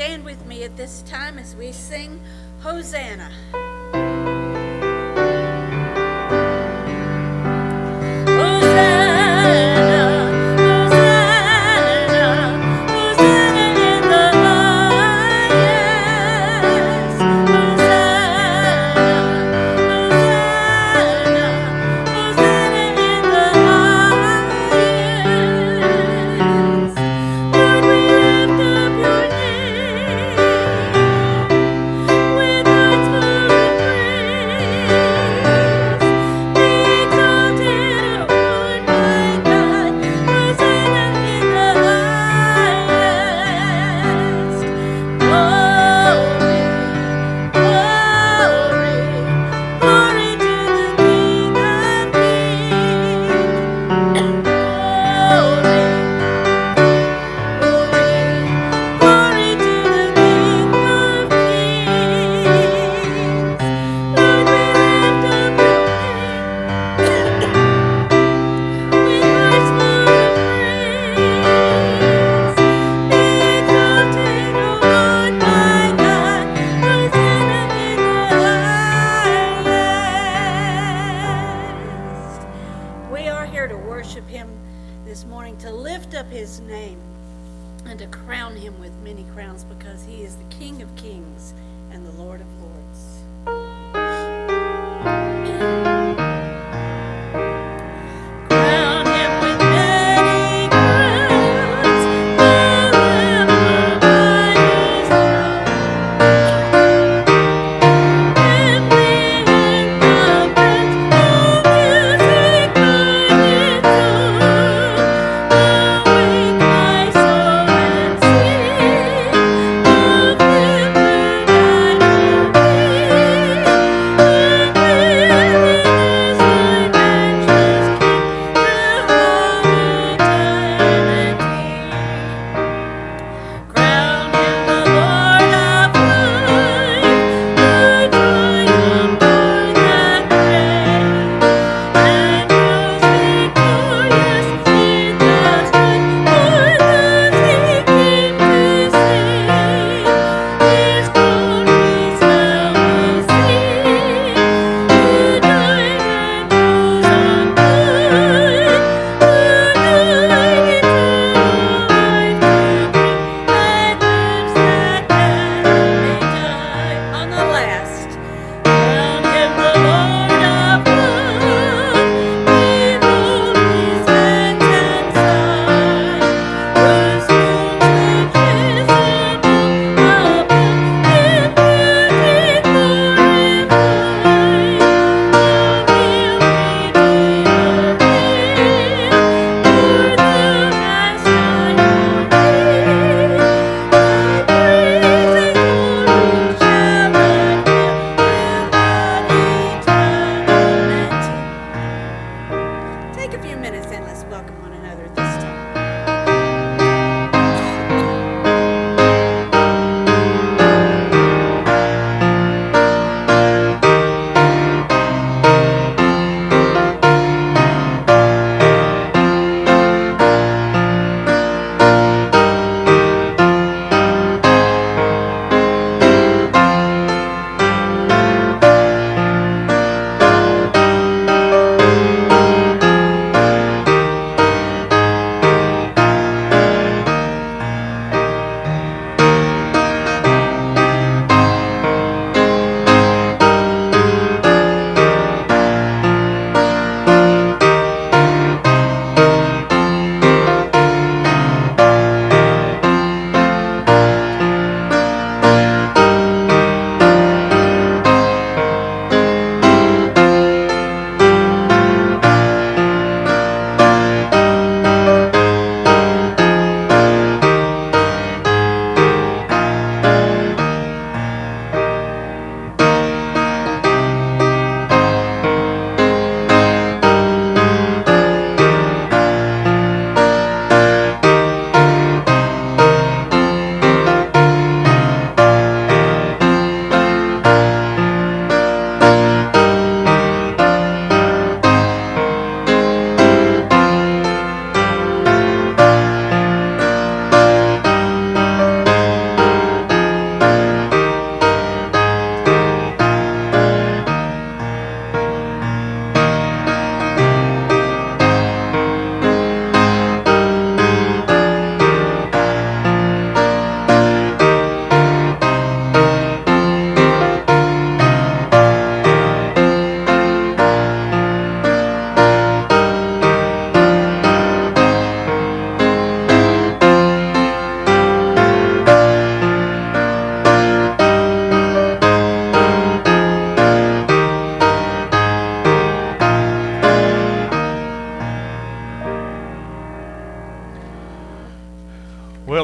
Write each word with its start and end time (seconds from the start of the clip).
stand 0.00 0.24
with 0.24 0.46
me 0.46 0.64
at 0.64 0.74
this 0.78 1.02
time 1.02 1.38
as 1.38 1.54
we 1.54 1.70
sing 1.70 2.18
Hosanna. 2.60 3.30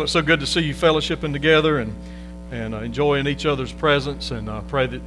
So 0.07 0.23
good 0.23 0.39
to 0.39 0.47
see 0.47 0.61
you 0.61 0.73
fellowshipping 0.73 1.33
together 1.33 1.81
and, 1.81 1.93
and 2.53 2.75
uh, 2.77 2.79
enjoying 2.79 3.27
each 3.27 3.45
other's 3.45 3.73
presence. 3.73 4.31
And 4.31 4.49
I 4.49 4.59
uh, 4.59 4.61
pray 4.63 4.87
that 4.87 5.03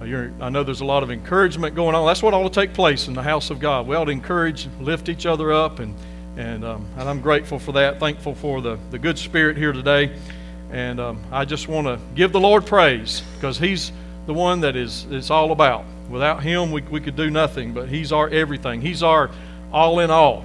uh, 0.00 0.04
you're, 0.06 0.32
I 0.40 0.48
know 0.48 0.64
there's 0.64 0.80
a 0.80 0.86
lot 0.86 1.02
of 1.02 1.10
encouragement 1.10 1.74
going 1.74 1.94
on. 1.94 2.06
That's 2.06 2.22
what 2.22 2.32
ought 2.32 2.50
to 2.50 2.60
take 2.60 2.72
place 2.72 3.08
in 3.08 3.14
the 3.14 3.22
house 3.22 3.50
of 3.50 3.60
God. 3.60 3.86
We 3.86 3.94
ought 3.94 4.06
to 4.06 4.10
encourage, 4.10 4.66
lift 4.80 5.10
each 5.10 5.26
other 5.26 5.52
up, 5.52 5.80
and, 5.80 5.94
and, 6.38 6.64
um, 6.64 6.88
and 6.96 7.06
I'm 7.06 7.20
grateful 7.20 7.58
for 7.58 7.72
that. 7.72 8.00
Thankful 8.00 8.34
for 8.34 8.62
the, 8.62 8.78
the 8.90 8.98
good 8.98 9.18
spirit 9.18 9.58
here 9.58 9.72
today. 9.72 10.16
And 10.70 10.98
um, 10.98 11.22
I 11.30 11.44
just 11.44 11.68
want 11.68 11.86
to 11.86 12.00
give 12.14 12.32
the 12.32 12.40
Lord 12.40 12.64
praise 12.64 13.22
because 13.34 13.58
He's 13.58 13.92
the 14.24 14.32
one 14.34 14.60
that 14.60 14.76
is 14.76 15.06
it's 15.10 15.30
all 15.30 15.52
about. 15.52 15.84
Without 16.08 16.42
Him, 16.42 16.72
we, 16.72 16.80
we 16.82 17.00
could 17.00 17.16
do 17.16 17.28
nothing, 17.28 17.74
but 17.74 17.90
He's 17.90 18.12
our 18.12 18.30
everything. 18.30 18.80
He's 18.80 19.02
our 19.02 19.30
all 19.72 20.00
in 20.00 20.10
all. 20.10 20.44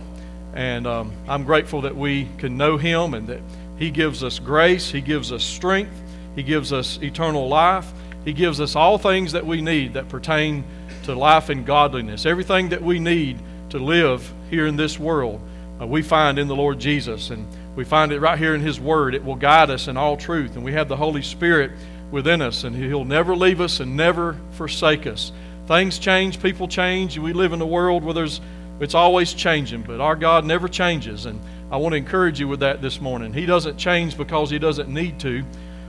And 0.53 0.85
um, 0.87 1.13
I'm 1.27 1.45
grateful 1.45 1.81
that 1.81 1.95
we 1.95 2.27
can 2.37 2.57
know 2.57 2.75
Him 2.75 3.13
and 3.13 3.27
that 3.27 3.41
He 3.77 3.91
gives 3.91 4.23
us 4.23 4.39
grace, 4.39 4.91
He 4.91 5.01
gives 5.01 5.31
us 5.31 5.43
strength, 5.43 6.01
He 6.35 6.43
gives 6.43 6.71
us 6.71 6.99
eternal 7.01 7.47
life, 7.47 7.91
He 8.25 8.33
gives 8.33 8.61
us 8.61 8.75
all 8.75 8.97
things 8.97 9.31
that 9.31 9.45
we 9.45 9.61
need 9.61 9.93
that 9.93 10.09
pertain 10.09 10.63
to 11.03 11.15
life 11.15 11.49
and 11.49 11.65
godliness. 11.65 12.25
Everything 12.25 12.69
that 12.69 12.81
we 12.81 12.99
need 12.99 13.39
to 13.69 13.79
live 13.79 14.31
here 14.49 14.67
in 14.67 14.75
this 14.75 14.99
world, 14.99 15.41
uh, 15.81 15.87
we 15.87 16.01
find 16.01 16.39
in 16.39 16.47
the 16.47 16.55
Lord 16.55 16.79
Jesus. 16.79 17.29
And 17.29 17.47
we 17.75 17.83
find 17.83 18.11
it 18.11 18.19
right 18.19 18.37
here 18.37 18.55
in 18.55 18.61
His 18.61 18.79
Word. 18.79 19.15
It 19.15 19.25
will 19.25 19.35
guide 19.35 19.69
us 19.69 19.87
in 19.87 19.97
all 19.97 20.15
truth. 20.15 20.55
And 20.55 20.63
we 20.63 20.73
have 20.73 20.87
the 20.87 20.95
Holy 20.95 21.23
Spirit 21.23 21.71
within 22.11 22.41
us, 22.41 22.63
and 22.63 22.75
He'll 22.75 23.05
never 23.05 23.35
leave 23.35 23.59
us 23.59 23.79
and 23.79 23.97
never 23.97 24.39
forsake 24.51 25.07
us. 25.07 25.31
Things 25.67 25.97
change, 25.97 26.41
people 26.41 26.67
change. 26.67 27.17
We 27.17 27.33
live 27.33 27.53
in 27.53 27.61
a 27.61 27.65
world 27.65 28.03
where 28.03 28.13
there's 28.13 28.41
it's 28.79 28.95
always 28.95 29.33
changing, 29.33 29.83
but 29.83 30.01
our 30.01 30.15
God 30.15 30.45
never 30.45 30.67
changes. 30.67 31.25
And 31.25 31.39
I 31.71 31.77
want 31.77 31.93
to 31.93 31.97
encourage 31.97 32.39
you 32.39 32.47
with 32.47 32.59
that 32.59 32.81
this 32.81 33.01
morning. 33.01 33.33
He 33.33 33.45
doesn't 33.45 33.77
change 33.77 34.17
because 34.17 34.49
He 34.49 34.59
doesn't 34.59 34.89
need 34.89 35.19
to, 35.21 35.43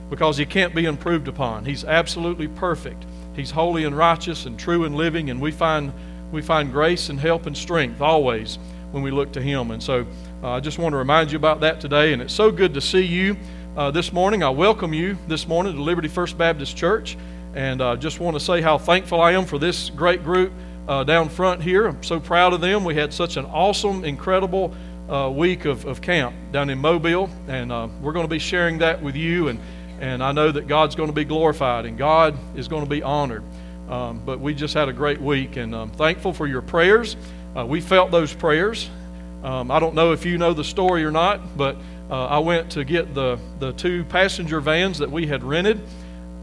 because 0.09 0.37
He 0.37 0.45
can't 0.45 0.73
be 0.73 0.85
improved 0.85 1.27
upon. 1.27 1.65
He's 1.65 1.83
absolutely 1.83 2.47
perfect. 2.47 3.05
He's 3.35 3.51
holy 3.51 3.83
and 3.83 3.95
righteous 3.95 4.45
and 4.45 4.57
true 4.57 4.85
and 4.85 4.95
living, 4.95 5.29
and 5.29 5.41
we 5.41 5.51
find, 5.51 5.93
we 6.31 6.41
find 6.41 6.71
grace 6.71 7.09
and 7.09 7.19
help 7.19 7.45
and 7.45 7.55
strength 7.55 8.01
always 8.01 8.57
when 8.91 9.03
we 9.03 9.11
look 9.11 9.31
to 9.33 9.41
Him. 9.41 9.71
And 9.71 9.83
so 9.83 10.05
uh, 10.41 10.51
I 10.51 10.59
just 10.59 10.79
want 10.79 10.93
to 10.93 10.97
remind 10.97 11.31
you 11.31 11.37
about 11.37 11.59
that 11.61 11.81
today. 11.81 12.13
And 12.13 12.21
it's 12.21 12.33
so 12.33 12.51
good 12.51 12.73
to 12.75 12.81
see 12.81 13.03
you 13.03 13.35
uh, 13.75 13.91
this 13.91 14.13
morning. 14.13 14.41
I 14.41 14.49
welcome 14.49 14.93
you 14.93 15.17
this 15.27 15.47
morning 15.47 15.75
to 15.75 15.81
Liberty 15.81 16.07
First 16.07 16.37
Baptist 16.37 16.77
Church. 16.77 17.17
And 17.53 17.81
I 17.81 17.91
uh, 17.91 17.95
just 17.95 18.19
want 18.19 18.35
to 18.35 18.39
say 18.39 18.61
how 18.61 18.77
thankful 18.77 19.21
I 19.21 19.31
am 19.31 19.45
for 19.45 19.57
this 19.57 19.89
great 19.89 20.23
group 20.23 20.51
uh, 20.87 21.03
down 21.03 21.29
front 21.29 21.61
here. 21.61 21.87
I'm 21.87 22.03
so 22.03 22.19
proud 22.19 22.53
of 22.53 22.61
them. 22.61 22.83
We 22.83 22.95
had 22.95 23.13
such 23.13 23.37
an 23.37 23.45
awesome, 23.45 24.03
incredible 24.03 24.73
uh, 25.09 25.29
week 25.29 25.65
of, 25.65 25.85
of 25.85 26.01
camp 26.01 26.35
down 26.51 26.69
in 26.69 26.79
Mobile, 26.79 27.29
and 27.47 27.71
uh, 27.71 27.87
we're 28.01 28.13
going 28.13 28.25
to 28.25 28.29
be 28.29 28.39
sharing 28.39 28.79
that 28.79 29.01
with 29.01 29.15
you. 29.15 29.49
And, 29.49 29.59
and 29.99 30.23
I 30.23 30.31
know 30.31 30.51
that 30.51 30.67
God's 30.67 30.95
going 30.95 31.09
to 31.09 31.15
be 31.15 31.25
glorified 31.25 31.85
and 31.85 31.97
God 31.97 32.37
is 32.57 32.67
going 32.67 32.83
to 32.83 32.89
be 32.89 33.03
honored. 33.03 33.43
Um, 33.89 34.21
but 34.25 34.39
we 34.39 34.55
just 34.55 34.73
had 34.73 34.89
a 34.89 34.93
great 34.93 35.21
week, 35.21 35.57
and 35.57 35.75
I'm 35.75 35.91
thankful 35.91 36.33
for 36.33 36.47
your 36.47 36.61
prayers. 36.61 37.15
Uh, 37.55 37.65
we 37.65 37.81
felt 37.81 38.09
those 38.09 38.33
prayers. 38.33 38.89
Um, 39.43 39.69
I 39.69 39.79
don't 39.79 39.93
know 39.93 40.11
if 40.11 40.25
you 40.25 40.39
know 40.39 40.53
the 40.53 40.63
story 40.63 41.05
or 41.05 41.11
not, 41.11 41.55
but 41.55 41.77
uh, 42.09 42.25
I 42.25 42.39
went 42.39 42.71
to 42.71 42.83
get 42.83 43.13
the, 43.13 43.39
the 43.59 43.73
two 43.73 44.03
passenger 44.05 44.59
vans 44.59 44.97
that 44.97 45.11
we 45.11 45.27
had 45.27 45.43
rented 45.43 45.81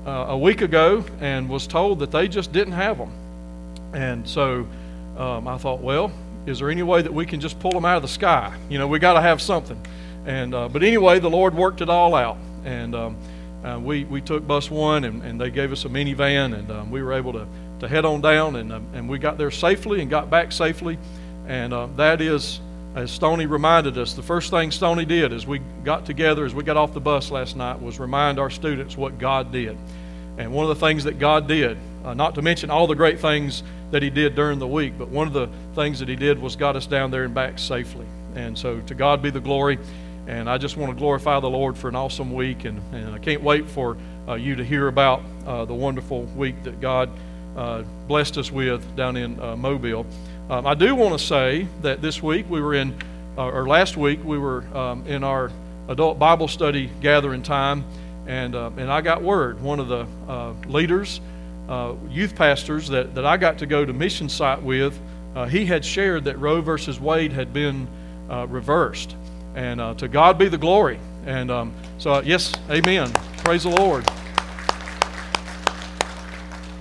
uh, 0.06 0.26
a 0.28 0.38
week 0.38 0.60
ago 0.60 1.04
and 1.20 1.48
was 1.48 1.66
told 1.66 1.98
that 1.98 2.12
they 2.12 2.28
just 2.28 2.52
didn't 2.52 2.74
have 2.74 2.98
them. 2.98 3.12
And 3.92 4.26
so 4.28 4.66
um, 5.16 5.48
I 5.48 5.58
thought, 5.58 5.80
well, 5.80 6.12
is 6.46 6.58
there 6.58 6.70
any 6.70 6.82
way 6.82 7.02
that 7.02 7.12
we 7.12 7.24
can 7.24 7.40
just 7.40 7.58
pull 7.60 7.70
them 7.70 7.84
out 7.84 7.96
of 7.96 8.02
the 8.02 8.08
sky? 8.08 8.56
You 8.68 8.78
know, 8.78 8.88
we 8.88 8.98
got 8.98 9.14
to 9.14 9.20
have 9.20 9.40
something. 9.40 9.80
And 10.26 10.54
uh, 10.54 10.68
but 10.68 10.82
anyway, 10.82 11.18
the 11.18 11.30
Lord 11.30 11.54
worked 11.54 11.80
it 11.80 11.88
all 11.88 12.14
out, 12.14 12.38
and 12.64 12.94
um, 12.94 13.16
uh, 13.64 13.78
we 13.82 14.04
we 14.04 14.20
took 14.20 14.46
bus 14.46 14.70
one, 14.70 15.04
and, 15.04 15.22
and 15.22 15.40
they 15.40 15.50
gave 15.50 15.72
us 15.72 15.84
a 15.84 15.88
minivan, 15.88 16.56
and 16.56 16.70
um, 16.70 16.90
we 16.90 17.02
were 17.02 17.12
able 17.12 17.32
to 17.32 17.46
to 17.80 17.88
head 17.88 18.04
on 18.04 18.20
down, 18.20 18.56
and 18.56 18.72
um, 18.72 18.86
and 18.94 19.08
we 19.08 19.18
got 19.18 19.38
there 19.38 19.50
safely 19.50 20.00
and 20.00 20.10
got 20.10 20.30
back 20.30 20.52
safely, 20.52 20.98
and 21.46 21.72
uh, 21.72 21.86
that 21.96 22.20
is. 22.20 22.60
As 22.94 23.10
Stony 23.10 23.46
reminded 23.46 23.96
us, 23.96 24.12
the 24.12 24.22
first 24.22 24.50
thing 24.50 24.70
Stony 24.70 25.06
did 25.06 25.32
as 25.32 25.46
we 25.46 25.60
got 25.82 26.04
together, 26.04 26.44
as 26.44 26.54
we 26.54 26.62
got 26.62 26.76
off 26.76 26.92
the 26.92 27.00
bus 27.00 27.30
last 27.30 27.56
night, 27.56 27.80
was 27.80 27.98
remind 27.98 28.38
our 28.38 28.50
students 28.50 28.98
what 28.98 29.18
God 29.18 29.50
did. 29.50 29.78
And 30.36 30.52
one 30.52 30.68
of 30.68 30.78
the 30.78 30.86
things 30.86 31.04
that 31.04 31.18
God 31.18 31.48
did, 31.48 31.78
uh, 32.04 32.14
not 32.14 32.34
to 32.34 32.42
mention 32.42 32.70
all 32.70 32.86
the 32.86 32.94
great 32.94 33.20
things 33.20 33.62
that 33.90 34.02
he 34.02 34.10
did 34.10 34.34
during 34.34 34.58
the 34.58 34.66
week. 34.66 34.94
But 34.98 35.08
one 35.08 35.26
of 35.26 35.32
the 35.32 35.48
things 35.74 36.00
that 36.00 36.08
he 36.08 36.16
did 36.16 36.40
was 36.40 36.56
got 36.56 36.76
us 36.76 36.86
down 36.86 37.10
there 37.10 37.24
and 37.24 37.34
back 37.34 37.58
safely. 37.58 38.06
And 38.34 38.58
so 38.58 38.80
to 38.80 38.94
God 38.94 39.22
be 39.22 39.30
the 39.30 39.40
glory. 39.40 39.78
And 40.26 40.48
I 40.48 40.56
just 40.58 40.76
want 40.76 40.92
to 40.92 40.98
glorify 40.98 41.40
the 41.40 41.50
Lord 41.50 41.76
for 41.76 41.88
an 41.88 41.96
awesome 41.96 42.32
week. 42.32 42.64
And, 42.64 42.80
and 42.92 43.14
I 43.14 43.18
can't 43.18 43.42
wait 43.42 43.68
for 43.68 43.96
uh, 44.28 44.34
you 44.34 44.54
to 44.56 44.64
hear 44.64 44.88
about 44.88 45.22
uh, 45.46 45.64
the 45.64 45.74
wonderful 45.74 46.22
week 46.36 46.62
that 46.62 46.80
God 46.80 47.10
uh, 47.56 47.82
blessed 48.06 48.38
us 48.38 48.50
with 48.50 48.96
down 48.96 49.16
in 49.16 49.38
uh, 49.40 49.56
Mobile. 49.56 50.06
Um, 50.48 50.66
I 50.66 50.74
do 50.74 50.94
want 50.94 51.18
to 51.18 51.24
say 51.24 51.66
that 51.82 52.00
this 52.00 52.22
week 52.22 52.48
we 52.48 52.60
were 52.60 52.74
in, 52.74 52.94
uh, 53.36 53.48
or 53.48 53.66
last 53.66 53.96
week 53.96 54.24
we 54.24 54.38
were 54.38 54.64
um, 54.76 55.06
in 55.06 55.22
our 55.24 55.50
adult 55.88 56.18
Bible 56.18 56.48
study 56.48 56.90
gathering 57.00 57.42
time. 57.42 57.84
And, 58.26 58.54
and 58.54 58.90
I 58.90 59.00
got 59.00 59.22
word. 59.22 59.60
One 59.60 59.80
of 59.80 59.88
the 59.88 60.06
leaders 60.68 61.20
uh, 61.68 61.94
youth 62.08 62.34
pastors 62.34 62.88
that, 62.88 63.14
that 63.14 63.24
I 63.24 63.36
got 63.36 63.58
to 63.58 63.66
go 63.66 63.84
to 63.84 63.92
mission 63.92 64.28
site 64.28 64.62
with, 64.62 64.98
uh, 65.34 65.46
he 65.46 65.64
had 65.64 65.84
shared 65.84 66.24
that 66.24 66.38
Roe 66.38 66.60
versus 66.60 67.00
Wade 67.00 67.32
had 67.32 67.52
been 67.52 67.88
uh, 68.30 68.46
reversed. 68.48 69.16
And 69.54 69.80
uh, 69.80 69.94
to 69.94 70.08
God 70.08 70.38
be 70.38 70.48
the 70.48 70.58
glory. 70.58 70.98
And 71.26 71.50
um, 71.50 71.74
so, 71.98 72.14
uh, 72.14 72.22
yes, 72.24 72.54
amen. 72.70 73.12
Praise 73.38 73.62
the 73.64 73.70
Lord. 73.70 74.06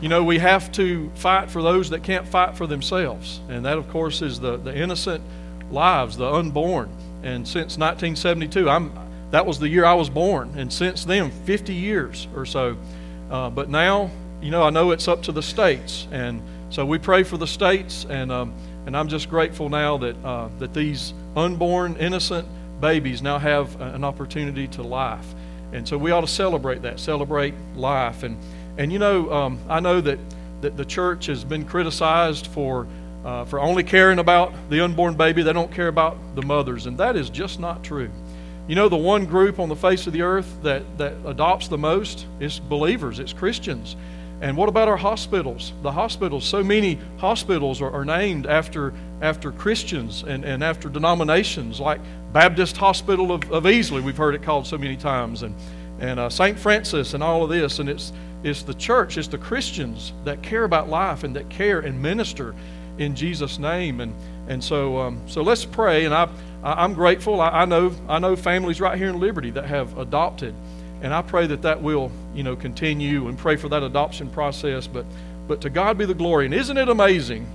You 0.02 0.10
know, 0.10 0.24
we 0.24 0.40
have 0.40 0.72
to 0.74 1.12
fight 1.16 1.52
for 1.52 1.62
those 1.62 1.92
that 1.92 2.02
can't 2.04 2.28
fight 2.28 2.58
for 2.58 2.66
themselves. 2.66 3.40
And 3.50 3.66
that, 3.66 3.78
of 3.78 3.88
course, 3.90 4.22
is 4.22 4.40
the, 4.40 4.58
the 4.58 4.76
innocent 4.76 5.24
lives, 5.70 6.18
the 6.18 6.26
unborn. 6.26 6.90
And 7.24 7.48
since 7.48 7.78
1972, 7.78 8.68
I'm, 8.68 8.92
that 9.30 9.46
was 9.46 9.60
the 9.60 9.70
year 9.70 9.86
I 9.86 9.94
was 9.94 10.10
born. 10.10 10.54
And 10.58 10.74
since 10.74 11.06
then, 11.06 11.30
50 11.30 11.74
years 11.74 12.28
or 12.36 12.46
so. 12.46 12.78
Uh, 13.30 13.50
but 13.50 13.70
now 13.70 14.10
you 14.42 14.50
know, 14.50 14.64
I 14.64 14.72
know 14.72 14.92
it's 14.92 15.08
up 15.08 15.22
to 15.24 15.32
the 15.32 15.44
states, 15.44 16.08
and 16.12 16.42
so 16.70 16.86
we 16.86 16.98
pray 16.98 17.24
for 17.24 17.38
the 17.38 17.48
states, 17.48 18.06
and 18.10 18.32
um, 18.32 18.54
and 18.86 18.98
I'm 18.98 19.08
just 19.08 19.30
grateful 19.30 19.70
now 19.70 19.98
that 19.98 20.16
uh, 20.26 20.50
that 20.60 20.74
these 20.74 21.14
unborn 21.36 21.96
innocent 21.98 22.48
babies 22.82 23.22
now 23.22 23.38
have 23.38 23.80
an 23.80 24.04
opportunity 24.04 24.68
to 24.70 24.82
life, 24.82 25.36
and 25.74 25.88
so 25.88 25.98
we 25.98 26.12
ought 26.12 26.22
to 26.22 26.28
celebrate 26.28 26.82
that, 26.82 27.00
celebrate 27.00 27.54
life, 27.76 28.24
and 28.24 28.38
and 28.78 28.92
you 28.92 29.00
know, 29.00 29.32
um, 29.32 29.60
I 29.70 29.80
know 29.80 30.02
that 30.02 30.18
that 30.62 30.76
the 30.76 30.86
church 30.86 31.28
has 31.28 31.44
been 31.44 31.66
criticized 31.66 32.48
for. 32.48 32.88
Uh, 33.24 33.46
for 33.46 33.60
only 33.60 33.84
caring 33.84 34.18
about 34.18 34.52
the 34.72 34.84
unborn 34.84 35.14
baby, 35.14 35.44
they 35.44 35.54
don't 35.54 35.72
care 35.72 35.90
about 35.90 36.18
the 36.34 36.42
mothers, 36.42 36.88
and 36.88 36.98
that 36.98 37.16
is 37.16 37.30
just 37.30 37.60
not 37.60 37.84
true. 37.84 38.10
You 38.68 38.74
know, 38.74 38.90
the 38.90 38.98
one 38.98 39.28
group 39.28 39.60
on 39.60 39.70
the 39.70 39.76
face 39.76 40.08
of 40.08 40.14
the 40.14 40.24
earth 40.24 40.52
that, 40.64 40.98
that 40.98 41.14
adopts 41.26 41.68
the 41.68 41.78
most 41.78 42.26
is 42.40 42.60
believers, 42.60 43.20
it's 43.20 43.32
Christians. 43.32 43.96
And 44.42 44.58
what 44.58 44.70
about 44.70 44.88
our 44.88 44.98
hospitals? 44.98 45.72
The 45.84 45.92
hospitals, 45.92 46.44
so 46.44 46.64
many 46.64 46.98
hospitals 47.18 47.80
are, 47.80 47.92
are 47.92 48.04
named 48.04 48.48
after, 48.48 48.92
after 49.22 49.52
Christians 49.52 50.24
and, 50.24 50.44
and 50.44 50.64
after 50.64 50.90
denominations, 50.90 51.80
like 51.80 52.02
Baptist 52.34 52.76
Hospital 52.78 53.32
of, 53.32 53.50
of 53.52 53.66
Easley, 53.66 54.02
we've 54.02 54.18
heard 54.18 54.34
it 54.34 54.42
called 54.42 54.66
so 54.66 54.80
many 54.80 54.98
times, 54.98 55.44
and, 55.44 55.56
and 56.00 56.20
uh, 56.20 56.28
St. 56.28 56.58
Francis, 56.58 57.14
and 57.14 57.22
all 57.22 57.44
of 57.44 57.52
this. 57.52 57.78
And 57.78 57.88
it's, 57.88 58.14
it's 58.44 58.64
the 58.64 58.74
church, 58.74 59.20
it's 59.20 59.28
the 59.28 59.38
Christians 59.38 60.12
that 60.26 60.42
care 60.42 60.64
about 60.64 60.90
life 60.90 61.24
and 61.24 61.36
that 61.36 61.48
care 61.50 61.82
and 61.82 62.02
minister 62.02 62.56
in 62.98 63.16
Jesus' 63.16 63.60
name. 63.60 64.02
And, 64.02 64.16
and 64.48 64.64
so, 64.64 64.98
um, 64.98 65.22
so 65.28 65.44
let's 65.44 65.66
pray. 65.66 66.06
And 66.06 66.16
I, 66.16 66.28
I, 66.64 66.84
am 66.84 66.96
grateful. 66.96 67.42
I, 67.42 67.50
I, 67.50 67.66
know, 67.66 67.94
I 68.10 68.18
know 68.18 68.36
families 68.36 68.82
right 68.82 68.98
here 68.98 69.10
in 69.10 69.20
Liberty 69.20 69.52
that 69.52 69.66
have 69.66 69.96
adopted 70.00 70.56
and 71.02 71.14
I 71.14 71.22
pray 71.22 71.48
that 71.48 71.64
that 71.64 71.82
will, 71.82 72.12
you 72.34 72.44
know, 72.44 72.56
continue 72.56 73.28
and 73.28 73.38
pray 73.38 73.56
for 73.56 73.70
that 73.70 73.84
adoption 73.84 74.30
process. 74.30 74.88
But, 74.88 75.06
but 75.48 75.62
to 75.62 75.70
God 75.70 75.98
be 75.98 76.06
the 76.06 76.14
glory. 76.14 76.46
And 76.46 76.54
isn't 76.54 76.78
it 76.78 76.90
amazing? 76.90 77.48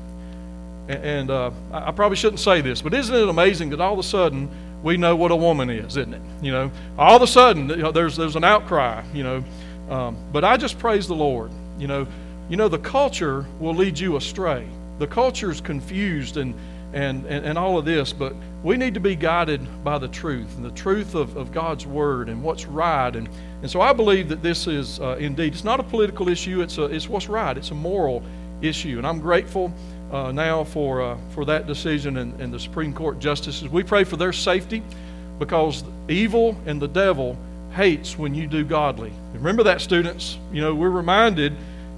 And, 0.89 1.05
and 1.05 1.31
uh, 1.31 1.51
I 1.73 1.93
probably 1.93 2.17
shouldn't 2.17 2.41
say 2.41 2.61
this, 2.61 2.83
but 2.83 2.93
isn't 2.93 3.15
it 3.15 3.29
amazing 3.29 3.71
that 3.71 3.81
all 3.81 3.93
of 3.93 3.99
a 3.99 4.03
sudden 4.03 4.51
we 4.83 4.97
know 4.97 5.17
what 5.17 5.31
a 5.31 5.37
woman 5.37 5.71
is, 5.71 5.97
isn't 5.97 6.15
it? 6.15 6.23
You 6.43 6.53
know, 6.53 6.71
all 6.99 7.17
of 7.17 7.23
a 7.23 7.27
sudden 7.27 7.69
you 7.69 7.77
know, 7.77 7.93
there's 7.93 8.17
there's 8.17 8.37
an 8.37 8.45
outcry. 8.45 9.05
You 9.15 9.23
know, 9.23 9.45
um, 9.91 10.17
but 10.33 10.45
I 10.45 10.57
just 10.57 10.79
praise 10.79 11.07
the 11.07 11.15
Lord. 11.15 11.51
You 11.79 11.87
know, 11.87 12.07
you 12.49 12.57
know 12.57 12.69
the 12.69 12.79
culture 12.79 13.47
will 13.59 13.75
lead 13.75 13.99
you 13.99 14.17
astray. 14.17 14.67
The 14.99 15.07
culture 15.07 15.51
is 15.51 15.61
confused 15.61 16.37
and 16.37 16.55
and, 16.93 17.27
and, 17.27 17.45
and 17.45 17.59
all 17.59 17.79
of 17.79 17.85
this, 17.85 18.13
but 18.13 18.35
we 18.63 18.77
need 18.77 18.95
to 18.95 19.01
be 19.01 19.15
guided 19.17 19.61
by 19.85 19.99
the 19.99 20.09
truth 20.09 20.57
and 20.57 20.65
the 20.65 20.71
truth 20.71 21.15
of, 21.15 21.37
of 21.37 21.53
God's 21.53 21.87
Word 21.87 22.29
and 22.29 22.43
what's 22.43 22.67
right. 22.67 23.15
And, 23.15 23.29
and 23.63 23.71
so 23.71 23.81
I 23.81 23.93
believe 23.93 24.29
that 24.29 24.43
this 24.43 24.67
is 24.67 24.99
uh, 25.01 25.17
indeed, 25.19 25.53
it's 25.53 25.65
not 25.65 25.81
a 25.81 25.83
political 25.83 26.29
issue, 26.29 26.63
it's, 26.63 26.79
a, 26.79 26.85
it's 26.85 27.09
what's 27.09 27.29
right, 27.29 27.57
it's 27.57 27.71
a 27.71 27.75
moral 27.75 28.23
issue. 28.63 28.99
And 28.99 29.07
I'm 29.07 29.21
grateful 29.21 29.73
uh, 30.11 30.33
now 30.33 30.65
for, 30.65 31.03
uh, 31.03 31.19
for 31.31 31.45
that 31.45 31.67
decision 31.67 32.17
and, 32.19 32.41
and 32.41 32.53
the 32.53 32.61
Supreme 32.61 32.93
Court 32.93 33.19
justices. 33.19 33.69
We 33.69 33.83
pray 33.83 34.05
for 34.05 34.17
their 34.17 34.33
safety. 34.33 34.83
because 35.39 35.85
evil 36.09 36.57
and 36.67 36.81
the 36.81 36.89
devil 36.89 37.37
hates 37.73 38.19
when 38.19 38.35
you 38.35 38.47
do 38.47 38.65
godly. 38.65 39.13
Remember 39.35 39.63
that, 39.65 39.81
students. 39.81 40.39
You 40.53 40.63
know, 40.63 40.75
we're 40.75 40.91
reminded 40.91 41.55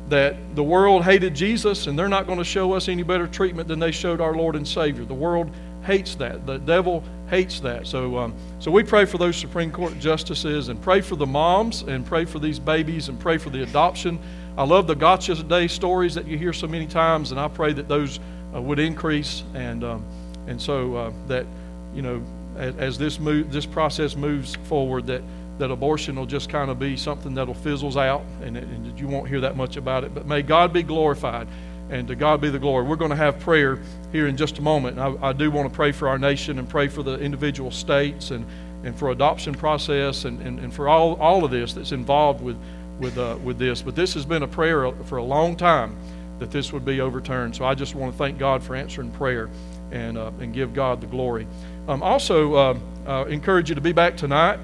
that 0.08 0.36
the 0.54 0.62
world 0.62 1.04
hated 1.04 1.34
Jesus 1.34 1.86
and 1.86 1.98
they're 1.98 2.08
not 2.08 2.26
going 2.26 2.38
to 2.38 2.44
show 2.44 2.72
us 2.72 2.88
any 2.88 3.02
better 3.02 3.26
treatment 3.26 3.68
than 3.68 3.78
they 3.78 3.90
showed 3.90 4.20
our 4.20 4.34
Lord 4.34 4.56
and 4.56 4.66
Savior. 4.66 5.04
The 5.04 5.14
world 5.14 5.50
hates 5.84 6.14
that. 6.16 6.46
The 6.46 6.58
devil 6.58 7.04
hates 7.28 7.60
that. 7.60 7.86
So, 7.86 8.18
um, 8.18 8.34
so 8.58 8.70
we 8.70 8.82
pray 8.82 9.04
for 9.04 9.18
those 9.18 9.36
Supreme 9.36 9.70
Court 9.70 9.98
justices 9.98 10.68
and 10.68 10.80
pray 10.80 11.00
for 11.00 11.16
the 11.16 11.26
moms 11.26 11.82
and 11.82 12.04
pray 12.04 12.24
for 12.24 12.38
these 12.38 12.58
babies 12.58 13.08
and 13.08 13.18
pray 13.18 13.38
for 13.38 13.50
the 13.50 13.62
adoption. 13.62 14.18
I 14.56 14.64
love 14.64 14.86
the 14.86 14.94
Gotcha 14.94 15.34
Day 15.42 15.68
stories 15.68 16.14
that 16.14 16.26
you 16.26 16.36
hear 16.36 16.52
so 16.52 16.66
many 16.66 16.86
times, 16.86 17.30
and 17.30 17.40
I 17.40 17.48
pray 17.48 17.72
that 17.74 17.88
those 17.88 18.18
uh, 18.54 18.60
would 18.60 18.78
increase 18.78 19.44
and 19.54 19.84
um, 19.84 20.04
and 20.46 20.60
so 20.60 20.96
uh, 20.96 21.12
that 21.26 21.46
you 21.94 22.02
know 22.02 22.22
as, 22.56 22.76
as 22.76 22.98
this 22.98 23.20
move, 23.20 23.52
this 23.52 23.66
process 23.66 24.16
moves 24.16 24.56
forward 24.64 25.06
that 25.06 25.22
that 25.58 25.70
abortion 25.70 26.16
will 26.16 26.26
just 26.26 26.48
kind 26.48 26.70
of 26.70 26.78
be 26.78 26.96
something 26.96 27.34
that'll 27.34 27.54
fizzles 27.54 27.96
out 27.96 28.22
and, 28.42 28.56
and 28.56 28.98
you 28.98 29.06
won't 29.08 29.28
hear 29.28 29.40
that 29.40 29.56
much 29.56 29.76
about 29.76 30.04
it. 30.04 30.14
But 30.14 30.26
may 30.26 30.42
God 30.42 30.72
be 30.72 30.82
glorified 30.82 31.48
and 31.90 32.06
to 32.08 32.14
God 32.14 32.40
be 32.40 32.50
the 32.50 32.58
glory. 32.58 32.84
We're 32.84 32.96
going 32.96 33.10
to 33.10 33.16
have 33.16 33.40
prayer 33.40 33.80
here 34.12 34.26
in 34.26 34.36
just 34.36 34.58
a 34.58 34.62
moment. 34.62 34.98
I, 34.98 35.14
I, 35.22 35.32
do 35.32 35.50
want 35.50 35.70
to 35.70 35.74
pray 35.74 35.92
for 35.92 36.08
our 36.08 36.18
nation 36.18 36.58
and 36.58 36.68
pray 36.68 36.88
for 36.88 37.02
the 37.02 37.18
individual 37.18 37.70
states 37.70 38.30
and, 38.30 38.46
and 38.84 38.96
for 38.96 39.10
adoption 39.10 39.54
process 39.54 40.24
and, 40.24 40.40
and, 40.40 40.58
and 40.58 40.72
for 40.72 40.88
all, 40.88 41.14
all 41.14 41.44
of 41.44 41.50
this 41.50 41.72
that's 41.72 41.92
involved 41.92 42.42
with, 42.42 42.58
with, 42.98 43.16
uh, 43.16 43.38
with 43.42 43.58
this. 43.58 43.82
But 43.82 43.96
this 43.96 44.14
has 44.14 44.26
been 44.26 44.42
a 44.42 44.48
prayer 44.48 44.92
for 45.04 45.18
a 45.18 45.22
long 45.22 45.56
time 45.56 45.96
that 46.38 46.50
this 46.50 46.72
would 46.72 46.84
be 46.84 47.00
overturned. 47.00 47.56
So 47.56 47.64
I 47.64 47.74
just 47.74 47.94
want 47.94 48.12
to 48.12 48.18
thank 48.18 48.38
God 48.38 48.62
for 48.62 48.76
answering 48.76 49.10
prayer 49.10 49.48
and, 49.90 50.18
uh, 50.18 50.30
and 50.40 50.52
give 50.52 50.74
God 50.74 51.00
the 51.00 51.06
glory. 51.06 51.46
Um, 51.88 52.02
also, 52.02 52.54
uh, 52.54 52.78
uh 53.06 53.24
encourage 53.24 53.70
you 53.70 53.74
to 53.74 53.80
be 53.80 53.92
back 53.92 54.16
tonight. 54.16 54.60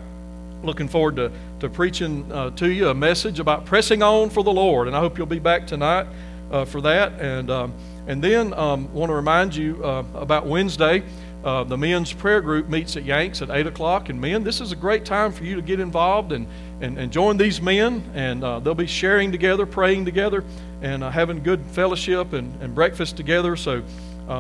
Looking 0.65 0.89
forward 0.89 1.17
to, 1.17 1.31
to 1.61 1.69
preaching 1.69 2.31
uh, 2.33 2.49
to 2.53 2.71
you 2.71 2.89
a 2.89 2.95
message 2.95 3.39
about 3.39 3.67
pressing 3.67 4.03
on 4.03 4.31
for 4.31 4.43
the 4.43 4.53
Lord. 4.53 4.87
And 4.87 4.97
I 4.97 5.01
hope 5.01 5.19
you'll 5.19 5.27
be 5.27 5.39
back 5.39 5.67
tonight 5.67 6.07
uh, 6.51 6.65
for 6.65 6.81
that. 6.81 7.13
And, 7.21 7.51
um, 7.51 7.75
and 8.07 8.25
then 8.25 8.55
um, 8.55 8.91
want 8.95 9.11
to 9.11 9.15
remind 9.15 9.55
you 9.55 9.85
uh, 9.85 10.05
about 10.15 10.47
Wednesday. 10.47 11.03
Uh, 11.45 11.65
the 11.65 11.77
men's 11.77 12.15
prayer 12.15 12.41
group 12.41 12.71
meets 12.71 12.97
at 12.97 13.05
Yanks 13.05 13.43
at 13.43 13.51
8 13.51 13.67
o'clock. 13.67 14.09
And 14.09 14.19
men, 14.19 14.43
this 14.43 14.63
is 14.63 14.73
a 14.73 14.77
great 14.77 15.05
time 15.05 15.33
for 15.33 15.45
you 15.45 15.55
to 15.55 15.61
get 15.61 15.81
involved 15.81 16.33
and, 16.33 16.47
and, 16.81 16.97
and 16.97 17.13
join 17.13 17.37
these 17.37 17.61
men. 17.61 18.03
And 18.15 18.43
uh, 18.43 18.61
they'll 18.61 18.75
be 18.75 18.87
sharing 18.87 19.31
together, 19.31 19.67
praying 19.67 20.07
together, 20.07 20.45
and 20.81 21.05
uh, 21.05 21.11
having 21.11 21.43
good 21.43 21.61
fellowship 21.67 22.33
and, 22.33 22.59
and 22.63 22.75
breakfast 22.75 23.19
together. 23.19 23.55
So 23.55 23.83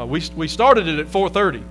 we, 0.06 0.22
we 0.34 0.48
started 0.48 0.88
it 0.88 0.98
at 0.98 1.06
4.30. 1.06 1.62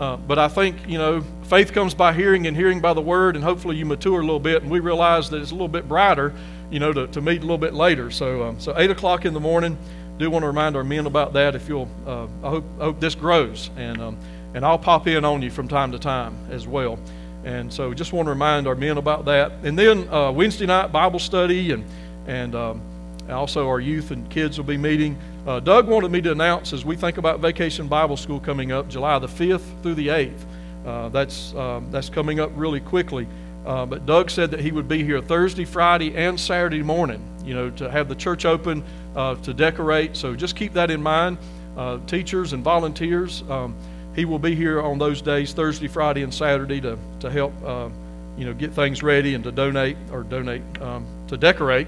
Uh, 0.00 0.16
but 0.16 0.38
I 0.38 0.48
think, 0.48 0.88
you 0.88 0.96
know, 0.96 1.22
faith 1.50 1.72
comes 1.72 1.92
by 1.92 2.14
hearing 2.14 2.46
and 2.46 2.56
hearing 2.56 2.80
by 2.80 2.94
the 2.94 3.02
word, 3.02 3.34
and 3.36 3.44
hopefully 3.44 3.76
you 3.76 3.84
mature 3.84 4.20
a 4.20 4.24
little 4.24 4.40
bit. 4.40 4.62
And 4.62 4.70
we 4.70 4.80
realize 4.80 5.28
that 5.30 5.42
it's 5.42 5.50
a 5.50 5.54
little 5.54 5.68
bit 5.68 5.86
brighter 5.86 6.32
you 6.70 6.78
know, 6.78 6.92
to, 6.92 7.06
to 7.08 7.20
meet 7.20 7.38
a 7.38 7.40
little 7.40 7.58
bit 7.58 7.74
later. 7.74 8.10
So, 8.10 8.44
um, 8.44 8.60
so 8.60 8.74
8 8.76 8.90
o'clock 8.90 9.24
in 9.24 9.34
the 9.34 9.40
morning, 9.40 9.76
do 10.18 10.30
want 10.30 10.42
to 10.42 10.46
remind 10.46 10.76
our 10.76 10.84
men 10.84 11.06
about 11.06 11.32
that 11.32 11.54
if 11.54 11.68
you'll, 11.68 11.88
uh, 12.06 12.24
I, 12.44 12.50
hope, 12.50 12.64
I 12.78 12.84
hope 12.84 13.00
this 13.00 13.14
grows. 13.14 13.70
And, 13.76 14.00
um, 14.00 14.18
and 14.54 14.64
I'll 14.64 14.78
pop 14.78 15.06
in 15.06 15.24
on 15.24 15.42
you 15.42 15.50
from 15.50 15.68
time 15.68 15.92
to 15.92 15.98
time 15.98 16.36
as 16.50 16.66
well. 16.66 16.98
And 17.44 17.72
so 17.72 17.94
just 17.94 18.12
want 18.12 18.26
to 18.26 18.30
remind 18.30 18.66
our 18.68 18.74
men 18.74 18.98
about 18.98 19.24
that. 19.24 19.52
And 19.64 19.78
then 19.78 20.08
uh, 20.08 20.30
Wednesday 20.30 20.66
night 20.66 20.92
Bible 20.92 21.18
study 21.18 21.72
and, 21.72 21.84
and 22.26 22.54
um, 22.54 22.82
also 23.30 23.66
our 23.66 23.80
youth 23.80 24.10
and 24.10 24.28
kids 24.30 24.58
will 24.58 24.66
be 24.66 24.76
meeting. 24.76 25.18
Uh, 25.46 25.58
Doug 25.58 25.88
wanted 25.88 26.10
me 26.10 26.20
to 26.20 26.32
announce 26.32 26.72
as 26.72 26.84
we 26.84 26.96
think 26.96 27.16
about 27.16 27.40
Vacation 27.40 27.88
Bible 27.88 28.16
School 28.16 28.40
coming 28.40 28.72
up 28.72 28.88
July 28.88 29.18
the 29.18 29.26
5th 29.26 29.82
through 29.82 29.94
the 29.94 30.08
8th. 30.08 30.44
Uh, 30.84 31.08
that's, 31.10 31.54
um, 31.54 31.90
that's 31.90 32.08
coming 32.08 32.40
up 32.40 32.50
really 32.54 32.80
quickly. 32.80 33.26
Uh, 33.66 33.84
but 33.84 34.06
Doug 34.06 34.30
said 34.30 34.50
that 34.52 34.60
he 34.60 34.72
would 34.72 34.88
be 34.88 35.04
here 35.04 35.20
Thursday, 35.20 35.64
Friday, 35.64 36.16
and 36.16 36.40
Saturday 36.40 36.82
morning, 36.82 37.22
you 37.44 37.54
know, 37.54 37.70
to 37.70 37.90
have 37.90 38.08
the 38.08 38.14
church 38.14 38.46
open 38.46 38.82
uh, 39.14 39.34
to 39.36 39.52
decorate. 39.52 40.16
So 40.16 40.34
just 40.34 40.56
keep 40.56 40.72
that 40.72 40.90
in 40.90 41.02
mind. 41.02 41.38
Uh, 41.76 41.98
teachers 42.06 42.52
and 42.52 42.64
volunteers, 42.64 43.44
um, 43.50 43.76
he 44.16 44.24
will 44.24 44.38
be 44.38 44.54
here 44.54 44.80
on 44.80 44.98
those 44.98 45.20
days, 45.20 45.52
Thursday, 45.52 45.88
Friday, 45.88 46.22
and 46.22 46.32
Saturday, 46.32 46.80
to, 46.80 46.98
to 47.20 47.30
help, 47.30 47.52
uh, 47.62 47.90
you 48.36 48.46
know, 48.46 48.54
get 48.54 48.72
things 48.72 49.02
ready 49.02 49.34
and 49.34 49.44
to 49.44 49.52
donate 49.52 49.96
or 50.10 50.22
donate, 50.22 50.62
um, 50.80 51.06
to 51.28 51.36
decorate 51.36 51.86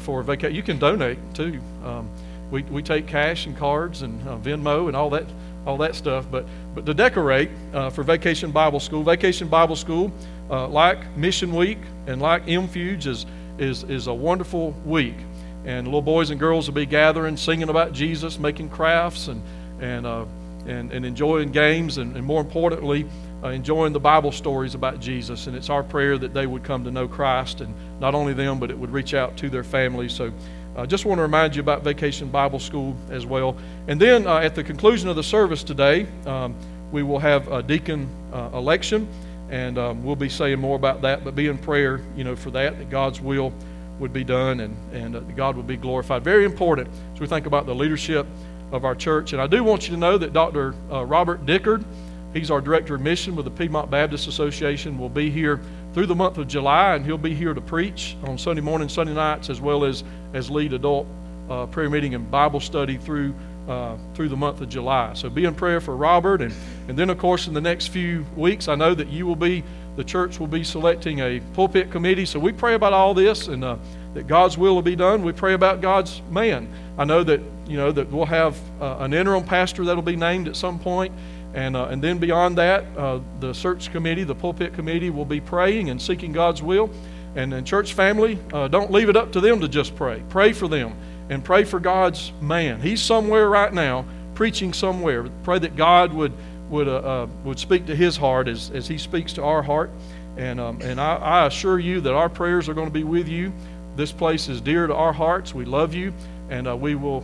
for 0.00 0.22
vacation. 0.22 0.56
You 0.56 0.62
can 0.62 0.78
donate 0.78 1.18
too. 1.34 1.60
Um, 1.84 2.08
we, 2.50 2.62
we 2.62 2.82
take 2.82 3.06
cash 3.06 3.46
and 3.46 3.56
cards 3.56 4.02
and 4.02 4.20
Venmo 4.42 4.86
and 4.86 4.96
all 4.96 5.10
that 5.10 5.26
all 5.66 5.76
that 5.78 5.94
stuff. 5.94 6.26
But 6.30 6.46
but 6.74 6.86
to 6.86 6.94
decorate 6.94 7.50
for 7.92 8.02
Vacation 8.02 8.50
Bible 8.52 8.80
School, 8.80 9.02
Vacation 9.02 9.48
Bible 9.48 9.76
School 9.76 10.12
uh, 10.50 10.68
like 10.68 11.16
Mission 11.16 11.54
Week 11.54 11.78
and 12.06 12.20
like 12.20 12.46
MFuge 12.46 13.06
is, 13.06 13.26
is, 13.58 13.82
is 13.84 14.06
a 14.06 14.14
wonderful 14.14 14.72
week. 14.84 15.16
And 15.64 15.86
little 15.86 16.02
boys 16.02 16.30
and 16.30 16.38
girls 16.38 16.68
will 16.68 16.74
be 16.74 16.86
gathering, 16.86 17.36
singing 17.36 17.68
about 17.68 17.92
Jesus, 17.92 18.38
making 18.38 18.68
crafts, 18.68 19.26
and, 19.26 19.42
and, 19.80 20.06
uh, 20.06 20.24
and, 20.66 20.92
and 20.92 21.04
enjoying 21.04 21.50
games, 21.50 21.98
and, 21.98 22.16
and 22.16 22.24
more 22.24 22.40
importantly, 22.40 23.04
uh, 23.42 23.48
enjoying 23.48 23.92
the 23.92 24.00
Bible 24.00 24.30
stories 24.30 24.76
about 24.76 25.00
Jesus. 25.00 25.48
And 25.48 25.56
it's 25.56 25.68
our 25.68 25.82
prayer 25.82 26.18
that 26.18 26.32
they 26.32 26.46
would 26.46 26.62
come 26.62 26.84
to 26.84 26.92
know 26.92 27.08
Christ, 27.08 27.60
and 27.62 27.74
not 27.98 28.14
only 28.14 28.32
them, 28.32 28.60
but 28.60 28.70
it 28.70 28.78
would 28.78 28.90
reach 28.90 29.12
out 29.12 29.36
to 29.38 29.50
their 29.50 29.64
families. 29.64 30.12
So 30.12 30.32
I 30.76 30.80
uh, 30.80 30.86
just 30.86 31.06
want 31.06 31.18
to 31.18 31.22
remind 31.22 31.56
you 31.56 31.60
about 31.60 31.82
Vacation 31.82 32.28
Bible 32.28 32.58
School 32.58 32.94
as 33.08 33.24
well. 33.24 33.56
And 33.88 33.98
then 33.98 34.26
uh, 34.26 34.40
at 34.40 34.54
the 34.54 34.62
conclusion 34.62 35.08
of 35.08 35.16
the 35.16 35.22
service 35.22 35.64
today, 35.64 36.06
um, 36.26 36.54
we 36.92 37.02
will 37.02 37.18
have 37.18 37.50
a 37.50 37.62
deacon 37.62 38.06
uh, 38.30 38.50
election 38.52 39.08
and 39.48 39.78
um, 39.78 40.04
we'll 40.04 40.16
be 40.16 40.28
saying 40.28 40.58
more 40.58 40.76
about 40.76 41.00
that. 41.00 41.24
But 41.24 41.34
be 41.34 41.46
in 41.46 41.56
prayer, 41.56 42.02
you 42.14 42.24
know, 42.24 42.36
for 42.36 42.50
that 42.50 42.78
that 42.78 42.90
God's 42.90 43.22
will 43.22 43.54
would 43.98 44.12
be 44.12 44.22
done 44.22 44.60
and 44.60 44.76
and 44.92 45.16
uh, 45.16 45.20
God 45.20 45.56
would 45.56 45.66
be 45.66 45.78
glorified. 45.78 46.22
Very 46.22 46.44
important 46.44 46.90
as 47.14 47.20
we 47.20 47.26
think 47.26 47.46
about 47.46 47.64
the 47.64 47.74
leadership 47.74 48.26
of 48.70 48.84
our 48.84 48.94
church. 48.94 49.32
And 49.32 49.40
I 49.40 49.46
do 49.46 49.64
want 49.64 49.88
you 49.88 49.94
to 49.94 49.98
know 49.98 50.18
that 50.18 50.34
Dr. 50.34 50.74
Uh, 50.92 51.06
Robert 51.06 51.46
Dickard, 51.46 51.86
he's 52.34 52.50
our 52.50 52.60
director 52.60 52.96
of 52.96 53.00
mission 53.00 53.34
with 53.34 53.46
the 53.46 53.50
Piedmont 53.50 53.90
Baptist 53.90 54.28
Association, 54.28 54.98
will 54.98 55.08
be 55.08 55.30
here 55.30 55.58
through 55.96 56.04
the 56.04 56.14
month 56.14 56.36
of 56.36 56.46
July, 56.46 56.94
and 56.94 57.06
he'll 57.06 57.16
be 57.16 57.34
here 57.34 57.54
to 57.54 57.60
preach 57.62 58.18
on 58.24 58.36
Sunday 58.36 58.60
morning, 58.60 58.86
Sunday 58.86 59.14
nights, 59.14 59.48
as 59.48 59.62
well 59.62 59.82
as 59.82 60.04
as 60.34 60.50
lead 60.50 60.74
adult 60.74 61.06
uh, 61.48 61.64
prayer 61.64 61.88
meeting 61.88 62.14
and 62.14 62.30
Bible 62.30 62.60
study 62.60 62.98
through 62.98 63.34
uh, 63.66 63.96
through 64.12 64.28
the 64.28 64.36
month 64.36 64.60
of 64.60 64.68
July. 64.68 65.14
So 65.14 65.30
be 65.30 65.46
in 65.46 65.54
prayer 65.54 65.80
for 65.80 65.96
Robert. 65.96 66.42
And, 66.42 66.54
and 66.88 66.98
then, 66.98 67.08
of 67.08 67.16
course, 67.16 67.46
in 67.48 67.54
the 67.54 67.62
next 67.62 67.86
few 67.86 68.26
weeks, 68.36 68.68
I 68.68 68.74
know 68.74 68.94
that 68.94 69.08
you 69.08 69.26
will 69.26 69.36
be, 69.36 69.64
the 69.96 70.04
church 70.04 70.38
will 70.38 70.46
be 70.46 70.62
selecting 70.62 71.20
a 71.20 71.40
pulpit 71.54 71.90
committee. 71.90 72.26
So 72.26 72.38
we 72.38 72.52
pray 72.52 72.74
about 72.74 72.92
all 72.92 73.14
this 73.14 73.48
and 73.48 73.64
uh, 73.64 73.78
that 74.12 74.26
God's 74.26 74.58
will 74.58 74.74
will 74.74 74.82
be 74.82 74.96
done. 74.96 75.22
We 75.22 75.32
pray 75.32 75.54
about 75.54 75.80
God's 75.80 76.20
man. 76.30 76.68
I 76.98 77.04
know 77.04 77.24
that, 77.24 77.40
you 77.66 77.76
know, 77.76 77.90
that 77.90 78.12
we'll 78.12 78.26
have 78.26 78.56
uh, 78.82 78.98
an 78.98 79.14
interim 79.14 79.44
pastor 79.44 79.84
that'll 79.86 80.02
be 80.02 80.14
named 80.14 80.46
at 80.46 80.56
some 80.56 80.78
point. 80.78 81.12
And, 81.56 81.74
uh, 81.74 81.86
and 81.86 82.04
then 82.04 82.18
beyond 82.18 82.58
that, 82.58 82.84
uh, 82.98 83.20
the 83.40 83.54
search 83.54 83.90
committee, 83.90 84.24
the 84.24 84.34
pulpit 84.34 84.74
committee, 84.74 85.08
will 85.08 85.24
be 85.24 85.40
praying 85.40 85.88
and 85.88 86.00
seeking 86.00 86.30
God's 86.30 86.62
will. 86.62 86.90
And 87.34 87.50
then, 87.50 87.64
church 87.64 87.94
family, 87.94 88.38
uh, 88.52 88.68
don't 88.68 88.90
leave 88.90 89.08
it 89.08 89.16
up 89.16 89.32
to 89.32 89.40
them 89.40 89.60
to 89.62 89.68
just 89.68 89.96
pray. 89.96 90.22
Pray 90.28 90.52
for 90.52 90.68
them 90.68 90.94
and 91.30 91.42
pray 91.42 91.64
for 91.64 91.80
God's 91.80 92.30
man. 92.42 92.82
He's 92.82 93.00
somewhere 93.00 93.48
right 93.48 93.72
now, 93.72 94.04
preaching 94.34 94.74
somewhere. 94.74 95.24
Pray 95.44 95.58
that 95.58 95.76
God 95.76 96.12
would 96.12 96.34
would 96.68 96.88
uh, 96.88 96.96
uh, 96.96 97.26
would 97.44 97.58
speak 97.58 97.86
to 97.86 97.96
his 97.96 98.18
heart 98.18 98.48
as, 98.48 98.70
as 98.72 98.86
he 98.86 98.98
speaks 98.98 99.32
to 99.34 99.42
our 99.42 99.62
heart. 99.62 99.90
And 100.36 100.60
um, 100.60 100.82
and 100.82 101.00
I, 101.00 101.16
I 101.16 101.46
assure 101.46 101.78
you 101.78 102.02
that 102.02 102.12
our 102.12 102.28
prayers 102.28 102.68
are 102.68 102.74
going 102.74 102.88
to 102.88 102.92
be 102.92 103.04
with 103.04 103.28
you. 103.28 103.50
This 103.96 104.12
place 104.12 104.48
is 104.48 104.60
dear 104.60 104.86
to 104.86 104.94
our 104.94 105.12
hearts. 105.12 105.54
We 105.54 105.64
love 105.64 105.94
you, 105.94 106.12
and 106.50 106.68
uh, 106.68 106.76
we 106.76 106.96
will 106.96 107.22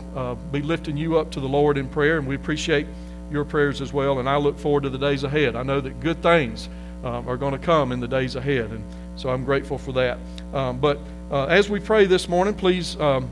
be 0.51 0.63
lifting 0.63 0.97
you 0.97 1.19
up 1.19 1.29
to 1.31 1.39
the 1.39 1.47
Lord 1.47 1.77
in 1.77 1.87
prayer. 1.87 2.17
And 2.17 2.27
we 2.27 2.33
appreciate 2.33 2.87
your 3.31 3.45
prayers 3.45 3.81
as 3.81 3.93
well. 3.93 4.19
And 4.19 4.29
I 4.29 4.37
look 4.37 4.59
forward 4.59 4.83
to 4.83 4.89
the 4.89 4.97
days 4.97 5.23
ahead. 5.23 5.55
I 5.55 5.63
know 5.63 5.81
that 5.81 5.99
good 5.99 6.21
things 6.21 6.69
um, 7.03 7.27
are 7.27 7.37
going 7.37 7.53
to 7.53 7.59
come 7.59 7.91
in 7.91 7.99
the 7.99 8.07
days 8.07 8.35
ahead, 8.35 8.71
and 8.71 8.83
so 9.15 9.29
I'm 9.29 9.43
grateful 9.43 9.77
for 9.77 9.91
that. 9.93 10.17
Um, 10.53 10.79
but 10.79 10.99
uh, 11.31 11.45
as 11.45 11.69
we 11.69 11.79
pray 11.79 12.05
this 12.05 12.27
morning, 12.27 12.53
please. 12.53 12.99
Um, 12.99 13.29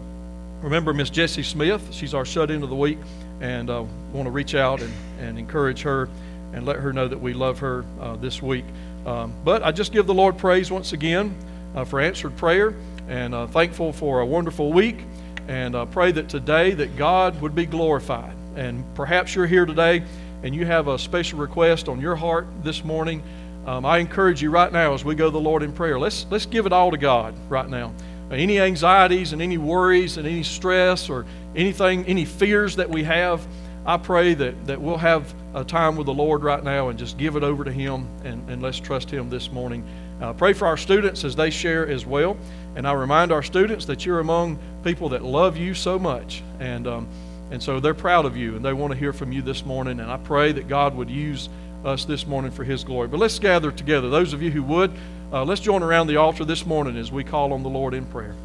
remember 0.62 0.94
Miss 0.94 1.10
Jessie 1.10 1.44
Smith. 1.44 1.92
She's 1.92 2.14
our 2.14 2.26
shut 2.26 2.52
in 2.52 2.64
of 2.64 2.70
the 2.70 2.76
week, 2.76 3.00
and 3.40 3.70
uh, 3.70 3.84
want 4.14 4.28
to 4.28 4.32
reach 4.32 4.56
out 4.56 4.82
and, 4.82 4.94
and 5.20 5.40
encourage 5.40 5.82
her 5.82 6.08
and 6.54 6.66
let 6.66 6.78
her 6.78 6.94
know 6.94 7.08
that 7.08 7.20
we 7.20 7.34
love 7.34 7.60
her 7.60 7.84
uh, 8.00 8.16
this 8.18 8.42
week. 8.42 8.66
Um, 9.06 9.34
but 9.44 9.64
I 9.64 9.72
just 9.72 9.92
give 9.92 10.06
the 10.06 10.14
Lord 10.14 10.38
praise 10.38 10.72
once 10.72 10.94
again 10.94 11.36
uh, 11.76 11.86
for 11.86 12.00
answered 12.00 12.38
prayer, 12.38 12.76
and 13.08 13.34
uh, 13.34 13.48
thankful 13.48 13.94
for 13.94 14.20
a 14.20 14.26
wonderful 14.26 14.72
week, 14.72 15.04
and 15.48 15.76
uh, 15.76 15.86
pray 15.86 16.12
that 16.12 16.30
today 16.30 16.72
that 16.72 16.96
God 16.98 17.42
would 17.42 17.56
be 17.56 17.66
glorified. 17.66 18.36
And 18.56 18.84
perhaps 18.96 19.36
you're 19.36 19.48
here 19.48 19.66
today 19.66 20.04
and 20.44 20.56
you 20.56 20.66
have 20.66 20.88
a 20.88 20.98
special 20.98 21.40
request 21.40 21.88
on 21.88 22.02
your 22.02 22.16
heart 22.16 22.48
this 22.64 22.84
morning. 22.84 23.24
Um, 23.66 23.86
I 23.86 24.00
encourage 24.00 24.42
you 24.42 24.50
right 24.50 24.72
now 24.72 24.94
as 24.94 25.06
we 25.06 25.16
go 25.16 25.26
to 25.26 25.32
the 25.32 25.40
Lord 25.40 25.64
in 25.64 25.72
prayer. 25.72 26.00
Let's 26.00 26.26
let's 26.30 26.46
give 26.46 26.66
it 26.66 26.74
all 26.74 26.92
to 26.92 26.98
God 26.98 27.36
right 27.50 27.70
now 27.70 27.94
any 28.32 28.60
anxieties 28.60 29.34
and 29.34 29.42
any 29.42 29.58
worries 29.58 30.18
and 30.18 30.28
any 30.28 30.44
stress 30.44 31.10
or 31.10 31.26
anything, 31.56 32.06
any 32.06 32.26
fears 32.26 32.76
that 32.78 32.90
we 32.90 33.04
have, 33.04 33.46
I 33.86 33.98
pray 33.98 34.34
that, 34.36 34.66
that 34.68 34.80
we'll 34.80 34.98
have 34.98 35.34
a 35.54 35.64
time 35.64 35.96
with 35.96 36.06
the 36.06 36.14
Lord 36.14 36.44
right 36.44 36.64
now 36.64 36.90
and 36.90 37.00
just 37.00 37.18
give 37.18 37.36
it 37.36 37.44
over 37.44 37.64
to 37.64 37.72
Him 37.72 38.08
and, 38.24 38.48
and 38.50 38.62
let's 38.62 38.80
trust 38.80 39.10
Him 39.10 39.30
this 39.30 39.52
morning. 39.52 39.84
Uh, 40.22 40.34
pray 40.34 40.54
for 40.54 40.68
our 40.68 40.78
students 40.78 41.24
as 41.24 41.36
they 41.36 41.50
share 41.50 41.88
as 41.88 42.06
well. 42.06 42.38
And 42.76 42.88
I 42.88 42.94
remind 42.94 43.32
our 43.32 43.44
students 43.44 43.86
that 43.86 44.06
you're 44.06 44.20
among 44.20 44.60
people 44.84 45.10
that 45.10 45.24
love 45.24 45.58
you 45.58 45.74
so 45.74 45.98
much. 45.98 46.44
And, 46.60 46.88
um, 46.88 47.08
and 47.52 47.62
so 47.62 47.80
they're 47.80 47.94
proud 47.94 48.26
of 48.26 48.36
you 48.38 48.56
and 48.56 48.64
they 48.64 48.74
want 48.74 48.94
to 48.94 48.98
hear 48.98 49.14
from 49.14 49.32
you 49.32 49.42
this 49.42 49.66
morning. 49.66 50.00
And 50.00 50.10
I 50.10 50.18
pray 50.18 50.54
that 50.54 50.68
God 50.68 50.96
would 50.96 51.10
use 51.10 51.50
us 51.84 52.06
this 52.06 52.26
morning 52.26 52.52
for 52.52 52.64
His 52.64 52.84
glory. 52.84 53.08
But 53.08 53.20
let's 53.20 53.38
gather 53.40 53.72
together. 53.72 54.10
Those 54.10 54.34
of 54.34 54.42
you 54.42 54.50
who 54.50 54.64
would, 54.64 54.92
uh, 55.34 55.44
let's 55.44 55.62
join 55.62 55.84
around 55.84 56.08
the 56.08 56.16
altar 56.16 56.46
this 56.46 56.66
morning 56.66 56.98
as 56.98 57.12
we 57.12 57.24
call 57.24 57.54
on 57.54 57.62
the 57.62 57.70
Lord 57.70 57.94
in 57.94 58.06
prayer. 58.06 58.36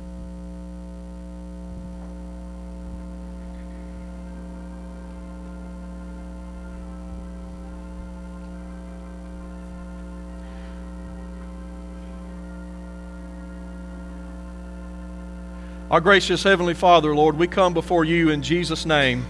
Our 15.96 16.00
gracious 16.02 16.42
Heavenly 16.42 16.74
Father, 16.74 17.16
Lord, 17.16 17.38
we 17.38 17.46
come 17.46 17.72
before 17.72 18.04
you 18.04 18.28
in 18.28 18.42
Jesus' 18.42 18.84
name. 18.84 19.24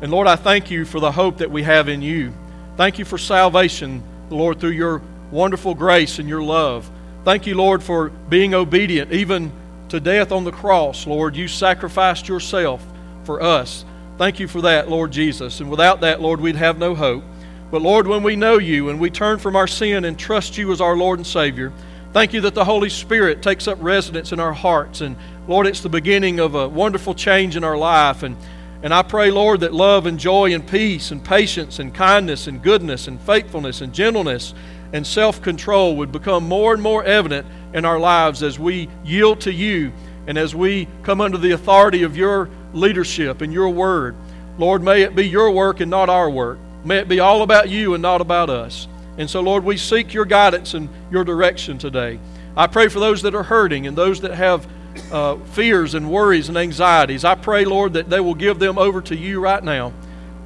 And 0.00 0.12
Lord, 0.12 0.28
I 0.28 0.36
thank 0.36 0.70
you 0.70 0.84
for 0.84 1.00
the 1.00 1.10
hope 1.10 1.38
that 1.38 1.50
we 1.50 1.64
have 1.64 1.88
in 1.88 2.00
you. 2.00 2.32
Thank 2.76 3.00
you 3.00 3.04
for 3.04 3.18
salvation, 3.18 4.04
Lord, 4.30 4.60
through 4.60 4.70
your 4.70 5.02
wonderful 5.32 5.74
grace 5.74 6.20
and 6.20 6.28
your 6.28 6.44
love. 6.44 6.88
Thank 7.24 7.44
you, 7.44 7.56
Lord, 7.56 7.82
for 7.82 8.10
being 8.10 8.54
obedient 8.54 9.10
even 9.10 9.50
to 9.88 9.98
death 9.98 10.30
on 10.30 10.44
the 10.44 10.52
cross. 10.52 11.08
Lord, 11.08 11.34
you 11.34 11.48
sacrificed 11.48 12.28
yourself 12.28 12.86
for 13.24 13.42
us. 13.42 13.84
Thank 14.16 14.38
you 14.38 14.46
for 14.46 14.60
that, 14.60 14.88
Lord 14.88 15.10
Jesus. 15.10 15.58
And 15.58 15.68
without 15.68 16.02
that, 16.02 16.20
Lord, 16.20 16.40
we'd 16.40 16.54
have 16.54 16.78
no 16.78 16.94
hope. 16.94 17.24
But 17.72 17.82
Lord, 17.82 18.06
when 18.06 18.22
we 18.22 18.36
know 18.36 18.58
you 18.58 18.90
and 18.90 19.00
we 19.00 19.10
turn 19.10 19.40
from 19.40 19.56
our 19.56 19.66
sin 19.66 20.04
and 20.04 20.16
trust 20.16 20.56
you 20.56 20.70
as 20.70 20.80
our 20.80 20.96
Lord 20.96 21.18
and 21.18 21.26
Savior, 21.26 21.72
thank 22.12 22.32
you 22.32 22.42
that 22.42 22.54
the 22.54 22.64
Holy 22.64 22.90
Spirit 22.90 23.42
takes 23.42 23.66
up 23.66 23.76
residence 23.80 24.30
in 24.30 24.38
our 24.38 24.52
hearts 24.52 25.00
and 25.00 25.16
Lord, 25.48 25.68
it's 25.68 25.80
the 25.80 25.88
beginning 25.88 26.40
of 26.40 26.56
a 26.56 26.68
wonderful 26.68 27.14
change 27.14 27.54
in 27.54 27.62
our 27.62 27.76
life. 27.76 28.24
And, 28.24 28.36
and 28.82 28.92
I 28.92 29.02
pray, 29.02 29.30
Lord, 29.30 29.60
that 29.60 29.72
love 29.72 30.06
and 30.06 30.18
joy 30.18 30.52
and 30.52 30.66
peace 30.66 31.12
and 31.12 31.24
patience 31.24 31.78
and 31.78 31.94
kindness 31.94 32.48
and 32.48 32.60
goodness 32.60 33.06
and 33.06 33.20
faithfulness 33.20 33.80
and 33.80 33.92
gentleness 33.92 34.54
and 34.92 35.06
self 35.06 35.40
control 35.40 35.96
would 35.96 36.10
become 36.10 36.48
more 36.48 36.74
and 36.74 36.82
more 36.82 37.04
evident 37.04 37.46
in 37.74 37.84
our 37.84 37.98
lives 37.98 38.42
as 38.42 38.58
we 38.58 38.88
yield 39.04 39.40
to 39.42 39.52
you 39.52 39.92
and 40.26 40.36
as 40.36 40.52
we 40.52 40.88
come 41.04 41.20
under 41.20 41.38
the 41.38 41.52
authority 41.52 42.02
of 42.02 42.16
your 42.16 42.50
leadership 42.72 43.40
and 43.40 43.52
your 43.52 43.68
word. 43.68 44.16
Lord, 44.58 44.82
may 44.82 45.02
it 45.02 45.14
be 45.14 45.28
your 45.28 45.52
work 45.52 45.78
and 45.78 45.90
not 45.90 46.08
our 46.08 46.28
work. 46.28 46.58
May 46.84 46.98
it 46.98 47.08
be 47.08 47.20
all 47.20 47.42
about 47.42 47.68
you 47.68 47.94
and 47.94 48.02
not 48.02 48.20
about 48.20 48.50
us. 48.50 48.88
And 49.16 49.30
so, 49.30 49.40
Lord, 49.40 49.62
we 49.62 49.76
seek 49.76 50.12
your 50.12 50.24
guidance 50.24 50.74
and 50.74 50.88
your 51.10 51.22
direction 51.22 51.78
today. 51.78 52.18
I 52.56 52.66
pray 52.66 52.88
for 52.88 52.98
those 52.98 53.22
that 53.22 53.34
are 53.34 53.44
hurting 53.44 53.86
and 53.86 53.96
those 53.96 54.20
that 54.22 54.34
have 54.34 54.66
uh, 55.12 55.36
fears 55.52 55.94
and 55.94 56.10
worries 56.10 56.48
and 56.48 56.56
anxieties. 56.58 57.24
I 57.24 57.34
pray, 57.34 57.64
Lord, 57.64 57.94
that 57.94 58.10
they 58.10 58.20
will 58.20 58.34
give 58.34 58.58
them 58.58 58.78
over 58.78 59.00
to 59.02 59.16
you 59.16 59.40
right 59.40 59.62
now. 59.62 59.92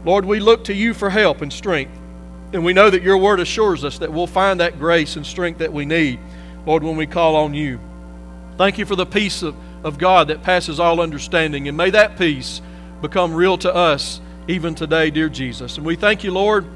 Lord, 0.04 0.24
we 0.24 0.40
look 0.40 0.64
to 0.64 0.74
you 0.74 0.94
for 0.94 1.10
help 1.10 1.42
and 1.42 1.52
strength. 1.52 1.92
And 2.52 2.64
we 2.64 2.72
know 2.72 2.90
that 2.90 3.02
your 3.02 3.16
word 3.16 3.38
assures 3.40 3.84
us 3.84 3.98
that 3.98 4.12
we'll 4.12 4.26
find 4.26 4.60
that 4.60 4.78
grace 4.78 5.16
and 5.16 5.24
strength 5.24 5.58
that 5.58 5.72
we 5.72 5.84
need, 5.84 6.18
Lord, 6.66 6.82
when 6.82 6.96
we 6.96 7.06
call 7.06 7.36
on 7.36 7.54
you. 7.54 7.78
Thank 8.56 8.78
you 8.78 8.86
for 8.86 8.96
the 8.96 9.06
peace 9.06 9.42
of, 9.42 9.54
of 9.84 9.98
God 9.98 10.28
that 10.28 10.42
passes 10.42 10.80
all 10.80 11.00
understanding. 11.00 11.68
And 11.68 11.76
may 11.76 11.90
that 11.90 12.18
peace 12.18 12.60
become 13.00 13.34
real 13.34 13.56
to 13.58 13.74
us 13.74 14.20
even 14.48 14.74
today, 14.74 15.10
dear 15.10 15.28
Jesus. 15.28 15.76
And 15.76 15.86
we 15.86 15.96
thank 15.96 16.24
you, 16.24 16.32
Lord, 16.32 16.66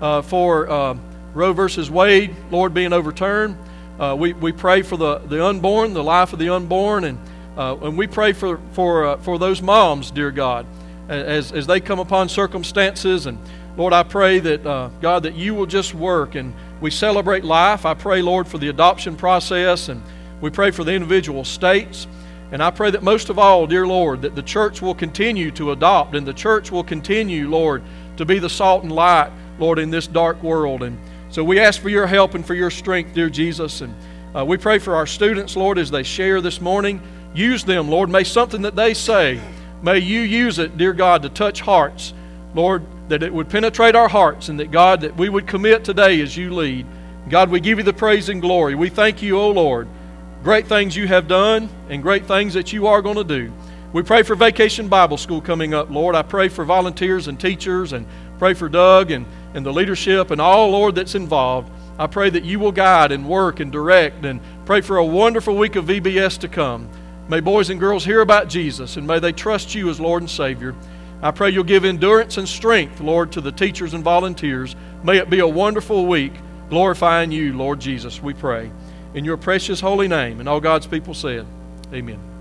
uh, 0.00 0.22
for 0.22 0.70
uh, 0.70 0.96
Roe 1.34 1.52
versus 1.52 1.90
Wade, 1.90 2.34
Lord, 2.50 2.72
being 2.72 2.92
overturned. 2.92 3.56
Uh, 3.98 4.16
we, 4.18 4.32
we 4.32 4.50
pray 4.50 4.82
for 4.82 4.96
the, 4.96 5.18
the 5.18 5.44
unborn, 5.44 5.94
the 5.94 6.02
life 6.02 6.32
of 6.32 6.38
the 6.38 6.48
unborn, 6.48 7.04
and, 7.04 7.18
uh, 7.56 7.76
and 7.82 7.96
we 7.96 8.06
pray 8.06 8.32
for, 8.32 8.60
for, 8.72 9.06
uh, 9.06 9.16
for 9.18 9.38
those 9.38 9.62
moms, 9.62 10.10
dear 10.10 10.32
God, 10.32 10.66
as, 11.08 11.52
as 11.52 11.66
they 11.66 11.80
come 11.80 12.00
upon 12.00 12.28
circumstances. 12.28 13.26
And 13.26 13.38
Lord, 13.76 13.92
I 13.92 14.02
pray 14.02 14.40
that, 14.40 14.66
uh, 14.66 14.88
God, 15.00 15.22
that 15.22 15.34
you 15.34 15.54
will 15.54 15.66
just 15.66 15.94
work. 15.94 16.34
And 16.34 16.52
we 16.80 16.90
celebrate 16.90 17.44
life. 17.44 17.86
I 17.86 17.94
pray, 17.94 18.20
Lord, 18.20 18.48
for 18.48 18.58
the 18.58 18.68
adoption 18.68 19.16
process, 19.16 19.88
and 19.88 20.02
we 20.40 20.50
pray 20.50 20.70
for 20.70 20.84
the 20.84 20.92
individual 20.92 21.44
states. 21.44 22.06
And 22.52 22.62
I 22.62 22.70
pray 22.70 22.90
that 22.90 23.02
most 23.02 23.30
of 23.30 23.38
all, 23.38 23.66
dear 23.66 23.86
Lord, 23.86 24.22
that 24.22 24.34
the 24.34 24.42
church 24.42 24.82
will 24.82 24.94
continue 24.94 25.50
to 25.52 25.70
adopt, 25.70 26.14
and 26.14 26.26
the 26.26 26.34
church 26.34 26.70
will 26.70 26.84
continue, 26.84 27.48
Lord, 27.48 27.82
to 28.16 28.24
be 28.24 28.38
the 28.38 28.50
salt 28.50 28.82
and 28.82 28.92
light, 28.92 29.30
Lord, 29.58 29.78
in 29.78 29.90
this 29.90 30.06
dark 30.06 30.42
world. 30.42 30.82
And 30.82 30.98
so 31.34 31.42
we 31.42 31.58
ask 31.58 31.82
for 31.82 31.88
your 31.88 32.06
help 32.06 32.36
and 32.36 32.46
for 32.46 32.54
your 32.54 32.70
strength, 32.70 33.12
dear 33.12 33.28
Jesus. 33.28 33.80
And 33.80 33.92
uh, 34.36 34.44
we 34.44 34.56
pray 34.56 34.78
for 34.78 34.94
our 34.94 35.04
students, 35.04 35.56
Lord, 35.56 35.78
as 35.78 35.90
they 35.90 36.04
share 36.04 36.40
this 36.40 36.60
morning. 36.60 37.02
Use 37.34 37.64
them, 37.64 37.88
Lord. 37.88 38.08
May 38.08 38.22
something 38.22 38.62
that 38.62 38.76
they 38.76 38.94
say, 38.94 39.40
may 39.82 39.98
you 39.98 40.20
use 40.20 40.60
it, 40.60 40.78
dear 40.78 40.92
God, 40.92 41.22
to 41.22 41.28
touch 41.28 41.60
hearts. 41.60 42.14
Lord, 42.54 42.84
that 43.08 43.24
it 43.24 43.34
would 43.34 43.48
penetrate 43.48 43.96
our 43.96 44.06
hearts 44.06 44.48
and 44.48 44.60
that, 44.60 44.70
God, 44.70 45.00
that 45.00 45.16
we 45.16 45.28
would 45.28 45.48
commit 45.48 45.82
today 45.82 46.20
as 46.20 46.36
you 46.36 46.54
lead. 46.54 46.86
God, 47.28 47.50
we 47.50 47.58
give 47.58 47.78
you 47.78 47.84
the 47.84 47.92
praise 47.92 48.28
and 48.28 48.40
glory. 48.40 48.76
We 48.76 48.88
thank 48.88 49.20
you, 49.20 49.36
O 49.36 49.50
Lord. 49.50 49.88
Great 50.44 50.68
things 50.68 50.94
you 50.94 51.08
have 51.08 51.26
done 51.26 51.68
and 51.88 52.00
great 52.00 52.26
things 52.26 52.54
that 52.54 52.72
you 52.72 52.86
are 52.86 53.02
going 53.02 53.16
to 53.16 53.24
do. 53.24 53.52
We 53.92 54.04
pray 54.04 54.22
for 54.22 54.36
Vacation 54.36 54.86
Bible 54.86 55.16
School 55.16 55.40
coming 55.40 55.74
up, 55.74 55.90
Lord. 55.90 56.14
I 56.14 56.22
pray 56.22 56.46
for 56.46 56.64
volunteers 56.64 57.26
and 57.26 57.40
teachers 57.40 57.92
and 57.92 58.06
pray 58.38 58.54
for 58.54 58.68
Doug 58.68 59.10
and 59.10 59.26
and 59.54 59.64
the 59.64 59.72
leadership 59.72 60.30
and 60.30 60.40
all, 60.40 60.70
Lord, 60.70 60.94
that's 60.94 61.14
involved. 61.14 61.70
I 61.98 62.06
pray 62.08 62.28
that 62.30 62.44
you 62.44 62.58
will 62.58 62.72
guide 62.72 63.12
and 63.12 63.28
work 63.28 63.60
and 63.60 63.70
direct 63.70 64.24
and 64.24 64.40
pray 64.66 64.80
for 64.80 64.96
a 64.96 65.04
wonderful 65.04 65.56
week 65.56 65.76
of 65.76 65.86
VBS 65.86 66.38
to 66.40 66.48
come. 66.48 66.88
May 67.28 67.40
boys 67.40 67.70
and 67.70 67.80
girls 67.80 68.04
hear 68.04 68.20
about 68.20 68.48
Jesus 68.48 68.96
and 68.96 69.06
may 69.06 69.18
they 69.18 69.32
trust 69.32 69.74
you 69.74 69.88
as 69.88 70.00
Lord 70.00 70.22
and 70.22 70.30
Savior. 70.30 70.74
I 71.22 71.30
pray 71.30 71.50
you'll 71.50 71.64
give 71.64 71.84
endurance 71.84 72.36
and 72.36 72.48
strength, 72.48 73.00
Lord, 73.00 73.32
to 73.32 73.40
the 73.40 73.52
teachers 73.52 73.94
and 73.94 74.04
volunteers. 74.04 74.76
May 75.02 75.18
it 75.18 75.30
be 75.30 75.38
a 75.38 75.48
wonderful 75.48 76.04
week 76.06 76.34
glorifying 76.68 77.30
you, 77.30 77.56
Lord 77.56 77.80
Jesus, 77.80 78.22
we 78.22 78.34
pray. 78.34 78.70
In 79.14 79.24
your 79.24 79.36
precious 79.36 79.80
holy 79.80 80.08
name. 80.08 80.40
And 80.40 80.48
all 80.48 80.60
God's 80.60 80.86
people 80.86 81.14
said, 81.14 81.46
Amen. 81.92 82.33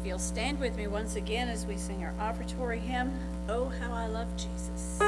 If 0.00 0.06
you'll 0.06 0.18
stand 0.18 0.58
with 0.58 0.78
me 0.78 0.86
once 0.86 1.16
again 1.16 1.50
as 1.50 1.66
we 1.66 1.76
sing 1.76 2.02
our 2.02 2.14
offertory 2.18 2.80
hymn, 2.80 3.12
Oh, 3.50 3.66
How 3.68 3.92
I 3.92 4.06
Love 4.06 4.34
Jesus. 4.34 4.98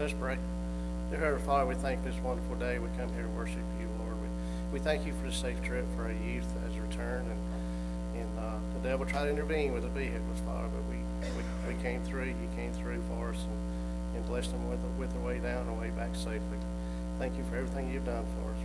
Let's 0.00 0.14
pray. 0.14 0.38
Dear 1.10 1.20
Heavenly 1.20 1.44
Father, 1.44 1.66
we 1.66 1.74
thank 1.74 2.02
this 2.02 2.16
wonderful 2.24 2.56
day. 2.56 2.78
We 2.78 2.88
come 2.96 3.12
here 3.12 3.24
to 3.24 3.28
worship 3.36 3.60
you, 3.78 3.86
Lord. 3.98 4.16
We, 4.16 4.28
we 4.72 4.80
thank 4.80 5.04
you 5.04 5.12
for 5.12 5.26
the 5.26 5.32
safe 5.32 5.62
trip 5.62 5.84
for 5.94 6.04
our 6.04 6.16
youth 6.24 6.48
has 6.64 6.72
returned. 6.80 7.28
And, 7.28 8.24
and 8.24 8.38
uh, 8.40 8.56
the 8.72 8.88
devil 8.88 9.04
tried 9.04 9.24
to 9.24 9.30
intervene 9.30 9.74
with 9.74 9.82
the 9.82 9.90
vehicles, 9.90 10.40
Father, 10.46 10.68
but 10.72 10.80
we, 10.88 10.96
we, 11.36 11.74
we 11.74 11.82
came 11.82 12.02
through. 12.02 12.32
You 12.32 12.48
came 12.56 12.72
through 12.72 13.02
for 13.12 13.28
us 13.28 13.44
and, 13.44 14.16
and 14.16 14.24
blessed 14.24 14.52
them 14.52 14.70
with, 14.70 14.80
with 14.98 15.12
their 15.12 15.20
way 15.20 15.36
down 15.38 15.68
and 15.68 15.78
way 15.78 15.90
back 15.90 16.14
safely. 16.14 16.56
Thank 17.18 17.36
you 17.36 17.44
for 17.50 17.56
everything 17.56 17.92
you've 17.92 18.06
done 18.06 18.24
for 18.40 18.48
us. 18.52 18.58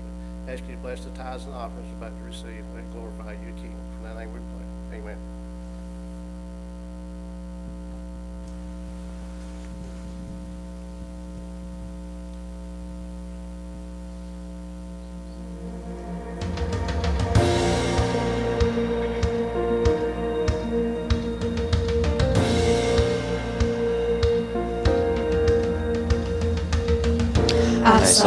We 0.48 0.54
ask 0.54 0.64
you 0.70 0.76
to 0.76 0.82
bless 0.82 1.04
the 1.04 1.12
tithes 1.20 1.44
and 1.44 1.54
offerings 1.54 1.86
we're 2.00 2.08
about 2.08 2.18
to 2.18 2.24
receive. 2.24 2.64
It 2.64 2.94
glorify 2.94 3.34
you, 3.44 3.52
King. 3.60 3.76
For 4.00 4.08
that 4.08 4.16
name 4.16 4.32
we 4.32 4.40
pray. 4.40 4.55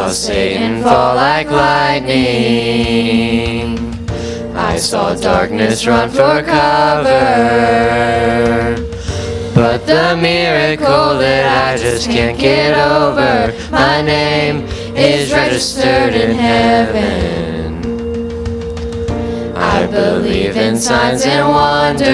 Saw 0.08 0.14
Satan 0.14 0.82
fall 0.82 1.16
like 1.16 1.50
lightning. 1.50 2.08
I 4.56 4.78
saw 4.78 5.14
darkness 5.14 5.86
run 5.86 6.08
for 6.08 6.42
cover. 6.42 7.10
But 9.54 9.86
the 9.86 10.16
miracle 10.16 11.18
that 11.18 11.74
I 11.74 11.76
just 11.76 12.08
can't 12.08 12.38
get 12.38 12.72
over, 12.78 13.52
my 13.70 14.00
name 14.00 14.64
is 14.96 15.30
registered 15.30 16.14
in 16.14 16.34
heaven. 16.34 17.76
I 19.56 19.86
believe 19.86 20.56
in 20.56 20.78
signs 20.78 21.26
and 21.26 21.46
wonders. 21.48 22.08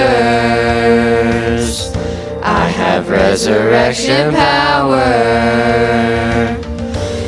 I 2.42 2.66
have 2.66 3.08
resurrection 3.08 4.32
power. 4.32 5.74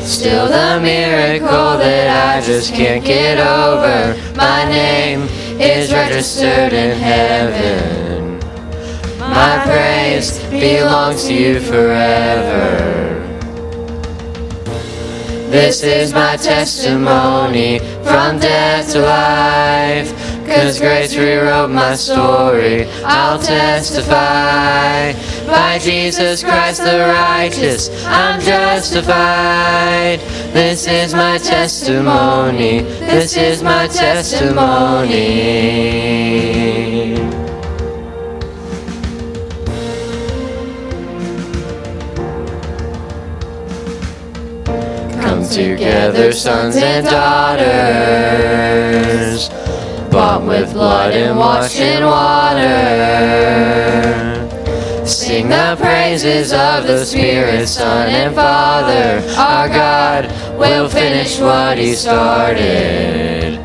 Still 0.07 0.47
the 0.47 0.79
miracle 0.81 1.79
that 1.79 2.39
I 2.39 2.41
just 2.41 2.73
can't 2.73 3.05
get 3.05 3.39
over. 3.39 4.17
My 4.37 4.65
name 4.65 5.23
is 5.61 5.93
registered 5.93 6.73
in 6.73 6.97
heaven. 6.97 8.39
My 9.19 9.61
praise 9.67 10.39
belongs 10.45 11.25
to 11.25 11.35
you 11.35 11.59
forever. 11.59 13.17
This 15.51 15.83
is 15.83 16.13
my 16.13 16.37
testimony 16.37 17.81
from 18.05 18.39
death 18.39 18.93
to 18.93 19.01
life. 19.01 20.27
Cause 20.47 20.79
grace 20.79 21.17
rewrote 21.17 21.71
my 21.71 21.97
story. 21.97 22.85
I'll 23.05 23.41
testify. 23.41 25.15
By 25.57 25.79
Jesus 25.79 26.43
Christ 26.43 26.83
the 26.85 26.99
righteous, 26.99 27.89
I'm 28.05 28.39
justified. 28.43 30.21
This 30.53 30.87
is 30.87 31.15
my 31.15 31.39
testimony. 31.39 32.83
This 32.83 33.39
is 33.39 33.63
my 33.63 33.87
testimony. 33.89 35.17
Come 45.23 45.43
together, 45.49 46.33
sons 46.33 46.77
and 46.77 47.07
daughters, 47.07 47.71
bought 50.11 50.43
with 50.45 50.75
blood 50.75 51.15
and 51.15 51.39
washed 51.39 51.81
in 51.81 52.05
water. 52.05 53.47
Sing 55.07 55.49
the 55.51 55.77
praises 55.79 56.53
of 56.53 56.89
the 56.89 57.05
Spirit, 57.05 57.69
Son, 57.69 58.09
and 58.09 58.35
Father. 58.35 59.23
Our 59.39 59.69
God 59.69 60.27
will 60.59 60.89
finish 60.89 61.39
what 61.39 61.79
He 61.79 61.95
started. 61.95 63.59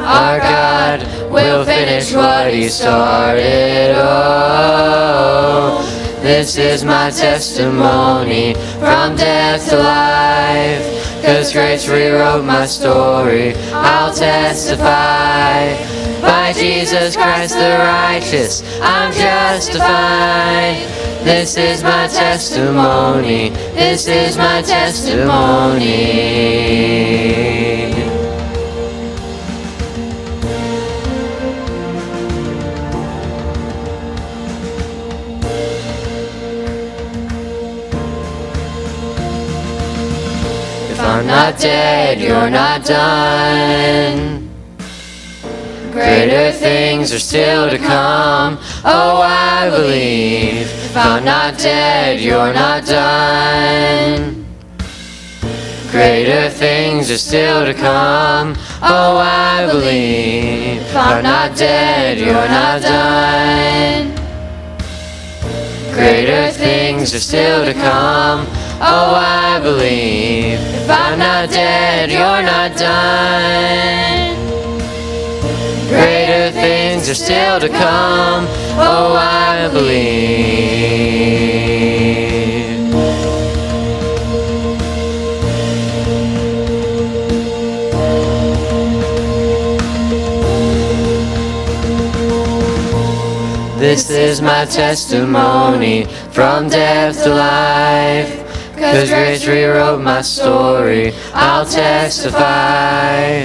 Our 0.00 0.40
God 0.40 1.30
will 1.30 1.64
finish 1.64 2.12
what 2.12 2.52
He 2.52 2.68
started. 2.68 3.94
Oh, 3.96 5.86
this 6.20 6.56
is 6.56 6.82
my 6.82 7.10
testimony 7.10 8.54
from 8.80 9.14
death 9.14 9.68
to 9.70 9.76
life. 9.76 11.24
Cause 11.24 11.52
grace 11.52 11.86
rewrote 11.86 12.44
my 12.44 12.66
story. 12.66 13.54
I'll 13.72 14.12
testify. 14.12 16.01
By 16.22 16.52
Jesus 16.52 17.16
Christ 17.16 17.54
the 17.56 17.76
righteous, 17.78 18.62
I'm 18.80 19.12
justified. 19.12 20.76
This 21.24 21.56
is 21.56 21.82
my 21.82 22.06
testimony. 22.06 23.50
This 23.74 24.06
is 24.06 24.36
my 24.36 24.62
testimony. 24.62 25.88
If 40.90 41.00
I'm 41.00 41.26
not 41.26 41.58
dead, 41.58 42.20
you're 42.20 42.48
not 42.48 42.84
done. 42.84 44.41
Greater 46.02 46.50
things 46.50 47.12
are 47.12 47.20
still 47.20 47.70
to 47.70 47.78
come. 47.78 48.58
Oh, 48.84 49.20
I 49.22 49.70
believe. 49.70 50.62
If 50.62 50.96
I'm 50.96 51.24
not 51.24 51.56
dead, 51.58 52.18
you're 52.18 52.52
not 52.52 52.84
done. 52.84 54.44
Greater 55.92 56.50
things 56.50 57.08
are 57.08 57.18
still 57.18 57.64
to 57.64 57.72
come. 57.72 58.56
Oh, 58.82 59.16
I 59.16 59.68
believe. 59.70 60.82
If 60.82 60.96
I'm 60.96 61.22
not 61.22 61.56
dead, 61.56 62.18
you're 62.18 62.48
not 62.58 62.82
done. 62.82 64.12
Greater 65.94 66.50
things 66.50 67.14
are 67.14 67.20
still 67.20 67.64
to 67.64 67.74
come. 67.74 68.44
Oh, 68.80 69.14
I 69.14 69.60
believe. 69.62 70.58
If 70.58 70.90
I'm 70.90 71.20
not 71.20 71.48
dead, 71.50 72.10
you're 72.10 72.42
not 72.42 72.76
done. 72.76 74.31
Greater 75.92 76.50
things 76.52 77.10
are 77.10 77.14
still 77.14 77.60
to 77.60 77.68
come. 77.68 78.46
Oh, 78.78 79.14
I 79.14 79.68
believe. 79.70 81.12
This 93.78 94.08
is 94.08 94.40
my 94.40 94.64
testimony 94.64 96.06
from 96.30 96.70
death 96.70 97.22
to 97.24 97.34
life. 97.34 98.38
Cause 98.78 99.10
grace 99.10 99.46
rewrote 99.46 100.00
my 100.00 100.22
story. 100.22 101.12
I'll 101.34 101.66
testify. 101.66 103.44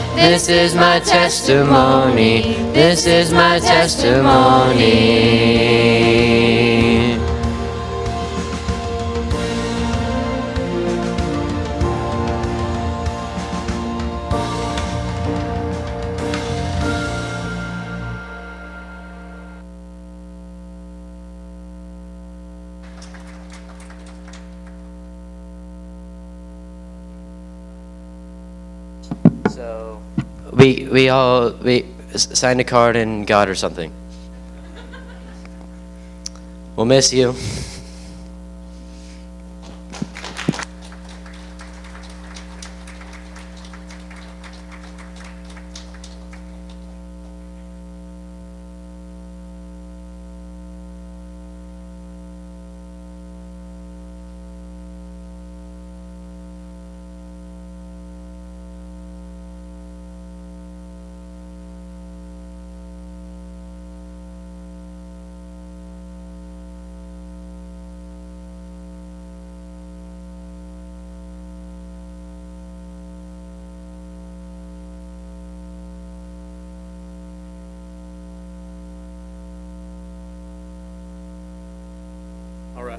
This 0.15 0.49
is 0.49 0.75
my 0.75 0.99
testimony. 0.99 2.55
This 2.73 3.05
is 3.05 3.31
my 3.31 3.59
testimony. 3.59 4.81
We 30.91 31.09
all 31.09 31.51
we 31.51 31.85
signed 32.15 32.59
a 32.59 32.63
card 32.63 32.95
and 32.95 33.25
got 33.25 33.47
or 33.47 33.55
something. 33.55 33.91
We'll 36.75 36.85
miss 36.85 37.13
you. 37.13 37.35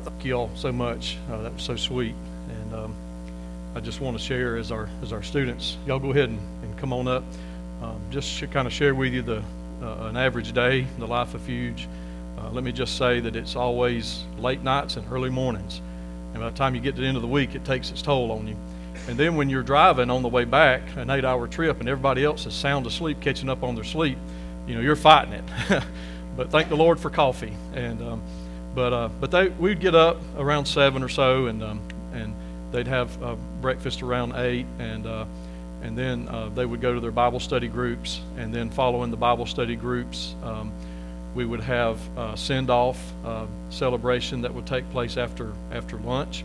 Thank 0.02 0.24
you 0.24 0.34
all 0.34 0.50
so 0.54 0.72
much. 0.72 1.16
Uh, 1.30 1.42
that 1.42 1.52
was 1.54 1.62
so 1.62 1.76
sweet, 1.76 2.14
and 2.48 2.74
um, 2.74 2.94
I 3.74 3.80
just 3.80 4.00
want 4.00 4.16
to 4.16 4.22
share 4.22 4.56
as 4.56 4.70
our 4.70 4.88
as 5.02 5.12
our 5.12 5.22
students. 5.22 5.76
Y'all 5.86 5.98
go 5.98 6.10
ahead 6.10 6.28
and, 6.28 6.40
and 6.62 6.76
come 6.78 6.92
on 6.92 7.08
up. 7.08 7.24
Um, 7.82 8.00
just 8.10 8.38
to 8.38 8.46
kind 8.46 8.66
of 8.66 8.72
share 8.72 8.94
with 8.94 9.12
you 9.12 9.22
the 9.22 9.42
uh, 9.82 10.08
an 10.08 10.16
average 10.16 10.52
day, 10.52 10.86
the 10.98 11.06
life 11.06 11.34
of 11.34 11.40
Fuge. 11.42 11.86
Uh, 12.38 12.50
let 12.50 12.64
me 12.64 12.72
just 12.72 12.96
say 12.96 13.20
that 13.20 13.36
it's 13.36 13.56
always 13.56 14.24
late 14.38 14.62
nights 14.62 14.96
and 14.96 15.10
early 15.12 15.30
mornings, 15.30 15.80
and 16.32 16.42
by 16.42 16.50
the 16.50 16.56
time 16.56 16.74
you 16.74 16.80
get 16.80 16.94
to 16.96 17.00
the 17.00 17.06
end 17.06 17.16
of 17.16 17.22
the 17.22 17.28
week, 17.28 17.54
it 17.54 17.64
takes 17.64 17.90
its 17.90 18.02
toll 18.02 18.32
on 18.32 18.46
you. 18.46 18.56
And 19.08 19.16
then 19.16 19.36
when 19.36 19.48
you're 19.50 19.62
driving 19.62 20.10
on 20.10 20.22
the 20.22 20.28
way 20.28 20.44
back, 20.44 20.82
an 20.96 21.10
eight-hour 21.10 21.48
trip, 21.48 21.80
and 21.80 21.88
everybody 21.88 22.24
else 22.24 22.46
is 22.46 22.54
sound 22.54 22.86
asleep, 22.86 23.20
catching 23.20 23.48
up 23.48 23.62
on 23.62 23.74
their 23.74 23.84
sleep, 23.84 24.18
you 24.66 24.74
know 24.74 24.80
you're 24.80 24.96
fighting 24.96 25.34
it. 25.34 25.44
but 26.36 26.50
thank 26.50 26.68
the 26.68 26.76
Lord 26.76 26.98
for 26.98 27.10
coffee 27.10 27.52
and. 27.74 28.02
Um, 28.02 28.22
but 28.74 28.92
uh, 28.92 29.08
but 29.20 29.30
they 29.30 29.48
we'd 29.48 29.80
get 29.80 29.94
up 29.94 30.18
around 30.37 30.66
seven 30.66 31.02
or 31.02 31.08
so, 31.08 31.46
and 31.46 31.62
um, 31.62 31.80
and 32.12 32.35
they'd 32.70 32.87
have 32.87 33.22
uh, 33.22 33.37
breakfast 33.61 34.02
around 34.02 34.35
eight, 34.37 34.66
and 34.78 35.06
uh, 35.06 35.24
and 35.82 35.96
then 35.96 36.28
uh, 36.28 36.48
they 36.48 36.64
would 36.64 36.80
go 36.80 36.94
to 36.94 37.00
their 37.00 37.11
Bible 37.11 37.40
study 37.40 37.68
groups, 37.68 38.20
and 38.37 38.54
then 38.54 38.70
following 38.70 39.11
the 39.11 39.16
Bible 39.16 39.46
study 39.46 39.76
groups, 39.76 40.35
um, 40.42 40.72
we 41.35 41.44
would 41.44 41.61
have 41.61 41.98
uh, 42.16 42.35
send 42.35 42.70
off 42.70 42.98
uh, 43.24 43.46
celebration 43.70 44.42
that 44.42 44.54
would 44.54 44.66
take 44.66 44.88
place 44.90 45.16
after 45.16 45.52
after 45.70 45.98
lunch, 45.98 46.44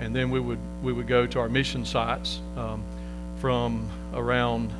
and 0.00 0.14
then 0.14 0.30
we 0.30 0.40
would 0.40 0.58
we 0.82 0.92
would 0.92 1.06
go 1.06 1.26
to 1.26 1.38
our 1.38 1.48
mission 1.48 1.84
sites 1.84 2.40
um, 2.56 2.82
from 3.38 3.88
around. 4.14 4.70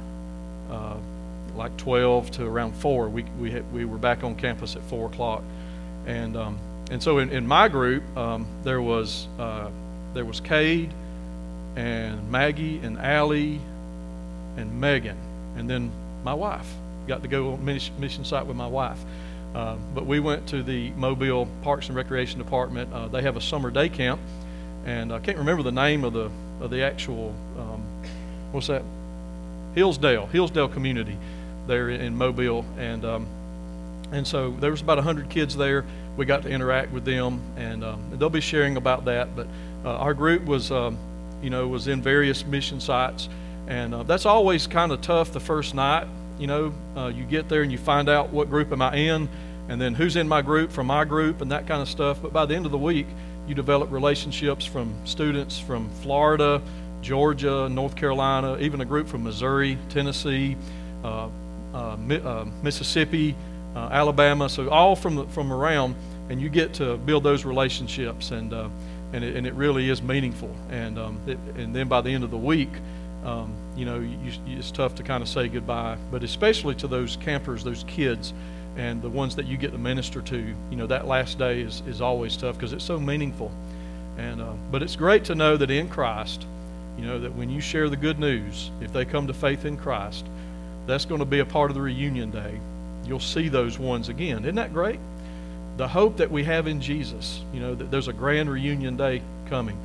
Like 1.56 1.76
12 1.78 2.30
to 2.30 2.46
around 2.46 2.76
4 2.76 3.08
we, 3.08 3.24
we, 3.38 3.60
we 3.72 3.84
were 3.84 3.98
back 3.98 4.22
on 4.22 4.36
campus 4.36 4.76
at 4.76 4.82
4 4.84 5.06
o'clock. 5.08 5.42
And 6.06 6.36
um, 6.36 6.58
and 6.90 7.02
so 7.02 7.18
in, 7.18 7.30
in 7.30 7.46
my 7.46 7.68
group 7.68 8.02
um, 8.16 8.46
there 8.64 8.82
was 8.82 9.28
uh, 9.38 9.70
there 10.12 10.24
was 10.24 10.40
Cade 10.40 10.92
and 11.76 12.30
Maggie 12.30 12.78
and 12.78 12.98
Allie 12.98 13.60
and 14.56 14.80
Megan. 14.80 15.16
And 15.56 15.68
then 15.68 15.90
my 16.24 16.34
wife. 16.34 16.70
Got 17.06 17.22
to 17.22 17.28
go 17.28 17.52
on 17.52 17.64
mission, 17.64 18.24
site 18.24 18.46
with 18.46 18.56
my 18.56 18.66
wife. 18.66 18.98
Uh, 19.54 19.76
but 19.94 20.06
we 20.06 20.20
went 20.20 20.46
to 20.48 20.62
the 20.62 20.90
Mobile 20.90 21.48
Parks 21.62 21.88
and 21.88 21.96
Recreation 21.96 22.38
Department. 22.38 22.92
Uh, 22.92 23.08
they 23.08 23.22
have 23.22 23.36
a 23.36 23.40
summer 23.40 23.70
day 23.70 23.88
camp. 23.88 24.20
And 24.84 25.12
I 25.12 25.18
can't 25.18 25.38
remember 25.38 25.62
the 25.62 25.72
name 25.72 26.04
of 26.04 26.12
the 26.12 26.30
of 26.60 26.70
the 26.70 26.82
actual 26.82 27.34
um, 27.58 27.82
what's 28.52 28.66
that? 28.68 28.82
Hillsdale 29.74 30.26
Hillsdale 30.26 30.68
community 30.68 31.16
there 31.66 31.90
in 31.90 32.16
Mobile. 32.16 32.64
And 32.78 33.04
um, 33.04 33.26
and 34.12 34.26
so 34.26 34.50
there 34.50 34.70
was 34.70 34.80
about 34.80 34.98
100 34.98 35.28
kids 35.28 35.56
there. 35.56 35.84
We 36.20 36.26
got 36.26 36.42
to 36.42 36.50
interact 36.50 36.92
with 36.92 37.06
them, 37.06 37.40
and 37.56 37.82
um, 37.82 38.04
they'll 38.12 38.28
be 38.28 38.42
sharing 38.42 38.76
about 38.76 39.06
that. 39.06 39.34
But 39.34 39.46
uh, 39.82 39.96
our 39.96 40.12
group 40.12 40.44
was, 40.44 40.70
um, 40.70 40.98
you 41.40 41.48
know, 41.48 41.66
was 41.66 41.88
in 41.88 42.02
various 42.02 42.44
mission 42.44 42.78
sites, 42.78 43.30
and 43.66 43.94
uh, 43.94 44.02
that's 44.02 44.26
always 44.26 44.66
kind 44.66 44.92
of 44.92 45.00
tough 45.00 45.32
the 45.32 45.40
first 45.40 45.74
night. 45.74 46.06
You 46.38 46.46
know, 46.46 46.74
uh, 46.94 47.06
you 47.06 47.24
get 47.24 47.48
there 47.48 47.62
and 47.62 47.72
you 47.72 47.78
find 47.78 48.10
out 48.10 48.34
what 48.34 48.50
group 48.50 48.70
am 48.70 48.82
I 48.82 48.96
in, 48.96 49.30
and 49.70 49.80
then 49.80 49.94
who's 49.94 50.14
in 50.14 50.28
my 50.28 50.42
group 50.42 50.72
from 50.72 50.88
my 50.88 51.06
group, 51.06 51.40
and 51.40 51.52
that 51.52 51.66
kind 51.66 51.80
of 51.80 51.88
stuff. 51.88 52.20
But 52.20 52.34
by 52.34 52.44
the 52.44 52.54
end 52.54 52.66
of 52.66 52.72
the 52.72 52.76
week, 52.76 53.06
you 53.48 53.54
develop 53.54 53.90
relationships 53.90 54.66
from 54.66 54.94
students 55.06 55.58
from 55.58 55.88
Florida, 56.02 56.60
Georgia, 57.00 57.66
North 57.70 57.96
Carolina, 57.96 58.58
even 58.58 58.82
a 58.82 58.84
group 58.84 59.08
from 59.08 59.24
Missouri, 59.24 59.78
Tennessee, 59.88 60.58
uh, 61.02 61.30
uh, 61.72 61.96
Mi- 61.96 62.20
uh, 62.20 62.44
Mississippi 62.62 63.34
uh, 63.74 63.88
Alabama, 63.92 64.48
so 64.48 64.68
all 64.68 64.96
from 64.96 65.28
from 65.28 65.52
around, 65.52 65.94
and 66.30 66.40
you 66.40 66.48
get 66.48 66.72
to 66.74 66.96
build 66.96 67.24
those 67.24 67.44
relationships, 67.44 68.30
and 68.30 68.54
uh, 68.54 68.68
and 69.12 69.24
it, 69.24 69.36
and 69.36 69.46
it 69.46 69.52
really 69.54 69.90
is 69.90 70.00
meaningful. 70.00 70.54
And 70.70 70.98
um, 70.98 71.20
it, 71.26 71.38
and 71.56 71.74
then 71.74 71.88
by 71.88 72.00
the 72.00 72.10
end 72.10 72.22
of 72.22 72.30
the 72.30 72.38
week, 72.38 72.70
um, 73.24 73.52
you 73.76 73.84
know, 73.84 73.98
you, 73.98 74.16
you, 74.46 74.58
it's 74.58 74.70
tough 74.70 74.94
to 74.94 75.02
kind 75.02 75.22
of 75.22 75.28
say 75.28 75.48
goodbye, 75.48 75.98
but 76.10 76.22
especially 76.22 76.76
to 76.76 76.86
those 76.86 77.16
campers, 77.16 77.64
those 77.64 77.84
kids, 77.84 78.32
and 78.76 79.02
the 79.02 79.08
ones 79.08 79.34
that 79.36 79.46
you 79.46 79.56
get 79.56 79.72
to 79.72 79.78
minister 79.78 80.22
to. 80.22 80.54
You 80.70 80.76
know, 80.76 80.86
that 80.86 81.08
last 81.08 81.36
day 81.36 81.60
is 81.60 81.82
is 81.88 82.00
always 82.00 82.36
tough 82.36 82.54
because 82.54 82.72
it's 82.72 82.84
so 82.84 82.98
meaningful. 83.00 83.50
And 84.16 84.40
uh, 84.40 84.52
but 84.70 84.82
it's 84.84 84.96
great 84.96 85.24
to 85.24 85.34
know 85.34 85.56
that 85.56 85.70
in 85.70 85.88
Christ, 85.88 86.46
you 86.96 87.04
know, 87.04 87.18
that 87.18 87.34
when 87.34 87.50
you 87.50 87.60
share 87.60 87.88
the 87.88 87.96
good 87.96 88.20
news, 88.20 88.70
if 88.80 88.92
they 88.92 89.04
come 89.04 89.26
to 89.26 89.34
faith 89.34 89.64
in 89.64 89.76
Christ, 89.76 90.26
that's 90.86 91.04
going 91.04 91.18
to 91.18 91.24
be 91.24 91.40
a 91.40 91.44
part 91.44 91.72
of 91.72 91.74
the 91.74 91.82
reunion 91.82 92.30
day 92.30 92.60
you'll 93.06 93.18
see 93.18 93.48
those 93.48 93.78
ones 93.78 94.08
again. 94.08 94.44
Isn't 94.44 94.54
that 94.56 94.72
great? 94.72 95.00
The 95.80 95.88
hope 95.88 96.18
that 96.18 96.30
we 96.30 96.44
have 96.44 96.66
in 96.66 96.78
Jesus, 96.82 97.40
you 97.54 97.60
know, 97.60 97.74
that 97.74 97.90
there's 97.90 98.08
a 98.08 98.12
grand 98.12 98.50
reunion 98.50 98.98
day 98.98 99.22
coming. 99.46 99.78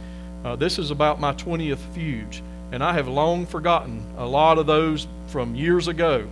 Uh, 0.44 0.58
this 0.58 0.78
is 0.78 0.92
about 0.92 1.22
my 1.22 1.32
20th 1.32 1.80
fuge, 1.96 2.42
and 2.74 2.84
I 2.84 2.92
have 2.92 3.08
long 3.08 3.46
forgotten 3.46 4.04
a 4.18 4.26
lot 4.26 4.58
of 4.58 4.66
those 4.66 5.08
from 5.28 5.56
years 5.56 5.88
ago. 5.88 6.28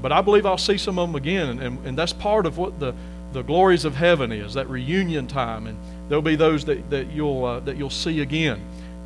But 0.00 0.12
I 0.12 0.20
believe 0.20 0.46
I'll 0.46 0.56
see 0.56 0.78
some 0.78 1.00
of 1.00 1.08
them 1.08 1.16
again, 1.16 1.58
and, 1.58 1.84
and 1.84 1.98
that's 1.98 2.12
part 2.12 2.46
of 2.46 2.56
what 2.56 2.78
the, 2.78 2.94
the 3.32 3.42
glories 3.42 3.84
of 3.84 3.96
heaven 3.96 4.30
is, 4.30 4.54
that 4.54 4.70
reunion 4.70 5.26
time. 5.26 5.66
And 5.66 5.76
there'll 6.08 6.22
be 6.22 6.36
those 6.36 6.64
that, 6.66 6.88
that, 6.90 7.10
you'll, 7.10 7.44
uh, 7.44 7.58
that 7.60 7.76
you'll 7.76 7.90
see 7.90 8.20
again, 8.20 8.60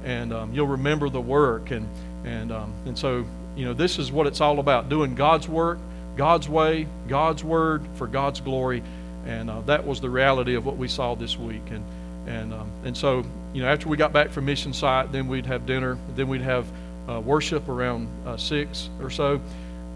and 0.04 0.34
um, 0.34 0.52
you'll 0.52 0.66
remember 0.66 1.08
the 1.08 1.22
work. 1.22 1.70
And, 1.70 1.88
and, 2.26 2.52
um, 2.52 2.74
and 2.84 2.98
so, 2.98 3.24
you 3.56 3.64
know, 3.64 3.72
this 3.72 3.98
is 3.98 4.12
what 4.12 4.26
it's 4.26 4.42
all 4.42 4.58
about 4.58 4.90
doing 4.90 5.14
God's 5.14 5.48
work 5.48 5.78
God's 6.18 6.48
way, 6.48 6.88
God's 7.06 7.44
word 7.44 7.86
for 7.94 8.08
God's 8.08 8.40
glory, 8.40 8.82
and 9.26 9.50
uh, 9.50 9.60
that 9.62 9.86
was 9.86 10.00
the 10.00 10.10
reality 10.10 10.54
of 10.54 10.64
what 10.64 10.76
we 10.76 10.88
saw 10.88 11.14
this 11.14 11.38
week. 11.38 11.70
And 11.70 11.84
and 12.28 12.52
um, 12.52 12.70
and 12.84 12.96
so 12.96 13.24
you 13.52 13.62
know 13.62 13.68
after 13.68 13.88
we 13.88 13.96
got 13.96 14.12
back 14.12 14.30
from 14.30 14.44
mission 14.44 14.72
site, 14.72 15.10
then 15.12 15.28
we'd 15.28 15.46
have 15.46 15.66
dinner, 15.66 15.98
then 16.14 16.28
we'd 16.28 16.42
have 16.42 16.66
uh, 17.08 17.20
worship 17.20 17.68
around 17.68 18.08
uh, 18.26 18.36
six 18.36 18.90
or 19.00 19.10
so, 19.10 19.40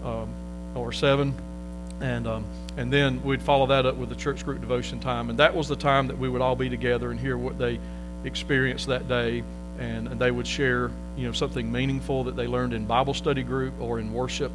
um, 0.03 0.27
or 0.75 0.91
seven, 0.91 1.33
and 2.01 2.27
um, 2.27 2.43
and 2.75 2.91
then 2.91 3.21
we'd 3.23 3.41
follow 3.41 3.67
that 3.67 3.85
up 3.85 3.95
with 3.95 4.09
the 4.09 4.15
church 4.15 4.43
group 4.43 4.61
devotion 4.61 4.99
time, 4.99 5.29
and 5.29 5.39
that 5.39 5.55
was 5.55 5.67
the 5.67 5.75
time 5.75 6.07
that 6.07 6.17
we 6.17 6.27
would 6.27 6.41
all 6.41 6.55
be 6.55 6.69
together 6.69 7.11
and 7.11 7.19
hear 7.19 7.37
what 7.37 7.57
they 7.59 7.79
experienced 8.23 8.87
that 8.87 9.07
day, 9.07 9.43
and, 9.79 10.07
and 10.07 10.19
they 10.19 10.31
would 10.31 10.47
share 10.47 10.89
you 11.15 11.27
know 11.27 11.33
something 11.33 11.71
meaningful 11.71 12.23
that 12.23 12.35
they 12.35 12.47
learned 12.47 12.73
in 12.73 12.85
Bible 12.85 13.13
study 13.13 13.43
group 13.43 13.73
or 13.79 13.99
in 13.99 14.11
worship. 14.11 14.51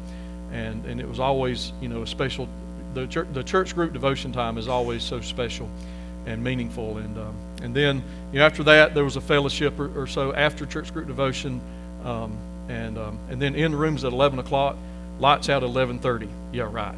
And 0.51 0.83
and 0.85 0.99
it 0.99 1.07
was 1.07 1.19
always 1.19 1.71
you 1.79 1.87
know 1.87 2.01
a 2.01 2.07
special 2.07 2.49
the 2.93 3.07
church, 3.07 3.27
the 3.33 3.43
church 3.43 3.75
group 3.75 3.93
devotion 3.93 4.31
time 4.31 4.57
is 4.57 4.67
always 4.67 5.03
so 5.03 5.21
special 5.21 5.69
and 6.25 6.43
meaningful. 6.43 6.97
And 6.97 7.17
um, 7.17 7.35
and 7.61 7.75
then 7.75 8.03
you 8.31 8.39
know, 8.39 8.45
after 8.45 8.63
that, 8.63 8.93
there 8.93 9.03
was 9.03 9.15
a 9.15 9.21
fellowship 9.21 9.79
or, 9.79 10.01
or 10.01 10.07
so 10.07 10.33
after 10.33 10.65
church 10.65 10.93
group 10.93 11.07
devotion, 11.07 11.61
um, 12.03 12.37
and 12.67 12.97
um, 12.97 13.19
and 13.29 13.41
then 13.41 13.55
in 13.55 13.71
the 13.71 13.77
rooms 13.77 14.03
at 14.03 14.13
11 14.13 14.39
o'clock, 14.39 14.77
lights 15.19 15.49
out 15.49 15.63
at 15.63 15.69
11:30. 15.69 16.29
Yeah, 16.51 16.69
right. 16.71 16.95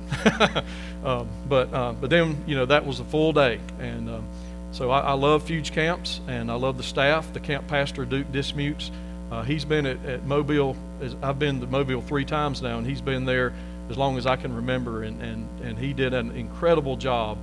um, 1.06 1.28
but 1.48 1.74
uh, 1.74 1.94
but 1.94 2.10
then 2.10 2.44
you 2.46 2.56
know 2.56 2.66
that 2.66 2.86
was 2.86 3.00
a 3.00 3.06
full 3.06 3.34
day, 3.34 3.60
and 3.80 4.10
um, 4.10 4.28
so 4.72 4.92
I, 4.92 5.00
I 5.00 5.14
love 5.14 5.46
Fuge 5.46 5.72
camps, 5.72 6.22
and 6.28 6.52
I 6.52 6.56
love 6.56 6.78
the 6.78 6.84
staff. 6.84 7.32
The 7.34 7.40
camp 7.40 7.68
pastor 7.68 8.06
Duke 8.06 8.32
Dismutes. 8.32 8.92
Uh, 9.32 9.44
he's 9.44 9.64
been 9.64 9.86
at, 9.86 10.06
at 10.06 10.26
Mobile. 10.26 10.76
I've 11.24 11.40
been 11.40 11.62
to 11.62 11.68
Mobile 11.68 12.02
three 12.02 12.26
times 12.26 12.62
now, 12.62 12.78
and 12.78 12.86
he's 12.86 13.02
been 13.02 13.24
there 13.26 13.54
as 13.92 13.98
long 13.98 14.18
as 14.18 14.26
I 14.26 14.38
can 14.38 14.56
remember. 14.56 15.04
And, 15.04 15.22
and, 15.22 15.48
and 15.62 15.78
he 15.78 15.94
did 15.94 16.14
an 16.14 16.32
incredible 16.32 16.96
job 16.96 17.38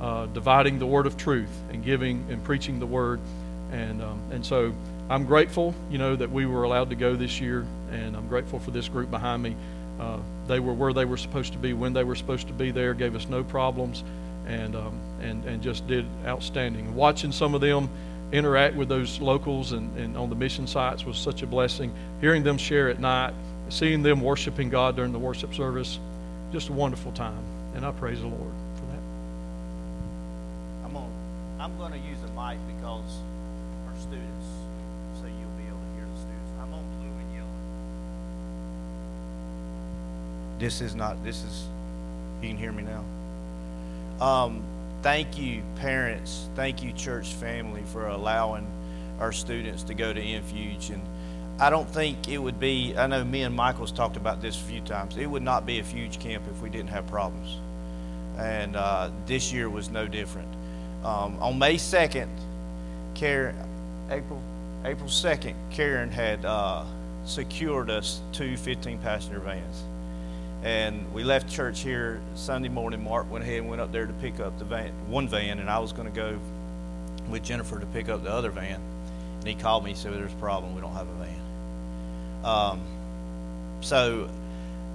uh, 0.00 0.26
dividing 0.26 0.80
the 0.80 0.86
word 0.86 1.06
of 1.06 1.16
truth 1.16 1.48
and 1.70 1.84
giving 1.84 2.26
and 2.28 2.42
preaching 2.42 2.80
the 2.80 2.86
word. 2.86 3.20
And, 3.70 4.02
um, 4.02 4.20
and 4.32 4.44
so 4.44 4.74
I'm 5.08 5.24
grateful, 5.24 5.74
you 5.90 5.98
know, 5.98 6.16
that 6.16 6.30
we 6.30 6.44
were 6.44 6.64
allowed 6.64 6.90
to 6.90 6.96
go 6.96 7.14
this 7.14 7.40
year, 7.40 7.64
and 7.90 8.16
I'm 8.16 8.28
grateful 8.28 8.58
for 8.58 8.72
this 8.72 8.88
group 8.88 9.10
behind 9.10 9.42
me. 9.42 9.56
Uh, 10.00 10.18
they 10.48 10.58
were 10.58 10.72
where 10.72 10.92
they 10.92 11.04
were 11.04 11.16
supposed 11.16 11.52
to 11.52 11.58
be 11.58 11.72
when 11.72 11.92
they 11.92 12.02
were 12.02 12.16
supposed 12.16 12.48
to 12.48 12.52
be 12.52 12.72
there, 12.72 12.94
gave 12.94 13.14
us 13.14 13.28
no 13.28 13.44
problems, 13.44 14.02
and, 14.46 14.74
um, 14.74 14.98
and, 15.20 15.44
and 15.44 15.62
just 15.62 15.86
did 15.86 16.04
outstanding. 16.26 16.96
Watching 16.96 17.30
some 17.30 17.54
of 17.54 17.60
them 17.60 17.88
interact 18.32 18.74
with 18.74 18.88
those 18.88 19.20
locals 19.20 19.72
and, 19.72 19.96
and 19.96 20.16
on 20.16 20.30
the 20.30 20.34
mission 20.34 20.66
sites 20.66 21.04
was 21.04 21.16
such 21.16 21.42
a 21.42 21.46
blessing. 21.46 21.92
Hearing 22.20 22.42
them 22.42 22.58
share 22.58 22.88
at 22.88 22.98
night, 22.98 23.34
seeing 23.72 24.02
them 24.02 24.20
worshiping 24.20 24.68
God 24.68 24.96
during 24.96 25.12
the 25.12 25.18
worship 25.18 25.54
service, 25.54 25.98
just 26.52 26.68
a 26.68 26.72
wonderful 26.72 27.10
time. 27.12 27.42
And 27.74 27.86
I 27.86 27.90
praise 27.92 28.20
the 28.20 28.26
Lord 28.26 28.52
for 28.74 28.84
that. 28.86 29.00
I'm 30.84 30.94
on. 30.94 31.10
I'm 31.58 31.78
going 31.78 31.92
to 31.92 31.98
use 31.98 32.18
a 32.22 32.28
mic 32.38 32.58
because 32.76 33.20
our 33.88 33.96
students, 33.98 34.46
so 35.14 35.24
you'll 35.24 35.56
be 35.56 35.64
able 35.66 35.78
to 35.78 35.94
hear 35.96 36.04
the 36.04 36.20
students. 36.20 36.52
I'm 36.60 36.74
on 36.74 36.84
blue 37.00 37.08
and 37.08 37.34
yellow. 37.34 37.48
This 40.58 40.82
is 40.82 40.94
not. 40.94 41.24
This 41.24 41.42
is. 41.42 41.64
You 42.42 42.48
can 42.48 42.58
hear 42.58 42.72
me 42.72 42.82
now. 42.82 43.04
Um, 44.24 44.62
thank 45.00 45.38
you, 45.38 45.62
parents. 45.76 46.50
Thank 46.54 46.82
you, 46.82 46.92
church 46.92 47.32
family, 47.32 47.84
for 47.86 48.08
allowing 48.08 48.66
our 49.18 49.32
students 49.32 49.82
to 49.84 49.94
go 49.94 50.12
to 50.12 50.20
MFuge. 50.20 50.90
And 50.90 51.02
I 51.62 51.70
don't 51.70 51.88
think 51.88 52.28
it 52.28 52.38
would 52.38 52.58
be, 52.58 52.92
I 52.96 53.06
know 53.06 53.22
me 53.22 53.44
and 53.44 53.54
Michael's 53.54 53.92
talked 53.92 54.16
about 54.16 54.42
this 54.42 54.60
a 54.60 54.64
few 54.64 54.80
times. 54.80 55.16
It 55.16 55.26
would 55.26 55.44
not 55.44 55.64
be 55.64 55.78
a 55.78 55.84
huge 55.84 56.18
camp 56.18 56.42
if 56.50 56.60
we 56.60 56.68
didn't 56.68 56.88
have 56.88 57.06
problems. 57.06 57.56
And 58.36 58.74
uh, 58.74 59.12
this 59.26 59.52
year 59.52 59.70
was 59.70 59.88
no 59.88 60.08
different. 60.08 60.48
Um, 61.04 61.40
on 61.40 61.60
May 61.60 61.76
2nd, 61.76 62.26
Karen, 63.14 63.54
April, 64.10 64.42
April 64.84 65.08
2nd, 65.08 65.54
Karen 65.70 66.10
had 66.10 66.44
uh, 66.44 66.84
secured 67.24 67.90
us 67.90 68.22
two 68.32 68.56
15 68.56 68.98
passenger 68.98 69.38
vans. 69.38 69.84
And 70.64 71.14
we 71.14 71.22
left 71.22 71.48
church 71.48 71.78
here 71.78 72.20
Sunday 72.34 72.70
morning. 72.70 73.04
Mark 73.04 73.30
went 73.30 73.44
ahead 73.44 73.58
and 73.58 73.68
went 73.68 73.80
up 73.80 73.92
there 73.92 74.06
to 74.06 74.12
pick 74.14 74.40
up 74.40 74.58
the 74.58 74.64
van, 74.64 74.90
one 75.06 75.28
van, 75.28 75.60
and 75.60 75.70
I 75.70 75.78
was 75.78 75.92
going 75.92 76.12
to 76.12 76.14
go 76.14 76.40
with 77.28 77.44
Jennifer 77.44 77.78
to 77.78 77.86
pick 77.86 78.08
up 78.08 78.24
the 78.24 78.32
other 78.32 78.50
van. 78.50 78.80
And 79.38 79.46
he 79.46 79.54
called 79.54 79.84
me 79.84 79.90
and 79.90 79.98
said, 79.98 80.12
There's 80.12 80.32
a 80.32 80.36
problem. 80.36 80.74
We 80.74 80.80
don't 80.80 80.94
have 80.94 81.08
a 81.08 81.24
van. 81.24 81.41
Um, 82.44 82.80
so 83.80 84.28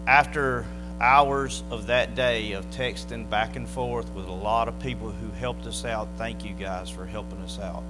after 0.05 0.65
hours 0.99 1.63
of 1.69 1.87
that 1.87 2.15
day 2.15 2.53
of 2.53 2.69
texting 2.71 3.29
back 3.29 3.55
and 3.55 3.67
forth 3.67 4.09
with 4.13 4.25
a 4.25 4.31
lot 4.31 4.67
of 4.67 4.79
people 4.79 5.11
who 5.11 5.29
helped 5.31 5.65
us 5.65 5.85
out, 5.85 6.07
thank 6.17 6.43
you 6.43 6.53
guys 6.53 6.89
for 6.89 7.05
helping 7.05 7.39
us 7.39 7.59
out. 7.59 7.83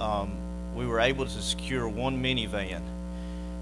Um, 0.00 0.32
we 0.74 0.86
were 0.86 1.00
able 1.00 1.26
to 1.26 1.42
secure 1.42 1.88
one 1.88 2.22
minivan. 2.22 2.80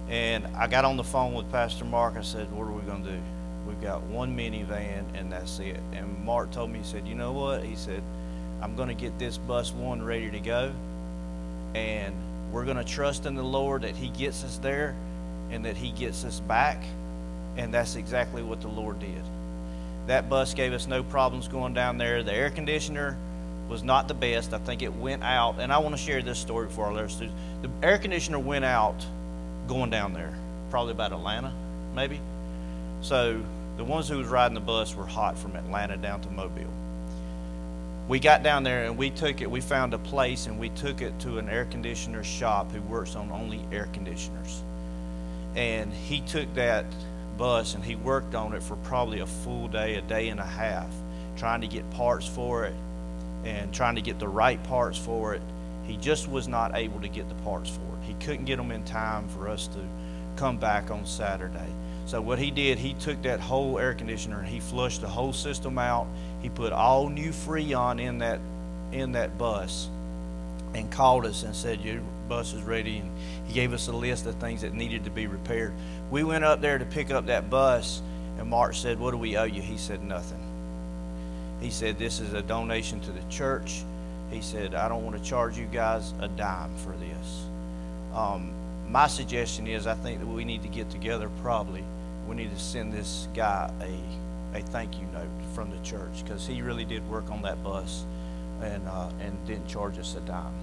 And 0.09 0.47
I 0.57 0.67
got 0.69 0.85
on 0.85 0.97
the 0.97 1.05
phone 1.05 1.35
with 1.35 1.51
Pastor 1.51 1.85
Mark. 1.85 2.17
I 2.17 2.23
said, 2.23 2.51
What 2.53 2.65
are 2.65 2.73
we 2.73 2.83
going 2.83 3.05
to 3.05 3.11
do? 3.11 3.19
We've 3.67 3.81
got 3.81 4.03
one 4.05 4.37
minivan, 4.37 5.05
and 5.15 5.31
that's 5.33 5.59
it. 5.59 5.81
And 5.93 6.25
Mark 6.25 6.51
told 6.51 6.71
me, 6.71 6.79
He 6.79 6.85
said, 6.85 7.07
You 7.07 7.15
know 7.15 7.33
what? 7.33 7.65
He 7.65 7.77
said, 7.77 8.03
I'm 8.63 8.75
going 8.75 8.89
to 8.89 8.95
get 8.95 9.19
this 9.19 9.37
bus 9.37 9.73
one 9.73 10.03
ready 10.03 10.31
to 10.31 10.41
go. 10.41 10.73
And 11.75 12.15
we're 12.53 12.65
going 12.65 12.79
to 12.79 12.85
trust 12.85 13.27
in 13.27 13.35
the 13.35 13.43
Lord 13.43 13.83
that 13.83 13.97
He 13.97 14.09
gets 14.09 14.45
us 14.45 14.57
there 14.59 14.95
and 15.51 15.65
that 15.65 15.77
He 15.77 15.91
gets 15.91 16.25
us 16.25 16.41
back. 16.41 16.83
And 17.57 17.75
that's 17.75 17.97
exactly 17.97 18.43
what 18.43 18.61
the 18.61 18.69
Lord 18.69 19.01
did. 19.01 19.23
That 20.07 20.29
bus 20.29 20.55
gave 20.55 20.73
us 20.73 20.87
no 20.87 21.03
problems 21.03 21.49
going 21.49 21.75
down 21.75 21.99
there. 21.99 22.23
The 22.23 22.33
air 22.33 22.51
conditioner 22.51 23.17
was 23.69 23.83
not 23.83 24.09
the 24.09 24.15
best. 24.15 24.55
I 24.55 24.59
think 24.59 24.83
it 24.83 24.95
went 24.95 25.23
out. 25.23 25.57
And 25.59 25.73
I 25.73 25.79
want 25.79 25.95
to 25.95 26.01
share 26.01 26.23
this 26.23 26.39
story 26.39 26.69
I 26.77 26.91
let 26.91 27.11
students. 27.11 27.39
The 27.63 27.71
air 27.83 27.99
conditioner 27.99 28.39
went 28.39 28.65
out 28.65 29.05
going 29.67 29.91
down 29.91 30.15
there, 30.15 30.35
probably 30.71 30.93
about 30.93 31.13
Atlanta, 31.13 31.53
maybe. 31.95 32.21
So 33.03 33.41
the 33.77 33.85
ones 33.85 34.09
who 34.09 34.19
was 34.19 34.27
riding 34.27 34.55
the 34.55 34.61
bus 34.61 34.95
were 34.95 35.07
hot 35.07 35.39
from 35.39 35.55
Atlanta 35.55 35.97
down 35.97 36.21
to 36.23 36.31
Mobile. 36.31 36.73
We 38.09 38.19
got 38.19 38.43
down 38.43 38.63
there 38.65 38.85
and 38.85 38.97
we 38.97 39.11
took 39.11 39.43
it. 39.43 39.51
We 39.51 39.61
found 39.61 39.93
a 39.93 39.99
place 39.99 40.47
and 40.47 40.59
we 40.59 40.71
took 40.71 41.03
it 41.03 41.19
to 41.21 41.39
an 41.39 41.51
air 41.51 41.67
conditioner 41.67 42.25
shop 42.25 42.73
who 42.73 42.81
works 42.83 43.15
on 43.15 43.31
only 43.31 43.61
air 43.71 43.89
conditioners. 43.93 44.63
And 45.59 45.93
he 45.93 46.21
took 46.21 46.55
that 46.55 46.87
bus 47.37 47.75
and 47.75 47.85
he 47.85 47.97
worked 47.97 48.37
on 48.37 48.55
it 48.55 48.63
for 48.63 48.77
probably 48.77 49.19
a 49.19 49.27
full 49.27 49.67
day, 49.67 49.97
a 49.97 50.03
day 50.03 50.29
and 50.29 50.39
a 50.39 50.47
half, 50.47 50.89
trying 51.37 51.63
to 51.63 51.67
get 51.67 51.91
parts 51.91 52.29
for 52.29 52.65
it 52.65 52.75
and 53.45 53.75
trying 53.75 53.97
to 53.97 54.01
get 54.01 54.21
the 54.21 54.29
right 54.29 54.63
parts 54.63 54.97
for 54.97 55.35
it. 55.35 55.43
He 55.83 55.97
just 55.97 56.29
was 56.29 56.47
not 56.47 56.77
able 56.77 57.01
to 57.01 57.09
get 57.09 57.29
the 57.29 57.35
parts 57.43 57.71
for 57.71 57.81
it. 57.81 58.05
He 58.05 58.15
couldn't 58.25 58.45
get 58.45 58.57
them 58.57 58.71
in 58.71 58.85
time 58.85 59.27
for 59.27 59.49
us 59.49 59.67
to 59.69 59.81
come 60.37 60.59
back 60.59 60.93
on 60.93 61.05
Saturday. 61.05 61.73
So 62.07 62.21
what 62.21 62.39
he 62.39 62.53
did, 62.53 62.79
he 62.79 62.95
took 62.95 63.21
that 63.23 63.41
whole 63.41 63.81
air 63.81 63.95
conditioner 63.95 64.39
and 64.39 64.49
he 64.49 64.61
flushed 64.61 65.01
the 65.01 65.09
whole 65.09 65.33
system 65.33 65.77
out. 65.77 66.07
He 66.41 66.51
put 66.51 66.73
all 66.73 67.09
new 67.09 67.31
Freon 67.31 68.01
in 68.01 68.19
that 68.19 68.39
in 68.93 69.13
that 69.13 69.37
bus 69.37 69.91
and 70.75 70.91
called 70.91 71.27
us 71.27 71.43
and 71.43 71.55
said 71.55 71.81
your 71.81 72.01
bus 72.29 72.53
is 72.53 72.63
ready 72.63 72.99
and 72.99 73.11
he 73.47 73.55
gave 73.55 73.73
us 73.73 73.89
a 73.89 73.93
list 73.93 74.27
of 74.27 74.35
things 74.37 74.63
that 74.63 74.75
needed 74.75 75.05
to 75.05 75.11
be 75.11 75.27
repaired. 75.27 75.73
We 76.11 76.25
went 76.25 76.45
up 76.45 76.61
there 76.61 76.79
to 76.79 76.85
pick 76.85 77.11
up 77.11 77.27
that 77.27 77.51
bus 77.51 78.03
and 78.39 78.49
Mark 78.49 78.75
said, 78.75 79.01
"What 79.01 79.11
do 79.11 79.17
we 79.17 79.37
owe 79.37 79.45
you?" 79.45 79.63
He 79.63 79.77
said, 79.77 80.03
"Nothing." 80.03 80.43
He 81.61 81.71
said, 81.71 81.99
"This 81.99 82.21
is 82.21 82.35
a 82.35 82.43
donation 82.43 83.01
to 83.01 83.11
the 83.11 83.23
church." 83.29 83.83
He 84.31 84.41
said, 84.41 84.75
"I 84.75 84.89
don't 84.89 85.05
want 85.05 85.17
to 85.17 85.23
charge 85.23 85.59
you 85.59 85.67
guys 85.67 86.13
a 86.21 86.29
dime 86.29 86.75
for 86.77 86.93
this." 86.93 87.47
Um, 88.15 88.53
my 88.89 89.07
suggestion 89.07 89.67
is, 89.67 89.87
I 89.87 89.95
think 89.95 90.21
that 90.21 90.27
we 90.27 90.45
need 90.45 90.63
to 90.63 90.69
get 90.69 90.89
together. 90.91 91.29
Probably, 91.43 91.83
we 92.29 92.37
need 92.37 92.51
to 92.51 92.61
send 92.61 92.93
this 92.93 93.29
guy 93.35 93.71
a 93.81 94.57
a 94.57 94.63
thank 94.63 94.99
you 94.99 95.07
note 95.13 95.29
from 95.55 95.71
the 95.71 95.79
church 95.83 96.25
because 96.25 96.47
he 96.47 96.63
really 96.63 96.85
did 96.85 97.09
work 97.11 97.31
on 97.31 97.43
that 97.43 97.63
bus 97.63 98.05
and 98.63 98.87
uh, 98.89 99.09
and 99.21 99.47
didn't 99.47 99.69
charge 99.69 99.99
us 99.99 100.15
a 100.17 100.21
dime. 100.21 100.55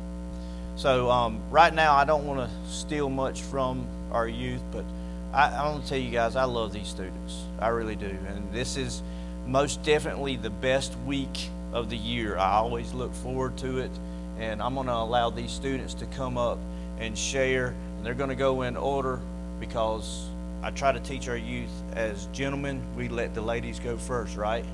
So 0.76 1.10
um, 1.10 1.42
right 1.50 1.74
now, 1.74 1.96
I 1.96 2.04
don't 2.04 2.26
want 2.26 2.50
to 2.50 2.70
steal 2.70 3.10
much 3.10 3.42
from 3.42 3.88
our 4.12 4.28
youth, 4.28 4.62
but 4.72 4.84
I, 5.34 5.50
I 5.50 5.70
want 5.70 5.84
to 5.84 5.90
tell 5.90 5.98
you 5.98 6.12
guys, 6.12 6.36
I 6.36 6.44
love 6.44 6.74
these 6.74 6.88
students. 6.88 7.44
I 7.60 7.70
really 7.70 7.96
do, 7.96 8.18
and 8.28 8.52
this 8.52 8.78
is 8.78 9.02
most 9.48 9.84
definitely 9.84 10.36
the 10.36 10.50
best 10.50 10.98
week 11.06 11.50
of 11.72 11.90
the 11.90 11.98
year. 11.98 12.38
I 12.38 12.54
always 12.54 12.94
look 12.94 13.14
forward 13.14 13.58
to 13.58 13.80
it, 13.80 13.92
and 14.40 14.62
I'm 14.62 14.76
going 14.76 14.88
to 14.88 14.94
allow 14.94 15.30
these 15.30 15.52
students 15.52 15.94
to 15.96 16.06
come 16.08 16.38
up 16.38 16.58
and 17.00 17.18
share. 17.18 17.68
And 17.98 18.06
they're 18.06 18.14
going 18.14 18.30
to 18.30 18.36
go 18.36 18.64
in 18.64 18.76
order 18.76 19.20
because 19.60 20.28
I 20.64 20.72
try 20.72 20.92
to 20.92 21.00
teach 21.00 21.28
our 21.30 21.38
youth 21.38 21.70
as 21.94 22.26
gentlemen, 22.28 22.82
we 22.98 23.08
let 23.08 23.34
the 23.34 23.42
ladies 23.42 23.80
go 23.80 23.98
first, 23.98 24.36
right? 24.36 24.66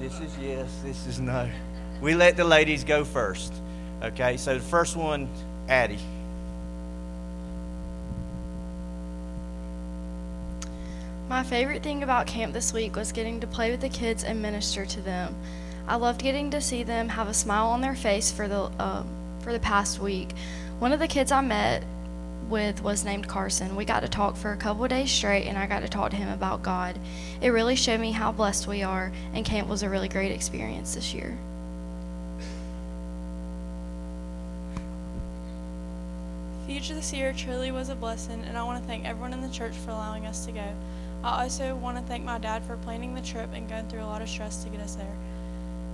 This 0.00 0.18
is 0.20 0.36
yes, 0.38 0.80
this 0.84 1.06
is 1.06 1.20
no. 1.20 1.50
We 2.00 2.14
let 2.14 2.36
the 2.36 2.44
ladies 2.44 2.84
go 2.84 3.04
first. 3.04 3.52
Okay, 4.02 4.36
so 4.36 4.54
the 4.54 4.60
first 4.60 4.96
one, 4.96 5.28
Addie. 5.68 5.98
My 11.28 11.42
favorite 11.42 11.82
thing 11.82 12.02
about 12.02 12.26
camp 12.26 12.52
this 12.52 12.72
week 12.72 12.94
was 12.94 13.10
getting 13.10 13.40
to 13.40 13.46
play 13.46 13.70
with 13.70 13.80
the 13.80 13.88
kids 13.88 14.22
and 14.22 14.40
minister 14.40 14.86
to 14.86 15.00
them. 15.00 15.34
I 15.88 15.96
loved 15.96 16.20
getting 16.20 16.50
to 16.50 16.60
see 16.60 16.82
them 16.82 17.08
have 17.08 17.28
a 17.28 17.34
smile 17.34 17.66
on 17.66 17.80
their 17.80 17.94
face 17.94 18.30
for 18.30 18.46
the 18.46 18.70
uh, 18.78 19.02
for 19.40 19.52
the 19.52 19.58
past 19.60 19.98
week. 19.98 20.32
One 20.78 20.92
of 20.92 20.98
the 20.98 21.08
kids 21.08 21.32
I 21.32 21.40
met 21.40 21.82
with 22.48 22.82
was 22.82 23.04
named 23.04 23.26
Carson. 23.26 23.74
We 23.74 23.84
got 23.84 24.00
to 24.00 24.08
talk 24.08 24.36
for 24.36 24.52
a 24.52 24.56
couple 24.56 24.86
days 24.86 25.10
straight, 25.10 25.46
and 25.46 25.58
I 25.58 25.66
got 25.66 25.80
to 25.80 25.88
talk 25.88 26.10
to 26.10 26.16
him 26.16 26.28
about 26.28 26.62
God. 26.62 26.98
It 27.40 27.48
really 27.48 27.76
showed 27.76 28.00
me 28.00 28.12
how 28.12 28.30
blessed 28.30 28.66
we 28.66 28.82
are, 28.82 29.10
and 29.32 29.44
camp 29.44 29.68
was 29.68 29.82
a 29.82 29.90
really 29.90 30.08
great 30.08 30.32
experience 30.32 30.94
this 30.94 31.12
year. 31.12 31.36
Future 36.76 36.92
this 36.92 37.10
year 37.10 37.32
truly 37.32 37.70
was 37.70 37.88
a 37.88 37.94
blessing, 37.94 38.44
and 38.44 38.58
I 38.58 38.62
want 38.62 38.82
to 38.82 38.86
thank 38.86 39.06
everyone 39.06 39.32
in 39.32 39.40
the 39.40 39.48
church 39.48 39.72
for 39.72 39.92
allowing 39.92 40.26
us 40.26 40.44
to 40.44 40.52
go. 40.52 40.74
I 41.24 41.44
also 41.44 41.74
want 41.74 41.96
to 41.96 42.02
thank 42.02 42.22
my 42.22 42.36
dad 42.36 42.62
for 42.64 42.76
planning 42.76 43.14
the 43.14 43.22
trip 43.22 43.48
and 43.54 43.66
going 43.66 43.88
through 43.88 44.02
a 44.02 44.04
lot 44.04 44.20
of 44.20 44.28
stress 44.28 44.62
to 44.62 44.68
get 44.68 44.82
us 44.82 44.94
there. 44.94 45.16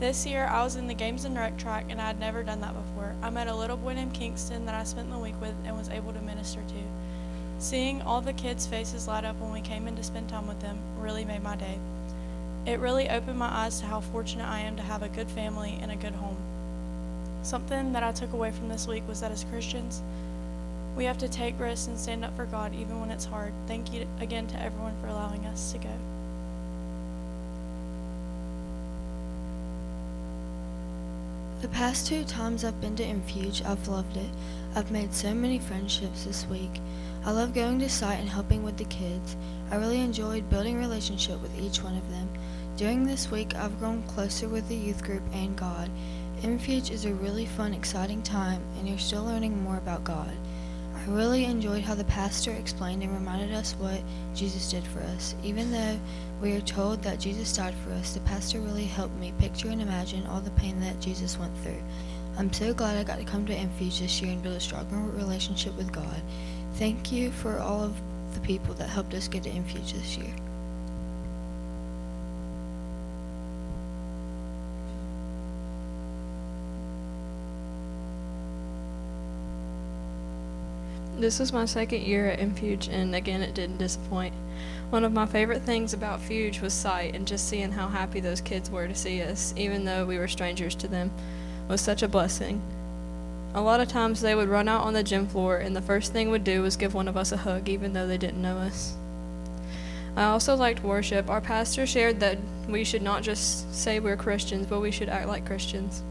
This 0.00 0.26
year, 0.26 0.44
I 0.44 0.64
was 0.64 0.74
in 0.74 0.88
the 0.88 0.94
Games 0.94 1.24
and 1.24 1.36
Rec 1.36 1.56
track, 1.56 1.86
and 1.88 2.02
I 2.02 2.08
had 2.08 2.18
never 2.18 2.42
done 2.42 2.60
that 2.62 2.74
before. 2.74 3.14
I 3.22 3.30
met 3.30 3.46
a 3.46 3.54
little 3.54 3.76
boy 3.76 3.94
named 3.94 4.12
Kingston 4.12 4.66
that 4.66 4.74
I 4.74 4.82
spent 4.82 5.08
the 5.08 5.20
week 5.20 5.40
with 5.40 5.54
and 5.64 5.78
was 5.78 5.88
able 5.88 6.12
to 6.14 6.20
minister 6.20 6.58
to. 6.66 7.60
Seeing 7.60 8.02
all 8.02 8.20
the 8.20 8.32
kids' 8.32 8.66
faces 8.66 9.06
light 9.06 9.24
up 9.24 9.38
when 9.38 9.52
we 9.52 9.60
came 9.60 9.86
in 9.86 9.94
to 9.94 10.02
spend 10.02 10.28
time 10.28 10.48
with 10.48 10.58
them 10.58 10.78
really 10.98 11.24
made 11.24 11.44
my 11.44 11.54
day. 11.54 11.78
It 12.66 12.80
really 12.80 13.08
opened 13.08 13.38
my 13.38 13.54
eyes 13.54 13.78
to 13.78 13.86
how 13.86 14.00
fortunate 14.00 14.48
I 14.48 14.58
am 14.58 14.74
to 14.74 14.82
have 14.82 15.04
a 15.04 15.08
good 15.08 15.30
family 15.30 15.78
and 15.80 15.92
a 15.92 15.96
good 15.96 16.14
home. 16.14 16.38
Something 17.44 17.92
that 17.92 18.02
I 18.02 18.10
took 18.10 18.32
away 18.32 18.50
from 18.50 18.68
this 18.68 18.88
week 18.88 19.06
was 19.06 19.20
that 19.20 19.30
as 19.30 19.44
Christians, 19.44 20.02
we 20.96 21.04
have 21.04 21.18
to 21.18 21.28
take 21.28 21.58
risks 21.58 21.86
and 21.86 21.98
stand 21.98 22.24
up 22.24 22.36
for 22.36 22.46
God 22.46 22.74
even 22.74 23.00
when 23.00 23.10
it's 23.10 23.24
hard. 23.24 23.52
Thank 23.66 23.92
you 23.92 24.06
again 24.20 24.46
to 24.48 24.60
everyone 24.60 24.94
for 25.00 25.08
allowing 25.08 25.46
us 25.46 25.72
to 25.72 25.78
go. 25.78 25.90
The 31.62 31.68
past 31.68 32.08
two 32.08 32.24
times 32.24 32.64
I've 32.64 32.80
been 32.80 32.96
to 32.96 33.04
MFuge, 33.04 33.64
I've 33.64 33.86
loved 33.86 34.16
it. 34.16 34.30
I've 34.74 34.90
made 34.90 35.14
so 35.14 35.32
many 35.32 35.60
friendships 35.60 36.24
this 36.24 36.44
week. 36.48 36.80
I 37.24 37.30
love 37.30 37.54
going 37.54 37.78
to 37.78 37.88
site 37.88 38.18
and 38.18 38.28
helping 38.28 38.64
with 38.64 38.76
the 38.76 38.84
kids. 38.84 39.36
I 39.70 39.76
really 39.76 40.00
enjoyed 40.00 40.50
building 40.50 40.78
relationship 40.78 41.40
with 41.40 41.56
each 41.60 41.82
one 41.82 41.96
of 41.96 42.10
them. 42.10 42.28
During 42.76 43.04
this 43.06 43.30
week, 43.30 43.54
I've 43.54 43.78
grown 43.78 44.02
closer 44.02 44.48
with 44.48 44.68
the 44.68 44.74
youth 44.74 45.04
group 45.04 45.22
and 45.32 45.54
God. 45.56 45.88
MFuge 46.40 46.90
is 46.90 47.04
a 47.04 47.14
really 47.14 47.46
fun, 47.46 47.74
exciting 47.74 48.22
time, 48.22 48.60
and 48.76 48.88
you're 48.88 48.98
still 48.98 49.24
learning 49.24 49.62
more 49.62 49.76
about 49.76 50.02
God. 50.02 50.32
I 51.02 51.10
really 51.10 51.46
enjoyed 51.46 51.82
how 51.82 51.96
the 51.96 52.04
pastor 52.04 52.52
explained 52.52 53.02
and 53.02 53.12
reminded 53.12 53.52
us 53.52 53.72
what 53.72 54.00
Jesus 54.34 54.70
did 54.70 54.84
for 54.86 55.00
us. 55.00 55.34
Even 55.42 55.72
though 55.72 55.98
we 56.40 56.52
are 56.52 56.60
told 56.60 57.02
that 57.02 57.18
Jesus 57.18 57.52
died 57.52 57.74
for 57.84 57.90
us, 57.94 58.14
the 58.14 58.20
pastor 58.20 58.60
really 58.60 58.84
helped 58.84 59.16
me 59.16 59.32
picture 59.38 59.68
and 59.68 59.82
imagine 59.82 60.24
all 60.28 60.40
the 60.40 60.52
pain 60.52 60.78
that 60.78 61.00
Jesus 61.00 61.38
went 61.38 61.56
through. 61.58 61.82
I'm 62.38 62.52
so 62.52 62.72
glad 62.72 62.96
I 62.96 63.02
got 63.02 63.18
to 63.18 63.24
come 63.24 63.44
to 63.46 63.54
MFuge 63.54 63.98
this 63.98 64.22
year 64.22 64.30
and 64.30 64.42
build 64.44 64.54
a 64.54 64.60
stronger 64.60 64.96
relationship 64.96 65.76
with 65.76 65.90
God. 65.90 66.22
Thank 66.74 67.10
you 67.10 67.32
for 67.32 67.58
all 67.58 67.82
of 67.82 68.00
the 68.34 68.40
people 68.40 68.72
that 68.74 68.88
helped 68.88 69.12
us 69.14 69.26
get 69.26 69.42
to 69.42 69.50
MFuge 69.50 69.94
this 69.94 70.16
year. 70.16 70.32
This 81.22 81.38
was 81.38 81.52
my 81.52 81.66
second 81.66 82.02
year 82.02 82.30
at 82.30 82.40
MFuge, 82.40 82.88
and 82.88 83.14
again, 83.14 83.42
it 83.42 83.54
didn't 83.54 83.78
disappoint. 83.78 84.34
One 84.90 85.04
of 85.04 85.12
my 85.12 85.24
favorite 85.24 85.62
things 85.62 85.94
about 85.94 86.18
Fuge 86.18 86.60
was 86.60 86.74
site, 86.74 87.14
and 87.14 87.28
just 87.28 87.48
seeing 87.48 87.70
how 87.70 87.86
happy 87.86 88.18
those 88.18 88.40
kids 88.40 88.68
were 88.68 88.88
to 88.88 88.94
see 88.96 89.22
us, 89.22 89.54
even 89.56 89.84
though 89.84 90.04
we 90.04 90.18
were 90.18 90.26
strangers 90.26 90.74
to 90.74 90.88
them, 90.88 91.12
was 91.68 91.80
such 91.80 92.02
a 92.02 92.08
blessing. 92.08 92.60
A 93.54 93.60
lot 93.60 93.78
of 93.78 93.86
times 93.86 94.20
they 94.20 94.34
would 94.34 94.48
run 94.48 94.66
out 94.66 94.82
on 94.82 94.94
the 94.94 95.04
gym 95.04 95.28
floor, 95.28 95.58
and 95.58 95.76
the 95.76 95.80
first 95.80 96.12
thing 96.12 96.28
would 96.30 96.42
do 96.42 96.60
was 96.60 96.76
give 96.76 96.92
one 96.92 97.06
of 97.06 97.16
us 97.16 97.30
a 97.30 97.36
hug, 97.36 97.68
even 97.68 97.92
though 97.92 98.08
they 98.08 98.18
didn't 98.18 98.42
know 98.42 98.56
us. 98.56 98.96
I 100.16 100.24
also 100.24 100.56
liked 100.56 100.82
worship. 100.82 101.30
Our 101.30 101.40
pastor 101.40 101.86
shared 101.86 102.18
that 102.18 102.38
we 102.68 102.82
should 102.82 103.00
not 103.00 103.22
just 103.22 103.72
say 103.72 104.00
we're 104.00 104.16
Christians, 104.16 104.66
but 104.66 104.80
we 104.80 104.90
should 104.90 105.08
act 105.08 105.28
like 105.28 105.46
Christians. 105.46 106.02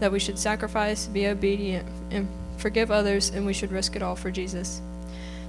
That 0.00 0.12
we 0.12 0.18
should 0.18 0.38
sacrifice, 0.38 1.06
be 1.06 1.26
obedient, 1.26 1.88
and 2.10 2.28
forgive 2.56 2.90
others, 2.90 3.30
and 3.30 3.46
we 3.46 3.52
should 3.52 3.72
risk 3.72 3.96
it 3.96 4.02
all 4.02 4.16
for 4.16 4.30
Jesus. 4.30 4.80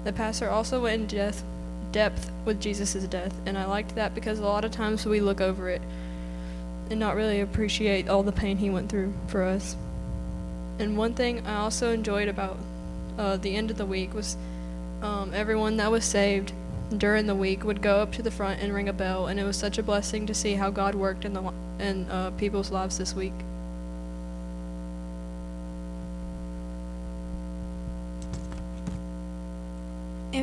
The 0.04 0.14
pastor 0.14 0.50
also 0.50 0.82
went 0.82 1.02
in 1.02 1.08
depth, 1.08 1.44
depth 1.92 2.32
with 2.46 2.62
Jesus' 2.62 3.04
death, 3.06 3.34
and 3.46 3.58
I 3.58 3.66
liked 3.66 3.96
that 3.96 4.14
because 4.14 4.40
a 4.40 4.46
lot 4.46 4.66
of 4.66 4.72
times 4.72 5.06
we 5.06 5.22
look 5.22 5.42
over 5.42 5.70
it 5.70 5.82
and 6.90 7.00
not 7.00 7.16
really 7.16 7.40
appreciate 7.40 8.10
all 8.10 8.24
the 8.24 8.32
pain 8.32 8.58
he 8.58 8.70
went 8.70 8.90
through 8.90 9.14
for 9.28 9.44
us. 9.44 9.76
And 10.80 10.98
one 10.98 11.14
thing 11.14 11.46
I 11.46 11.58
also 11.58 11.92
enjoyed 11.92 12.28
about 12.28 12.58
uh, 13.18 13.38
the 13.38 13.56
end 13.56 13.72
of 13.72 13.78
the 13.78 13.86
week 13.86 14.14
was 14.14 14.36
um, 15.02 15.34
everyone 15.34 15.78
that 15.78 15.92
was 15.92 16.04
saved 16.04 16.52
during 16.98 17.26
the 17.28 17.36
week 17.36 17.64
would 17.64 17.82
go 17.82 18.02
up 18.02 18.12
to 18.14 18.22
the 18.22 18.32
front 18.32 18.62
and 18.62 18.74
ring 18.74 18.90
a 18.90 18.94
bell, 18.94 19.28
and 19.28 19.40
it 19.40 19.44
was 19.44 19.58
such 19.58 19.78
a 19.78 19.84
blessing 19.84 20.26
to 20.28 20.34
see 20.34 20.54
how 20.54 20.70
God 20.70 20.96
worked 20.96 21.26
in 21.26 21.34
the 21.34 21.54
in 21.80 22.10
uh, 22.10 22.32
people's 22.32 22.72
lives 22.72 22.98
this 22.98 23.14
week. 23.14 23.34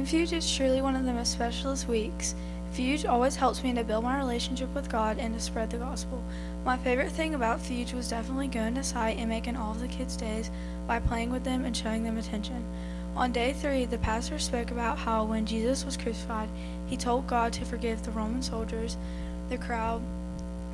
MFuge 0.00 0.32
is 0.32 0.56
truly 0.56 0.80
one 0.80 0.96
of 0.96 1.04
the 1.04 1.12
most 1.12 1.30
specialist 1.30 1.86
weeks. 1.86 2.34
Fuge 2.72 3.06
always 3.06 3.36
helps 3.36 3.62
me 3.62 3.74
to 3.74 3.84
build 3.84 4.02
my 4.02 4.16
relationship 4.16 4.74
with 4.74 4.90
God 4.90 5.18
and 5.18 5.34
to 5.34 5.40
spread 5.40 5.68
the 5.68 5.76
gospel. 5.76 6.24
My 6.64 6.78
favorite 6.78 7.12
thing 7.12 7.34
about 7.34 7.60
Fuge 7.60 7.92
was 7.92 8.08
definitely 8.08 8.48
going 8.48 8.74
to 8.76 8.82
site 8.82 9.18
and 9.18 9.28
making 9.28 9.56
all 9.56 9.72
of 9.72 9.80
the 9.80 9.88
kids' 9.88 10.16
days 10.16 10.50
by 10.86 11.00
playing 11.00 11.30
with 11.30 11.44
them 11.44 11.66
and 11.66 11.76
showing 11.76 12.02
them 12.02 12.16
attention. 12.16 12.64
On 13.14 13.30
day 13.30 13.52
three, 13.52 13.84
the 13.84 13.98
pastor 13.98 14.38
spoke 14.38 14.70
about 14.70 14.96
how 14.96 15.24
when 15.24 15.44
Jesus 15.44 15.84
was 15.84 15.98
crucified, 15.98 16.48
he 16.86 16.96
told 16.96 17.26
God 17.26 17.52
to 17.52 17.66
forgive 17.66 18.02
the 18.02 18.10
Roman 18.10 18.40
soldiers, 18.40 18.96
the 19.50 19.58
crowd, 19.58 20.00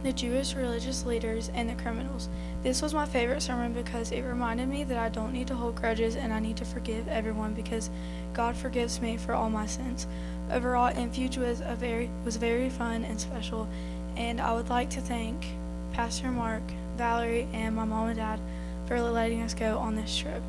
the 0.07 0.13
Jewish 0.13 0.55
religious 0.55 1.05
leaders, 1.05 1.51
and 1.53 1.69
the 1.69 1.75
criminals. 1.75 2.29
This 2.63 2.81
was 2.81 2.95
my 2.95 3.07
favorite 3.07 3.43
sermon 3.43 3.73
because 3.73 4.13
it 4.13 4.23
reminded 4.23 4.69
me 4.69 4.85
that 4.85 4.99
I 4.99 5.09
don't 5.09 5.33
need 5.33 5.49
to 5.49 5.57
hold 5.57 5.75
grudges 5.75 6.15
and 6.15 6.33
I 6.33 6.39
need 6.39 6.57
to 6.59 6.65
forgive 6.65 7.09
everyone 7.09 7.55
because 7.55 7.91
God 8.33 8.57
forgives 8.57 9.01
me 9.01 9.17
for 9.17 9.35
all 9.35 9.51
my 9.51 9.67
sins. 9.67 10.07
Overall, 10.53 10.93
MFuge 10.93 11.39
was 11.39 11.61
a 11.61 11.75
very 11.75 12.09
was 12.25 12.37
very 12.37 12.71
fun 12.71 13.05
and 13.05 13.21
special, 13.21 13.67
and 14.17 14.41
I 14.41 14.55
would 14.55 14.71
like 14.71 14.91
to 14.91 15.01
thank 15.01 15.45
Pastor 15.93 16.31
Mark, 16.31 16.63
Valerie, 16.97 17.49
and 17.53 17.75
my 17.75 17.85
mom 17.85 18.09
and 18.09 18.17
dad 18.17 18.39
for 18.87 19.01
letting 19.01 19.43
us 19.43 19.55
go 19.55 19.77
on 19.79 19.97
this 19.97 20.17
trip. 20.17 20.43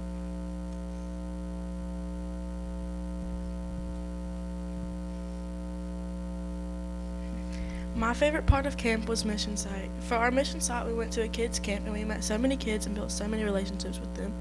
My 7.98 8.14
favorite 8.14 8.46
part 8.46 8.68
of 8.68 8.78
camp 8.78 9.10
was 9.10 9.26
mission 9.26 9.58
site. 9.58 9.90
For 10.02 10.14
our 10.14 10.30
mission 10.30 10.62
site, 10.62 10.86
we 10.86 10.94
went 10.94 11.12
to 11.14 11.24
a 11.24 11.28
kids' 11.28 11.58
camp 11.58 11.86
and 11.86 11.94
we 11.96 12.04
met 12.04 12.24
so 12.24 12.38
many 12.38 12.56
kids 12.56 12.86
and 12.86 12.94
built 12.94 13.10
so 13.10 13.28
many 13.28 13.44
relationships 13.44 14.00
with 14.00 14.14
them. 14.14 14.32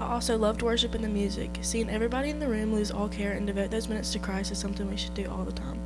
I 0.00 0.06
also 0.06 0.38
loved 0.38 0.62
worship 0.62 0.94
and 0.94 1.02
the 1.02 1.08
music. 1.08 1.50
Seeing 1.62 1.90
everybody 1.90 2.30
in 2.30 2.38
the 2.38 2.46
room 2.46 2.72
lose 2.72 2.92
all 2.92 3.08
care 3.08 3.32
and 3.32 3.44
devote 3.44 3.72
those 3.72 3.88
minutes 3.88 4.12
to 4.12 4.20
Christ 4.20 4.52
is 4.52 4.58
something 4.58 4.88
we 4.88 4.96
should 4.96 5.14
do 5.14 5.28
all 5.28 5.44
the 5.44 5.50
time. 5.50 5.80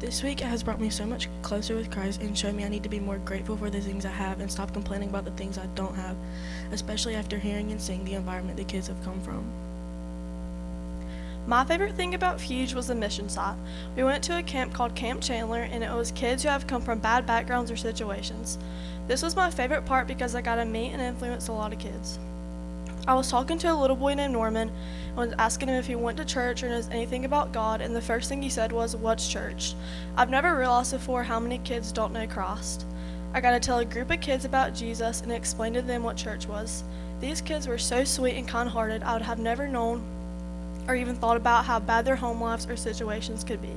This 0.00 0.24
week 0.24 0.40
it 0.40 0.48
has 0.48 0.64
brought 0.64 0.80
me 0.80 0.90
so 0.90 1.06
much 1.06 1.28
closer 1.42 1.76
with 1.76 1.92
Christ 1.92 2.22
and 2.22 2.36
showed 2.36 2.56
me 2.56 2.64
I 2.64 2.68
need 2.68 2.82
to 2.82 2.88
be 2.88 2.98
more 2.98 3.18
grateful 3.18 3.56
for 3.56 3.70
the 3.70 3.80
things 3.80 4.04
I 4.04 4.10
have 4.10 4.40
and 4.40 4.50
stop 4.50 4.72
complaining 4.72 5.10
about 5.10 5.26
the 5.26 5.30
things 5.32 5.58
I 5.58 5.66
don't 5.76 5.94
have, 5.94 6.16
especially 6.72 7.14
after 7.14 7.38
hearing 7.38 7.70
and 7.70 7.80
seeing 7.80 8.04
the 8.04 8.14
environment 8.14 8.56
the 8.56 8.64
kids 8.64 8.88
have 8.88 9.00
come 9.04 9.20
from. 9.20 9.48
My 11.48 11.64
favorite 11.64 11.94
thing 11.94 12.14
about 12.14 12.36
Fuge 12.36 12.74
was 12.74 12.88
the 12.88 12.94
mission 12.94 13.30
site. 13.30 13.56
We 13.96 14.04
went 14.04 14.22
to 14.24 14.36
a 14.36 14.42
camp 14.42 14.74
called 14.74 14.94
Camp 14.94 15.22
Chandler, 15.22 15.62
and 15.62 15.82
it 15.82 15.90
was 15.90 16.12
kids 16.12 16.42
who 16.42 16.50
have 16.50 16.66
come 16.66 16.82
from 16.82 16.98
bad 16.98 17.24
backgrounds 17.24 17.70
or 17.70 17.76
situations. 17.78 18.58
This 19.06 19.22
was 19.22 19.34
my 19.34 19.50
favorite 19.50 19.86
part 19.86 20.06
because 20.06 20.34
I 20.34 20.42
got 20.42 20.56
to 20.56 20.66
meet 20.66 20.92
and 20.92 21.00
influence 21.00 21.48
a 21.48 21.54
lot 21.54 21.72
of 21.72 21.78
kids. 21.78 22.18
I 23.06 23.14
was 23.14 23.30
talking 23.30 23.56
to 23.60 23.72
a 23.72 23.80
little 23.80 23.96
boy 23.96 24.12
named 24.12 24.34
Norman 24.34 24.70
and 25.08 25.16
was 25.16 25.32
asking 25.38 25.70
him 25.70 25.76
if 25.76 25.86
he 25.86 25.94
went 25.94 26.18
to 26.18 26.24
church 26.26 26.62
or 26.62 26.68
knows 26.68 26.90
anything 26.90 27.24
about 27.24 27.54
God, 27.54 27.80
and 27.80 27.96
the 27.96 28.02
first 28.02 28.28
thing 28.28 28.42
he 28.42 28.50
said 28.50 28.70
was, 28.70 28.94
What's 28.94 29.26
church? 29.26 29.74
I've 30.18 30.28
never 30.28 30.54
realized 30.54 30.92
before 30.92 31.22
how 31.22 31.40
many 31.40 31.56
kids 31.60 31.92
don't 31.92 32.12
know 32.12 32.26
Christ. 32.26 32.84
I 33.32 33.40
got 33.40 33.52
to 33.52 33.60
tell 33.60 33.78
a 33.78 33.86
group 33.86 34.10
of 34.10 34.20
kids 34.20 34.44
about 34.44 34.74
Jesus 34.74 35.22
and 35.22 35.32
explain 35.32 35.72
to 35.72 35.80
them 35.80 36.02
what 36.02 36.18
church 36.18 36.46
was. 36.46 36.84
These 37.20 37.40
kids 37.40 37.66
were 37.66 37.78
so 37.78 38.04
sweet 38.04 38.36
and 38.36 38.46
kind 38.46 38.68
hearted, 38.68 39.02
I 39.02 39.14
would 39.14 39.22
have 39.22 39.38
never 39.38 39.66
known 39.66 40.04
or 40.88 40.96
even 40.96 41.14
thought 41.14 41.36
about 41.36 41.66
how 41.66 41.78
bad 41.78 42.04
their 42.04 42.16
home 42.16 42.40
lives 42.40 42.66
or 42.66 42.76
situations 42.76 43.44
could 43.44 43.62
be. 43.62 43.76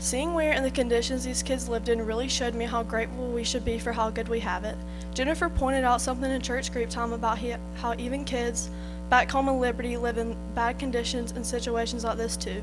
Seeing 0.00 0.34
where 0.34 0.52
and 0.52 0.64
the 0.64 0.70
conditions 0.70 1.24
these 1.24 1.42
kids 1.42 1.68
lived 1.68 1.88
in 1.88 2.04
really 2.04 2.28
showed 2.28 2.54
me 2.54 2.66
how 2.66 2.82
grateful 2.82 3.30
we 3.32 3.42
should 3.42 3.64
be 3.64 3.78
for 3.78 3.92
how 3.92 4.10
good 4.10 4.28
we 4.28 4.40
have 4.40 4.64
it. 4.64 4.76
Jennifer 5.14 5.48
pointed 5.48 5.84
out 5.84 6.00
something 6.00 6.30
in 6.30 6.40
church 6.40 6.72
group 6.72 6.90
time 6.90 7.12
about 7.12 7.38
how 7.76 7.94
even 7.98 8.24
kids 8.24 8.70
back 9.08 9.30
home 9.30 9.48
in 9.48 9.58
Liberty 9.58 9.96
live 9.96 10.18
in 10.18 10.36
bad 10.54 10.78
conditions 10.78 11.32
and 11.32 11.44
situations 11.44 12.04
like 12.04 12.16
this 12.16 12.36
too. 12.36 12.62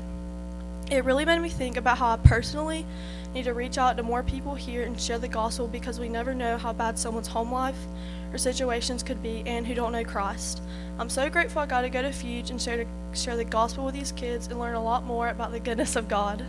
It 0.90 1.04
really 1.04 1.24
made 1.24 1.40
me 1.40 1.48
think 1.48 1.76
about 1.76 1.98
how 1.98 2.12
I 2.12 2.16
personally 2.16 2.86
need 3.34 3.44
to 3.44 3.52
reach 3.52 3.76
out 3.76 3.96
to 3.96 4.02
more 4.02 4.22
people 4.22 4.54
here 4.54 4.84
and 4.84 4.98
share 4.98 5.18
the 5.18 5.28
gospel 5.28 5.66
because 5.66 5.98
we 5.98 6.08
never 6.08 6.32
know 6.32 6.56
how 6.56 6.72
bad 6.72 6.98
someone's 6.98 7.26
home 7.26 7.52
life 7.52 7.76
or 8.32 8.38
situations 8.38 9.02
could 9.02 9.22
be 9.22 9.42
and 9.46 9.66
who 9.66 9.74
don't 9.74 9.92
know 9.92 10.04
Christ. 10.04 10.62
I'm 10.98 11.08
so 11.10 11.28
grateful 11.28 11.62
I 11.62 11.66
got 11.66 11.82
to 11.82 11.88
go 11.88 12.02
to 12.02 12.08
Fuge 12.08 12.50
and 12.50 12.60
share, 12.60 12.78
to, 12.78 12.86
share 13.12 13.36
the 13.36 13.44
gospel 13.44 13.84
with 13.84 13.94
these 13.94 14.12
kids 14.12 14.46
and 14.46 14.58
learn 14.58 14.74
a 14.74 14.82
lot 14.82 15.04
more 15.04 15.28
about 15.28 15.52
the 15.52 15.60
goodness 15.60 15.96
of 15.96 16.08
God. 16.08 16.44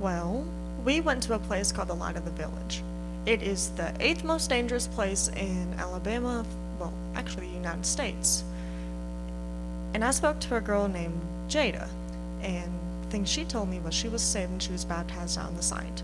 Well, 0.00 0.46
we 0.84 1.00
went 1.02 1.22
to 1.24 1.34
a 1.34 1.38
place 1.38 1.72
called 1.72 1.88
the 1.88 1.94
Light 1.94 2.16
of 2.16 2.24
the 2.24 2.30
Village. 2.30 2.82
It 3.26 3.42
is 3.42 3.70
the 3.70 3.92
eighth 4.00 4.24
most 4.24 4.48
dangerous 4.48 4.86
place 4.86 5.28
in 5.28 5.74
Alabama, 5.76 6.46
well, 6.78 6.92
actually 7.14 7.48
the 7.48 7.54
United 7.54 7.84
States. 7.84 8.44
And 9.92 10.02
I 10.02 10.10
spoke 10.10 10.40
to 10.40 10.56
a 10.56 10.60
girl 10.60 10.88
named 10.88 11.20
Jada, 11.48 11.86
and 12.42 12.79
thing 13.10 13.24
she 13.24 13.44
told 13.44 13.68
me 13.68 13.80
was 13.80 13.94
she 13.94 14.08
was 14.08 14.22
saved 14.22 14.52
and 14.52 14.62
she 14.62 14.72
was 14.72 14.84
baptized 14.84 15.38
out 15.38 15.46
on 15.46 15.56
the 15.56 15.62
site. 15.62 16.02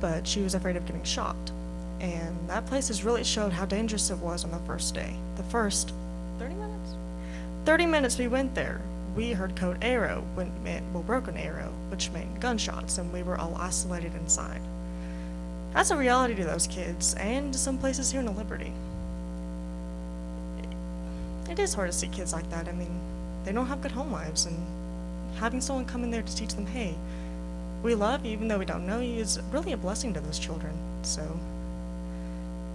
But 0.00 0.26
she 0.26 0.40
was 0.40 0.54
afraid 0.54 0.76
of 0.76 0.86
getting 0.86 1.04
shot. 1.04 1.36
And 2.00 2.36
that 2.48 2.66
place 2.66 2.88
has 2.88 3.04
really 3.04 3.24
showed 3.24 3.52
how 3.52 3.66
dangerous 3.66 4.10
it 4.10 4.18
was 4.18 4.44
on 4.44 4.50
the 4.50 4.58
first 4.58 4.94
day. 4.94 5.14
The 5.36 5.42
first 5.44 5.92
30 6.38 6.54
minutes? 6.54 6.94
30 7.64 7.86
minutes 7.86 8.18
we 8.18 8.28
went 8.28 8.54
there, 8.54 8.80
we 9.16 9.32
heard 9.32 9.56
code 9.56 9.78
arrow, 9.82 10.24
when 10.34 10.52
meant, 10.62 10.86
well, 10.92 11.02
broken 11.02 11.36
arrow, 11.36 11.72
which 11.90 12.10
meant 12.12 12.38
gunshots, 12.38 12.98
and 12.98 13.12
we 13.12 13.24
were 13.24 13.36
all 13.36 13.56
isolated 13.56 14.14
inside. 14.14 14.60
That's 15.72 15.90
a 15.90 15.96
reality 15.96 16.36
to 16.36 16.44
those 16.44 16.68
kids, 16.68 17.14
and 17.14 17.52
to 17.52 17.58
some 17.58 17.78
places 17.78 18.12
here 18.12 18.20
in 18.20 18.26
the 18.26 18.32
Liberty. 18.32 18.72
It 21.50 21.58
is 21.58 21.74
hard 21.74 21.90
to 21.90 21.96
see 21.96 22.06
kids 22.06 22.32
like 22.32 22.48
that. 22.50 22.68
I 22.68 22.72
mean, 22.72 23.00
they 23.44 23.52
don't 23.52 23.66
have 23.66 23.82
good 23.82 23.90
home 23.90 24.12
lives, 24.12 24.46
and 24.46 24.56
having 25.38 25.60
someone 25.60 25.84
come 25.84 26.04
in 26.04 26.10
there 26.10 26.22
to 26.22 26.36
teach 26.36 26.54
them, 26.54 26.66
hey, 26.66 26.94
we 27.82 27.94
love 27.94 28.24
you 28.24 28.32
even 28.32 28.48
though 28.48 28.58
we 28.58 28.64
don't 28.64 28.86
know 28.86 29.00
you, 29.00 29.20
is 29.20 29.40
really 29.52 29.72
a 29.72 29.76
blessing 29.76 30.12
to 30.14 30.20
those 30.20 30.38
children. 30.38 30.72
So, 31.02 31.38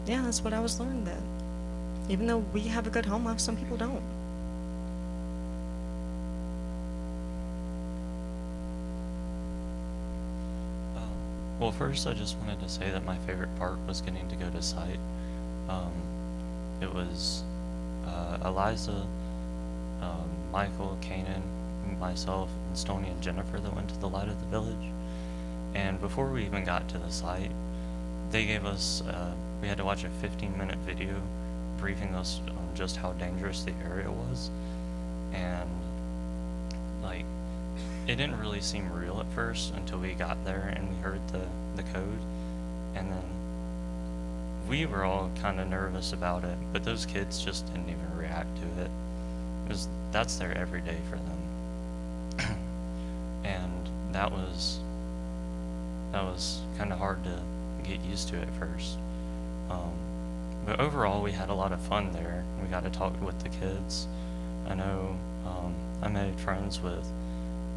yeah, 0.05 0.22
that's 0.22 0.43
what 0.43 0.53
I 0.53 0.59
was 0.59 0.80
learned 0.80 1.07
that 1.07 1.22
even 2.09 2.28
though 2.28 2.39
we 2.53 2.61
have 2.61 2.88
a 2.88 2.89
good 2.89 3.05
home 3.05 3.26
life, 3.26 3.39
some 3.39 3.55
people 3.55 3.78
don't. 3.78 4.01
Well, 11.59 11.72
first, 11.72 12.07
I 12.07 12.14
just 12.14 12.36
wanted 12.39 12.59
to 12.59 12.68
say 12.68 12.91
that 12.91 13.05
my 13.05 13.18
favorite 13.20 13.55
part 13.57 13.78
was 13.88 14.01
getting 14.01 14.28
to 14.28 14.36
go 14.36 14.49
to 14.49 14.61
site. 14.61 14.99
Um, 15.70 15.93
it 16.82 16.93
was 16.93 17.41
uh, 18.05 18.39
Eliza, 18.43 19.07
um, 20.01 20.30
Michael, 20.51 20.97
Kanan, 21.01 21.41
myself, 21.99 22.49
and 22.67 22.77
Stony 22.77 23.09
and 23.09 23.21
Jennifer 23.21 23.59
that 23.59 23.75
went 23.75 23.89
to 23.89 23.99
the 23.99 24.09
Light 24.09 24.27
of 24.27 24.39
the 24.39 24.47
Village. 24.47 24.91
And 25.75 25.99
before 25.99 26.29
we 26.29 26.45
even 26.45 26.63
got 26.63 26.87
to 26.89 26.97
the 26.97 27.11
site, 27.11 27.51
they 28.31 28.45
gave 28.45 28.65
us, 28.65 29.01
uh, 29.01 29.31
we 29.61 29.67
had 29.67 29.77
to 29.77 29.85
watch 29.85 30.03
a 30.03 30.09
15 30.09 30.57
minute 30.57 30.77
video 30.79 31.15
briefing 31.77 32.15
us 32.15 32.39
on 32.47 32.69
just 32.75 32.97
how 32.97 33.13
dangerous 33.13 33.63
the 33.63 33.73
area 33.85 34.09
was. 34.09 34.49
And, 35.33 35.69
like, 37.01 37.25
it 38.07 38.15
didn't 38.15 38.39
really 38.39 38.61
seem 38.61 38.91
real 38.91 39.19
at 39.19 39.31
first 39.33 39.73
until 39.73 39.99
we 39.99 40.13
got 40.13 40.43
there 40.45 40.73
and 40.75 40.89
we 40.89 40.95
heard 40.97 41.21
the, 41.29 41.41
the 41.75 41.83
code. 41.83 42.19
And 42.95 43.11
then 43.11 43.23
we 44.67 44.85
were 44.85 45.03
all 45.03 45.29
kind 45.41 45.59
of 45.59 45.67
nervous 45.67 46.13
about 46.13 46.43
it, 46.43 46.57
but 46.71 46.83
those 46.83 47.05
kids 47.05 47.43
just 47.43 47.65
didn't 47.67 47.89
even 47.89 48.17
react 48.17 48.55
to 48.57 48.81
it. 48.81 48.89
It 49.65 49.69
was, 49.69 49.87
that's 50.11 50.35
their 50.37 50.57
everyday 50.57 50.97
for 51.09 51.17
them. 51.17 51.42
and 53.43 53.89
that 54.11 54.31
was 54.31 54.79
that 56.11 56.23
was 56.23 56.61
kind 56.77 56.93
of 56.93 56.99
hard 56.99 57.23
to 57.23 57.39
get 57.84 57.99
used 58.01 58.29
to 58.29 58.39
at 58.39 58.49
first. 58.55 58.97
Um, 59.69 59.91
but 60.65 60.79
overall, 60.79 61.21
we 61.21 61.31
had 61.31 61.49
a 61.49 61.53
lot 61.53 61.71
of 61.71 61.81
fun 61.81 62.11
there. 62.13 62.43
We 62.61 62.67
got 62.67 62.84
to 62.84 62.89
talk 62.89 63.19
with 63.21 63.39
the 63.39 63.49
kids. 63.49 64.07
I 64.67 64.75
know 64.75 65.17
um, 65.45 65.73
I 66.01 66.07
made 66.07 66.39
friends 66.39 66.79
with 66.79 67.05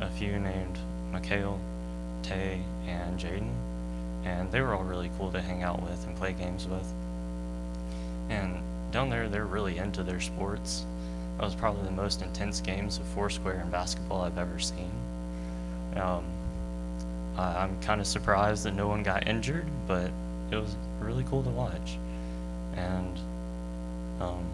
a 0.00 0.08
few 0.08 0.38
named 0.38 0.78
Mikhail, 1.12 1.58
Tay, 2.22 2.60
and 2.86 3.18
Jaden, 3.18 3.52
and 4.24 4.50
they 4.52 4.60
were 4.60 4.74
all 4.74 4.84
really 4.84 5.10
cool 5.18 5.32
to 5.32 5.40
hang 5.40 5.62
out 5.62 5.82
with 5.82 6.06
and 6.06 6.16
play 6.16 6.32
games 6.32 6.68
with. 6.68 6.92
And 8.28 8.60
down 8.92 9.10
there, 9.10 9.28
they're 9.28 9.46
really 9.46 9.78
into 9.78 10.02
their 10.02 10.20
sports. 10.20 10.84
That 11.36 11.44
was 11.44 11.54
probably 11.54 11.84
the 11.84 11.90
most 11.90 12.22
intense 12.22 12.60
games 12.60 12.98
of 12.98 13.04
Foursquare 13.08 13.60
and 13.60 13.70
basketball 13.70 14.22
I've 14.22 14.38
ever 14.38 14.58
seen. 14.58 14.90
Um, 15.96 16.24
I, 17.36 17.58
I'm 17.58 17.80
kind 17.82 18.00
of 18.00 18.06
surprised 18.06 18.64
that 18.64 18.74
no 18.74 18.88
one 18.88 19.02
got 19.02 19.26
injured, 19.26 19.66
but 19.86 20.10
it 20.50 20.56
was 20.56 20.74
really 21.00 21.24
cool 21.24 21.42
to 21.42 21.50
watch. 21.50 21.98
And 22.74 23.18
um, 24.20 24.44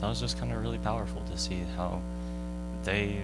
that 0.00 0.08
was 0.08 0.20
just 0.20 0.38
kind 0.38 0.52
of 0.52 0.60
really 0.60 0.78
powerful 0.78 1.22
to 1.30 1.38
see 1.38 1.62
how 1.76 2.00
they've 2.84 3.22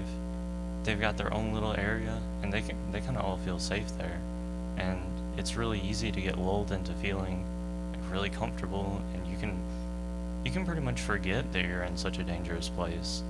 they've 0.85 1.01
got 1.01 1.17
their 1.17 1.33
own 1.35 1.53
little 1.53 1.75
area 1.75 2.17
and 2.43 2.53
they 2.53 2.63
can 2.63 2.77
they 2.93 3.01
kind 3.01 3.17
of 3.17 3.25
all 3.25 3.37
feel 3.39 3.59
safe 3.59 3.87
there 3.99 4.21
and 4.77 5.03
it's 5.37 5.57
really 5.57 5.81
easy 5.81 6.13
to 6.13 6.21
get 6.21 6.39
lulled 6.39 6.71
into 6.71 6.93
feeling 6.95 7.45
really 8.13 8.31
comfortable 8.31 9.03
you 10.49 10.55
can 10.55 10.65
pretty 10.65 10.81
much 10.81 11.03
forget 11.03 11.53
that 11.53 11.67
you're 11.67 11.83
in 11.83 11.95
such 11.95 12.19
a 12.19 12.23
dangerous 12.23 12.71
place. 12.71 13.23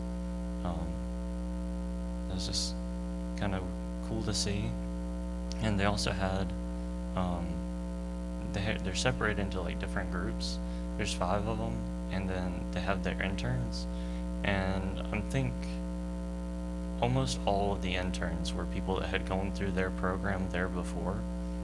Um, 0.62 0.86
it's 2.32 2.46
just 2.46 2.74
kind 3.36 3.56
of 3.56 3.62
cool 4.08 4.22
to 4.22 4.32
see. 4.32 4.70
And 5.60 5.80
they 5.80 5.84
also 5.84 6.12
had 6.12 6.46
um, 7.16 7.44
they 8.52 8.78
they're 8.84 8.94
separated 8.94 9.40
into 9.40 9.60
like 9.60 9.80
different 9.80 10.12
groups. 10.12 10.60
There's 10.96 11.12
five 11.12 11.48
of 11.48 11.58
them 11.58 11.76
and 12.12 12.30
then 12.30 12.64
they 12.70 12.78
have 12.78 13.02
their 13.02 13.20
interns. 13.20 13.88
And 14.44 15.00
i 15.12 15.20
think 15.32 15.52
almost 17.02 17.40
all 17.46 17.72
of 17.72 17.82
the 17.82 17.96
interns 17.96 18.54
were 18.54 18.64
people 18.66 19.00
that 19.00 19.08
had 19.08 19.28
gone 19.28 19.50
through 19.50 19.72
their 19.72 19.90
program 19.90 20.48
there 20.52 20.68
before 20.68 21.18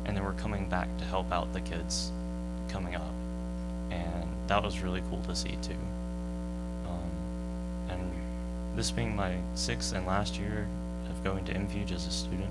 and 0.05 0.17
they 0.17 0.21
were 0.21 0.33
coming 0.33 0.69
back 0.69 0.89
to 0.99 1.05
help 1.05 1.31
out 1.33 1.53
the 1.53 1.61
kids 1.61 2.11
coming 2.69 2.97
up 2.97 3.15
and 3.91 4.29
that 4.47 4.63
was 4.63 4.81
really 4.81 5.03
cool 5.11 5.21
to 5.23 5.35
see 5.35 5.57
too 5.63 5.77
um, 6.87 7.11
and 7.91 8.13
this 8.77 8.91
being 8.91 9.15
my 9.15 9.37
sixth 9.55 9.95
and 9.95 10.07
last 10.07 10.39
year 10.39 10.67
of 11.11 11.25
going 11.25 11.45
to 11.45 11.55
MFuge 11.55 11.93
as 11.93 12.07
a 12.07 12.11
student 12.11 12.51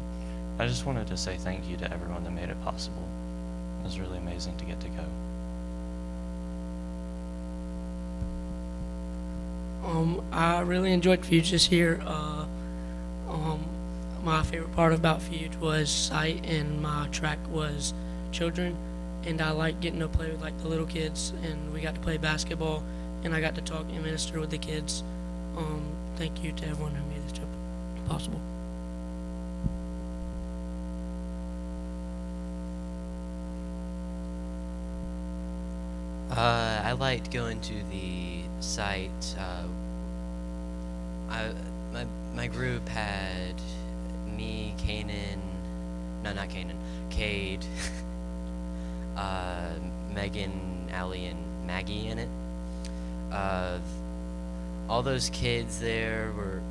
i 0.59 0.67
just 0.67 0.85
wanted 0.85 1.07
to 1.07 1.17
say 1.17 1.37
thank 1.37 1.67
you 1.67 1.77
to 1.77 1.91
everyone 1.91 2.23
that 2.23 2.31
made 2.31 2.49
it 2.49 2.63
possible 2.63 3.07
it 3.81 3.85
was 3.85 3.99
really 3.99 4.17
amazing 4.17 4.55
to 4.57 4.65
get 4.65 4.79
to 4.79 4.87
go 4.89 5.05
Um, 9.83 10.23
I 10.31 10.61
really 10.61 10.93
enjoyed 10.93 11.21
Fuge 11.21 11.51
this 11.51 11.71
year. 11.71 12.01
Uh, 12.05 12.45
um, 13.29 13.63
my 14.23 14.41
favorite 14.43 14.73
part 14.73 14.93
about 14.93 15.19
Fuge 15.19 15.57
was 15.59 15.89
site, 15.89 16.45
and 16.45 16.81
my 16.81 17.07
track 17.11 17.37
was 17.49 17.93
children. 18.31 18.77
And 19.25 19.41
I 19.41 19.51
like 19.51 19.79
getting 19.79 19.99
to 19.99 20.07
play 20.07 20.29
with 20.31 20.41
like 20.41 20.57
the 20.61 20.67
little 20.67 20.85
kids, 20.85 21.33
and 21.43 21.73
we 21.73 21.79
got 21.81 21.95
to 21.95 22.01
play 22.01 22.17
basketball, 22.17 22.83
and 23.23 23.33
I 23.33 23.39
got 23.39 23.55
to 23.55 23.61
talk 23.61 23.85
and 23.89 24.03
minister 24.03 24.39
with 24.39 24.49
the 24.49 24.57
kids. 24.57 25.03
Um, 25.55 25.95
thank 26.17 26.43
you 26.43 26.51
to 26.51 26.67
everyone 26.67 26.95
who 26.95 27.05
made 27.09 27.23
this 27.23 27.31
trip 27.31 27.47
possible. 28.07 28.41
Uh, 36.35 36.81
I 36.83 36.93
liked 36.93 37.31
going 37.31 37.61
to 37.61 37.75
the 37.91 38.41
site. 38.59 39.35
Uh, 39.37 39.67
I 41.29 41.51
my 41.93 42.05
my 42.35 42.47
group 42.47 42.87
had 42.89 43.53
me, 44.35 44.73
Kanan, 44.79 45.39
no, 46.23 46.33
not 46.33 46.49
Kanan, 46.49 46.75
Cade, 47.11 47.63
uh, 49.15 49.69
Megan, 50.13 50.87
Allie, 50.91 51.25
and 51.25 51.39
Maggie 51.65 52.07
in 52.07 52.19
it. 52.19 52.29
Uh, 53.31 53.79
all 54.89 55.01
those 55.01 55.29
kids 55.29 55.79
there 55.79 56.31
were. 56.35 56.61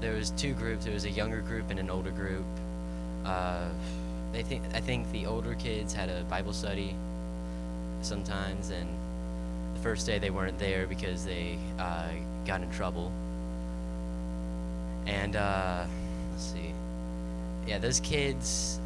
There 0.00 0.14
was 0.14 0.30
two 0.30 0.52
groups. 0.52 0.84
There 0.84 0.92
was 0.92 1.04
a 1.04 1.10
younger 1.10 1.40
group 1.40 1.70
and 1.70 1.78
an 1.78 1.90
older 1.90 2.10
group. 2.10 2.44
Uh, 3.24 3.68
they 4.32 4.42
think 4.42 4.62
I 4.74 4.80
think 4.80 5.10
the 5.12 5.26
older 5.26 5.54
kids 5.54 5.94
had 5.94 6.08
a 6.08 6.22
Bible 6.24 6.52
study 6.52 6.94
sometimes, 8.02 8.70
and 8.70 8.88
the 9.74 9.80
first 9.80 10.06
day 10.06 10.18
they 10.18 10.30
weren't 10.30 10.58
there 10.58 10.86
because 10.86 11.24
they 11.24 11.58
uh, 11.78 12.08
got 12.44 12.60
in 12.60 12.70
trouble. 12.70 13.10
And 15.06 15.36
uh, 15.36 15.84
let's 16.32 16.44
see, 16.44 16.72
yeah, 17.66 17.78
those 17.78 18.00
kids. 18.00 18.80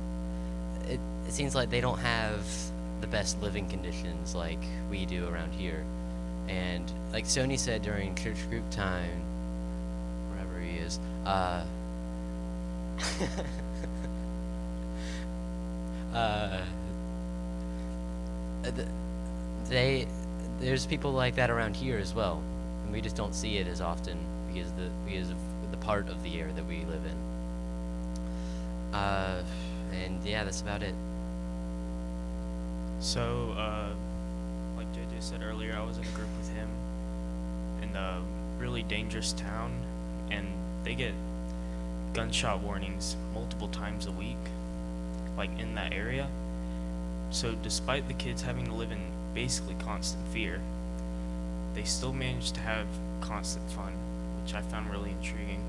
It, 0.88 1.00
it 1.26 1.32
seems 1.32 1.54
like 1.54 1.70
they 1.70 1.80
don't 1.80 1.98
have 1.98 2.44
the 3.00 3.06
best 3.06 3.40
living 3.42 3.68
conditions 3.68 4.34
like 4.34 4.58
we 4.90 5.06
do 5.06 5.28
around 5.28 5.52
here. 5.52 5.84
And 6.48 6.90
like 7.12 7.24
Sony 7.24 7.58
said 7.58 7.82
during 7.82 8.14
church 8.14 8.48
group 8.48 8.68
time, 8.70 9.22
wherever 10.30 10.60
he 10.60 10.78
is, 10.78 10.98
uh, 11.24 11.64
uh, 16.14 16.64
they 19.68 20.06
there's 20.58 20.86
people 20.86 21.12
like 21.12 21.36
that 21.36 21.50
around 21.50 21.76
here 21.76 21.98
as 21.98 22.14
well, 22.14 22.42
and 22.84 22.92
we 22.92 23.00
just 23.00 23.16
don't 23.16 23.34
see 23.34 23.56
it 23.58 23.66
as 23.66 23.80
often 23.80 24.18
because 24.52 24.70
the 24.72 24.90
because 25.06 25.30
of 25.30 25.36
the 25.70 25.76
part 25.78 26.08
of 26.08 26.22
the 26.22 26.40
air 26.40 26.50
that 26.54 26.66
we 26.66 26.84
live 26.84 27.04
in. 27.04 28.94
Uh, 28.94 29.42
and 29.92 30.22
yeah, 30.24 30.44
that's 30.44 30.60
about 30.60 30.82
it. 30.82 30.94
So, 33.00 33.54
uh, 33.56 33.94
like 34.76 34.86
JJ 34.92 35.20
said 35.22 35.42
earlier, 35.42 35.74
I 35.74 35.82
was 35.82 35.96
in 35.96 36.04
a 36.04 36.08
group 36.08 36.28
with 36.36 36.54
him, 36.54 36.68
in 37.82 37.96
a 37.96 38.20
really 38.58 38.82
dangerous 38.82 39.32
town, 39.32 39.72
and 40.30 40.46
they 40.84 40.94
get 40.94 41.14
gunshot 42.12 42.60
warnings 42.60 43.16
multiple 43.32 43.68
times 43.68 44.04
a 44.04 44.12
week, 44.12 44.36
like 45.38 45.50
in 45.58 45.74
that 45.76 45.94
area. 45.94 46.28
So, 47.30 47.54
despite 47.62 48.06
the 48.06 48.14
kids 48.14 48.42
having 48.42 48.66
to 48.66 48.74
live 48.74 48.92
in 48.92 49.00
basically 49.32 49.76
constant 49.82 50.26
fear, 50.28 50.60
they 51.72 51.84
still 51.84 52.12
manage 52.12 52.52
to 52.52 52.60
have 52.60 52.86
constant 53.22 53.68
fun, 53.70 53.94
which 54.42 54.52
I 54.54 54.60
found 54.60 54.90
really 54.90 55.12
intriguing. 55.12 55.64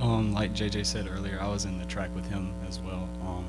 Um, 0.00 0.34
like 0.34 0.52
JJ 0.52 0.84
said 0.84 1.08
earlier, 1.10 1.38
I 1.40 1.48
was 1.48 1.64
in 1.64 1.78
the 1.78 1.86
track 1.86 2.14
with 2.14 2.26
him 2.28 2.52
as 2.68 2.80
well. 2.80 3.08
Um, 3.22 3.44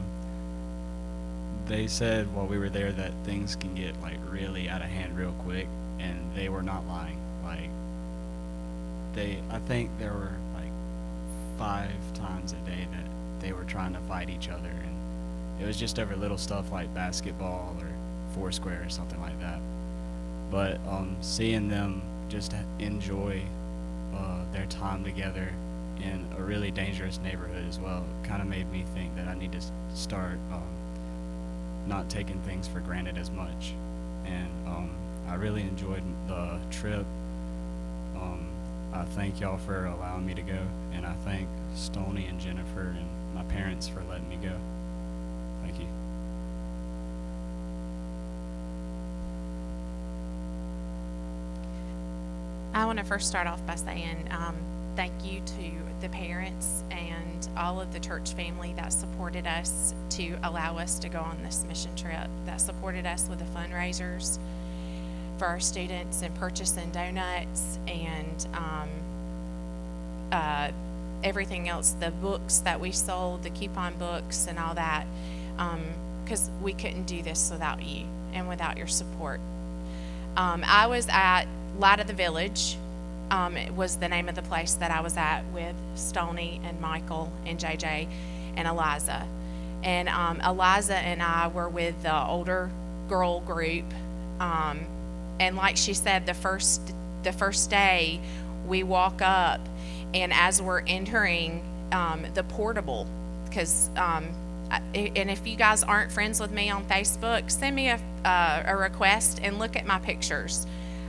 they 1.66 1.88
said 1.88 2.34
while 2.34 2.48
we 2.48 2.58
were 2.58 2.70
there 2.70 2.94
that 2.94 3.12
things 3.26 3.56
can 3.56 3.76
get 3.76 4.00
like 4.02 4.18
really 4.30 4.70
out 4.70 4.82
of 4.82 4.88
hand 4.88 5.18
real 5.18 5.34
quick, 5.44 5.68
and 6.00 6.18
they 6.36 6.48
were 6.48 6.64
not 6.64 6.88
lying. 6.88 7.20
Like 7.44 7.70
they, 9.14 9.40
I 9.50 9.60
think 9.60 9.92
there 10.00 10.14
were 10.14 10.32
like 10.54 10.72
five 11.58 11.92
times 12.14 12.54
a 12.54 12.70
day 12.70 12.88
that 12.92 13.42
they 13.42 13.52
were 13.52 13.66
trying 13.66 13.94
to 13.94 14.00
fight 14.02 14.30
each 14.30 14.48
other, 14.48 14.70
and 14.70 15.62
it 15.62 15.66
was 15.66 15.78
just 15.78 16.00
over 16.00 16.16
little 16.16 16.38
stuff 16.38 16.72
like 16.72 16.94
basketball 16.94 17.76
or 17.82 17.90
foursquare 18.34 18.84
or 18.86 18.90
something 18.90 19.20
like 19.20 19.38
that. 19.42 19.60
But 20.50 20.80
um, 20.88 21.18
seeing 21.20 21.68
them 21.68 22.02
just 22.30 22.54
enjoy 22.80 23.42
uh, 24.16 24.46
their 24.54 24.66
time 24.68 25.04
together 25.04 25.52
in 26.02 26.26
a 26.38 26.42
really 26.42 26.72
dangerous 26.72 27.20
neighborhood 27.20 27.66
as 27.68 27.80
well 27.80 28.06
kind 28.24 28.42
of 28.42 28.48
made 28.48 28.72
me 28.72 28.86
think 28.94 29.16
that 29.16 29.28
I 29.28 29.36
need 29.36 29.52
to 29.54 29.62
start 29.94 30.38
um, 30.52 30.68
not 31.88 32.10
taking 32.10 32.40
things 32.42 32.68
for 32.68 32.80
granted 32.80 33.18
as 33.18 33.32
much. 33.32 33.74
And 34.26 34.50
um, 34.68 34.92
I 35.28 35.36
really 35.36 35.62
enjoyed 35.62 36.04
the 36.28 36.60
trip. 36.72 37.06
Um, 38.16 38.48
I 38.94 39.04
thank 39.04 39.40
y'all 39.40 39.58
for 39.58 39.86
allowing 39.86 40.26
me 40.26 40.34
to 40.34 40.42
go, 40.42 40.60
and 40.94 41.06
I 41.06 41.14
thank 41.26 41.48
Stony 41.76 42.26
and 42.26 42.40
Jennifer 42.40 42.96
and 42.98 43.08
my 43.36 43.44
parents 43.44 43.88
for 43.88 44.04
letting 44.10 44.28
me 44.30 44.38
go. 44.42 44.56
Thank 45.64 45.80
you. 45.80 45.88
I 52.74 52.86
want 52.86 53.00
to 53.00 53.06
first 53.06 53.28
start 53.28 53.48
off 53.48 53.66
by 53.66 53.76
saying 53.76 54.28
um, 54.32 54.56
thank 54.98 55.14
you 55.24 55.40
to 55.46 55.72
the 56.02 56.10
parents 56.10 56.84
and 56.90 57.48
all 57.56 57.80
of 57.80 57.94
the 57.94 58.00
church 58.00 58.34
family 58.34 58.74
that 58.76 58.92
supported 58.92 59.46
us 59.46 59.94
to 60.10 60.36
allow 60.42 60.76
us 60.76 60.98
to 60.98 61.08
go 61.08 61.20
on 61.20 61.38
this 61.44 61.64
mission 61.70 61.96
trip, 61.96 62.28
that 62.48 62.60
supported 62.60 63.06
us 63.06 63.30
with 63.30 63.38
the 63.38 63.46
fundraisers 63.46 64.40
for 65.38 65.46
our 65.46 65.60
students 65.60 66.24
and 66.24 66.34
purchasing 66.34 66.90
donuts 66.90 67.78
and 67.88 68.48
um, 68.56 68.90
uh, 70.32 70.72
everything 71.24 71.70
else, 71.70 71.92
the 72.00 72.10
books 72.10 72.58
that 72.60 72.80
we 72.80 72.92
sold, 72.92 73.44
the 73.44 73.52
coupon 73.52 73.94
books 74.00 74.48
and 74.48 74.58
all 74.58 74.74
that, 74.74 75.06
because 76.24 76.48
um, 76.50 76.64
we 76.64 76.74
couldn't 76.74 77.06
do 77.06 77.22
this 77.22 77.52
without 77.52 77.84
you 77.84 78.04
and 78.34 78.50
without 78.50 78.78
your 78.78 78.88
support. 78.88 79.40
Um, 80.36 80.64
I 80.66 80.88
was 80.88 81.08
at 81.12 81.46
Light 81.78 82.00
of 82.00 82.08
the 82.08 82.14
Village. 82.14 82.78
Um, 83.30 83.58
it 83.58 83.74
was 83.74 83.98
the 83.98 84.08
name 84.08 84.30
of 84.30 84.36
the 84.36 84.42
place 84.42 84.76
that 84.76 84.92
I 84.92 85.02
was 85.02 85.18
at 85.18 85.44
with 85.54 85.76
Stony 85.96 86.62
and 86.64 86.80
Michael 86.80 87.32
and 87.46 87.60
JJ 87.60 88.08
and 88.56 88.68
Eliza. 88.68 89.28
And 89.84 90.10
um, 90.10 90.42
Eliza 90.42 90.96
and 90.96 91.22
I 91.22 91.48
were 91.48 91.70
with 91.70 92.02
the 92.04 92.16
older 92.16 92.70
girl 93.08 93.42
group. 93.42 93.86
Um, 94.40 94.86
and 95.40 95.56
like 95.56 95.78
she 95.78 95.94
said, 95.94 96.26
the 96.26 96.34
first 96.34 96.94
the 97.24 97.32
first 97.34 97.70
day 97.70 98.20
we 98.68 98.84
walk 98.84 99.22
up, 99.22 99.60
and 100.14 100.32
as 100.34 100.62
we're 100.62 100.82
entering 100.82 101.62
um, 101.92 102.26
the 102.34 102.44
portable, 102.44 103.08
because 103.46 103.90
um, 103.96 104.28
and 104.72 105.30
if 105.30 105.48
you 105.48 105.56
guys 105.56 105.84
aren't 105.84 106.12
friends 106.12 106.40
with 106.40 106.52
me 106.52 106.70
on 106.70 106.86
Facebook, 106.86 107.50
send 107.50 107.76
me 107.76 107.90
a, 107.90 108.00
uh, 108.26 108.64
a 108.66 108.76
request 108.76 109.40
and 109.42 109.60
look 109.60 109.76
at 109.76 109.86
my 109.86 110.00
pictures. 110.00 110.66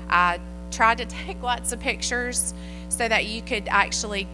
I 0.09 0.41
tried 0.71 0.99
to 0.99 1.05
take 1.27 1.43
lots 1.43 1.73
of 1.73 1.81
pictures 1.81 2.55
so 2.89 3.09
that 3.09 3.27
you 3.27 3.43
could 3.43 3.69
actually 3.69 4.27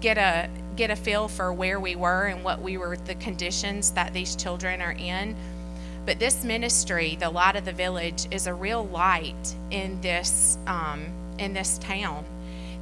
get 0.00 0.18
a 0.18 0.48
get 0.76 0.90
a 0.90 0.96
feel 0.96 1.28
for 1.28 1.52
where 1.52 1.78
we 1.78 1.94
were 1.94 2.26
and 2.26 2.42
what 2.42 2.62
we 2.62 2.78
were 2.78 2.96
the 2.96 3.14
conditions 3.16 3.90
that 3.92 4.14
these 4.14 4.34
children 4.34 4.80
are 4.80 4.92
in. 4.92 5.36
But 6.06 6.18
this 6.18 6.42
ministry, 6.42 7.16
the 7.20 7.28
light 7.28 7.56
of 7.56 7.64
the 7.64 7.72
village, 7.72 8.26
is 8.30 8.46
a 8.46 8.54
real 8.54 8.86
light 8.86 9.54
in 9.70 10.00
this 10.00 10.56
um, 10.66 11.06
in 11.38 11.52
this 11.52 11.78
town, 11.78 12.24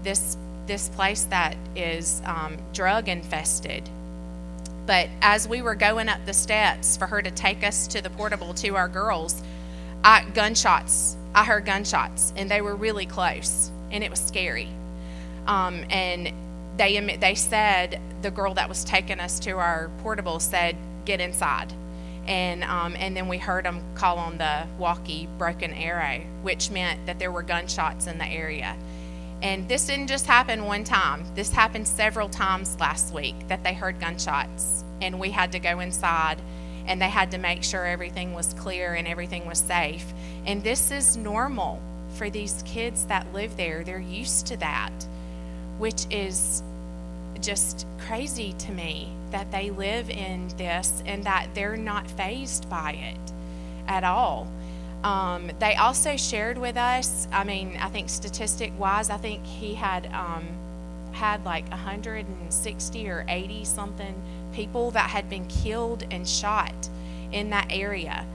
this 0.03 0.37
this 0.67 0.89
place 0.91 1.25
that 1.25 1.57
is 1.75 2.23
um, 2.25 2.57
drug 2.73 3.09
infested. 3.09 3.89
But 4.87 5.11
as 5.21 5.47
we 5.47 5.61
were 5.61 5.75
going 5.75 6.09
up 6.09 6.25
the 6.25 6.33
steps 6.33 6.97
for 6.97 7.07
her 7.07 7.21
to 7.21 7.31
take 7.31 7.63
us 7.63 7.87
to 7.89 8.01
the 8.01 8.09
portable 8.09 8.55
to 8.55 8.77
our 8.77 8.89
girls, 8.89 9.43
I, 10.03 10.25
gunshots. 10.33 11.18
I 11.39 11.45
heard 11.45 11.65
gunshots, 11.65 12.33
and 12.37 12.51
they 12.51 12.61
were 12.61 12.75
really 12.75 13.07
close, 13.07 13.71
and 13.93 14.03
it 14.03 14.11
was 14.11 14.19
scary. 14.21 14.69
Um, 15.47 15.85
and 15.89 16.33
they 16.77 17.17
they 17.17 17.37
said 17.37 18.01
the 18.23 18.31
girl 18.31 18.55
that 18.55 18.69
was 18.69 18.83
taking 18.83 19.21
us 19.21 19.39
to 19.41 19.53
our 19.53 19.91
portable 20.03 20.41
said, 20.41 20.77
"Get 21.05 21.21
inside." 21.21 21.73
and 22.27 22.63
um, 22.65 22.95
and 22.99 23.17
then 23.17 23.27
we 23.27 23.39
heard 23.39 23.65
them 23.65 23.81
call 23.95 24.19
on 24.19 24.37
the 24.37 24.67
walkie 24.79 25.29
broken 25.39 25.73
arrow, 25.73 26.21
which 26.43 26.71
meant 26.71 27.07
that 27.07 27.19
there 27.19 27.33
were 27.33 27.43
gunshots 27.43 28.07
in 28.07 28.19
the 28.19 28.27
area. 28.27 28.77
And 29.41 29.69
this 29.69 29.87
didn't 29.87 30.09
just 30.09 30.27
happen 30.27 30.65
one 30.65 30.85
time. 30.85 31.25
This 31.35 31.51
happened 31.53 31.87
several 31.89 32.29
times 32.29 32.77
last 32.79 33.15
week 33.15 33.37
that 33.47 33.65
they 33.65 33.75
heard 33.75 34.01
gunshots, 34.01 34.85
and 35.01 35.19
we 35.19 35.31
had 35.31 35.53
to 35.53 35.61
go 35.61 35.81
inside, 35.81 36.43
and 36.89 37.01
they 37.01 37.09
had 37.09 37.31
to 37.31 37.39
make 37.39 37.63
sure 37.63 37.85
everything 37.85 38.33
was 38.33 38.55
clear 38.55 38.95
and 38.95 39.07
everything 39.07 39.47
was 39.47 39.59
safe. 39.59 40.07
And 40.47 40.65
this 40.65 40.91
is 40.91 41.17
normal 41.17 41.81
for 42.15 42.31
these 42.31 42.65
kids 42.67 43.05
that 43.05 43.33
live 43.33 43.57
there. 43.57 43.85
They're 43.85 44.01
used 44.01 44.47
to 44.47 44.57
that, 44.57 44.91
which 45.77 46.07
is 46.11 46.63
just 47.41 47.87
crazy 47.99 48.55
to 48.59 48.73
me 48.73 49.13
that 49.31 49.53
they 49.53 49.71
live 49.71 50.09
in 50.09 50.49
this 50.57 51.03
and 51.07 51.23
that 51.25 51.49
they're 51.55 51.77
not 51.77 52.11
fazed 52.11 52.69
by 52.71 52.93
it 52.93 53.33
at 53.87 54.03
all. 54.03 54.49
Um, 55.05 55.51
they 55.61 55.75
also 55.75 56.17
shared 56.17 56.59
with 56.59 56.77
us, 56.77 57.29
I 57.31 57.45
mean, 57.45 57.79
I 57.81 57.89
think 57.91 58.09
statistic 58.09 58.73
wise, 58.79 59.11
I 59.11 59.19
think 59.19 59.45
he 59.45 59.75
had 59.75 60.07
um, 60.07 60.49
had 61.13 61.45
like 61.45 61.69
160 61.69 63.09
or 63.09 63.25
80 63.29 63.65
something 63.65 64.15
people 64.59 64.91
that 64.91 65.09
had 65.09 65.31
been 65.31 65.47
killed 65.47 66.05
and 66.11 66.27
shot 66.27 66.75
in 67.31 67.51
that 67.51 67.69
area. 67.71 68.27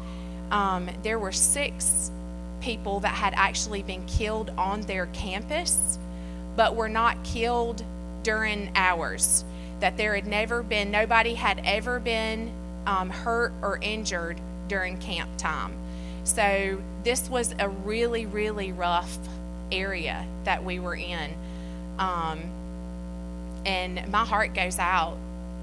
Um, 0.51 0.87
there 1.03 1.19
were 1.19 1.33
six 1.33 2.11
people 2.61 3.01
that 3.01 3.13
had 3.13 3.33
actually 3.35 3.83
been 3.83 4.05
killed 4.05 4.49
on 4.57 4.79
their 4.83 5.07
campus, 5.07 5.99
but 6.55 6.77
were 6.77 6.87
not 6.87 7.21
killed 7.25 7.83
during 8.23 8.71
hours 8.73 9.43
that 9.81 9.97
there 9.97 10.15
had 10.15 10.25
never 10.25 10.63
been, 10.63 10.91
nobody 10.91 11.33
had 11.33 11.61
ever 11.65 11.99
been 11.99 12.53
um, 12.87 13.09
hurt 13.09 13.51
or 13.61 13.77
injured 13.81 14.39
during 14.69 14.97
camp 14.99 15.29
time. 15.37 15.73
So 16.23 16.81
this 17.03 17.29
was 17.29 17.53
a 17.59 17.67
really, 17.67 18.25
really 18.25 18.71
rough 18.71 19.17
area 19.73 20.25
that 20.45 20.63
we 20.63 20.79
were 20.79 20.95
in. 20.95 21.33
Um, 21.99 22.39
and 23.65 24.09
my 24.09 24.23
heart 24.23 24.53
goes 24.53 24.79
out 24.79 25.17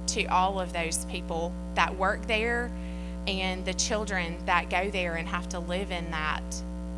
to 0.08 0.24
all 0.26 0.60
of 0.60 0.72
those 0.72 1.04
people 1.06 1.52
that 1.74 1.96
work 1.96 2.26
there 2.26 2.70
and 3.26 3.64
the 3.64 3.74
children 3.74 4.36
that 4.46 4.70
go 4.70 4.90
there 4.90 5.14
and 5.14 5.28
have 5.28 5.48
to 5.50 5.58
live 5.58 5.90
in 5.90 6.10
that 6.10 6.42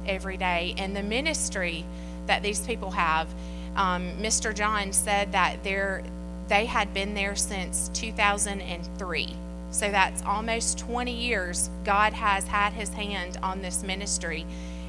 every 0.06 0.36
day. 0.36 0.74
And 0.78 0.96
the 0.96 1.02
ministry 1.02 1.84
that 2.26 2.42
these 2.42 2.60
people 2.60 2.90
have. 2.92 3.28
Um, 3.76 4.12
Mr. 4.18 4.54
John 4.54 4.92
said 4.92 5.32
that 5.32 5.64
they're 5.64 6.02
had 6.50 6.92
been 6.92 7.14
there 7.14 7.34
since 7.34 7.88
2003. 7.94 9.36
So 9.70 9.90
that's 9.90 10.22
almost 10.22 10.78
20 10.78 11.10
years 11.10 11.70
God 11.82 12.12
has 12.12 12.46
had 12.46 12.74
his 12.74 12.90
hand 12.90 13.38
on 13.42 13.62
this 13.62 13.82
ministry 13.82 14.44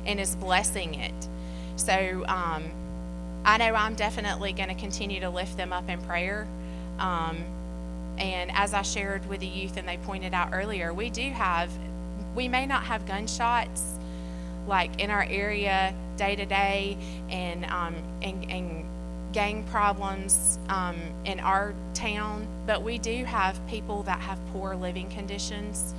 and 0.06 0.20
is 0.20 0.36
blessing 0.36 0.96
it. 0.96 1.14
So 1.78 2.26
um, 2.28 2.66
I 3.46 3.58
know 3.58 3.74
I'm 3.76 3.96
definitely 3.96 4.52
going 4.52 4.68
to 4.68 4.76
continue 4.76 5.22
to 5.22 5.30
lift 5.30 5.56
them 5.56 5.72
up 5.72 5.88
in 5.88 6.02
prayer. 6.02 6.48
Um, 7.00 7.46
and 8.18 8.52
as 8.54 8.74
I 8.74 8.82
shared 8.82 9.28
with 9.28 9.40
the 9.40 9.48
youth 9.48 9.78
and 9.78 9.88
they 9.88 9.98
pointed 9.98 10.34
out 10.34 10.50
earlier, 10.54 10.94
we 10.94 11.10
do 11.10 11.30
have, 11.32 11.72
we 12.36 12.48
may 12.48 12.66
not 12.66 12.84
have 12.84 13.06
gunshots 13.06 13.98
like 14.68 15.02
in 15.02 15.10
our 15.10 15.24
area 15.24 15.94
day 16.16 16.36
to 16.36 16.46
day 16.46 16.98
and, 17.30 17.66
um, 17.66 17.96
and, 18.22 18.50
and 18.50 18.86
gang 19.34 19.64
problems 19.64 20.60
um, 20.70 20.96
in 21.26 21.40
our 21.40 21.74
town, 21.94 22.48
but 22.66 22.84
we 22.84 22.98
do 22.98 23.26
have 23.26 23.60
people 23.68 24.04
that 24.04 24.20
have 24.20 24.40
poor 24.54 24.76
living 24.76 25.10
conditions 25.10 25.94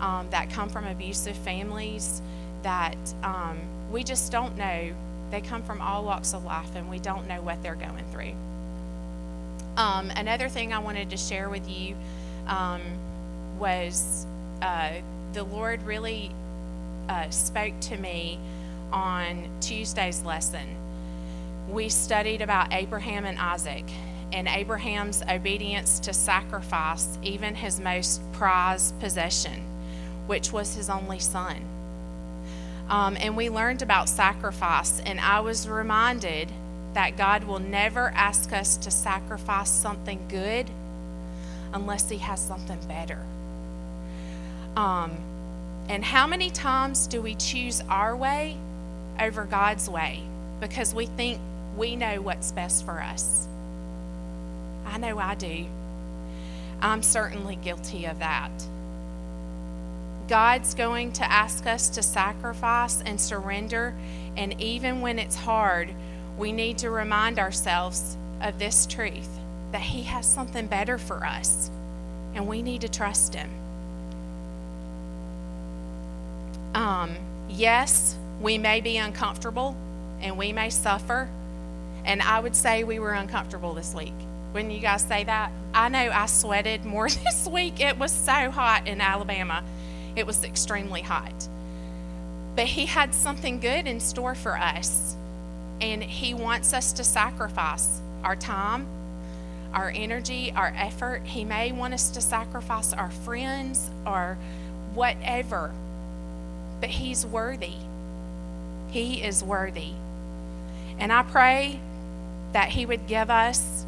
um, 0.00 0.26
that 0.30 0.50
come 0.50 0.68
from 0.68 0.84
abusive 0.86 1.36
families 1.36 2.20
that 2.62 2.96
um, 3.22 3.58
we 3.90 4.02
just 4.02 4.30
don't 4.32 4.56
know. 4.56 4.92
They 5.30 5.40
come 5.40 5.62
from 5.62 5.80
all 5.80 6.04
walks 6.04 6.34
of 6.34 6.44
life, 6.44 6.74
and 6.74 6.90
we 6.90 6.98
don't 6.98 7.26
know 7.26 7.40
what 7.40 7.62
they're 7.62 7.74
going 7.74 8.04
through. 8.12 8.34
Um, 9.76 10.10
another 10.10 10.48
thing 10.48 10.72
I 10.72 10.78
wanted 10.78 11.10
to 11.10 11.16
share 11.16 11.48
with 11.48 11.68
you 11.68 11.96
um, 12.46 12.82
was 13.58 14.26
uh, 14.60 14.92
the 15.32 15.44
Lord 15.44 15.82
really 15.82 16.30
uh, 17.08 17.30
spoke 17.30 17.78
to 17.80 17.96
me 17.96 18.38
on 18.92 19.48
Tuesday's 19.60 20.22
lesson. 20.24 20.76
We 21.70 21.88
studied 21.88 22.42
about 22.42 22.72
Abraham 22.72 23.24
and 23.24 23.38
Isaac 23.38 23.84
and 24.32 24.48
Abraham's 24.48 25.22
obedience 25.28 26.00
to 26.00 26.12
sacrifice 26.12 27.18
even 27.22 27.54
his 27.54 27.80
most 27.80 28.20
prized 28.32 28.98
possession, 29.00 29.62
which 30.26 30.52
was 30.52 30.74
his 30.74 30.90
only 30.90 31.18
son. 31.18 31.56
Um, 32.88 33.16
and 33.18 33.36
we 33.36 33.48
learned 33.48 33.82
about 33.82 34.08
sacrifice, 34.08 35.00
and 35.00 35.20
I 35.20 35.40
was 35.40 35.68
reminded 35.68 36.50
that 36.94 37.16
God 37.16 37.44
will 37.44 37.58
never 37.58 38.12
ask 38.14 38.52
us 38.52 38.76
to 38.78 38.90
sacrifice 38.90 39.70
something 39.70 40.20
good 40.28 40.70
unless 41.72 42.08
He 42.08 42.18
has 42.18 42.40
something 42.40 42.78
better. 42.86 43.24
Um, 44.76 45.16
and 45.88 46.04
how 46.04 46.26
many 46.26 46.50
times 46.50 47.06
do 47.06 47.20
we 47.20 47.34
choose 47.34 47.82
our 47.88 48.16
way 48.16 48.56
over 49.20 49.44
God's 49.44 49.88
way 49.88 50.22
because 50.60 50.94
we 50.94 51.06
think 51.06 51.40
we 51.76 51.96
know 51.96 52.20
what's 52.20 52.52
best 52.52 52.84
for 52.84 53.00
us? 53.00 53.46
I 54.86 54.98
know 54.98 55.18
I 55.18 55.34
do. 55.34 55.66
I'm 56.80 57.02
certainly 57.02 57.56
guilty 57.56 58.06
of 58.06 58.18
that. 58.18 58.50
God's 60.28 60.74
going 60.74 61.12
to 61.14 61.30
ask 61.30 61.66
us 61.66 61.88
to 61.90 62.02
sacrifice 62.02 63.02
and 63.02 63.20
surrender, 63.20 63.94
and 64.36 64.60
even 64.60 65.00
when 65.00 65.18
it's 65.18 65.36
hard, 65.36 65.92
we 66.38 66.52
need 66.52 66.78
to 66.78 66.90
remind 66.90 67.38
ourselves 67.38 68.16
of 68.40 68.58
this 68.58 68.86
truth 68.86 69.28
that 69.72 69.80
He 69.80 70.02
has 70.04 70.26
something 70.26 70.66
better 70.66 70.98
for 70.98 71.24
us, 71.24 71.70
and 72.34 72.46
we 72.46 72.62
need 72.62 72.82
to 72.82 72.88
trust 72.88 73.34
Him. 73.34 73.50
Um, 76.74 77.16
yes, 77.48 78.16
we 78.40 78.58
may 78.58 78.80
be 78.80 78.96
uncomfortable 78.96 79.76
and 80.20 80.38
we 80.38 80.52
may 80.52 80.70
suffer, 80.70 81.28
and 82.04 82.22
I 82.22 82.40
would 82.40 82.56
say 82.56 82.84
we 82.84 82.98
were 82.98 83.12
uncomfortable 83.12 83.74
this 83.74 83.94
week. 83.94 84.14
Wouldn't 84.54 84.72
you 84.72 84.80
guys 84.80 85.02
say 85.02 85.24
that? 85.24 85.50
I 85.74 85.88
know 85.88 86.10
I 86.12 86.26
sweated 86.26 86.84
more 86.84 87.08
this 87.24 87.46
week. 87.46 87.80
It 87.80 87.98
was 87.98 88.12
so 88.12 88.50
hot 88.50 88.86
in 88.86 89.00
Alabama. 89.00 89.64
It 90.14 90.26
was 90.26 90.44
extremely 90.44 91.02
hot. 91.02 91.48
But 92.54 92.66
He 92.66 92.86
had 92.86 93.14
something 93.14 93.60
good 93.60 93.86
in 93.86 94.00
store 94.00 94.34
for 94.34 94.56
us 94.56 95.16
and 95.82 96.02
He 96.02 96.32
wants 96.32 96.72
us 96.72 96.92
to 96.94 97.04
sacrifice 97.04 98.00
our 98.22 98.36
time, 98.36 98.86
our 99.74 99.92
energy, 99.94 100.52
our 100.54 100.72
effort. 100.76 101.22
He 101.24 101.44
may 101.44 101.72
want 101.72 101.92
us 101.92 102.10
to 102.10 102.20
sacrifice 102.20 102.92
our 102.92 103.10
friends 103.10 103.90
or 104.06 104.38
whatever, 104.94 105.72
but 106.80 106.88
He's 106.88 107.26
worthy. 107.26 107.74
He 108.90 109.22
is 109.24 109.42
worthy. 109.42 109.90
And 111.00 111.12
I 111.12 111.24
pray 111.24 111.80
that 112.52 112.68
He 112.68 112.86
would 112.86 113.08
give 113.08 113.28
us 113.28 113.84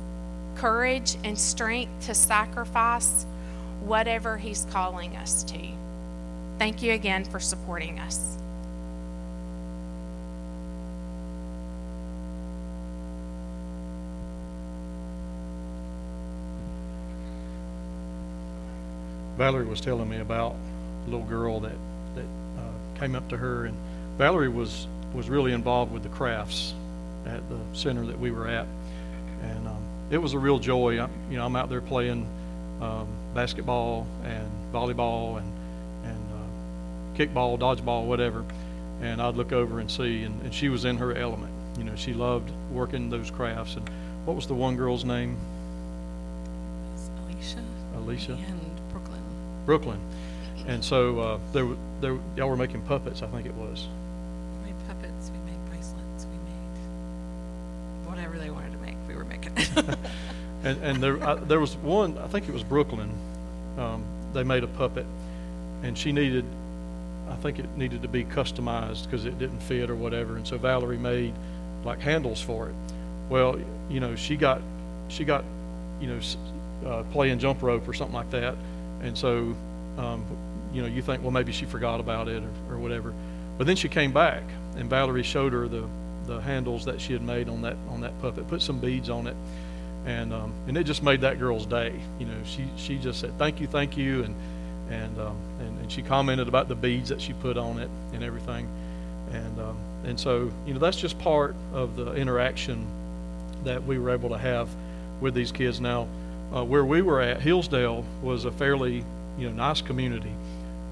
courage 0.56 1.16
and 1.22 1.38
strength 1.38 2.06
to 2.06 2.14
sacrifice 2.14 3.24
whatever 3.84 4.36
He's 4.36 4.66
calling 4.72 5.14
us 5.16 5.44
to. 5.44 5.60
Thank 6.58 6.82
you 6.82 6.92
again 6.92 7.24
for 7.24 7.38
supporting 7.38 8.00
us. 8.00 8.36
Valerie 19.36 19.66
was 19.66 19.80
telling 19.80 20.08
me 20.08 20.18
about 20.18 20.54
a 21.06 21.10
little 21.10 21.26
girl 21.26 21.60
that 21.60 21.76
that 22.14 22.24
uh, 22.24 22.98
came 22.98 23.14
up 23.14 23.28
to 23.28 23.36
her, 23.36 23.66
and 23.66 23.76
Valerie 24.18 24.48
was 24.48 24.86
was 25.12 25.28
really 25.28 25.52
involved 25.52 25.92
with 25.92 26.02
the 26.02 26.08
crafts 26.08 26.74
at 27.26 27.48
the 27.48 27.58
center 27.72 28.04
that 28.06 28.18
we 28.18 28.30
were 28.30 28.46
at, 28.48 28.66
and 29.42 29.66
um, 29.68 29.82
it 30.10 30.18
was 30.18 30.34
a 30.34 30.38
real 30.38 30.58
joy. 30.58 31.00
I, 31.00 31.08
you 31.30 31.36
know, 31.36 31.44
I'm 31.44 31.56
out 31.56 31.68
there 31.68 31.80
playing 31.80 32.26
um, 32.80 33.08
basketball 33.34 34.06
and 34.24 34.48
volleyball 34.72 35.38
and 35.38 35.52
and 36.04 36.28
uh, 36.32 37.18
kickball, 37.18 37.58
dodgeball, 37.58 38.06
whatever, 38.06 38.44
and 39.00 39.20
I'd 39.20 39.36
look 39.36 39.52
over 39.52 39.80
and 39.80 39.90
see, 39.90 40.22
and, 40.22 40.40
and 40.42 40.54
she 40.54 40.68
was 40.68 40.84
in 40.84 40.96
her 40.98 41.14
element. 41.14 41.52
You 41.78 41.84
know, 41.84 41.96
she 41.96 42.14
loved 42.14 42.50
working 42.72 43.10
those 43.10 43.30
crafts. 43.30 43.74
And 43.76 43.88
what 44.24 44.36
was 44.36 44.46
the 44.46 44.54
one 44.54 44.76
girl's 44.76 45.04
name? 45.04 45.36
Alicia. 47.26 47.64
Alicia. 47.96 48.38
Brooklyn. 49.66 49.98
And 50.66 50.82
so 50.84 51.18
uh, 51.20 51.38
there, 51.52 51.66
were- 51.66 51.76
there, 52.00 52.18
y'all 52.36 52.48
were 52.48 52.56
making 52.56 52.82
puppets, 52.82 53.22
I 53.22 53.26
think 53.26 53.46
it 53.46 53.54
was. 53.54 53.86
We 54.64 54.70
made 54.72 54.88
puppets. 54.88 55.30
We 55.30 55.38
made 55.50 55.64
bracelets. 55.68 56.26
We 56.26 56.36
made 56.36 58.08
whatever 58.08 58.38
they 58.38 58.50
wanted 58.50 58.72
to 58.72 58.78
make. 58.78 58.96
We 59.08 59.14
were 59.14 59.24
making. 59.24 59.52
And, 60.64 60.82
and 60.82 61.02
there, 61.02 61.22
I, 61.22 61.34
there 61.34 61.60
was 61.60 61.76
one, 61.76 62.16
I 62.16 62.26
think 62.26 62.48
it 62.48 62.54
was 62.54 62.62
Brooklyn, 62.62 63.10
um, 63.76 64.02
they 64.32 64.42
made 64.44 64.64
a 64.64 64.66
puppet, 64.66 65.04
and 65.82 65.96
she 65.98 66.10
needed, 66.10 66.42
I 67.28 67.34
think 67.34 67.58
it 67.58 67.66
needed 67.76 68.00
to 68.00 68.08
be 68.08 68.24
customized 68.24 69.04
because 69.04 69.26
it 69.26 69.38
didn't 69.38 69.60
fit 69.60 69.90
or 69.90 69.94
whatever, 69.94 70.36
and 70.36 70.46
so 70.46 70.56
Valerie 70.56 70.96
made 70.96 71.34
like 71.84 72.00
handles 72.00 72.40
for 72.40 72.70
it. 72.70 72.74
Well, 73.28 73.60
you 73.90 74.00
know, 74.00 74.16
she 74.16 74.36
got, 74.36 74.62
she 75.08 75.26
got, 75.26 75.44
you 76.00 76.06
know, 76.06 76.20
uh, 76.86 77.02
playing 77.12 77.40
jump 77.40 77.60
rope 77.62 77.86
or 77.86 77.92
something 77.92 78.14
like 78.16 78.30
that, 78.30 78.54
and 79.04 79.16
so, 79.16 79.54
um, 79.98 80.24
you 80.72 80.82
know, 80.82 80.88
you 80.88 81.02
think, 81.02 81.22
well, 81.22 81.30
maybe 81.30 81.52
she 81.52 81.66
forgot 81.66 82.00
about 82.00 82.26
it 82.28 82.42
or, 82.42 82.74
or 82.74 82.78
whatever, 82.78 83.12
but 83.58 83.66
then 83.66 83.76
she 83.76 83.88
came 83.88 84.12
back, 84.12 84.42
and 84.76 84.90
Valerie 84.90 85.22
showed 85.22 85.52
her 85.52 85.68
the, 85.68 85.86
the 86.26 86.40
handles 86.40 86.86
that 86.86 87.00
she 87.00 87.12
had 87.12 87.22
made 87.22 87.48
on 87.48 87.62
that 87.62 87.76
on 87.90 88.00
that 88.00 88.20
puppet, 88.20 88.48
put 88.48 88.62
some 88.62 88.80
beads 88.80 89.10
on 89.10 89.26
it, 89.26 89.36
and 90.06 90.32
um, 90.32 90.52
and 90.66 90.76
it 90.76 90.84
just 90.84 91.02
made 91.02 91.20
that 91.20 91.38
girl's 91.38 91.66
day. 91.66 91.94
You 92.18 92.26
know, 92.26 92.38
she 92.44 92.64
she 92.76 92.96
just 92.98 93.20
said 93.20 93.38
thank 93.38 93.60
you, 93.60 93.66
thank 93.66 93.96
you, 93.96 94.24
and 94.24 94.34
and 94.90 95.18
um, 95.20 95.36
and, 95.60 95.78
and 95.80 95.92
she 95.92 96.02
commented 96.02 96.48
about 96.48 96.68
the 96.68 96.74
beads 96.74 97.10
that 97.10 97.20
she 97.20 97.32
put 97.34 97.56
on 97.56 97.78
it 97.78 97.90
and 98.12 98.24
everything, 98.24 98.68
and 99.32 99.60
um, 99.60 99.76
and 100.04 100.18
so 100.18 100.50
you 100.66 100.74
know 100.74 100.80
that's 100.80 100.96
just 100.96 101.18
part 101.18 101.54
of 101.72 101.96
the 101.96 102.14
interaction 102.14 102.86
that 103.64 103.84
we 103.84 103.98
were 103.98 104.10
able 104.10 104.30
to 104.30 104.38
have 104.38 104.68
with 105.20 105.34
these 105.34 105.52
kids. 105.52 105.80
Now, 105.80 106.08
uh, 106.54 106.64
where 106.64 106.84
we 106.84 107.02
were 107.02 107.20
at, 107.20 107.40
Hillsdale 107.40 108.04
was 108.22 108.44
a 108.44 108.52
fairly 108.52 109.04
you 109.36 109.48
know 109.48 109.54
nice 109.54 109.82
community. 109.82 110.32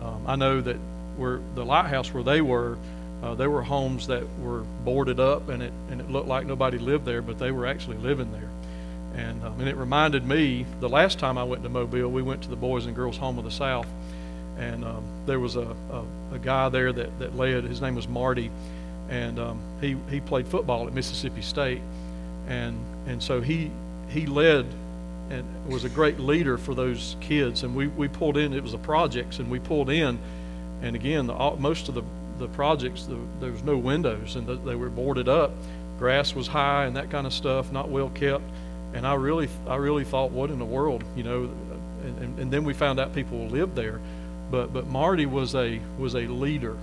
Um, 0.00 0.24
I 0.26 0.36
know 0.36 0.60
that 0.60 0.76
where 1.16 1.40
the 1.54 1.64
lighthouse 1.64 2.12
where 2.12 2.24
they 2.24 2.40
were, 2.40 2.76
uh, 3.22 3.34
there 3.34 3.50
were 3.50 3.62
homes 3.62 4.08
that 4.08 4.24
were 4.40 4.62
boarded 4.84 5.20
up 5.20 5.48
and 5.48 5.62
it 5.62 5.72
and 5.90 6.00
it 6.00 6.10
looked 6.10 6.28
like 6.28 6.46
nobody 6.46 6.78
lived 6.78 7.04
there, 7.04 7.22
but 7.22 7.38
they 7.38 7.52
were 7.52 7.66
actually 7.66 7.98
living 7.98 8.32
there. 8.32 8.48
And, 9.14 9.44
um, 9.44 9.60
and 9.60 9.68
it 9.68 9.76
reminded 9.76 10.26
me 10.26 10.64
the 10.80 10.88
last 10.88 11.18
time 11.18 11.36
I 11.36 11.44
went 11.44 11.62
to 11.64 11.68
Mobile, 11.68 12.10
we 12.10 12.22
went 12.22 12.42
to 12.44 12.48
the 12.48 12.56
Boys 12.56 12.86
and 12.86 12.96
Girls 12.96 13.18
Home 13.18 13.36
of 13.36 13.44
the 13.44 13.50
South, 13.50 13.86
and 14.56 14.86
um, 14.86 15.04
there 15.26 15.38
was 15.38 15.56
a, 15.56 15.76
a, 15.90 16.04
a 16.32 16.38
guy 16.38 16.70
there 16.70 16.92
that, 16.92 17.18
that 17.18 17.36
led. 17.36 17.64
His 17.64 17.82
name 17.82 17.94
was 17.94 18.08
Marty, 18.08 18.50
and 19.10 19.38
um, 19.38 19.60
he 19.80 19.96
he 20.08 20.20
played 20.20 20.48
football 20.48 20.86
at 20.86 20.94
Mississippi 20.94 21.42
State, 21.42 21.82
and 22.48 22.78
and 23.06 23.22
so 23.22 23.42
he 23.42 23.70
he 24.08 24.24
led 24.24 24.66
and 25.30 25.44
was 25.66 25.84
a 25.84 25.88
great 25.88 26.18
leader 26.18 26.58
for 26.58 26.74
those 26.74 27.16
kids. 27.20 27.62
And 27.62 27.74
we, 27.74 27.86
we 27.86 28.08
pulled 28.08 28.36
in. 28.36 28.52
It 28.52 28.62
was 28.62 28.72
the 28.72 28.78
projects, 28.78 29.38
and 29.38 29.50
we 29.50 29.58
pulled 29.58 29.90
in, 29.90 30.18
and 30.82 30.96
again, 30.96 31.26
the, 31.26 31.56
most 31.58 31.88
of 31.88 31.94
the 31.94 32.02
the 32.38 32.48
projects 32.48 33.06
the, 33.06 33.18
there 33.40 33.52
was 33.52 33.62
no 33.62 33.76
windows, 33.76 34.36
and 34.36 34.46
the, 34.46 34.56
they 34.56 34.74
were 34.74 34.90
boarded 34.90 35.28
up. 35.28 35.52
Grass 35.98 36.34
was 36.34 36.48
high 36.48 36.86
and 36.86 36.96
that 36.96 37.10
kind 37.10 37.26
of 37.26 37.32
stuff, 37.32 37.70
not 37.70 37.88
well 37.88 38.10
kept. 38.10 38.44
And 38.94 39.06
I 39.06 39.14
really 39.14 39.48
I 39.66 39.76
really 39.76 40.04
thought, 40.04 40.32
what 40.32 40.50
in 40.50 40.58
the 40.58 40.64
world, 40.64 41.04
you 41.16 41.22
know? 41.22 41.50
And, 42.04 42.18
and, 42.18 42.38
and 42.40 42.50
then 42.50 42.64
we 42.64 42.74
found 42.74 42.98
out 42.98 43.14
people 43.14 43.46
lived 43.46 43.76
there, 43.76 44.00
but 44.50 44.72
but 44.72 44.86
Marty 44.86 45.26
was 45.26 45.54
a 45.54 45.80
was 45.98 46.14
a 46.14 46.26
leader, 46.26 46.76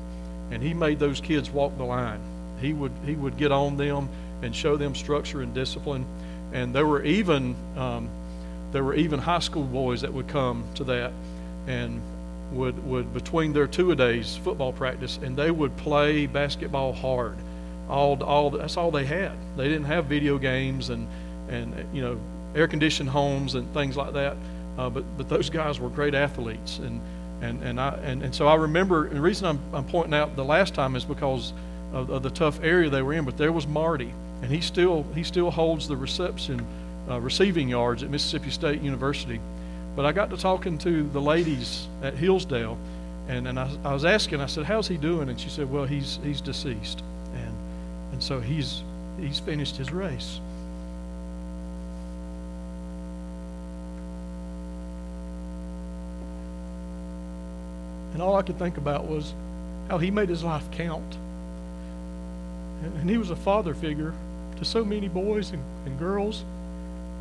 and 0.50 0.64
he 0.64 0.74
made 0.74 0.98
those 0.98 1.20
kids 1.20 1.52
walk 1.52 1.78
the 1.78 1.84
line. 1.84 2.22
He 2.62 2.74
would 2.74 2.94
he 3.06 3.16
would 3.16 3.38
get 3.38 3.52
on 3.52 3.76
them 3.76 4.08
and 4.42 4.56
show 4.56 4.78
them 4.78 4.96
structure 4.96 5.42
and 5.42 5.54
discipline. 5.54 6.06
And 6.54 6.74
there 6.74 6.86
were 6.86 7.04
even 7.04 7.56
um, 7.76 8.10
there 8.72 8.84
were 8.84 8.96
even 8.96 9.20
high 9.20 9.40
school 9.40 9.64
boys 9.64 10.02
that 10.02 10.14
would 10.14 10.28
come 10.28 10.64
to 10.76 10.84
that 10.86 11.12
and 11.68 12.02
would 12.52 12.84
would 12.86 13.14
between 13.14 13.54
their 13.54 13.68
two 13.68 13.92
a 13.92 13.96
days 13.96 14.38
football 14.38 14.74
practice 14.74 15.20
and 15.22 15.38
they 15.38 15.52
would 15.52 15.76
play 15.78 16.26
basketball 16.26 16.94
hard 16.94 17.38
all 17.90 18.22
all 18.24 18.52
that's 18.52 18.78
all 18.78 18.92
they 18.92 19.06
had. 19.06 19.34
They 19.58 19.68
didn't 19.68 19.86
have 19.86 20.06
video 20.06 20.38
games 20.38 20.90
and 20.90 21.08
and 21.50 21.74
you 21.94 22.02
know 22.02 22.20
air 22.56 22.68
conditioned 22.68 23.10
homes 23.10 23.56
and 23.56 23.72
things 23.74 23.98
like 23.98 24.14
that. 24.14 24.38
Uh, 24.78 24.90
but 24.90 25.04
but 25.18 25.28
those 25.28 25.50
guys 25.50 25.80
were 25.80 25.90
great 25.90 26.14
athletes 26.14 26.78
and 26.78 27.02
and 27.42 27.62
and 27.64 27.82
I 27.82 27.90
and, 28.04 28.24
and 28.24 28.34
so 28.34 28.48
I 28.48 28.56
remember. 28.56 29.10
The 29.10 29.20
reason 29.20 29.48
I'm 29.48 29.60
I'm 29.74 29.86
pointing 29.86 30.14
out 30.14 30.36
the 30.36 30.46
last 30.46 30.76
time 30.76 30.96
is 30.96 31.04
because 31.04 31.54
of, 31.92 32.10
of 32.12 32.24
the 32.24 32.30
tough 32.30 32.62
area 32.62 32.90
they 32.90 33.02
were 33.02 33.14
in. 33.14 33.26
But 33.26 33.38
there 33.38 33.52
was 33.52 33.66
Marty, 33.66 34.14
and 34.42 34.52
he 34.52 34.62
still 34.62 35.06
he 35.16 35.24
still 35.24 35.50
holds 35.50 35.88
the 35.88 35.98
reception 35.98 36.66
uh, 37.10 37.20
receiving 37.20 37.70
yards 37.70 38.04
at 38.04 38.10
Mississippi 38.10 38.52
State 38.52 38.82
University. 38.82 39.40
But 39.96 40.06
I 40.06 40.12
got 40.12 40.30
to 40.30 40.38
talking 40.38 40.78
to 40.80 41.04
the 41.10 41.22
ladies 41.22 41.88
at 42.02 42.14
Hillsdale, 42.16 42.78
and, 43.28 43.48
and 43.48 43.60
I, 43.60 43.70
I 43.84 43.94
was 43.94 44.06
asking, 44.06 44.42
I 44.42 44.46
said, 44.46 44.66
"How's 44.66 44.88
he 44.88 44.98
doing?" 44.98 45.30
And 45.30 45.40
she 45.40 45.50
said, 45.50 45.72
"Well, 45.72 45.86
he's 45.86 46.20
he's 46.24 46.42
deceased, 46.42 47.04
and 47.34 47.54
and 48.12 48.24
so 48.24 48.40
he's 48.40 48.84
he's 49.20 49.40
finished 49.40 49.78
his 49.78 49.92
race." 49.92 50.40
And 58.14 58.22
all 58.22 58.36
I 58.36 58.42
could 58.42 58.60
think 58.60 58.78
about 58.78 59.08
was 59.08 59.34
how 59.90 59.98
he 59.98 60.12
made 60.12 60.28
his 60.30 60.44
life 60.44 60.70
count. 60.72 61.18
And, 62.84 63.10
he 63.10 63.18
was 63.18 63.30
a 63.30 63.36
father 63.36 63.74
figure 63.74 64.14
to 64.58 64.66
so 64.66 64.84
many 64.84 65.08
boys 65.08 65.52
and, 65.52 65.64
and 65.86 65.98
girls 65.98 66.44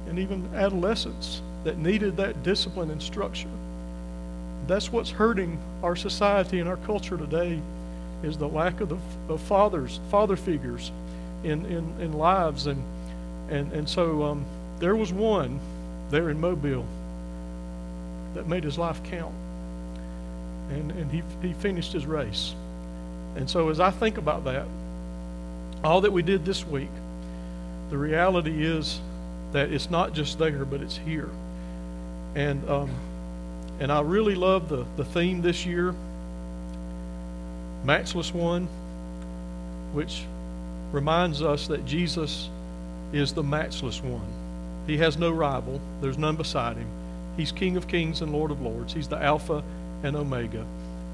and 0.09 0.19
even 0.19 0.49
adolescents 0.55 1.43
that 1.65 1.79
needed 1.79 2.17
that 2.17 2.43
discipline 2.43 2.91
and 2.91 3.03
structure. 3.03 3.49
That's 4.67 4.93
what's 4.93 5.11
hurting 5.11 5.59
our 5.83 5.97
society 5.97 6.61
and 6.61 6.69
our 6.69 6.77
culture 6.79 7.17
today 7.17 7.61
is 8.23 8.37
the 8.37 8.49
lack 8.49 8.81
of 8.81 8.89
the 8.89 8.99
of 9.29 9.41
fathers, 9.43 10.01
father 10.11 10.37
figures 10.37 10.91
in, 11.45 11.65
in, 11.67 12.01
in 12.01 12.13
lives. 12.13 12.67
And, 12.67 12.83
and, 13.51 13.73
and 13.73 13.89
so 13.89 14.25
um, 14.25 14.45
there 14.79 14.97
was 14.97 15.13
one 15.13 15.61
there 16.11 16.31
in 16.31 16.41
Mobile 16.41 16.85
that 18.35 18.47
made 18.49 18.65
his 18.65 18.79
life 18.79 19.03
count. 19.05 19.35
And, 20.71 20.91
and 20.93 21.11
he, 21.11 21.23
he 21.41 21.55
finished 21.55 21.93
his 21.93 22.07
race. 22.07 22.55
And 23.37 23.49
so 23.49 23.69
as 23.69 23.81
I 23.81 23.91
think 23.91 24.19
about 24.19 24.45
that, 24.45 24.67
all 25.85 26.01
that 26.01 26.13
we 26.13 26.23
did 26.23 26.45
this 26.45 26.67
week, 26.67 26.91
the 27.91 27.97
reality 27.97 28.67
is 28.67 29.01
that 29.53 29.73
it's 29.73 29.91
not 29.91 30.13
just 30.13 30.39
there, 30.39 30.65
but 30.65 30.81
it's 30.81 30.97
here. 30.97 31.29
And 32.35 32.69
um, 32.69 32.91
and 33.81 33.93
I 33.93 34.01
really 34.01 34.35
love 34.35 34.69
the, 34.69 34.85
the 34.97 35.05
theme 35.05 35.41
this 35.41 35.65
year, 35.65 35.95
Matchless 37.85 38.35
One, 38.35 38.69
which 39.93 40.25
reminds 40.93 41.43
us 41.43 41.69
that 41.69 41.85
Jesus 41.87 42.49
is 43.13 43.33
the 43.33 43.43
matchless 43.43 44.03
one. 44.03 44.27
He 44.87 44.97
has 44.99 45.17
no 45.17 45.31
rival, 45.31 45.81
there's 46.01 46.19
none 46.19 46.37
beside 46.37 46.77
him. 46.77 46.89
He's 47.37 47.53
King 47.53 47.77
of 47.77 47.87
kings 47.87 48.21
and 48.21 48.33
Lord 48.33 48.51
of 48.51 48.61
lords. 48.61 48.93
He's 48.93 49.07
the 49.07 49.23
Alpha 49.23 49.63
and 50.03 50.17
Omega. 50.17 50.67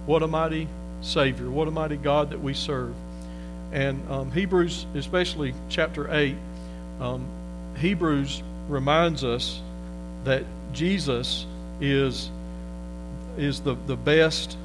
What 0.07 0.23
a 0.23 0.27
mighty 0.27 0.69
Savior. 1.03 1.51
What 1.51 1.69
a 1.69 1.71
mighty 1.71 1.97
God 1.97 2.31
that 2.31 2.41
we 2.41 2.55
serve. 2.55 2.95
And 3.73 4.09
um, 4.11 4.31
Hebrews, 4.31 4.87
especially 4.95 5.55
chapter 5.69 6.13
8, 6.13 6.37
um, 7.01 7.27
Hebrews 7.77 8.43
reminds 8.69 9.25
us 9.25 9.61
that 10.25 10.45
Jesus 10.73 11.47
is, 11.81 12.31
is 13.37 13.61
the, 13.61 13.77
the 13.87 13.97
best 13.97 14.57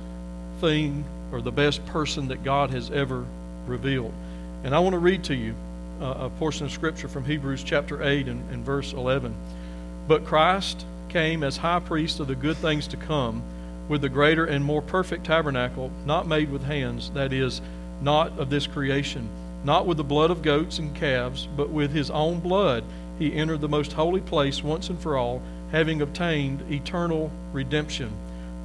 thing 0.59 1.03
or 1.31 1.41
the 1.41 1.51
best 1.51 1.85
person 1.87 2.29
that 2.29 2.43
God 2.43 2.71
has 2.71 2.89
ever 2.91 3.25
revealed. 3.67 4.13
And 4.63 4.73
I 4.73 4.79
want 4.79 4.93
to 4.93 4.99
read 4.99 5.23
to 5.25 5.35
you 5.35 5.55
uh, 6.01 6.05
a 6.05 6.29
portion 6.29 6.65
of 6.65 6.71
Scripture 6.71 7.07
from 7.07 7.25
Hebrews 7.25 7.63
chapter 7.63 8.03
8 8.03 8.27
and, 8.27 8.49
and 8.51 8.65
verse 8.65 8.93
11. 8.93 9.35
But 10.07 10.25
Christ 10.25 10.85
came 11.09 11.43
as 11.43 11.57
high 11.57 11.79
priest 11.79 12.19
of 12.19 12.27
the 12.27 12.35
good 12.35 12.57
things 12.57 12.87
to 12.87 12.97
come 12.97 13.43
with 13.87 14.01
the 14.01 14.09
greater 14.09 14.45
and 14.45 14.63
more 14.63 14.81
perfect 14.81 15.25
tabernacle, 15.25 15.91
not 16.05 16.27
made 16.27 16.51
with 16.51 16.63
hands, 16.63 17.09
that 17.11 17.33
is, 17.33 17.61
not 18.01 18.37
of 18.39 18.49
this 18.49 18.67
creation, 18.67 19.27
not 19.63 19.85
with 19.85 19.97
the 19.97 20.03
blood 20.03 20.31
of 20.31 20.41
goats 20.41 20.79
and 20.79 20.95
calves, 20.95 21.47
but 21.55 21.69
with 21.69 21.91
his 21.91 22.09
own 22.09 22.39
blood 22.39 22.83
he 23.17 23.33
entered 23.33 23.61
the 23.61 23.67
most 23.67 23.93
holy 23.93 24.21
place 24.21 24.63
once 24.63 24.89
and 24.89 24.99
for 24.99 25.17
all, 25.17 25.41
having 25.71 26.01
obtained 26.01 26.63
eternal 26.71 27.29
redemption. 27.51 28.11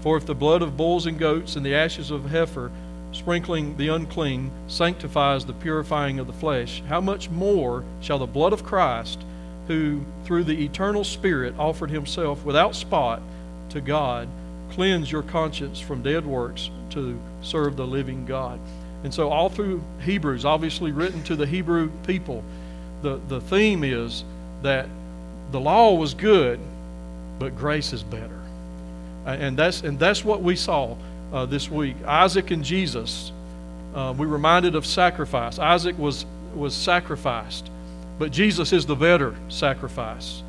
For 0.00 0.16
if 0.16 0.26
the 0.26 0.34
blood 0.34 0.62
of 0.62 0.76
bulls 0.76 1.06
and 1.06 1.18
goats 1.18 1.56
and 1.56 1.66
the 1.66 1.74
ashes 1.74 2.10
of 2.10 2.30
heifer, 2.30 2.70
sprinkling 3.10 3.76
the 3.76 3.88
unclean, 3.88 4.50
sanctifies 4.68 5.44
the 5.44 5.52
purifying 5.52 6.18
of 6.18 6.26
the 6.26 6.32
flesh, 6.32 6.82
how 6.88 7.00
much 7.00 7.30
more 7.30 7.84
shall 8.00 8.18
the 8.18 8.26
blood 8.26 8.52
of 8.52 8.64
Christ, 8.64 9.24
who 9.66 10.02
through 10.24 10.44
the 10.44 10.64
eternal 10.64 11.04
Spirit 11.04 11.54
offered 11.58 11.90
himself 11.90 12.44
without 12.44 12.74
spot 12.74 13.22
to 13.70 13.80
God, 13.80 14.28
cleanse 14.70 15.10
your 15.10 15.22
conscience 15.22 15.80
from 15.80 16.02
dead 16.02 16.24
works 16.24 16.70
to 16.90 17.18
serve 17.42 17.76
the 17.76 17.86
living 17.86 18.24
God? 18.26 18.60
And 19.04 19.12
so, 19.12 19.28
all 19.28 19.50
through 19.50 19.82
Hebrews, 20.00 20.44
obviously 20.44 20.90
written 20.90 21.22
to 21.24 21.36
the 21.36 21.46
Hebrew 21.46 21.90
people, 22.06 22.42
the, 23.02 23.20
the 23.28 23.40
theme 23.40 23.84
is 23.84 24.24
that 24.62 24.88
the 25.52 25.60
law 25.60 25.94
was 25.94 26.14
good, 26.14 26.58
but 27.38 27.56
grace 27.56 27.92
is 27.92 28.02
better. 28.02 28.40
And 29.26 29.58
that's, 29.58 29.82
and 29.82 29.98
that's 29.98 30.24
what 30.24 30.42
we 30.42 30.56
saw 30.56 30.96
uh, 31.32 31.46
this 31.46 31.70
week. 31.70 31.96
Isaac 32.06 32.50
and 32.50 32.64
Jesus, 32.64 33.30
uh, 33.94 34.14
we 34.16 34.26
reminded 34.26 34.74
of 34.74 34.86
sacrifice. 34.86 35.58
Isaac 35.58 35.98
was, 35.98 36.24
was 36.54 36.74
sacrificed, 36.74 37.70
but 38.18 38.32
Jesus 38.32 38.72
is 38.72 38.86
the 38.86 38.96
better 38.96 39.34
sacrifice. 39.48 40.42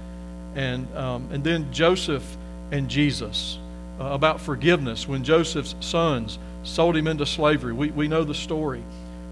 And, 0.55 0.87
um, 0.95 1.29
and 1.31 1.43
then 1.43 1.71
Joseph 1.73 2.37
and 2.71 2.89
Jesus 2.89 3.59
uh, 3.99 4.05
about 4.05 4.41
forgiveness 4.41 5.07
when 5.07 5.23
Joseph's 5.23 5.75
sons 5.79 6.39
sold 6.65 6.97
him 6.97 7.07
into 7.07 7.25
slavery. 7.25 7.73
We, 7.73 7.91
we 7.91 8.07
know 8.07 8.23
the 8.23 8.35
story. 8.35 8.83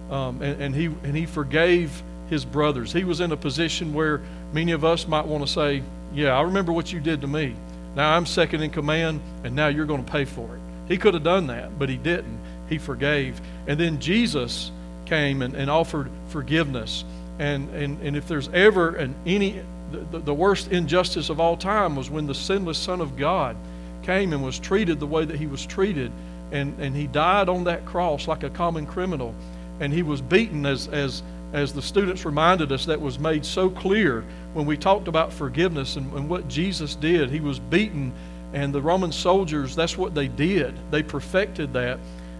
Um, 0.10 0.42
and, 0.42 0.62
and, 0.62 0.76
he, 0.76 0.86
and 0.86 1.16
he 1.16 1.26
forgave 1.26 2.04
his 2.30 2.46
brothers. 2.46 2.94
He 2.94 3.04
was 3.04 3.20
in 3.20 3.32
a 3.32 3.38
position 3.38 3.94
where 3.94 4.22
many 4.54 4.72
of 4.72 4.86
us 4.86 5.08
might 5.08 5.26
want 5.26 5.46
to 5.46 5.52
say, 5.52 5.84
Yeah, 6.14 6.38
I 6.38 6.42
remember 6.42 6.72
what 6.72 6.94
you 6.94 7.00
did 7.00 7.22
to 7.22 7.28
me. 7.28 7.56
Now 7.96 8.16
I'm 8.16 8.26
second 8.26 8.62
in 8.62 8.72
command, 8.72 9.22
and 9.44 9.56
now 9.56 9.68
you're 9.68 9.86
going 9.86 10.04
to 10.04 10.12
pay 10.12 10.26
for 10.26 10.56
it. 10.56 10.62
He 10.88 10.98
could 10.98 11.14
have 11.14 11.24
done 11.24 11.48
that, 11.48 11.78
but 11.78 11.90
he 11.90 11.98
didn't. 11.98 12.40
He 12.70 12.78
forgave. 12.78 13.40
And 13.68 13.80
then 13.80 14.00
Jesus 14.00 14.72
came 15.06 15.42
and, 15.42 15.56
and 15.56 15.70
offered 15.70 16.10
forgiveness. 16.28 17.04
And, 17.40 17.70
and, 17.70 18.02
and 18.02 18.16
if 18.16 18.28
there's 18.28 18.50
ever 18.50 18.96
an, 18.96 19.16
any, 19.26 19.62
the, 19.92 20.20
the 20.20 20.34
worst 20.34 20.72
injustice 20.72 21.30
of 21.30 21.40
all 21.40 21.58
time 21.58 21.96
was 21.96 22.10
when 22.10 22.28
the 22.28 22.36
sinless 22.36 22.78
Son 22.78 23.02
of 23.02 23.16
God 23.18 23.56
came 24.04 24.34
and 24.34 24.44
was 24.44 24.60
treated 24.60 25.00
the 25.00 25.08
way 25.08 25.26
that 25.26 25.38
he 25.38 25.48
was 25.48 25.66
treated. 25.66 26.12
And, 26.54 26.80
and 26.80 26.96
he 26.96 27.08
died 27.08 27.50
on 27.50 27.66
that 27.66 27.86
cross 27.86 28.30
like 28.30 28.44
a 28.44 28.50
common 28.50 28.86
criminal. 28.86 29.36
And 29.82 29.92
he 29.92 30.04
was 30.04 30.22
beaten 30.22 30.66
as, 30.66 30.88
as 30.88 31.24
as 31.54 31.72
the 31.72 31.82
students 31.82 32.26
reminded 32.26 32.72
us, 32.72 32.86
that 32.86 33.00
was 33.00 33.20
made 33.20 33.46
so 33.46 33.70
clear 33.70 34.26
when 34.54 34.66
we 34.66 34.76
talked 34.76 35.08
about 35.08 35.32
forgiveness 35.32 35.96
and, 35.96 36.12
and, 36.14 36.28
what 36.28 36.48
Jesus 36.48 36.96
did. 36.96 37.30
He 37.30 37.40
was 37.40 37.60
beaten, 37.60 38.12
and 38.54 38.74
the 38.74 38.82
Roman 38.82 39.12
soldiers, 39.12 39.76
that's 39.76 39.96
what 39.96 40.16
they 40.16 40.28
did. 40.28 40.74
They 40.90 41.04
perfected 41.04 41.72
that, 41.74 42.00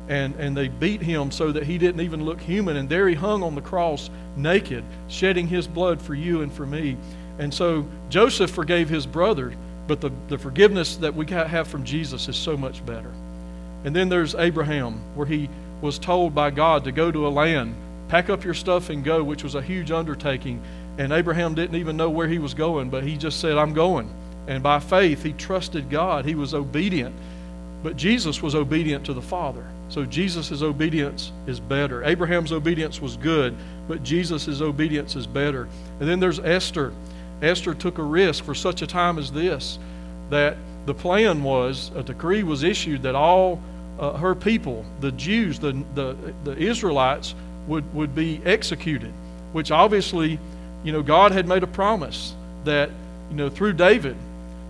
and, 0.10 0.36
and 0.38 0.58
they 0.58 0.68
beat 0.68 1.02
him 1.02 1.32
so 1.32 1.52
that 1.52 1.64
he 1.64 1.78
didn't 1.78 2.02
even 2.02 2.26
look 2.26 2.42
human. 2.42 2.78
And 2.78 2.90
there 2.90 3.08
he 3.08 3.14
hung 3.14 3.44
on 3.44 3.54
the 3.54 3.62
cross 3.62 4.10
naked, 4.36 4.84
shedding 5.08 5.48
his 5.48 5.68
blood 5.68 6.02
for 6.02 6.16
you 6.16 6.42
and 6.42 6.52
for 6.52 6.66
me. 6.66 6.98
And 7.38 7.54
so 7.54 7.88
Joseph 8.10 8.50
forgave 8.50 8.90
his 8.90 9.06
brother, 9.06 9.54
but 9.86 10.02
the, 10.02 10.12
the 10.28 10.40
forgiveness 10.40 10.98
that 10.98 11.14
we 11.14 11.28
have 11.28 11.68
from 11.68 11.84
Jesus 11.84 12.28
is 12.28 12.36
so 12.36 12.58
much 12.58 12.84
better. 12.84 13.14
And 13.84 13.96
then 13.96 14.10
there's 14.10 14.36
Abraham, 14.36 15.02
where 15.16 15.28
he 15.28 15.50
was 15.82 16.00
told 16.00 16.34
by 16.34 16.52
God 16.52 16.84
to 16.86 16.92
go 16.92 17.12
to 17.12 17.28
a 17.28 17.30
land 17.30 17.76
Pack 18.14 18.30
up 18.30 18.44
your 18.44 18.54
stuff 18.54 18.92
and 18.92 19.04
go, 19.04 19.24
which 19.24 19.44
was 19.44 19.56
a 19.56 19.62
huge 19.64 19.90
undertaking. 19.90 20.62
And 21.00 21.12
Abraham 21.12 21.56
didn't 21.56 21.78
even 21.78 21.98
know 21.98 22.12
where 22.12 22.28
he 22.28 22.38
was 22.38 22.54
going, 22.54 22.92
but 22.92 23.04
he 23.04 23.18
just 23.18 23.40
said, 23.40 23.58
I'm 23.58 23.74
going. 23.74 24.08
And 24.48 24.62
by 24.62 24.80
faith, 24.80 25.24
he 25.24 25.34
trusted 25.34 25.90
God. 25.90 26.24
He 26.24 26.36
was 26.36 26.54
obedient. 26.54 27.16
But 27.82 27.98
Jesus 27.98 28.40
was 28.40 28.54
obedient 28.54 29.04
to 29.08 29.14
the 29.14 29.22
Father. 29.22 29.66
So 29.90 30.06
Jesus' 30.06 30.62
obedience 30.62 31.32
is 31.48 31.60
better. 31.60 32.04
Abraham's 32.04 32.52
obedience 32.52 33.02
was 33.02 33.18
good, 33.18 33.56
but 33.88 34.04
Jesus' 34.04 34.62
obedience 34.62 35.16
is 35.16 35.26
better. 35.26 35.68
And 36.00 36.08
then 36.08 36.20
there's 36.20 36.40
Esther. 36.40 36.94
Esther 37.42 37.74
took 37.74 37.98
a 37.98 38.04
risk 38.04 38.44
for 38.44 38.54
such 38.54 38.84
a 38.84 38.88
time 38.88 39.18
as 39.18 39.32
this 39.32 39.80
that 40.30 40.56
the 40.86 40.94
plan 40.94 41.42
was, 41.42 41.90
a 41.96 42.04
decree 42.04 42.44
was 42.44 42.62
issued 42.62 43.02
that 43.02 43.16
all 43.16 43.60
uh, 44.00 44.18
her 44.18 44.36
people, 44.36 44.86
the 45.00 45.12
Jews, 45.12 45.60
the, 45.60 45.84
the, 45.96 46.16
the 46.44 46.58
Israelites, 46.58 47.36
would, 47.68 47.94
would 47.94 48.14
be 48.14 48.42
executed, 48.46 49.14
which 49.54 49.72
obviously, 49.72 50.40
you 50.84 50.92
know, 50.92 51.02
God 51.02 51.32
had 51.32 51.48
made 51.48 51.64
a 51.64 51.68
promise 51.68 52.34
that, 52.66 52.90
you 53.30 53.36
know, 53.36 53.50
through 53.50 53.74
David, 53.74 54.18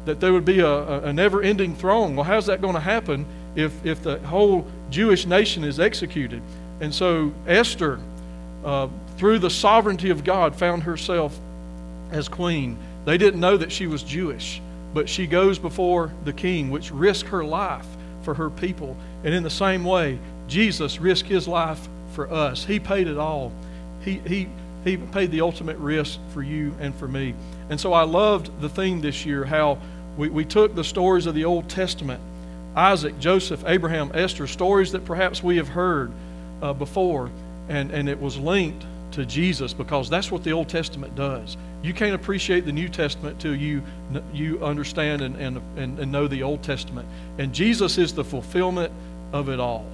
that 0.05 0.19
there 0.19 0.33
would 0.33 0.45
be 0.45 0.59
a, 0.59 1.05
a, 1.05 1.13
never 1.13 1.41
ending 1.41 1.75
throne. 1.75 2.15
Well, 2.15 2.25
how's 2.25 2.47
that 2.47 2.61
going 2.61 2.73
to 2.73 2.79
happen 2.79 3.25
if, 3.55 3.85
if 3.85 4.03
the 4.03 4.19
whole 4.19 4.67
Jewish 4.89 5.25
nation 5.25 5.63
is 5.63 5.79
executed? 5.79 6.41
And 6.81 6.93
so 6.93 7.31
Esther, 7.47 7.99
uh, 8.65 8.89
through 9.17 9.39
the 9.39 9.49
sovereignty 9.49 10.09
of 10.09 10.23
God, 10.23 10.55
found 10.55 10.83
herself 10.83 11.37
as 12.11 12.27
queen. 12.27 12.77
They 13.05 13.17
didn't 13.17 13.39
know 13.39 13.57
that 13.57 13.71
she 13.71 13.87
was 13.87 14.03
Jewish, 14.03 14.61
but 14.93 15.07
she 15.07 15.27
goes 15.27 15.57
before 15.57 16.11
the 16.25 16.33
king, 16.33 16.69
which 16.69 16.91
risked 16.91 17.29
her 17.29 17.43
life 17.43 17.87
for 18.23 18.33
her 18.33 18.49
people. 18.49 18.97
And 19.23 19.33
in 19.33 19.43
the 19.43 19.49
same 19.49 19.83
way, 19.83 20.19
Jesus 20.47 20.99
risked 20.99 21.29
his 21.29 21.47
life 21.47 21.87
for 22.13 22.31
us. 22.31 22.65
He 22.65 22.79
paid 22.79 23.07
it 23.07 23.17
all. 23.17 23.51
He, 24.01 24.19
he, 24.19 24.49
he 24.83 24.97
paid 24.97 25.31
the 25.31 25.41
ultimate 25.41 25.77
risk 25.77 26.19
for 26.29 26.41
you 26.41 26.75
and 26.79 26.93
for 26.95 27.07
me. 27.07 27.33
And 27.69 27.79
so 27.79 27.93
I 27.93 28.03
loved 28.03 28.61
the 28.61 28.69
theme 28.69 29.01
this 29.01 29.25
year 29.25 29.45
how 29.45 29.79
we, 30.17 30.29
we 30.29 30.45
took 30.45 30.75
the 30.75 30.83
stories 30.83 31.25
of 31.25 31.35
the 31.35 31.45
Old 31.45 31.69
Testament 31.69 32.21
Isaac, 32.75 33.19
Joseph, 33.19 33.63
Abraham, 33.67 34.11
Esther, 34.15 34.47
stories 34.47 34.91
that 34.93 35.05
perhaps 35.05 35.43
we 35.43 35.57
have 35.57 35.67
heard 35.67 36.11
uh, 36.59 36.73
before, 36.73 37.29
and, 37.69 37.91
and 37.91 38.09
it 38.09 38.19
was 38.19 38.37
linked 38.37 38.83
to 39.11 39.25
Jesus 39.27 39.73
because 39.73 40.09
that's 40.09 40.31
what 40.31 40.43
the 40.43 40.53
Old 40.53 40.69
Testament 40.69 41.15
does. 41.15 41.55
You 41.83 41.93
can't 41.93 42.15
appreciate 42.15 42.65
the 42.65 42.71
New 42.71 42.89
Testament 42.89 43.39
till 43.39 43.55
you 43.55 43.83
you 44.33 44.63
understand 44.63 45.21
and, 45.21 45.35
and, 45.35 45.61
and, 45.77 45.99
and 45.99 46.11
know 46.11 46.27
the 46.27 46.41
Old 46.41 46.63
Testament. 46.63 47.07
And 47.37 47.53
Jesus 47.53 47.97
is 47.97 48.13
the 48.13 48.23
fulfillment 48.23 48.91
of 49.33 49.49
it 49.49 49.59
all. 49.59 49.85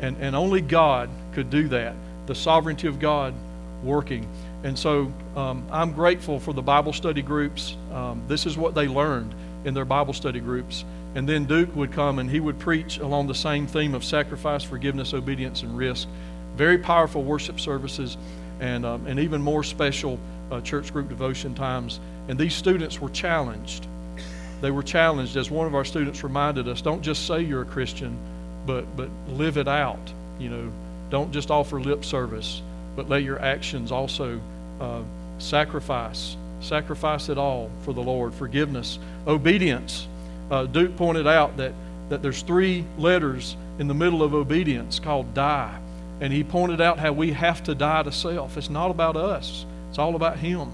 And, 0.00 0.16
and 0.18 0.34
only 0.34 0.62
God 0.62 1.10
could 1.32 1.50
do 1.50 1.68
that, 1.68 1.94
the 2.26 2.34
sovereignty 2.34 2.86
of 2.86 2.98
God 2.98 3.34
working. 3.82 4.26
And 4.64 4.78
so 4.78 5.12
um, 5.36 5.66
I'm 5.70 5.92
grateful 5.92 6.40
for 6.40 6.54
the 6.54 6.62
Bible 6.62 6.92
study 6.92 7.22
groups. 7.22 7.76
Um, 7.92 8.22
this 8.26 8.46
is 8.46 8.56
what 8.56 8.74
they 8.74 8.88
learned 8.88 9.34
in 9.64 9.74
their 9.74 9.84
Bible 9.84 10.14
study 10.14 10.40
groups. 10.40 10.84
And 11.14 11.28
then 11.28 11.44
Duke 11.44 11.74
would 11.74 11.92
come 11.92 12.18
and 12.18 12.30
he 12.30 12.40
would 12.40 12.58
preach 12.58 12.98
along 12.98 13.26
the 13.26 13.34
same 13.34 13.66
theme 13.66 13.94
of 13.94 14.04
sacrifice, 14.04 14.62
forgiveness, 14.62 15.14
obedience, 15.14 15.62
and 15.62 15.76
risk. 15.76 16.08
Very 16.56 16.78
powerful 16.78 17.22
worship 17.22 17.58
services 17.58 18.16
and, 18.60 18.86
um, 18.86 19.06
and 19.06 19.18
even 19.18 19.42
more 19.42 19.62
special 19.62 20.18
uh, 20.50 20.60
church 20.60 20.92
group 20.92 21.08
devotion 21.08 21.54
times. 21.54 22.00
And 22.28 22.38
these 22.38 22.54
students 22.54 23.00
were 23.00 23.10
challenged. 23.10 23.86
They 24.60 24.70
were 24.70 24.82
challenged, 24.82 25.36
as 25.36 25.50
one 25.50 25.66
of 25.66 25.74
our 25.74 25.84
students 25.84 26.22
reminded 26.24 26.66
us 26.68 26.80
don't 26.80 27.02
just 27.02 27.26
say 27.26 27.42
you're 27.42 27.62
a 27.62 27.66
Christian, 27.66 28.18
but, 28.66 28.96
but 28.96 29.08
live 29.28 29.56
it 29.56 29.68
out. 29.68 30.12
You 30.38 30.50
know, 30.50 30.72
don't 31.10 31.32
just 31.32 31.50
offer 31.50 31.80
lip 31.80 32.04
service, 32.04 32.62
but 32.94 33.08
let 33.08 33.22
your 33.22 33.40
actions 33.40 33.92
also 33.92 34.40
uh, 34.80 35.02
sacrifice. 35.38 36.36
Sacrifice 36.60 37.28
it 37.28 37.38
all 37.38 37.70
for 37.82 37.92
the 37.92 38.02
Lord. 38.02 38.34
Forgiveness, 38.34 38.98
obedience. 39.26 40.08
Uh, 40.50 40.64
Duke 40.66 40.96
pointed 40.96 41.26
out 41.26 41.56
that, 41.58 41.72
that 42.08 42.22
there's 42.22 42.42
three 42.42 42.84
letters 42.98 43.56
in 43.78 43.88
the 43.88 43.94
middle 43.94 44.22
of 44.22 44.34
obedience 44.34 44.98
called 44.98 45.34
die. 45.34 45.78
And 46.20 46.32
he 46.32 46.42
pointed 46.42 46.80
out 46.80 46.98
how 46.98 47.12
we 47.12 47.32
have 47.32 47.62
to 47.64 47.74
die 47.74 48.02
to 48.02 48.12
self. 48.12 48.56
It's 48.56 48.70
not 48.70 48.90
about 48.90 49.16
us, 49.16 49.66
it's 49.90 49.98
all 49.98 50.16
about 50.16 50.38
Him. 50.38 50.70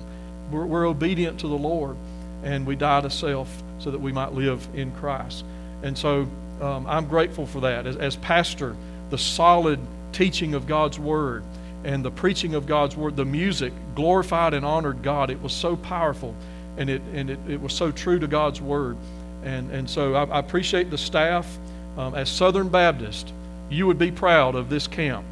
We're, 0.51 0.67
we're 0.67 0.87
obedient 0.87 1.41
to 1.41 1.49
the 1.49 1.57
Lord, 1.57 1.97
and 2.45 2.67
we 2.67 2.77
die 2.77 3.01
to 3.01 3.11
self 3.11 3.63
so 3.79 3.91
that 3.91 4.01
we 4.01 4.13
might 4.13 4.33
live 4.33 4.67
in 4.75 4.93
Christ. 4.93 5.45
And 5.83 5.97
so 5.97 6.29
um, 6.63 6.87
I'm 6.87 7.09
grateful 7.09 7.47
for 7.47 7.61
that. 7.61 7.87
As, 7.87 7.97
as 7.97 8.17
pastor, 8.17 8.77
the 9.11 9.19
solid 9.19 9.81
teaching 10.13 10.55
of 10.55 10.67
God's 10.67 10.99
Word 10.99 11.43
and 11.85 12.05
the 12.05 12.11
preaching 12.11 12.55
of 12.55 12.67
God's 12.67 12.97
Word, 12.97 13.17
the 13.17 13.25
music 13.25 13.73
glorified 13.95 14.55
and 14.55 14.65
honored 14.65 15.03
God. 15.03 15.31
It 15.31 15.43
was 15.43 15.53
so 15.53 15.77
powerful, 15.77 16.35
and 16.77 16.89
it, 16.89 17.03
and 17.13 17.29
it, 17.31 17.39
it 17.49 17.61
was 17.61 17.73
so 17.73 17.91
true 17.91 18.19
to 18.21 18.29
God's 18.29 18.61
Word. 18.61 18.97
And, 19.43 19.71
and 19.73 19.91
so 19.91 20.15
I, 20.15 20.25
I 20.25 20.39
appreciate 20.39 20.91
the 20.91 20.99
staff. 20.99 21.59
Um, 21.99 22.15
as 22.15 22.31
Southern 22.31 22.69
Baptist, 22.69 23.33
you 23.69 23.87
would 23.87 23.99
be 23.99 24.11
proud 24.11 24.55
of 24.55 24.71
this 24.71 24.87
camp. 24.87 25.27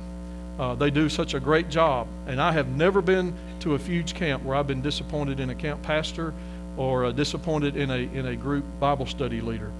Uh, 0.58 0.74
they 0.74 0.90
do 0.90 1.08
such 1.08 1.32
a 1.34 1.40
great 1.40 1.70
job. 1.70 2.06
And 2.26 2.40
I 2.40 2.52
have 2.52 2.68
never 2.68 3.00
been 3.00 3.32
to 3.60 3.76
a 3.76 3.78
huge 3.78 4.14
camp 4.14 4.42
where 4.42 4.56
I've 4.56 4.66
been 4.66 4.82
disappointed 4.82 5.40
in 5.40 5.48
a 5.50 5.54
camp 5.54 5.82
pastor 5.82 6.34
or 6.76 7.06
uh, 7.06 7.12
disappointed 7.12 7.76
in 7.76 7.90
a, 7.90 7.94
in 7.94 8.26
a 8.26 8.36
group 8.36 8.64
Bible 8.78 9.06
study 9.06 9.40
leader. 9.40 9.70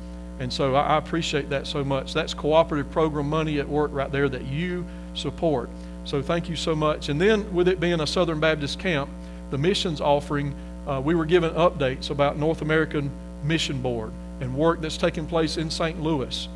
And 0.40 0.50
so 0.50 0.74
I, 0.74 0.96
appreciate 0.96 1.50
that 1.50 1.66
so 1.66 1.84
much. 1.84 2.14
That's 2.14 2.32
cooperative 2.32 2.90
program 2.90 3.28
money 3.28 3.60
at 3.60 3.68
work 3.68 3.90
right 3.92 4.10
there 4.10 4.26
that 4.30 4.46
you 4.46 4.86
support. 5.12 5.68
So 6.06 6.22
thank 6.22 6.48
you 6.48 6.56
so 6.56 6.74
much. 6.74 7.10
And 7.10 7.20
then, 7.20 7.52
with 7.54 7.68
it 7.68 7.78
being 7.78 8.00
a 8.00 8.06
Southern 8.06 8.40
Baptist 8.40 8.78
camp, 8.78 9.10
the 9.50 9.58
missions 9.58 10.00
offering, 10.00 10.54
uh, 10.88 10.98
we 11.04 11.14
were 11.14 11.26
given 11.26 11.50
updates 11.50 12.08
about 12.08 12.38
North 12.38 12.62
American 12.62 13.10
Mission 13.44 13.82
Board 13.82 14.12
and 14.40 14.54
work 14.56 14.80
that's 14.80 14.96
taking 14.96 15.26
place 15.26 15.58
in 15.58 15.70
St. 15.70 16.00
Louis. 16.00 16.48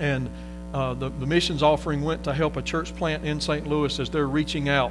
And 0.00 0.28
uh, 0.72 0.94
the, 0.94 1.10
the 1.10 1.26
missions 1.26 1.62
offering 1.62 2.02
went 2.02 2.24
to 2.24 2.34
help 2.34 2.56
a 2.56 2.62
church 2.62 2.96
plant 2.96 3.24
in 3.24 3.40
St. 3.40 3.64
Louis 3.68 3.96
as 4.00 4.10
they're 4.10 4.26
reaching 4.26 4.68
out 4.68 4.90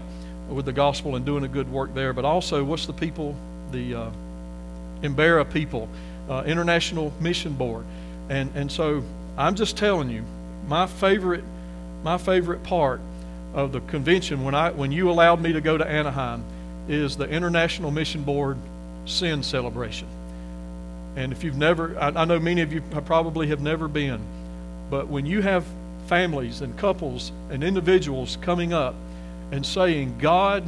with 0.49 0.65
the 0.65 0.71
gospel 0.71 1.17
and 1.17 1.25
doing 1.25 1.43
a 1.43 1.49
good 1.49 1.69
work 1.69 1.93
there. 1.93 2.13
But 2.13 2.23
also, 2.23 2.63
what's 2.63 2.85
the 2.85 2.93
people, 2.93 3.35
the 3.71 3.95
uh, 3.95 4.11
Embera 5.01 5.51
people, 5.51 5.89
uh, 6.29 6.43
International 6.45 7.11
Mission 7.19 7.51
Board, 7.51 7.83
and 8.29 8.51
and 8.55 8.71
so 8.71 9.03
I'm 9.37 9.55
just 9.55 9.77
telling 9.77 10.09
you, 10.09 10.23
my 10.67 10.87
favorite, 10.87 11.43
my 12.03 12.17
favorite 12.17 12.63
part 12.63 13.01
of 13.53 13.71
the 13.71 13.81
convention 13.81 14.43
when 14.43 14.55
I 14.55 14.71
when 14.71 14.91
you 14.91 15.09
allowed 15.09 15.41
me 15.41 15.53
to 15.53 15.61
go 15.61 15.77
to 15.77 15.85
Anaheim 15.85 16.43
is 16.87 17.15
the 17.15 17.29
International 17.29 17.91
Mission 17.91 18.23
Board 18.23 18.57
Sending 19.05 19.43
Celebration. 19.43 20.07
And 21.15 21.31
if 21.31 21.43
you've 21.43 21.57
never, 21.57 21.97
I, 21.99 22.07
I 22.09 22.25
know 22.25 22.39
many 22.39 22.61
of 22.61 22.73
you 22.73 22.81
probably 22.81 23.47
have 23.47 23.61
never 23.61 23.87
been 23.87 24.19
but 24.93 25.07
when 25.07 25.25
you 25.25 25.41
have 25.41 25.65
families 26.05 26.61
and 26.61 26.77
couples 26.77 27.31
and 27.49 27.63
individuals 27.63 28.37
coming 28.41 28.73
up 28.73 28.93
and 29.51 29.65
saying, 29.65 30.19
God 30.19 30.63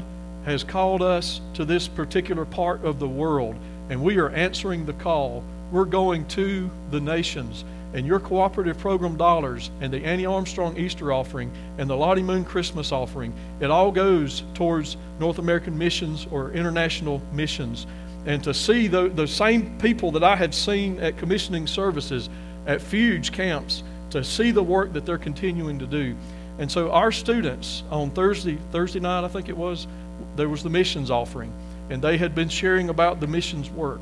has 0.46 0.64
called 0.64 1.04
us 1.04 1.42
to 1.54 1.64
this 1.64 1.88
particular 1.88 2.44
part 2.44 2.84
of 2.84 2.98
the 2.98 3.08
world, 3.08 3.56
and 3.90 4.02
we 4.02 4.18
are 4.18 4.30
answering 4.30 4.88
the 4.88 4.94
call, 4.94 5.44
we're 5.72 5.86
going 5.86 6.26
to 6.30 6.70
the 6.92 7.00
nations. 7.00 7.66
And 7.94 8.06
your 8.06 8.20
cooperative 8.20 8.78
program 8.78 9.16
dollars 9.16 9.72
and 9.80 9.94
the 9.94 10.04
Annie 10.04 10.26
Armstrong 10.26 10.78
Easter 10.78 11.14
offering 11.14 11.52
and 11.78 11.90
the 11.90 11.96
Lottie 11.96 12.24
Moon 12.24 12.44
Christmas 12.44 12.92
offering, 12.92 13.34
it 13.62 13.72
all 13.72 13.92
goes 13.92 14.44
towards 14.54 14.98
North 15.20 15.38
American 15.40 15.78
missions 15.78 16.28
or 16.30 16.52
international 16.52 17.22
missions. 17.32 17.88
And 18.26 18.44
to 18.44 18.54
see 18.54 18.88
the, 18.88 19.08
the 19.08 19.28
same 19.28 19.78
people 19.78 20.12
that 20.12 20.24
I 20.24 20.36
have 20.36 20.54
seen 20.54 21.00
at 21.00 21.18
commissioning 21.18 21.68
services 21.68 22.30
at 22.68 22.82
Fuge 22.82 23.32
camps 23.32 23.84
to 24.10 24.24
see 24.24 24.52
the 24.52 24.64
work 24.64 24.94
that 24.94 25.06
they're 25.06 25.18
continuing 25.18 25.80
to 25.80 25.86
do. 25.86 26.16
And 26.58 26.72
so 26.72 26.92
our 26.92 27.12
students 27.12 27.84
on 27.92 28.12
Thursday, 28.12 28.58
Thursday 28.72 29.00
night, 29.00 29.24
I 29.24 29.28
think 29.28 29.50
it 29.50 29.58
was, 29.58 29.88
there 30.36 30.50
was 30.50 30.64
the 30.64 30.70
missions 30.70 31.12
offering, 31.12 31.54
and 31.90 32.02
they 32.02 32.18
had 32.18 32.34
been 32.34 32.50
sharing 32.50 32.90
about 32.90 33.20
the 33.20 33.28
missions 33.28 33.70
work. 33.70 34.00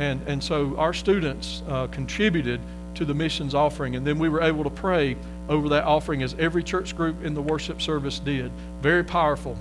And, 0.00 0.26
and 0.26 0.42
so 0.42 0.74
our 0.78 0.94
students 0.94 1.62
uh, 1.68 1.86
contributed 1.88 2.58
to 2.94 3.04
the 3.04 3.12
missions 3.12 3.54
offering, 3.54 3.96
and 3.96 4.06
then 4.06 4.18
we 4.18 4.30
were 4.30 4.40
able 4.40 4.64
to 4.64 4.70
pray 4.70 5.14
over 5.46 5.68
that 5.68 5.84
offering 5.84 6.22
as 6.22 6.34
every 6.38 6.62
church 6.62 6.96
group 6.96 7.22
in 7.22 7.34
the 7.34 7.42
worship 7.42 7.82
service 7.82 8.18
did. 8.18 8.50
Very 8.80 9.04
powerful. 9.04 9.58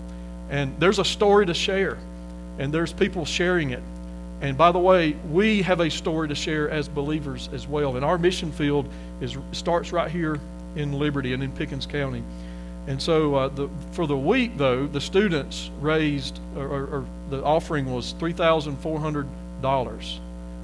And 0.49 0.79
there's 0.79 0.97
a 0.97 1.03
story 1.03 1.45
to 1.45 1.53
share, 1.53 1.97
and 2.57 2.73
there's 2.73 2.93
people 2.93 3.25
sharing 3.25 3.71
it. 3.71 3.83
And 4.39 4.57
by 4.57 4.71
the 4.71 4.79
way, 4.79 5.17
we 5.29 5.61
have 5.63 5.81
a 5.81 5.89
story 5.89 6.29
to 6.29 6.35
share 6.35 6.69
as 6.69 6.87
believers 6.87 7.49
as 7.51 7.67
well. 7.67 7.97
And 7.97 8.05
our 8.05 8.17
mission 8.17 8.53
field 8.53 8.87
is 9.19 9.37
starts 9.51 9.91
right 9.91 10.09
here 10.09 10.39
in 10.77 10.93
Liberty 10.93 11.33
and 11.33 11.43
in 11.43 11.51
Pickens 11.51 11.85
County. 11.85 12.23
And 12.87 13.01
so 13.01 13.35
uh, 13.35 13.47
the, 13.49 13.67
for 13.91 14.07
the 14.07 14.17
week, 14.17 14.55
though, 14.55 14.87
the 14.87 15.01
students 15.01 15.69
raised, 15.81 16.39
or, 16.55 16.65
or, 16.65 16.85
or 16.85 17.05
the 17.29 17.43
offering 17.43 17.91
was 17.91 18.13
$3,400, 18.13 19.27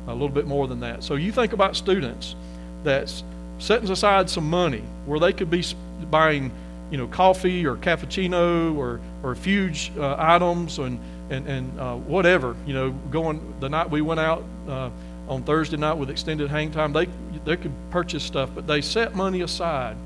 a 0.08 0.14
little 0.14 0.30
bit 0.30 0.46
more 0.46 0.68
than 0.68 0.80
that. 0.82 1.04
So 1.04 1.16
you 1.16 1.32
think 1.32 1.54
about 1.54 1.76
students 1.76 2.36
that's 2.84 3.24
setting 3.60 3.90
aside 3.90 4.30
some 4.30 4.50
money 4.50 4.84
where 5.06 5.20
they 5.20 5.34
could 5.34 5.50
be 5.50 5.64
buying, 6.10 6.52
you 6.92 6.98
know, 6.98 7.08
coffee 7.08 7.66
or 7.66 7.76
cappuccino 7.76 8.76
or, 8.76 9.00
or 9.24 9.36
Fuge 9.36 9.98
uh, 9.98 10.16
items 10.20 10.80
and, 10.80 11.00
and, 11.30 11.48
and 11.48 11.80
uh, 11.80 11.96
whatever, 11.96 12.56
you 12.66 12.74
know, 12.74 12.92
going 13.12 13.56
the 13.60 13.70
night 13.70 13.90
we 13.90 14.02
went 14.02 14.20
out 14.20 14.44
uh, 14.68 14.90
on 15.28 15.44
Thursday 15.44 15.78
night 15.78 15.94
with 15.94 16.10
extended 16.10 16.50
hang 16.50 16.72
time, 16.72 16.94
they, 16.94 17.08
they 17.46 17.58
could 17.58 17.74
purchase 17.90 18.24
stuff, 18.24 18.50
but 18.54 18.68
they 18.68 18.82
set 18.82 19.16
money 19.16 19.42
aside. 19.42 19.98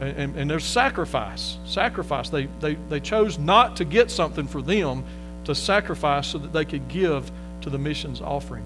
And, 0.00 0.16
and, 0.16 0.36
and 0.36 0.50
there's 0.50 0.64
sacrifice. 0.64 1.58
Sacrifice. 1.66 2.28
They, 2.28 2.46
they, 2.60 2.74
they 2.88 3.00
chose 3.00 3.38
not 3.38 3.76
to 3.76 3.84
get 3.84 4.10
something 4.10 4.46
for 4.46 4.62
them 4.62 5.04
to 5.44 5.54
sacrifice 5.54 6.28
so 6.28 6.38
that 6.38 6.52
they 6.52 6.64
could 6.64 6.88
give 6.88 7.30
to 7.60 7.70
the 7.70 7.78
missions 7.78 8.20
offering. 8.20 8.64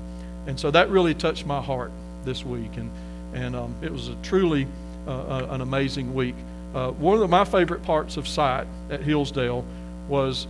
And 0.49 0.59
so 0.59 0.71
that 0.71 0.89
really 0.89 1.15
touched 1.15 1.47
my 1.47 1.61
heart 1.61 1.93
this 2.25 2.45
week. 2.45 2.77
And, 2.79 2.91
and 3.35 3.55
um, 3.55 3.77
it 3.83 3.93
was 3.93 4.09
a 4.09 4.17
truly 4.23 4.67
uh, 5.07 5.11
uh 5.11 5.47
an 5.51 5.61
amazing 5.61 6.13
week. 6.15 6.35
Uh, 6.75 6.91
one 6.93 7.23
of 7.23 7.31
my 7.31 7.45
favorite 7.45 7.83
parts 7.83 8.17
of 8.17 8.27
site 8.27 8.67
at 8.91 9.03
Hillsdale 9.03 9.65
was 10.09 10.47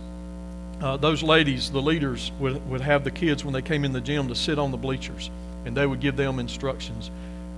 uh, 0.81 0.95
those 0.95 1.21
ladies, 1.21 1.69
the 1.69 1.81
leaders, 1.81 2.31
would, 2.39 2.67
would 2.69 2.81
have 2.81 3.03
the 3.03 3.11
kids 3.11 3.43
when 3.43 3.53
they 3.53 3.61
came 3.61 3.83
in 3.83 3.91
the 3.91 4.01
gym 4.01 4.29
to 4.29 4.35
sit 4.35 4.57
on 4.57 4.71
the 4.71 4.77
bleachers, 4.77 5.29
and 5.65 5.75
they 5.75 5.85
would 5.85 5.99
give 5.99 6.15
them 6.15 6.39
instructions. 6.39 7.11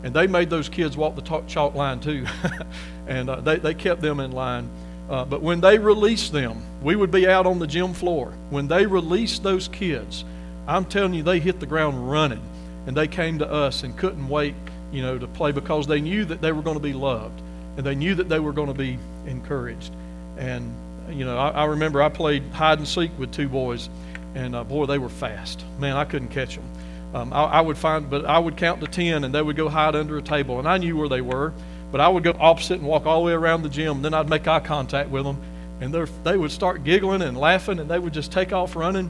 And 0.03 0.11
they 0.11 0.25
made 0.25 0.49
those 0.49 0.67
kids 0.67 0.97
walk 0.97 1.15
the 1.15 1.43
chalk 1.47 1.75
line 1.75 1.99
too, 1.99 2.25
and 3.07 3.29
uh, 3.29 3.41
they, 3.41 3.57
they 3.57 3.75
kept 3.75 4.01
them 4.01 4.19
in 4.19 4.31
line. 4.31 4.67
Uh, 5.07 5.25
but 5.25 5.43
when 5.43 5.61
they 5.61 5.77
released 5.77 6.31
them, 6.31 6.63
we 6.81 6.95
would 6.95 7.11
be 7.11 7.27
out 7.27 7.45
on 7.45 7.59
the 7.59 7.67
gym 7.67 7.93
floor. 7.93 8.33
When 8.49 8.67
they 8.67 8.87
released 8.87 9.43
those 9.43 9.67
kids, 9.67 10.25
I'm 10.71 10.85
telling 10.85 11.13
you, 11.13 11.23
they 11.23 11.39
hit 11.39 11.59
the 11.59 11.65
ground 11.65 12.09
running. 12.09 12.41
And 12.87 12.97
they 12.97 13.07
came 13.07 13.39
to 13.39 13.51
us 13.51 13.83
and 13.83 13.95
couldn't 13.95 14.27
wait, 14.27 14.55
you 14.91 15.03
know, 15.03 15.19
to 15.19 15.27
play 15.27 15.51
because 15.51 15.85
they 15.85 16.01
knew 16.01 16.25
that 16.25 16.41
they 16.41 16.51
were 16.51 16.63
going 16.63 16.77
to 16.77 16.83
be 16.83 16.93
loved 16.93 17.41
and 17.77 17.85
they 17.85 17.95
knew 17.95 18.15
that 18.15 18.29
they 18.29 18.39
were 18.39 18.53
going 18.53 18.67
to 18.67 18.73
be 18.73 18.97
encouraged. 19.25 19.93
And, 20.37 20.73
you 21.09 21.25
know, 21.25 21.37
I, 21.37 21.49
I 21.49 21.65
remember 21.65 22.01
I 22.01 22.09
played 22.09 22.43
hide 22.51 22.79
and 22.79 22.87
seek 22.87 23.11
with 23.17 23.31
two 23.31 23.47
boys, 23.47 23.89
and 24.35 24.55
uh, 24.55 24.63
boy, 24.63 24.85
they 24.85 24.97
were 24.97 25.09
fast. 25.09 25.63
Man, 25.79 25.95
I 25.95 26.05
couldn't 26.05 26.29
catch 26.29 26.55
them. 26.55 26.65
Um, 27.13 27.33
I, 27.33 27.43
I 27.43 27.61
would 27.61 27.77
find, 27.77 28.09
but 28.09 28.25
I 28.25 28.39
would 28.39 28.57
count 28.57 28.81
to 28.81 28.87
10 28.87 29.23
and 29.23 29.33
they 29.33 29.41
would 29.41 29.55
go 29.55 29.69
hide 29.69 29.95
under 29.95 30.17
a 30.17 30.21
table, 30.21 30.59
and 30.59 30.67
I 30.67 30.77
knew 30.77 30.97
where 30.97 31.09
they 31.09 31.21
were. 31.21 31.53
But 31.91 31.99
I 31.99 32.07
would 32.07 32.23
go 32.23 32.35
opposite 32.39 32.79
and 32.79 32.87
walk 32.87 33.05
all 33.05 33.21
the 33.21 33.25
way 33.27 33.33
around 33.33 33.63
the 33.63 33.69
gym. 33.69 34.01
Then 34.01 34.13
I'd 34.13 34.29
make 34.29 34.47
eye 34.47 34.61
contact 34.61 35.09
with 35.09 35.25
them, 35.25 35.41
and 35.81 35.93
they 36.23 36.37
would 36.37 36.51
start 36.51 36.85
giggling 36.85 37.21
and 37.21 37.37
laughing, 37.37 37.79
and 37.79 37.89
they 37.89 37.99
would 37.99 38.13
just 38.13 38.31
take 38.31 38.53
off 38.53 38.75
running. 38.77 39.09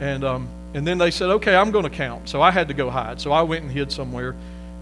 And 0.00 0.24
um, 0.24 0.48
and 0.74 0.86
then 0.86 0.98
they 0.98 1.10
said, 1.10 1.30
"Okay, 1.30 1.54
I'm 1.54 1.70
going 1.70 1.84
to 1.84 1.90
count." 1.90 2.28
So 2.28 2.42
I 2.42 2.50
had 2.50 2.68
to 2.68 2.74
go 2.74 2.90
hide. 2.90 3.20
So 3.20 3.32
I 3.32 3.42
went 3.42 3.62
and 3.62 3.70
hid 3.70 3.92
somewhere, 3.92 4.34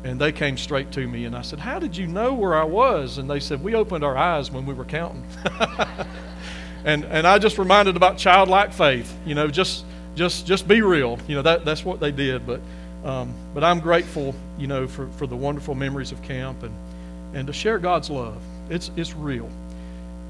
and 0.05 0.21
they 0.21 0.33
came 0.33 0.57
straight 0.57 0.91
to 0.93 1.07
me. 1.07 1.25
And 1.25 1.37
I 1.37 1.43
said, 1.43 1.59
"How 1.59 1.79
did 1.79 1.97
you 1.97 2.07
know 2.07 2.35
where 2.35 2.55
I 2.55 2.65
was?" 2.65 3.19
And 3.19 3.29
they 3.29 3.41
said, 3.41 3.63
"We 3.63 3.75
opened 3.75 4.05
our 4.05 4.17
eyes 4.17 4.51
when 4.51 4.67
we 4.67 4.75
were 4.75 4.85
counting." 4.85 5.25
and 6.85 7.05
and 7.05 7.27
I 7.27 7.39
just 7.39 7.59
reminded 7.59 7.97
about 7.97 8.19
childlike 8.19 8.73
faith. 8.73 9.15
You 9.27 9.35
know, 9.35 9.49
just 9.49 9.85
just 10.15 10.47
just 10.47 10.69
be 10.69 10.83
real. 10.83 11.19
You 11.27 11.37
know 11.37 11.43
that 11.43 11.65
that's 11.65 11.85
what 11.85 12.01
they 12.01 12.13
did. 12.13 12.47
But 12.47 12.61
um, 13.05 13.35
but 13.55 13.65
I'm 13.65 13.81
grateful. 13.81 14.35
You 14.59 14.67
know 14.67 14.87
for 14.87 15.09
for 15.09 15.27
the 15.27 15.37
wonderful 15.37 15.75
memories 15.75 16.13
of 16.13 16.23
camp 16.23 16.63
and 16.63 16.75
and 17.35 17.47
to 17.47 17.53
share 17.53 17.79
God's 17.79 18.11
love. 18.11 18.41
It's, 18.69 18.91
it's 18.97 19.15
real. 19.15 19.49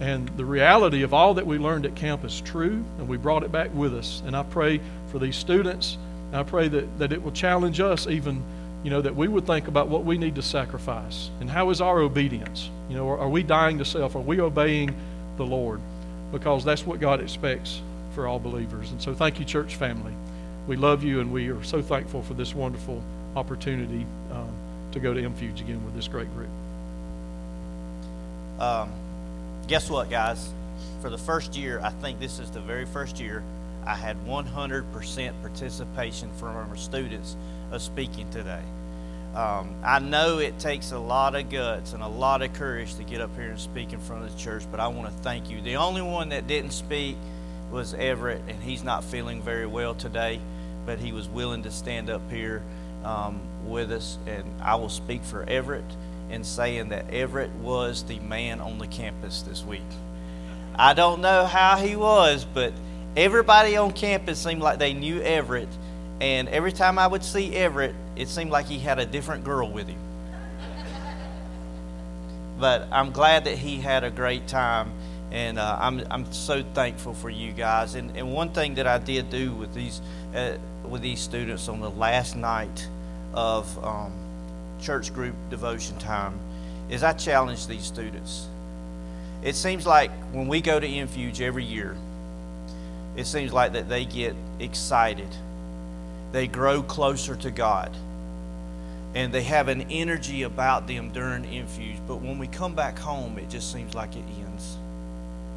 And 0.00 0.28
the 0.30 0.44
reality 0.44 1.02
of 1.02 1.12
all 1.12 1.34
that 1.34 1.46
we 1.46 1.58
learned 1.58 1.84
at 1.84 1.94
camp 1.94 2.24
is 2.24 2.40
true, 2.40 2.82
and 2.98 3.06
we 3.06 3.18
brought 3.18 3.42
it 3.42 3.52
back 3.52 3.72
with 3.74 3.94
us. 3.94 4.22
And 4.24 4.34
I 4.34 4.42
pray 4.42 4.80
for 5.11 5.18
these 5.18 5.36
students, 5.36 5.98
I 6.32 6.42
pray 6.42 6.68
that, 6.68 6.98
that 6.98 7.12
it 7.12 7.22
will 7.22 7.32
challenge 7.32 7.80
us 7.80 8.06
even, 8.06 8.42
you 8.84 8.90
know, 8.90 9.02
that 9.02 9.14
we 9.14 9.28
would 9.28 9.46
think 9.46 9.68
about 9.68 9.88
what 9.88 10.04
we 10.04 10.16
need 10.16 10.36
to 10.36 10.42
sacrifice. 10.42 11.30
And 11.40 11.50
how 11.50 11.70
is 11.70 11.80
our 11.80 12.00
obedience? 12.00 12.70
You 12.88 12.96
know, 12.96 13.08
are, 13.08 13.18
are 13.18 13.28
we 13.28 13.42
dying 13.42 13.78
to 13.78 13.84
self? 13.84 14.14
Are 14.14 14.20
we 14.20 14.40
obeying 14.40 14.94
the 15.36 15.44
Lord? 15.44 15.80
Because 16.32 16.64
that's 16.64 16.86
what 16.86 17.00
God 17.00 17.20
expects 17.20 17.82
for 18.14 18.26
all 18.26 18.38
believers. 18.38 18.92
And 18.92 19.02
so 19.02 19.14
thank 19.14 19.38
you, 19.38 19.44
church 19.44 19.76
family. 19.76 20.12
We 20.66 20.76
love 20.76 21.02
you, 21.02 21.20
and 21.20 21.32
we 21.32 21.48
are 21.48 21.62
so 21.64 21.82
thankful 21.82 22.22
for 22.22 22.34
this 22.34 22.54
wonderful 22.54 23.02
opportunity 23.34 24.06
um, 24.30 24.52
to 24.92 25.00
go 25.00 25.12
to 25.12 25.20
MFuge 25.20 25.61
again 25.61 25.84
with 25.84 25.94
this 25.94 26.06
great 26.06 26.32
group. 26.34 26.50
Um, 28.61 28.92
guess 29.66 29.90
what, 29.90 30.11
guys? 30.11 30.52
For 31.00 31.11
the 31.11 31.18
first 31.18 31.56
year, 31.56 31.80
I 31.82 31.90
think 31.90 32.20
this 32.20 32.38
is 32.38 32.50
the 32.50 32.61
very 32.61 32.84
first 32.84 33.18
year 33.18 33.42
I 33.87 33.95
had 33.95 34.16
100% 34.26 35.41
participation 35.41 36.31
from 36.35 36.57
our 36.57 36.76
students 36.76 37.37
of 37.70 37.83
speaking 37.83 38.28
today. 38.31 38.62
Um, 39.35 39.76
I 39.85 40.01
know 40.01 40.39
it 40.39 40.59
takes 40.59 40.91
a 40.91 40.99
lot 40.99 41.37
of 41.37 41.51
guts 41.51 41.93
and 41.93 42.03
a 42.03 42.09
lot 42.09 42.43
of 42.43 42.53
courage 42.53 42.97
to 42.97 43.05
get 43.05 43.20
up 43.20 43.35
here 43.37 43.51
and 43.51 43.61
speak 43.61 43.93
in 43.93 44.01
front 44.01 44.24
of 44.24 44.33
the 44.33 44.39
church, 44.39 44.64
but 44.70 44.81
I 44.81 44.89
want 44.89 45.09
to 45.09 45.22
thank 45.22 45.51
you. 45.51 45.61
The 45.61 45.76
only 45.76 46.03
one 46.03 46.31
that 46.31 46.49
didn't 46.49 46.72
speak 46.72 47.16
was 47.70 47.95
Everett, 47.95 48.43
and 48.49 48.61
he's 48.61 48.83
not 48.83 49.05
feeling 49.05 49.41
very 49.41 49.66
well 49.66 49.95
today, 49.95 50.41
but 50.85 50.99
he 50.99 51.12
was 51.12 51.28
willing 51.28 51.62
to 51.62 51.70
stand 51.70 52.11
up 52.11 52.28
here 52.31 52.62
um, 53.05 53.41
with 53.64 53.93
us, 53.93 54.18
and 54.26 54.45
I 54.61 54.74
will 54.74 54.89
speak 54.89 55.22
for 55.22 55.45
Everett 55.45 55.85
in 56.28 56.43
saying 56.43 56.89
that 56.89 57.11
Everett 57.11 57.51
was 57.57 58.03
the 58.05 58.18
man 58.20 58.61
on 58.61 58.78
the 58.78 58.87
campus 58.89 59.43
this 59.43 59.64
week. 59.64 59.83
I 60.74 60.94
don't 60.94 61.20
know 61.20 61.44
how 61.44 61.77
he 61.77 61.94
was, 61.94 62.44
but 62.44 62.73
everybody 63.16 63.77
on 63.77 63.93
campus 63.93 64.39
seemed 64.39 64.62
like 64.62 64.78
they 64.78 64.95
knew 64.95 65.20
Everett. 65.20 65.69
And 66.20 66.49
every 66.49 66.73
time 66.73 66.99
I 66.99 67.07
would 67.07 67.24
see 67.24 67.55
Everett, 67.55 67.95
it 68.15 68.28
seemed 68.28 68.51
like 68.51 68.66
he 68.66 68.78
had 68.78 68.99
a 68.99 69.07
different 69.07 69.45
girl 69.45 69.70
with 69.70 69.89
him. 69.89 69.99
but 72.59 72.87
I'm 72.93 73.11
glad 73.11 73.45
that 73.45 73.57
he 73.57 73.81
had 73.81 74.05
a 74.05 74.11
great 74.11 74.47
time. 74.47 74.93
And 75.31 75.59
uh, 75.59 75.78
I'm, 75.81 76.03
I'm 76.11 76.32
so 76.32 76.62
thankful 76.74 77.15
for 77.15 77.31
you 77.31 77.53
guys. 77.53 77.95
And, 77.95 78.16
and 78.16 78.32
one 78.32 78.51
thing 78.51 78.74
that 78.74 78.87
I 78.87 78.99
did 78.99 79.31
do 79.31 79.55
with 79.55 79.73
these, 79.74 80.01
uh, 80.35 80.57
with 80.85 81.03
these 81.03 81.20
students 81.20 81.69
on 81.69 81.81
the 81.81 81.91
last 81.91 82.37
night 82.37 82.89
of 83.32 83.85
um, 83.85 84.12
church 84.81 85.15
group 85.15 85.35
devotion 85.49 85.97
time 85.99 86.39
is 86.89 87.03
I 87.03 87.12
challenge 87.12 87.66
these 87.66 87.85
students. 87.85 88.49
It 89.43 89.55
seems 89.55 89.87
like 89.87 90.11
when 90.32 90.49
we 90.49 90.61
go 90.61 90.78
to 90.78 90.87
MFuge 90.87 91.41
every 91.41 91.65
year, 91.65 91.97
it 93.20 93.26
seems 93.26 93.52
like 93.52 93.74
that 93.74 93.88
they 93.88 94.06
get 94.06 94.34
excited. 94.59 95.28
They 96.32 96.47
grow 96.47 96.82
closer 96.82 97.36
to 97.36 97.51
God. 97.51 97.94
And 99.14 99.32
they 99.32 99.42
have 99.42 99.68
an 99.68 99.82
energy 99.90 100.44
about 100.44 100.86
them 100.86 101.10
during 101.10 101.44
MFuge. 101.44 101.98
But 102.09 102.22
when 102.22 102.38
we 102.38 102.47
come 102.47 102.74
back 102.74 102.98
home, 102.98 103.38
it 103.38 103.51
just 103.51 103.72
seems 103.72 103.94
like 103.94 104.16
it 104.16 104.24
ends. 104.40 104.78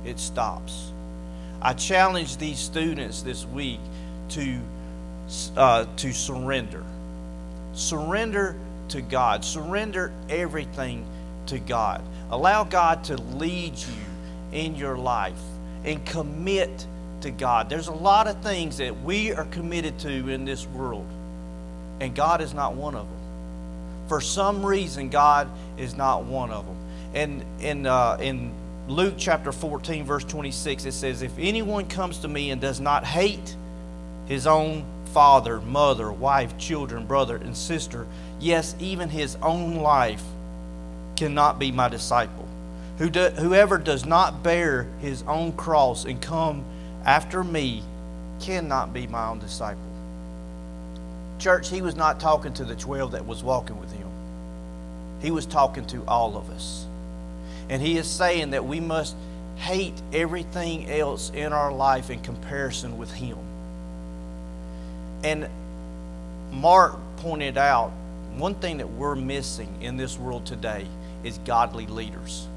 It 0.03 0.19
stops. 0.19 0.91
I 1.61 1.73
challenge 1.73 2.37
these 2.37 2.59
students 2.59 3.21
this 3.21 3.45
week 3.45 3.79
to, 4.29 4.59
uh, 5.55 5.85
to 5.97 6.11
surrender. 6.11 6.83
Surrender 7.73 8.57
to 8.89 9.01
God. 9.01 9.45
Surrender 9.45 10.11
everything 10.29 11.05
to 11.45 11.59
God. 11.59 12.01
Allow 12.29 12.65
God 12.65 13.05
to 13.05 13.15
lead 13.15 13.77
you 13.77 14.03
in 14.51 14.75
your 14.75 14.97
life 14.97 15.39
and 15.85 16.03
commit 16.05 16.87
to 17.23 17.31
God. 17.31 17.69
There's 17.69 17.87
a 17.87 17.93
lot 17.93 18.27
of 18.27 18.41
things 18.41 18.77
that 18.77 19.03
we 19.03 19.33
are 19.33 19.45
committed 19.45 19.99
to 19.99 20.29
in 20.29 20.45
this 20.45 20.65
world, 20.67 21.07
and 21.99 22.15
God 22.15 22.41
is 22.41 22.53
not 22.53 22.75
one 22.75 22.95
of 22.95 23.07
them. 23.07 23.19
For 24.07 24.21
some 24.21 24.65
reason, 24.65 25.09
God 25.09 25.49
is 25.77 25.95
not 25.95 26.25
one 26.25 26.51
of 26.51 26.65
them. 26.65 26.77
And 27.13 27.45
in, 27.61 27.87
uh, 27.87 28.17
in 28.19 28.51
Luke 28.87 29.15
chapter 29.17 29.51
14, 29.51 30.03
verse 30.03 30.23
26, 30.25 30.85
it 30.85 30.91
says, 30.91 31.21
If 31.21 31.37
anyone 31.39 31.87
comes 31.87 32.19
to 32.19 32.27
me 32.27 32.51
and 32.51 32.59
does 32.59 32.79
not 32.79 33.05
hate 33.05 33.55
his 34.27 34.45
own 34.45 34.85
father, 35.13 35.61
mother, 35.61 36.11
wife, 36.11 36.57
children, 36.57 37.05
brother, 37.05 37.37
and 37.37 37.55
sister, 37.55 38.05
yes, 38.39 38.75
even 38.79 39.09
his 39.09 39.37
own 39.41 39.75
life, 39.75 40.23
cannot 41.15 41.59
be 41.59 41.71
my 41.71 41.87
disciple. 41.87 42.47
Who 42.97 43.09
do, 43.09 43.29
whoever 43.29 43.77
does 43.77 44.05
not 44.05 44.43
bear 44.43 44.87
his 44.99 45.23
own 45.23 45.53
cross 45.53 46.05
and 46.05 46.21
come 46.21 46.65
after 47.05 47.43
me 47.43 47.83
cannot 48.39 48.93
be 48.93 49.07
my 49.07 49.27
own 49.27 49.39
disciple. 49.39 49.81
Church, 51.39 51.69
he 51.69 51.81
was 51.81 51.95
not 51.95 52.19
talking 52.19 52.53
to 52.53 52.65
the 52.65 52.75
12 52.75 53.11
that 53.11 53.25
was 53.25 53.43
walking 53.43 53.79
with 53.79 53.91
him. 53.91 54.07
He 55.21 55.31
was 55.31 55.45
talking 55.45 55.85
to 55.87 56.03
all 56.05 56.37
of 56.37 56.49
us. 56.49 56.85
And 57.69 57.81
he 57.81 57.97
is 57.97 58.07
saying 58.07 58.51
that 58.51 58.65
we 58.65 58.79
must 58.79 59.15
hate 59.55 60.01
everything 60.11 60.89
else 60.89 61.31
in 61.33 61.53
our 61.53 61.71
life 61.71 62.09
in 62.09 62.21
comparison 62.21 62.97
with 62.97 63.11
him. 63.11 63.37
And 65.23 65.47
Mark 66.51 66.97
pointed 67.17 67.57
out 67.57 67.91
one 68.35 68.55
thing 68.55 68.77
that 68.77 68.89
we're 68.89 69.15
missing 69.15 69.73
in 69.81 69.95
this 69.95 70.17
world 70.17 70.45
today 70.45 70.85
is 71.23 71.37
godly 71.39 71.87
leaders. 71.87 72.47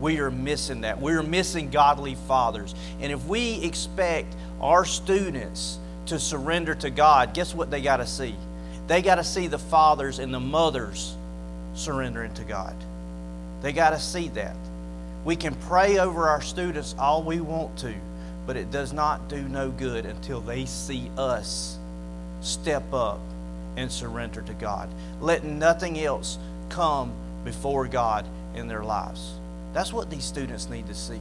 We 0.00 0.20
are 0.20 0.30
missing 0.30 0.82
that. 0.82 1.00
We're 1.00 1.22
missing 1.22 1.70
godly 1.70 2.14
fathers. 2.14 2.74
And 3.00 3.12
if 3.12 3.24
we 3.26 3.62
expect 3.62 4.34
our 4.60 4.84
students 4.84 5.78
to 6.06 6.18
surrender 6.18 6.74
to 6.76 6.90
God, 6.90 7.34
guess 7.34 7.54
what 7.54 7.70
they 7.70 7.80
got 7.80 7.98
to 7.98 8.06
see? 8.06 8.34
They 8.86 9.02
got 9.02 9.16
to 9.16 9.24
see 9.24 9.48
the 9.48 9.58
fathers 9.58 10.18
and 10.18 10.32
the 10.32 10.40
mothers 10.40 11.16
surrendering 11.74 12.32
to 12.34 12.44
God. 12.44 12.74
They 13.60 13.72
got 13.72 13.90
to 13.90 13.98
see 13.98 14.28
that. 14.30 14.56
We 15.24 15.36
can 15.36 15.54
pray 15.54 15.98
over 15.98 16.28
our 16.28 16.40
students 16.40 16.94
all 16.98 17.22
we 17.22 17.40
want 17.40 17.76
to, 17.78 17.94
but 18.46 18.56
it 18.56 18.70
does 18.70 18.92
not 18.92 19.28
do 19.28 19.42
no 19.42 19.70
good 19.70 20.06
until 20.06 20.40
they 20.40 20.64
see 20.64 21.10
us 21.18 21.76
step 22.40 22.92
up 22.92 23.20
and 23.76 23.90
surrender 23.90 24.42
to 24.42 24.54
God. 24.54 24.88
Let 25.20 25.44
nothing 25.44 25.98
else 25.98 26.38
come 26.68 27.12
before 27.44 27.86
God 27.88 28.24
in 28.54 28.68
their 28.68 28.84
lives. 28.84 29.32
That's 29.72 29.92
what 29.92 30.10
these 30.10 30.24
students 30.24 30.68
need 30.68 30.86
to 30.86 30.94
see. 30.94 31.20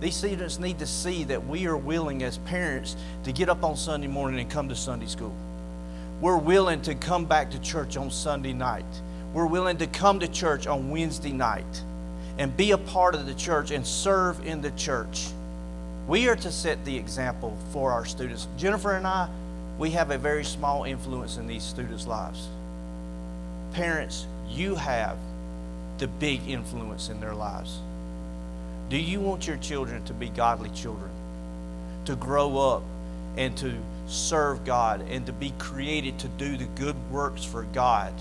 These 0.00 0.16
students 0.16 0.58
need 0.58 0.78
to 0.80 0.86
see 0.86 1.24
that 1.24 1.46
we 1.46 1.66
are 1.66 1.76
willing 1.76 2.22
as 2.24 2.38
parents 2.38 2.96
to 3.24 3.32
get 3.32 3.48
up 3.48 3.62
on 3.62 3.76
Sunday 3.76 4.08
morning 4.08 4.40
and 4.40 4.50
come 4.50 4.68
to 4.68 4.74
Sunday 4.74 5.06
school. 5.06 5.34
We're 6.20 6.38
willing 6.38 6.82
to 6.82 6.94
come 6.94 7.24
back 7.24 7.50
to 7.52 7.60
church 7.60 7.96
on 7.96 8.10
Sunday 8.10 8.52
night. 8.52 8.84
We're 9.32 9.46
willing 9.46 9.76
to 9.78 9.86
come 9.86 10.20
to 10.20 10.28
church 10.28 10.66
on 10.66 10.90
Wednesday 10.90 11.32
night 11.32 11.82
and 12.38 12.56
be 12.56 12.72
a 12.72 12.78
part 12.78 13.14
of 13.14 13.26
the 13.26 13.34
church 13.34 13.70
and 13.70 13.86
serve 13.86 14.44
in 14.46 14.60
the 14.60 14.70
church. 14.72 15.28
We 16.08 16.28
are 16.28 16.36
to 16.36 16.50
set 16.50 16.84
the 16.84 16.96
example 16.96 17.56
for 17.72 17.92
our 17.92 18.04
students. 18.04 18.48
Jennifer 18.56 18.96
and 18.96 19.06
I, 19.06 19.28
we 19.78 19.90
have 19.90 20.10
a 20.10 20.18
very 20.18 20.44
small 20.44 20.84
influence 20.84 21.36
in 21.36 21.46
these 21.46 21.62
students' 21.62 22.06
lives. 22.06 22.48
Parents, 23.72 24.26
you 24.48 24.74
have 24.74 25.16
the 25.98 26.08
big 26.08 26.48
influence 26.48 27.08
in 27.08 27.20
their 27.20 27.34
lives. 27.34 27.78
Do 28.88 28.96
you 28.96 29.20
want 29.20 29.46
your 29.46 29.56
children 29.58 30.04
to 30.04 30.14
be 30.14 30.28
godly 30.28 30.70
children? 30.70 31.10
To 32.06 32.16
grow 32.16 32.58
up 32.58 32.82
and 33.36 33.56
to 33.58 33.74
serve 34.06 34.64
God 34.64 35.06
and 35.08 35.24
to 35.26 35.32
be 35.32 35.52
created 35.58 36.18
to 36.20 36.28
do 36.28 36.56
the 36.56 36.64
good 36.64 36.96
works 37.10 37.44
for 37.44 37.62
God? 37.72 38.12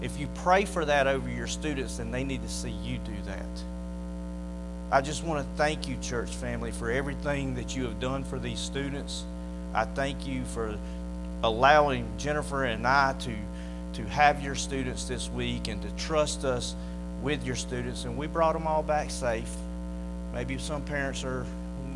If 0.00 0.18
you 0.18 0.28
pray 0.34 0.64
for 0.64 0.84
that 0.84 1.06
over 1.06 1.28
your 1.28 1.46
students, 1.46 1.98
then 1.98 2.10
they 2.10 2.24
need 2.24 2.42
to 2.42 2.48
see 2.48 2.70
you 2.70 2.98
do 2.98 3.14
that. 3.26 3.46
I 4.90 5.00
just 5.00 5.24
want 5.24 5.44
to 5.44 5.56
thank 5.56 5.88
you, 5.88 5.96
church 6.02 6.30
family, 6.30 6.70
for 6.70 6.90
everything 6.90 7.54
that 7.54 7.74
you 7.74 7.84
have 7.84 8.00
done 8.00 8.22
for 8.22 8.38
these 8.38 8.58
students. 8.58 9.24
I 9.72 9.84
thank 9.84 10.26
you 10.26 10.44
for 10.44 10.76
allowing 11.42 12.06
Jennifer 12.18 12.64
and 12.64 12.86
I 12.86 13.14
to, 13.20 13.34
to 13.94 14.02
have 14.04 14.42
your 14.42 14.54
students 14.54 15.04
this 15.06 15.28
week 15.30 15.68
and 15.68 15.80
to 15.82 15.90
trust 16.04 16.44
us 16.44 16.74
with 17.22 17.44
your 17.44 17.56
students. 17.56 18.04
And 18.04 18.16
we 18.16 18.26
brought 18.26 18.52
them 18.52 18.66
all 18.66 18.82
back 18.82 19.10
safe. 19.10 19.50
Maybe 20.32 20.58
some 20.58 20.82
parents 20.82 21.24
are 21.24 21.46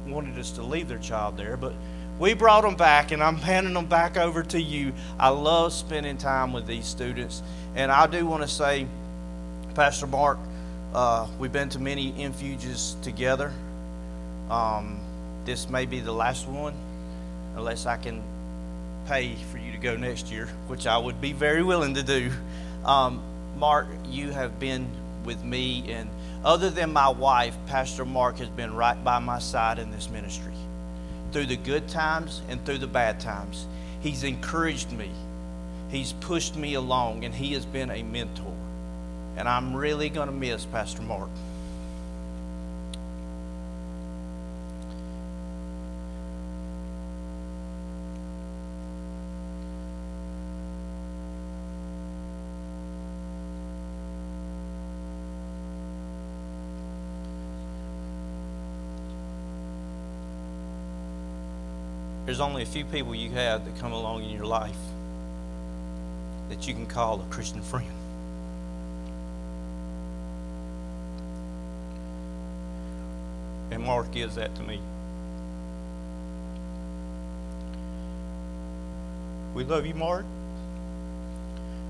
wanted 0.07 0.39
us 0.39 0.53
to 0.53 0.63
leave 0.63 0.89
their 0.89 0.99
child 0.99 1.37
there, 1.37 1.57
but 1.57 1.75
we 2.19 2.35
brought 2.35 2.63
them 2.63 2.75
back, 2.75 3.13
and 3.13 3.23
I'm 3.23 3.37
handing 3.37 3.75
them 3.75 3.87
back 3.87 4.17
over 4.17 4.43
to 4.43 4.61
you. 4.61 4.93
I 5.19 5.29
love 5.29 5.73
spending 5.73 6.17
time 6.19 6.53
with 6.53 6.67
these 6.67 6.87
students. 6.87 7.43
And 7.77 7.93
I 7.93 8.07
do 8.07 8.27
want 8.27 8.43
to 8.43 8.49
say, 8.49 8.87
Pastor 9.75 10.07
Mark, 10.07 10.39
uh, 10.95 11.29
we've 11.39 11.53
been 11.53 11.69
to 11.71 11.79
many 11.79 12.13
MFuges 12.13 13.01
together. 13.03 13.53
Um, 14.51 14.99
this 15.45 15.69
may 15.69 15.87
be 15.87 16.01
the 16.01 16.13
last 16.13 16.49
one, 16.49 16.75
unless 17.55 17.87
I 17.87 17.97
can 17.97 18.23
pay 19.09 19.35
for 19.51 19.57
you 19.57 19.73
to 19.73 19.79
go 19.79 19.97
next 19.97 20.31
year, 20.31 20.47
which 20.67 20.87
I 20.87 20.99
would 20.99 21.21
be 21.21 21.33
very 21.33 21.63
willing 21.63 21.95
to 21.95 22.03
do. 22.03 22.31
Um, 22.85 23.23
Mark, 23.57 23.89
you 24.07 24.31
have 24.31 24.61
been 24.61 24.87
with 25.25 25.43
me, 25.43 25.91
and 25.91 26.11
other 26.45 26.71
than 26.71 26.93
my 26.93 27.09
wife, 27.09 27.57
Pastor 27.67 28.05
Mark 28.05 28.37
has 28.39 28.49
been 28.51 28.75
right 28.75 29.03
by 29.03 29.19
my 29.19 29.39
side 29.39 29.79
in 29.79 29.91
this 29.91 30.11
ministry 30.11 30.53
through 31.33 31.47
the 31.47 31.57
good 31.57 31.89
times 31.89 32.43
and 32.49 32.65
through 32.65 32.79
the 32.79 32.87
bad 32.87 33.19
times. 33.19 33.67
He's 34.01 34.25
encouraged 34.25 34.93
me, 34.93 35.11
he's 35.91 36.13
pushed 36.13 36.55
me 36.55 36.75
along, 36.75 37.25
and 37.25 37.35
he 37.35 37.55
has 37.55 37.65
been 37.65 37.91
a 37.91 38.03
mentor. 38.03 38.55
And 39.37 39.49
I'm 39.49 39.75
really 39.75 40.11
going 40.11 40.29
to 40.29 40.35
miss 40.35 40.67
Pastor 40.67 41.03
Mark. 41.03 41.31
There's 62.29 62.41
only 62.41 62.63
a 62.63 62.67
few 62.67 62.85
people 62.85 63.15
you 63.15 63.31
have 63.31 63.65
that 63.65 63.79
come 63.79 63.93
along 63.93 64.23
in 64.23 64.29
your 64.29 64.45
life 64.45 64.77
that 66.51 66.69
you 66.69 66.75
can 66.75 66.85
call 66.85 67.23
a 67.23 67.25
Christian 67.31 67.63
friend. 67.63 67.89
And 73.71 73.83
Mark 73.83 74.11
gives 74.11 74.35
that 74.35 74.55
to 74.57 74.63
me. 74.63 74.79
We 79.55 79.65
love 79.65 79.87
you, 79.87 79.95
Mark. 79.95 80.27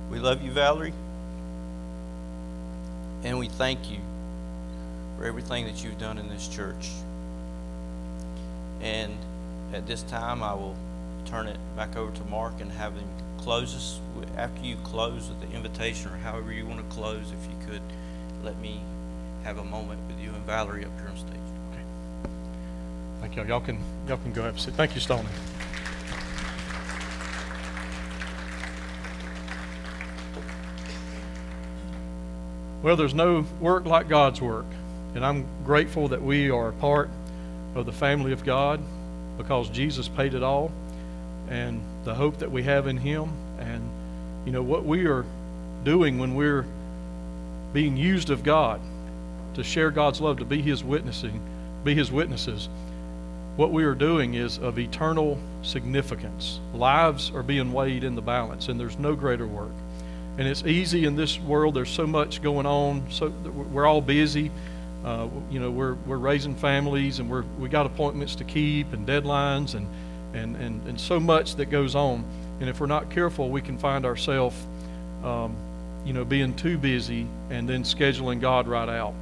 We 0.08 0.20
love 0.20 0.40
you, 0.40 0.52
Valerie. 0.52 0.94
And 3.24 3.40
we 3.40 3.48
thank 3.48 3.90
you 3.90 3.98
for 5.16 5.24
everything 5.24 5.66
that 5.66 5.82
you've 5.82 5.98
done 5.98 6.16
in 6.16 6.28
this 6.28 6.46
church. 6.46 6.90
And 8.80 9.18
at 9.72 9.86
this 9.86 10.02
time, 10.02 10.42
I 10.42 10.54
will 10.54 10.76
turn 11.24 11.46
it 11.46 11.58
back 11.76 11.96
over 11.96 12.14
to 12.16 12.24
Mark 12.24 12.60
and 12.60 12.70
have 12.72 12.94
him 12.94 13.08
close 13.38 13.74
us. 13.74 14.00
After 14.36 14.64
you 14.64 14.76
close 14.76 15.28
with 15.28 15.40
the 15.40 15.56
invitation, 15.56 16.12
or 16.12 16.16
however 16.16 16.52
you 16.52 16.66
want 16.66 16.78
to 16.78 16.94
close, 16.94 17.32
if 17.32 17.50
you 17.50 17.66
could 17.66 17.82
let 18.42 18.58
me 18.58 18.80
have 19.44 19.58
a 19.58 19.64
moment 19.64 20.00
with 20.06 20.20
you 20.20 20.30
and 20.30 20.44
Valerie 20.44 20.84
up 20.84 20.90
here 20.98 21.08
on 21.08 21.16
stage. 21.16 21.34
Okay. 21.72 21.82
Thank 23.20 23.36
y'all. 23.36 23.46
Y'all 23.46 23.60
can 23.60 23.78
y'all 24.06 24.16
can 24.18 24.32
go 24.32 24.44
up. 24.44 24.58
seat. 24.58 24.74
Thank 24.74 24.94
you, 24.94 25.00
Stoney. 25.00 25.28
Well, 32.82 32.96
there's 32.96 33.14
no 33.14 33.44
work 33.60 33.86
like 33.86 34.08
God's 34.08 34.40
work, 34.40 34.66
and 35.14 35.26
I'm 35.26 35.46
grateful 35.64 36.08
that 36.08 36.22
we 36.22 36.50
are 36.50 36.68
a 36.68 36.72
part 36.72 37.10
of 37.74 37.86
the 37.86 37.92
family 37.92 38.32
of 38.32 38.44
God 38.44 38.80
because 39.38 39.70
Jesus 39.70 40.08
paid 40.08 40.34
it 40.34 40.42
all, 40.42 40.70
and 41.48 41.80
the 42.04 42.14
hope 42.14 42.38
that 42.38 42.50
we 42.50 42.64
have 42.64 42.86
in 42.86 42.98
Him, 42.98 43.30
and 43.58 43.82
you 44.44 44.52
know 44.52 44.62
what 44.62 44.84
we 44.84 45.06
are 45.06 45.24
doing 45.84 46.18
when 46.18 46.34
we're 46.34 46.66
being 47.72 47.96
used 47.96 48.28
of 48.28 48.42
God 48.42 48.80
to 49.54 49.64
share 49.64 49.90
God's 49.90 50.20
love, 50.20 50.38
to 50.38 50.44
be 50.44 50.60
His 50.60 50.84
witnessing, 50.84 51.40
be 51.84 51.94
His 51.94 52.12
witnesses 52.12 52.68
what 53.58 53.72
we 53.72 53.82
are 53.82 53.94
doing 53.96 54.34
is 54.34 54.56
of 54.58 54.78
eternal 54.78 55.36
significance. 55.62 56.60
Lives 56.72 57.32
are 57.34 57.42
being 57.42 57.72
weighed 57.72 58.04
in 58.04 58.14
the 58.14 58.22
balance, 58.22 58.68
and 58.68 58.78
there's 58.78 58.96
no 59.00 59.16
greater 59.16 59.48
work. 59.48 59.72
And 60.38 60.46
it's 60.46 60.62
easy 60.62 61.04
in 61.04 61.16
this 61.16 61.40
world. 61.40 61.74
There's 61.74 61.90
so 61.90 62.06
much 62.06 62.40
going 62.40 62.66
on. 62.66 63.10
So 63.10 63.30
we're 63.30 63.84
all 63.84 64.00
busy. 64.00 64.52
Uh, 65.08 65.26
you 65.50 65.58
know, 65.58 65.70
we're 65.70 65.94
we're 66.06 66.18
raising 66.18 66.54
families, 66.54 67.18
and 67.18 67.30
we're 67.30 67.44
we 67.58 67.66
got 67.66 67.86
appointments 67.86 68.34
to 68.34 68.44
keep, 68.44 68.92
and 68.92 69.08
deadlines, 69.08 69.74
and 69.74 69.88
and 70.34 70.54
and 70.56 70.86
and 70.86 71.00
so 71.00 71.18
much 71.18 71.56
that 71.56 71.70
goes 71.70 71.94
on. 71.94 72.22
And 72.60 72.68
if 72.68 72.78
we're 72.78 72.88
not 72.88 73.08
careful, 73.08 73.48
we 73.48 73.62
can 73.62 73.78
find 73.78 74.04
ourselves, 74.04 74.54
um, 75.24 75.56
you 76.04 76.12
know, 76.12 76.26
being 76.26 76.54
too 76.54 76.76
busy 76.76 77.26
and 77.48 77.66
then 77.66 77.84
scheduling 77.84 78.38
God 78.38 78.68
right 78.68 78.88
out. 78.88 79.14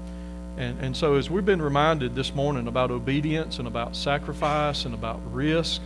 And, 0.57 0.81
and 0.81 0.97
so, 0.97 1.15
as 1.15 1.31
we've 1.31 1.47
been 1.47 1.63
reminded 1.63 2.17
this 2.17 2.35
morning 2.35 2.67
about 2.67 2.91
obedience 2.91 3.61
and 3.61 3.69
about 3.69 3.95
sacrifice 3.95 4.87
and 4.87 4.95
about 4.95 5.21
risk, 5.33 5.81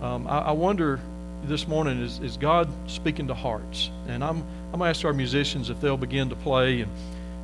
um, 0.00 0.28
I, 0.28 0.38
I, 0.40 0.52
wonder 0.52 1.00
this 1.44 1.66
morning 1.66 2.00
is, 2.00 2.20
is 2.20 2.36
God 2.36 2.68
speaking 2.86 3.26
to 3.26 3.34
hearts? 3.34 3.90
And 4.06 4.22
I'm, 4.22 4.44
I'm 4.72 4.78
going 4.78 4.82
to 4.82 4.90
ask 4.90 5.04
our 5.04 5.12
musicians 5.12 5.70
if 5.70 5.80
they'll 5.80 5.96
begin 5.96 6.28
to 6.28 6.36
play. 6.36 6.82
And, 6.82 6.92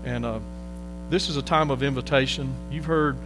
and 0.05 0.25
uh, 0.25 0.39
this 1.11 1.29
is 1.29 1.37
a 1.37 1.43
time 1.43 1.71
of 1.71 1.83
invitation. 1.83 2.55
You've 2.71 2.85
heard 2.85 3.17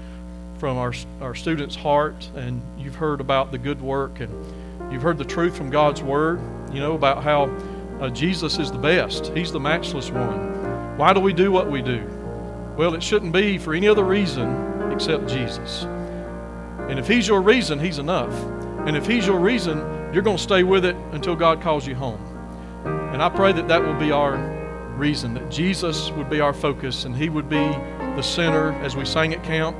from 0.58 0.78
our, 0.78 0.94
our 1.20 1.34
students' 1.34 1.76
heart, 1.76 2.28
and 2.34 2.62
you've 2.78 2.94
heard 2.94 3.20
about 3.20 3.52
the 3.52 3.58
good 3.58 3.80
work, 3.82 4.20
and 4.20 4.32
you've 4.90 5.02
heard 5.02 5.18
the 5.18 5.24
truth 5.24 5.54
from 5.54 5.68
God's 5.68 6.02
Word, 6.02 6.40
you 6.72 6.80
know, 6.80 6.94
about 6.94 7.22
how 7.22 7.44
uh, 8.00 8.08
Jesus 8.08 8.58
is 8.58 8.72
the 8.72 8.78
best, 8.78 9.26
He's 9.34 9.52
the 9.52 9.60
matchless 9.60 10.10
one. 10.10 10.96
Why 10.96 11.12
do 11.12 11.20
we 11.20 11.34
do 11.34 11.52
what 11.52 11.70
we 11.70 11.82
do? 11.82 12.02
Well, 12.78 12.94
it 12.94 13.02
shouldn't 13.02 13.32
be 13.32 13.58
for 13.58 13.74
any 13.74 13.86
other 13.86 14.04
reason 14.04 14.90
except 14.90 15.28
Jesus. 15.28 15.84
And 16.88 16.98
if 16.98 17.06
He's 17.06 17.28
your 17.28 17.42
reason, 17.42 17.78
He's 17.78 17.98
enough. 17.98 18.32
And 18.86 18.96
if 18.96 19.06
He's 19.06 19.26
your 19.26 19.38
reason, 19.38 19.78
you're 20.14 20.22
going 20.22 20.38
to 20.38 20.42
stay 20.42 20.62
with 20.62 20.86
it 20.86 20.96
until 21.12 21.36
God 21.36 21.60
calls 21.60 21.86
you 21.86 21.94
home. 21.94 22.20
And 23.12 23.22
I 23.22 23.28
pray 23.28 23.52
that 23.52 23.68
that 23.68 23.84
will 23.84 23.98
be 23.98 24.10
our 24.10 24.53
reason, 24.96 25.34
that 25.34 25.50
Jesus 25.50 26.10
would 26.12 26.30
be 26.30 26.40
our 26.40 26.52
focus 26.52 27.04
and 27.04 27.16
He 27.16 27.28
would 27.28 27.48
be 27.48 27.56
the 28.16 28.22
center, 28.22 28.72
as 28.82 28.96
we 28.96 29.04
sang 29.04 29.34
at 29.34 29.42
camp, 29.42 29.76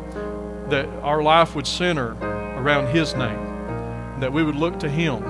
that 0.70 0.86
our 1.03 1.23
life 1.23 1.55
would 1.55 1.66
center 1.66 2.12
around 2.59 2.95
His 2.95 3.15
name, 3.15 4.20
that 4.20 4.32
we 4.32 4.43
would 4.43 4.57
look 4.57 4.78
to 4.81 4.89
Him 4.89 5.23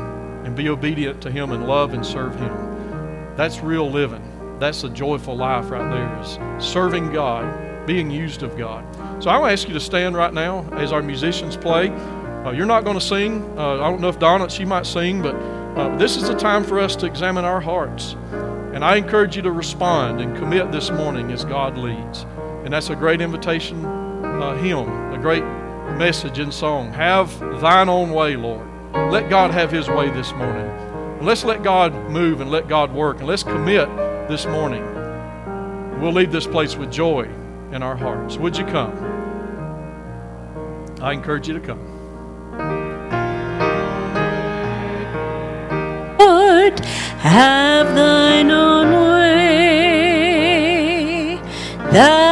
and 0.44 0.54
be 0.54 0.68
obedient 0.68 1.20
to 1.22 1.30
Him 1.30 1.52
and 1.52 1.66
love 1.66 1.94
and 1.94 2.04
serve 2.04 2.34
Him. 2.36 3.36
That's 3.36 3.60
real 3.60 3.90
living 3.90 4.30
that's 4.58 4.84
a 4.84 4.88
joyful 4.88 5.36
life 5.36 5.70
right 5.70 5.90
there 5.90 6.20
is 6.20 6.64
serving 6.64 7.12
God, 7.12 7.86
being 7.86 8.10
used 8.10 8.42
of 8.42 8.56
God. 8.56 8.84
So 9.22 9.30
I 9.30 9.38
want 9.38 9.50
to 9.50 9.52
ask 9.52 9.68
you 9.68 9.74
to 9.74 9.80
stand 9.80 10.16
right 10.16 10.32
now 10.32 10.66
as 10.72 10.92
our 10.92 11.02
musicians 11.02 11.56
play. 11.56 11.90
Uh, 11.90 12.52
you're 12.52 12.66
not 12.66 12.84
going 12.84 12.98
to 12.98 13.04
sing. 13.04 13.42
Uh, 13.58 13.74
I 13.74 13.90
don't 13.90 14.00
know 14.00 14.08
if 14.08 14.18
Donna, 14.18 14.48
she 14.48 14.64
might 14.64 14.86
sing, 14.86 15.22
but 15.22 15.34
uh, 15.34 15.96
this 15.96 16.16
is 16.16 16.28
a 16.28 16.36
time 16.36 16.62
for 16.62 16.78
us 16.78 16.94
to 16.96 17.06
examine 17.06 17.44
our 17.44 17.60
hearts. 17.60 18.14
And 18.74 18.84
I 18.84 18.96
encourage 18.96 19.36
you 19.36 19.42
to 19.42 19.52
respond 19.52 20.20
and 20.20 20.36
commit 20.36 20.72
this 20.72 20.90
morning 20.90 21.30
as 21.30 21.44
God 21.44 21.78
leads. 21.78 22.26
And 22.64 22.72
that's 22.72 22.90
a 22.90 22.96
great 22.96 23.20
invitation 23.20 23.84
uh, 23.84 24.56
hymn, 24.56 24.88
a 25.12 25.18
great 25.18 25.44
message 25.96 26.40
and 26.40 26.52
song. 26.52 26.92
Have 26.92 27.38
thine 27.60 27.88
own 27.88 28.10
way, 28.10 28.34
Lord. 28.34 28.66
Let 28.92 29.30
God 29.30 29.52
have 29.52 29.70
his 29.70 29.88
way 29.88 30.10
this 30.10 30.32
morning. 30.32 30.66
And 30.66 31.24
let's 31.24 31.44
let 31.44 31.62
God 31.62 31.94
move 32.10 32.40
and 32.40 32.50
let 32.50 32.66
God 32.66 32.92
work. 32.92 33.18
And 33.18 33.28
let's 33.28 33.44
commit 33.44 33.88
this 34.28 34.44
morning. 34.44 34.82
We'll 36.00 36.12
leave 36.12 36.32
this 36.32 36.48
place 36.48 36.74
with 36.74 36.90
joy 36.90 37.28
in 37.70 37.80
our 37.80 37.94
hearts. 37.94 38.38
Would 38.38 38.56
you 38.56 38.64
come? 38.64 38.92
I 41.00 41.12
encourage 41.12 41.46
you 41.46 41.54
to 41.54 41.60
come. 41.60 41.93
Lord, 46.54 46.78
have 47.18 47.94
thine 47.96 48.50
own 48.50 48.88
way. 49.12 50.54
Thou 51.92 52.23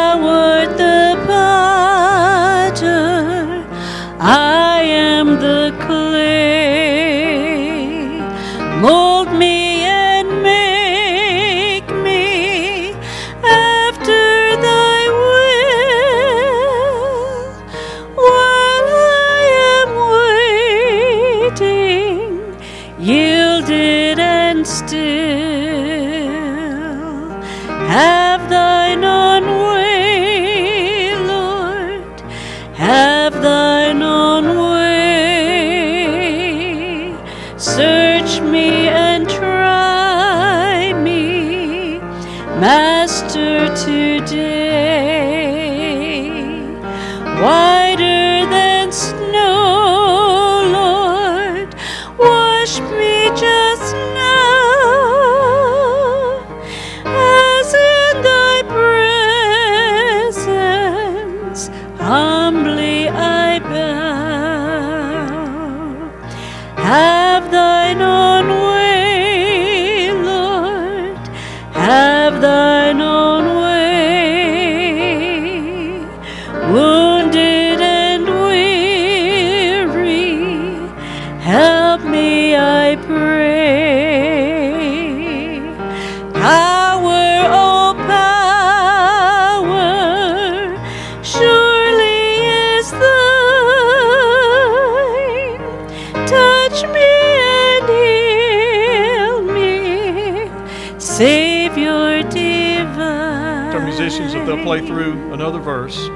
play 104.62 104.86
through 104.86 105.32
another 105.32 105.60
verse. 105.60 106.08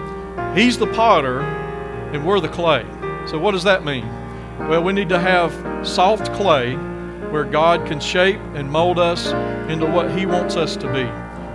He's 0.56 0.78
the 0.78 0.86
potter, 0.86 1.40
and 1.40 2.26
we're 2.26 2.40
the 2.40 2.48
clay. 2.48 2.84
So, 3.26 3.38
what 3.38 3.52
does 3.52 3.64
that 3.64 3.84
mean? 3.84 4.06
Well, 4.58 4.82
we 4.82 4.92
need 4.92 5.08
to 5.10 5.18
have 5.18 5.52
soft 5.86 6.32
clay 6.32 6.74
where 7.30 7.44
God 7.44 7.86
can 7.86 8.00
shape 8.00 8.40
and 8.54 8.70
mold 8.70 8.98
us 8.98 9.32
into 9.70 9.86
what 9.86 10.16
He 10.16 10.26
wants 10.26 10.56
us 10.56 10.76
to 10.76 10.92
be. 10.92 11.04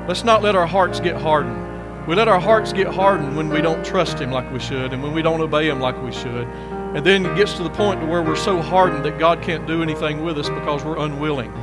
Let's 0.07 0.23
not 0.23 0.43
let 0.43 0.55
our 0.55 0.67
hearts 0.67 0.99
get 0.99 1.15
hardened. 1.15 2.07
We 2.07 2.15
let 2.15 2.27
our 2.27 2.39
hearts 2.39 2.73
get 2.73 2.87
hardened 2.87 3.37
when 3.37 3.49
we 3.49 3.61
don't 3.61 3.85
trust 3.85 4.19
Him 4.19 4.31
like 4.31 4.51
we 4.51 4.59
should 4.59 4.91
and 4.93 5.01
when 5.01 5.13
we 5.13 5.21
don't 5.21 5.41
obey 5.41 5.69
Him 5.69 5.79
like 5.79 6.01
we 6.03 6.11
should. 6.11 6.47
And 6.95 7.05
then 7.05 7.25
it 7.25 7.35
gets 7.37 7.53
to 7.53 7.63
the 7.63 7.69
point 7.69 8.05
where 8.07 8.21
we're 8.21 8.35
so 8.35 8.61
hardened 8.61 9.05
that 9.05 9.17
God 9.17 9.41
can't 9.41 9.65
do 9.65 9.81
anything 9.81 10.23
with 10.23 10.37
us 10.37 10.49
because 10.49 10.83
we're 10.83 10.99
unwilling. 10.99 11.53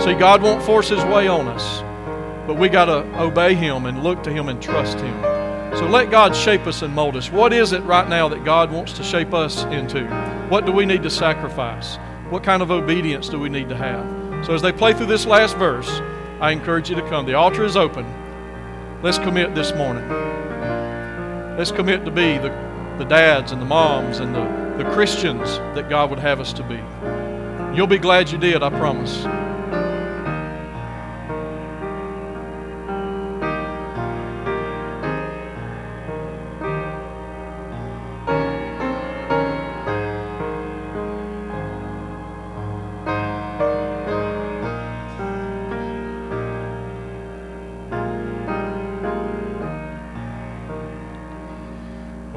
See, 0.00 0.14
God 0.14 0.42
won't 0.42 0.62
force 0.64 0.88
His 0.88 1.04
way 1.04 1.28
on 1.28 1.46
us, 1.46 1.80
but 2.46 2.58
we 2.58 2.68
got 2.68 2.86
to 2.86 2.98
obey 3.20 3.54
Him 3.54 3.86
and 3.86 4.02
look 4.02 4.22
to 4.24 4.32
Him 4.32 4.48
and 4.48 4.60
trust 4.62 4.98
Him. 4.98 5.22
So 5.76 5.86
let 5.86 6.10
God 6.10 6.36
shape 6.36 6.66
us 6.66 6.82
and 6.82 6.94
mold 6.94 7.16
us. 7.16 7.30
What 7.30 7.52
is 7.52 7.72
it 7.72 7.82
right 7.82 8.08
now 8.08 8.28
that 8.28 8.44
God 8.44 8.70
wants 8.70 8.92
to 8.94 9.02
shape 9.02 9.34
us 9.34 9.64
into? 9.64 10.06
What 10.48 10.66
do 10.66 10.72
we 10.72 10.86
need 10.86 11.02
to 11.02 11.10
sacrifice? 11.10 11.96
What 12.30 12.44
kind 12.44 12.62
of 12.62 12.70
obedience 12.70 13.28
do 13.28 13.40
we 13.40 13.48
need 13.48 13.68
to 13.70 13.76
have? 13.76 14.46
So 14.46 14.54
as 14.54 14.62
they 14.62 14.72
play 14.72 14.92
through 14.92 15.06
this 15.06 15.26
last 15.26 15.56
verse, 15.56 15.88
I 16.40 16.52
encourage 16.52 16.90
you 16.90 16.96
to 16.96 17.08
come. 17.08 17.26
The 17.26 17.34
altar 17.34 17.64
is 17.64 17.76
open. 17.76 18.06
Let's 19.02 19.18
commit 19.18 19.54
this 19.54 19.74
morning. 19.74 20.08
Let's 21.58 21.72
commit 21.72 22.04
to 22.04 22.10
be 22.10 22.38
the, 22.38 22.50
the 22.98 23.04
dads 23.04 23.52
and 23.52 23.60
the 23.60 23.66
moms 23.66 24.18
and 24.18 24.34
the, 24.34 24.82
the 24.82 24.90
Christians 24.90 25.58
that 25.74 25.88
God 25.88 26.10
would 26.10 26.18
have 26.18 26.40
us 26.40 26.52
to 26.54 26.62
be. 26.62 26.80
You'll 27.76 27.86
be 27.86 27.98
glad 27.98 28.30
you 28.30 28.38
did, 28.38 28.62
I 28.62 28.70
promise. 28.70 29.24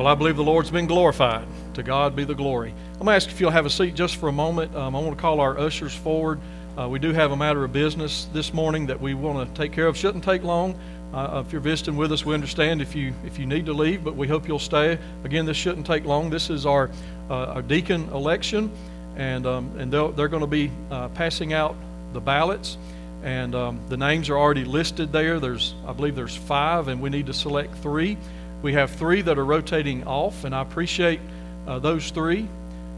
Well, 0.07 0.15
I 0.15 0.17
believe 0.17 0.37
the 0.37 0.43
Lord's 0.43 0.71
been 0.71 0.87
glorified. 0.87 1.45
To 1.73 1.83
God 1.83 2.15
be 2.15 2.23
the 2.23 2.33
glory. 2.33 2.73
I'm 2.93 2.99
going 2.99 3.07
to 3.07 3.11
ask 3.11 3.27
if 3.27 3.41
you'll 3.41 3.51
have 3.51 3.65
a 3.65 3.69
seat 3.69 3.93
just 3.93 4.15
for 4.15 4.29
a 4.29 4.31
moment. 4.31 4.73
Um, 4.73 4.95
I 4.95 4.99
want 5.01 5.17
to 5.17 5.21
call 5.21 5.41
our 5.41 5.59
ushers 5.59 5.93
forward. 5.93 6.39
Uh, 6.79 6.87
we 6.87 6.97
do 6.97 7.11
have 7.11 7.33
a 7.33 7.35
matter 7.35 7.61
of 7.65 7.73
business 7.73 8.29
this 8.31 8.53
morning 8.53 8.85
that 8.85 9.01
we 9.01 9.13
want 9.13 9.53
to 9.53 9.61
take 9.61 9.73
care 9.73 9.85
of. 9.85 9.97
Shouldn't 9.97 10.23
take 10.23 10.43
long. 10.43 10.79
Uh, 11.13 11.43
if 11.45 11.51
you're 11.51 11.59
visiting 11.59 11.97
with 11.97 12.13
us, 12.13 12.25
we 12.25 12.33
understand 12.33 12.81
if 12.81 12.95
you 12.95 13.13
if 13.25 13.37
you 13.37 13.45
need 13.45 13.65
to 13.65 13.73
leave, 13.73 14.01
but 14.01 14.15
we 14.15 14.29
hope 14.29 14.47
you'll 14.47 14.59
stay. 14.59 14.97
Again, 15.25 15.45
this 15.45 15.57
shouldn't 15.57 15.85
take 15.85 16.05
long. 16.05 16.29
This 16.29 16.49
is 16.49 16.65
our 16.65 16.89
uh, 17.29 17.55
our 17.55 17.61
deacon 17.61 18.07
election, 18.13 18.71
and 19.17 19.45
um, 19.45 19.77
and 19.77 19.91
they're, 19.91 20.07
they're 20.11 20.29
going 20.29 20.39
to 20.39 20.47
be 20.47 20.71
uh, 20.89 21.09
passing 21.09 21.51
out 21.51 21.75
the 22.13 22.21
ballots, 22.21 22.77
and 23.23 23.53
um, 23.53 23.81
the 23.89 23.97
names 23.97 24.29
are 24.29 24.37
already 24.37 24.63
listed 24.63 25.11
there. 25.11 25.41
There's 25.41 25.75
I 25.85 25.91
believe 25.91 26.15
there's 26.15 26.37
five, 26.37 26.87
and 26.87 27.01
we 27.01 27.09
need 27.09 27.25
to 27.25 27.33
select 27.33 27.75
three. 27.79 28.17
We 28.61 28.73
have 28.73 28.91
three 28.91 29.21
that 29.21 29.37
are 29.37 29.45
rotating 29.45 30.05
off, 30.05 30.43
and 30.43 30.55
I 30.55 30.61
appreciate 30.61 31.19
uh, 31.67 31.79
those 31.79 32.09
three. 32.09 32.47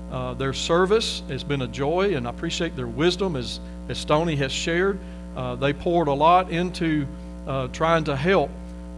Uh, 0.10 0.34
their 0.34 0.54
service 0.54 1.22
has 1.28 1.44
been 1.44 1.62
a 1.62 1.68
joy, 1.68 2.16
and 2.16 2.26
I 2.26 2.30
appreciate 2.30 2.76
their 2.76 2.88
wisdom, 2.88 3.36
as, 3.36 3.60
as 3.90 3.98
Stony 3.98 4.36
has 4.38 4.52
shared. 4.52 4.98
Uh, 5.36 5.56
they 5.56 5.74
poured 5.74 6.08
a 6.08 6.14
lot 6.14 6.50
into 6.50 7.06
uh, 7.46 7.68
trying 7.68 8.06
to 8.06 8.16
help 8.16 8.50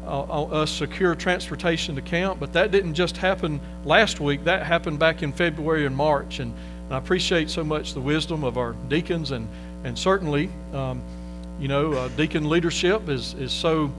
uh, 0.05 0.43
us 0.43 0.71
secure 0.71 1.15
transportation 1.15 1.95
to 1.95 2.01
camp, 2.01 2.39
but 2.39 2.53
that 2.53 2.71
didn't 2.71 2.93
just 2.93 3.17
happen 3.17 3.59
last 3.83 4.19
week. 4.19 4.43
That 4.43 4.65
happened 4.65 4.99
back 4.99 5.23
in 5.23 5.33
February 5.33 5.85
and 5.85 5.95
March, 5.95 6.39
and, 6.39 6.53
and 6.85 6.93
I 6.93 6.97
appreciate 6.99 7.49
so 7.49 7.63
much 7.63 7.93
the 7.93 8.01
wisdom 8.01 8.43
of 8.43 8.57
our 8.57 8.73
deacons, 8.87 9.31
and, 9.31 9.47
and 9.83 9.97
certainly, 9.97 10.49
um, 10.73 11.01
you 11.59 11.67
know, 11.67 11.93
uh, 11.93 12.07
deacon 12.09 12.49
leadership 12.49 13.09
is, 13.09 13.33
is 13.33 13.51
so 13.51 13.91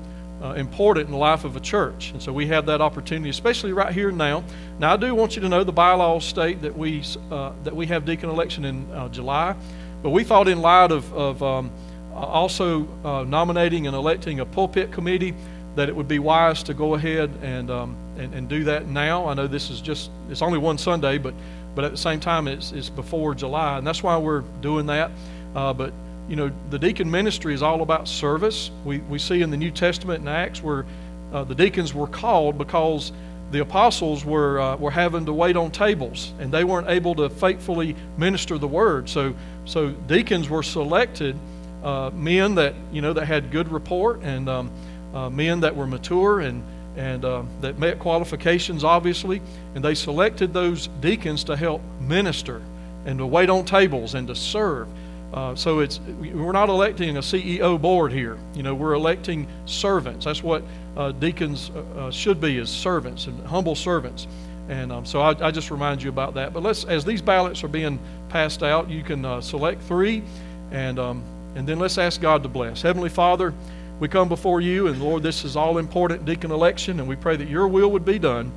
uh, 0.43 0.55
important 0.55 1.06
in 1.06 1.12
the 1.12 1.19
life 1.19 1.44
of 1.44 1.56
a 1.56 1.60
church. 1.60 2.10
And 2.10 2.20
so 2.20 2.32
we 2.32 2.47
have 2.48 2.66
that 2.66 2.81
opportunity, 2.81 3.31
especially 3.31 3.73
right 3.73 3.94
here 3.94 4.10
now. 4.10 4.43
Now, 4.78 4.94
I 4.94 4.97
do 4.97 5.14
want 5.14 5.36
you 5.36 5.43
to 5.43 5.48
know 5.48 5.62
the 5.62 5.73
bylaws 5.73 6.24
state 6.24 6.62
that 6.62 6.77
we, 6.77 7.02
uh, 7.31 7.52
that 7.62 7.74
we 7.74 7.86
have 7.86 8.05
deacon 8.05 8.28
election 8.28 8.64
in 8.64 8.90
uh, 8.90 9.09
July, 9.09 9.55
but 10.02 10.10
we 10.10 10.24
thought 10.24 10.48
in 10.48 10.60
light 10.60 10.90
of, 10.90 11.12
of 11.14 11.43
um, 11.43 11.70
also 12.12 12.89
uh, 13.05 13.24
nominating 13.24 13.86
and 13.86 13.94
electing 13.94 14.40
a 14.40 14.44
pulpit 14.44 14.90
committee 14.90 15.35
that 15.77 15.89
it 15.89 15.97
would 15.97 16.09
be 16.09 16.19
wise 16.19 16.62
to 16.64 16.74
go 16.74 16.94
ahead 16.94 17.31
and, 17.43 17.70
um, 17.70 17.97
and, 18.19 18.35
and 18.35 18.48
do 18.48 18.64
that 18.64 18.89
now. 18.89 19.27
I 19.27 19.35
know 19.35 19.47
this 19.47 19.70
is 19.70 19.81
just, 19.81 20.10
it's 20.28 20.43
only 20.43 20.59
one 20.59 20.77
Sunday, 20.77 21.19
but, 21.19 21.35
but 21.74 21.85
at 21.85 21.93
the 21.93 21.97
same 21.97 22.20
time, 22.20 22.48
it's, 22.48 22.73
it's 22.73 22.90
before 22.90 23.35
July, 23.35 23.78
and 23.78 23.86
that's 23.86 24.02
why 24.02 24.19
we're 24.19 24.43
doing 24.60 24.86
that. 24.86 25.10
Uh, 25.55 25.73
but 25.73 25.93
you 26.28 26.36
know, 26.36 26.51
the 26.70 26.78
deacon 26.78 27.11
ministry 27.11 27.55
is 27.55 27.62
all 27.62 27.82
about 27.82 28.09
service. 28.09 28.70
We, 28.85 28.99
we 28.99 29.19
see 29.19 29.43
in 29.43 29.51
the 29.51 29.57
New 29.57 29.70
Testament 29.70 30.20
in 30.23 30.28
Acts 30.28 30.62
where 30.62 30.86
uh, 31.32 31.44
the 31.44 31.55
deacons 31.55 31.94
were 31.94 32.07
called 32.07 32.59
because 32.59 33.12
the 33.51 33.61
apostles 33.61 34.24
were, 34.24 34.61
uh, 34.61 34.77
were 34.77 34.90
having 34.90 35.27
to 35.27 35.32
wait 35.32 35.57
on 35.57 35.70
tables 35.70 36.32
and 36.39 36.53
they 36.53 36.65
weren't 36.65 36.89
able 36.89 37.15
to 37.16 37.28
faithfully 37.28 37.94
minister 38.16 38.57
the 38.57 38.69
word. 38.69 39.09
So, 39.09 39.35
so 39.65 39.90
deacons 39.90 40.49
were 40.49 40.62
selected, 40.62 41.36
uh, 41.82 42.11
men 42.15 42.55
that, 42.55 42.74
you 42.93 43.03
know, 43.03 43.12
that 43.12 43.27
had 43.27 43.51
good 43.51 43.70
report 43.70 44.23
and 44.23 44.49
um, 44.49 44.70
uh, 45.12 45.28
men 45.28 45.61
that 45.61 45.77
were 45.77 45.86
mature 45.86 46.40
and, 46.40 46.62
and 46.97 47.24
uh, 47.24 47.43
that 47.61 47.78
met 47.78 47.99
qualifications, 47.99 48.85
obviously. 48.85 49.43
And 49.74 49.85
they 49.85 49.94
selected 49.94 50.55
those 50.55 50.89
deacons 51.01 51.44
to 51.44 51.57
help 51.57 51.82
minister 52.01 52.62
and 53.05 53.19
to 53.19 53.27
wait 53.27 53.51
on 53.51 53.65
tables 53.65 54.15
and 54.15 54.28
to 54.28 54.35
serve. 54.35 54.89
Uh, 55.32 55.54
so 55.54 55.80
it's 55.80 55.98
we're 56.20 56.52
not 56.52 56.68
electing 56.68 57.16
a 57.16 57.20
CEO 57.20 57.80
board 57.80 58.12
here. 58.12 58.38
You 58.54 58.62
know, 58.62 58.74
we're 58.74 58.92
electing 58.92 59.46
servants. 59.64 60.26
That's 60.26 60.42
what 60.42 60.62
uh, 60.96 61.12
deacons 61.12 61.70
uh, 61.70 61.80
uh, 61.98 62.10
should 62.10 62.40
be 62.40 62.59
as 62.59 62.68
servants 62.68 63.26
and 63.26 63.46
humble 63.46 63.74
servants. 63.74 64.26
And 64.68 64.92
um, 64.92 65.06
so 65.06 65.22
I, 65.22 65.48
I, 65.48 65.50
just 65.50 65.70
remind 65.70 66.02
you 66.02 66.10
about 66.10 66.34
that. 66.34 66.52
But 66.52 66.62
let's, 66.62 66.84
as 66.84 67.04
these 67.04 67.20
ballots 67.20 67.64
are 67.64 67.68
being 67.68 67.98
passed 68.28 68.62
out, 68.62 68.88
you 68.88 69.02
can 69.02 69.24
uh, 69.24 69.40
select 69.40 69.82
three, 69.82 70.22
and 70.70 70.98
um, 70.98 71.22
and 71.54 71.66
then 71.66 71.78
let's 71.78 71.96
ask 71.96 72.20
God 72.20 72.42
to 72.42 72.48
bless. 72.48 72.82
Heavenly 72.82 73.09
Father, 73.09 73.54
we 74.00 74.09
come 74.09 74.28
before 74.28 74.60
you, 74.60 74.88
and 74.88 75.02
Lord, 75.02 75.22
this 75.22 75.44
is 75.44 75.56
all 75.56 75.78
important 75.78 76.26
deacon 76.26 76.50
election, 76.50 77.00
and 77.00 77.09
we 77.09 77.16
pray 77.16 77.36
that 77.36 77.48
Your 77.48 77.68
will 77.68 77.90
would 77.90 78.04
be 78.04 78.18
done. 78.18 78.52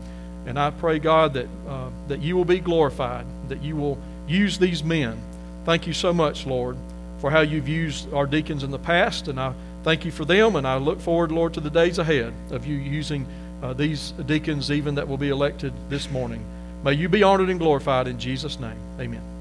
And 0.46 0.60
I 0.60 0.72
pray, 0.72 1.00
God, 1.00 1.34
that 1.34 1.48
that 2.10 2.22
You 2.22 2.36
will 2.36 2.46
be 2.46 2.60
glorified, 2.60 3.26
that 3.48 3.64
You 3.64 3.78
will 3.78 3.98
use 4.28 4.60
these 4.60 4.84
men 4.84 5.20
Thank 5.66 5.88
you 5.88 5.94
so 5.94 6.14
much, 6.14 6.46
Lord, 6.46 6.78
for 7.18 7.32
how 7.32 7.42
you've 7.42 7.68
used 7.68 8.14
our 8.14 8.28
deacons 8.28 8.64
in 8.64 8.70
the 8.70 8.80
past, 8.80 9.28
and 9.28 9.40
I 9.40 9.54
thank 9.84 10.06
you 10.06 10.12
for 10.12 10.24
them, 10.24 10.56
and 10.56 10.68
I 10.68 10.78
look 10.78 11.02
forward, 11.02 11.32
Lord, 11.32 11.56
to 11.56 11.60
the 11.60 11.72
days 11.72 11.98
ahead 11.98 12.34
of 12.52 12.68
you 12.68 12.76
using 12.76 13.26
uh, 13.64 13.74
these 13.74 14.12
deacons, 14.28 14.70
even 14.70 14.94
that 14.96 15.08
will 15.08 15.18
be 15.18 15.30
elected 15.30 15.74
this 15.90 16.10
morning. 16.12 16.46
May 16.84 16.94
you 16.94 17.10
be 17.10 17.24
honored 17.24 17.50
and 17.50 17.60
glorified 17.60 18.08
in 18.08 18.20
Jesus' 18.20 18.60
name. 18.60 18.78
Amen. 19.00 19.35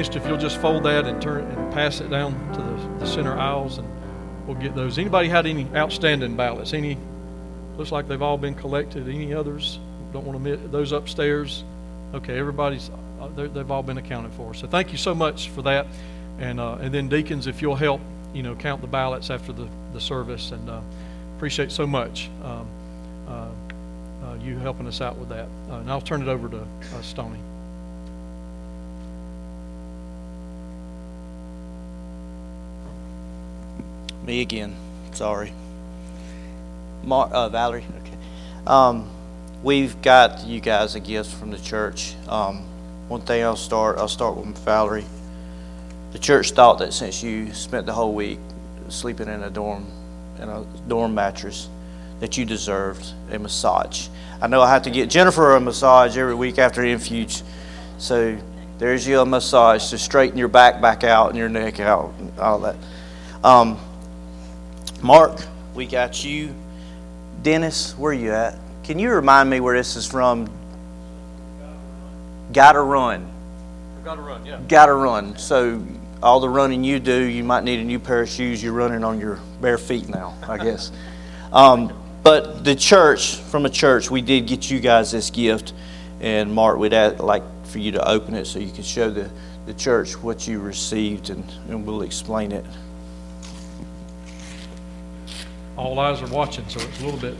Finished, 0.00 0.16
if 0.16 0.26
you'll 0.26 0.38
just 0.38 0.58
fold 0.62 0.82
that 0.84 1.04
and 1.06 1.20
turn 1.20 1.44
and 1.44 1.72
pass 1.74 2.00
it 2.00 2.08
down 2.08 2.32
to 2.54 2.62
the, 2.62 3.00
the 3.00 3.06
center 3.06 3.36
aisles, 3.36 3.76
and 3.76 3.86
we'll 4.46 4.56
get 4.56 4.74
those. 4.74 4.96
Anybody 4.98 5.28
had 5.28 5.44
any 5.44 5.66
outstanding 5.74 6.36
ballots? 6.36 6.72
Any? 6.72 6.96
Looks 7.76 7.92
like 7.92 8.08
they've 8.08 8.22
all 8.22 8.38
been 8.38 8.54
collected. 8.54 9.08
Any 9.08 9.34
others? 9.34 9.78
Don't 10.14 10.24
want 10.24 10.42
to 10.42 10.42
miss 10.42 10.70
those 10.70 10.92
upstairs. 10.92 11.64
Okay, 12.14 12.38
everybody's 12.38 12.90
uh, 13.20 13.28
they've 13.36 13.70
all 13.70 13.82
been 13.82 13.98
accounted 13.98 14.32
for. 14.32 14.54
So 14.54 14.66
thank 14.66 14.90
you 14.90 14.96
so 14.96 15.14
much 15.14 15.50
for 15.50 15.60
that, 15.62 15.86
and 16.38 16.58
uh, 16.58 16.76
and 16.80 16.94
then 16.94 17.10
deacons, 17.10 17.46
if 17.46 17.60
you'll 17.60 17.76
help, 17.76 18.00
you 18.32 18.42
know, 18.42 18.54
count 18.54 18.80
the 18.80 18.86
ballots 18.86 19.28
after 19.28 19.52
the 19.52 19.68
the 19.92 20.00
service, 20.00 20.50
and 20.50 20.70
uh, 20.70 20.80
appreciate 21.36 21.70
so 21.70 21.86
much. 21.86 22.30
Um, 22.42 22.66
uh, 23.28 23.48
uh, 24.24 24.34
you 24.42 24.56
helping 24.58 24.86
us 24.86 25.02
out 25.02 25.18
with 25.18 25.28
that. 25.28 25.48
Uh, 25.68 25.76
and 25.76 25.90
I'll 25.90 26.00
turn 26.00 26.22
it 26.22 26.28
over 26.28 26.48
to 26.48 26.66
Stony. 27.02 27.38
Me 34.24 34.40
again. 34.42 34.74
Sorry. 35.12 35.52
Mar- 37.02 37.30
uh, 37.32 37.48
Valerie. 37.48 37.84
Okay. 38.00 38.16
Um, 38.66 39.08
we've 39.62 40.00
got 40.02 40.44
you 40.44 40.60
guys 40.60 40.94
a 40.94 41.00
gift 41.00 41.34
from 41.34 41.50
the 41.50 41.58
church. 41.58 42.14
Um, 42.28 42.64
one 43.08 43.22
thing 43.22 43.42
I'll 43.42 43.56
start. 43.56 43.98
I'll 43.98 44.08
start 44.08 44.36
with 44.36 44.56
Valerie. 44.58 45.06
The 46.12 46.18
church 46.18 46.52
thought 46.52 46.78
that 46.78 46.92
since 46.92 47.22
you 47.22 47.52
spent 47.54 47.86
the 47.86 47.92
whole 47.92 48.14
week 48.14 48.38
sleeping 48.88 49.28
in 49.28 49.42
a 49.42 49.50
dorm 49.50 49.86
in 50.38 50.48
a 50.48 50.64
dorm 50.88 51.14
mattress, 51.14 51.68
that 52.20 52.36
you 52.36 52.44
deserved 52.44 53.06
a 53.30 53.38
massage. 53.38 54.08
I 54.40 54.46
know 54.46 54.62
I 54.62 54.70
have 54.70 54.82
to 54.82 54.90
get 54.90 55.10
Jennifer 55.10 55.54
a 55.54 55.60
massage 55.60 56.16
every 56.16 56.34
week 56.34 56.58
after 56.58 56.82
MFuge. 56.82 57.42
So 57.98 58.38
there's 58.78 59.06
your 59.06 59.26
massage 59.26 59.90
to 59.90 59.98
straighten 59.98 60.38
your 60.38 60.48
back 60.48 60.80
back 60.80 61.04
out 61.04 61.28
and 61.30 61.38
your 61.38 61.48
neck 61.48 61.80
out 61.80 62.14
and 62.18 62.38
all 62.38 62.58
that. 62.60 62.76
Um, 63.44 63.78
Mark, 65.02 65.40
we 65.74 65.86
got 65.86 66.24
you. 66.24 66.54
Dennis, 67.42 67.96
where 67.96 68.10
are 68.10 68.14
you 68.14 68.32
at? 68.32 68.58
Can 68.84 68.98
you 68.98 69.10
remind 69.10 69.48
me 69.48 69.60
where 69.60 69.76
this 69.76 69.96
is 69.96 70.06
from? 70.06 70.48
Gotta 72.52 72.80
run. 72.80 73.30
Gotta 74.04 74.20
run, 74.20 74.44
yeah. 74.44 74.60
Gotta 74.68 74.92
run. 74.92 75.38
So 75.38 75.82
all 76.22 76.40
the 76.40 76.48
running 76.48 76.84
you 76.84 76.98
do, 76.98 77.22
you 77.22 77.44
might 77.44 77.64
need 77.64 77.80
a 77.80 77.84
new 77.84 77.98
pair 77.98 78.22
of 78.22 78.28
shoes. 78.28 78.62
You're 78.62 78.74
running 78.74 79.02
on 79.02 79.18
your 79.18 79.38
bare 79.60 79.78
feet 79.78 80.08
now, 80.08 80.36
I 80.46 80.58
guess. 80.62 80.92
Um, 81.52 81.92
but 82.22 82.64
the 82.64 82.74
church, 82.74 83.36
from 83.36 83.64
a 83.64 83.70
church, 83.70 84.10
we 84.10 84.20
did 84.20 84.46
get 84.46 84.70
you 84.70 84.80
guys 84.80 85.12
this 85.12 85.30
gift, 85.30 85.72
and 86.20 86.52
Mark, 86.52 86.78
we'd 86.78 86.92
like 86.92 87.42
for 87.64 87.78
you 87.78 87.92
to 87.92 88.06
open 88.06 88.34
it 88.34 88.46
so 88.46 88.58
you 88.58 88.70
can 88.70 88.82
show 88.82 89.08
the, 89.08 89.30
the 89.64 89.72
church 89.72 90.14
what 90.22 90.46
you 90.46 90.60
received, 90.60 91.30
and, 91.30 91.44
and 91.68 91.86
we'll 91.86 92.02
explain 92.02 92.52
it. 92.52 92.66
All 95.76 95.98
eyes 95.98 96.20
are 96.22 96.28
watching, 96.28 96.68
so 96.68 96.80
it's 96.80 97.00
a 97.00 97.04
little 97.04 97.20
bit. 97.20 97.34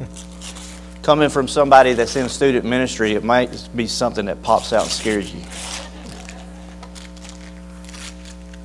Coming 1.02 1.28
from 1.28 1.48
somebody 1.48 1.92
that's 1.92 2.16
in 2.16 2.28
student 2.28 2.64
ministry, 2.64 3.12
it 3.12 3.24
might 3.24 3.68
be 3.74 3.86
something 3.86 4.26
that 4.26 4.42
pops 4.42 4.72
out 4.72 4.84
and 4.84 4.92
scares 4.92 5.34
you. 5.34 5.42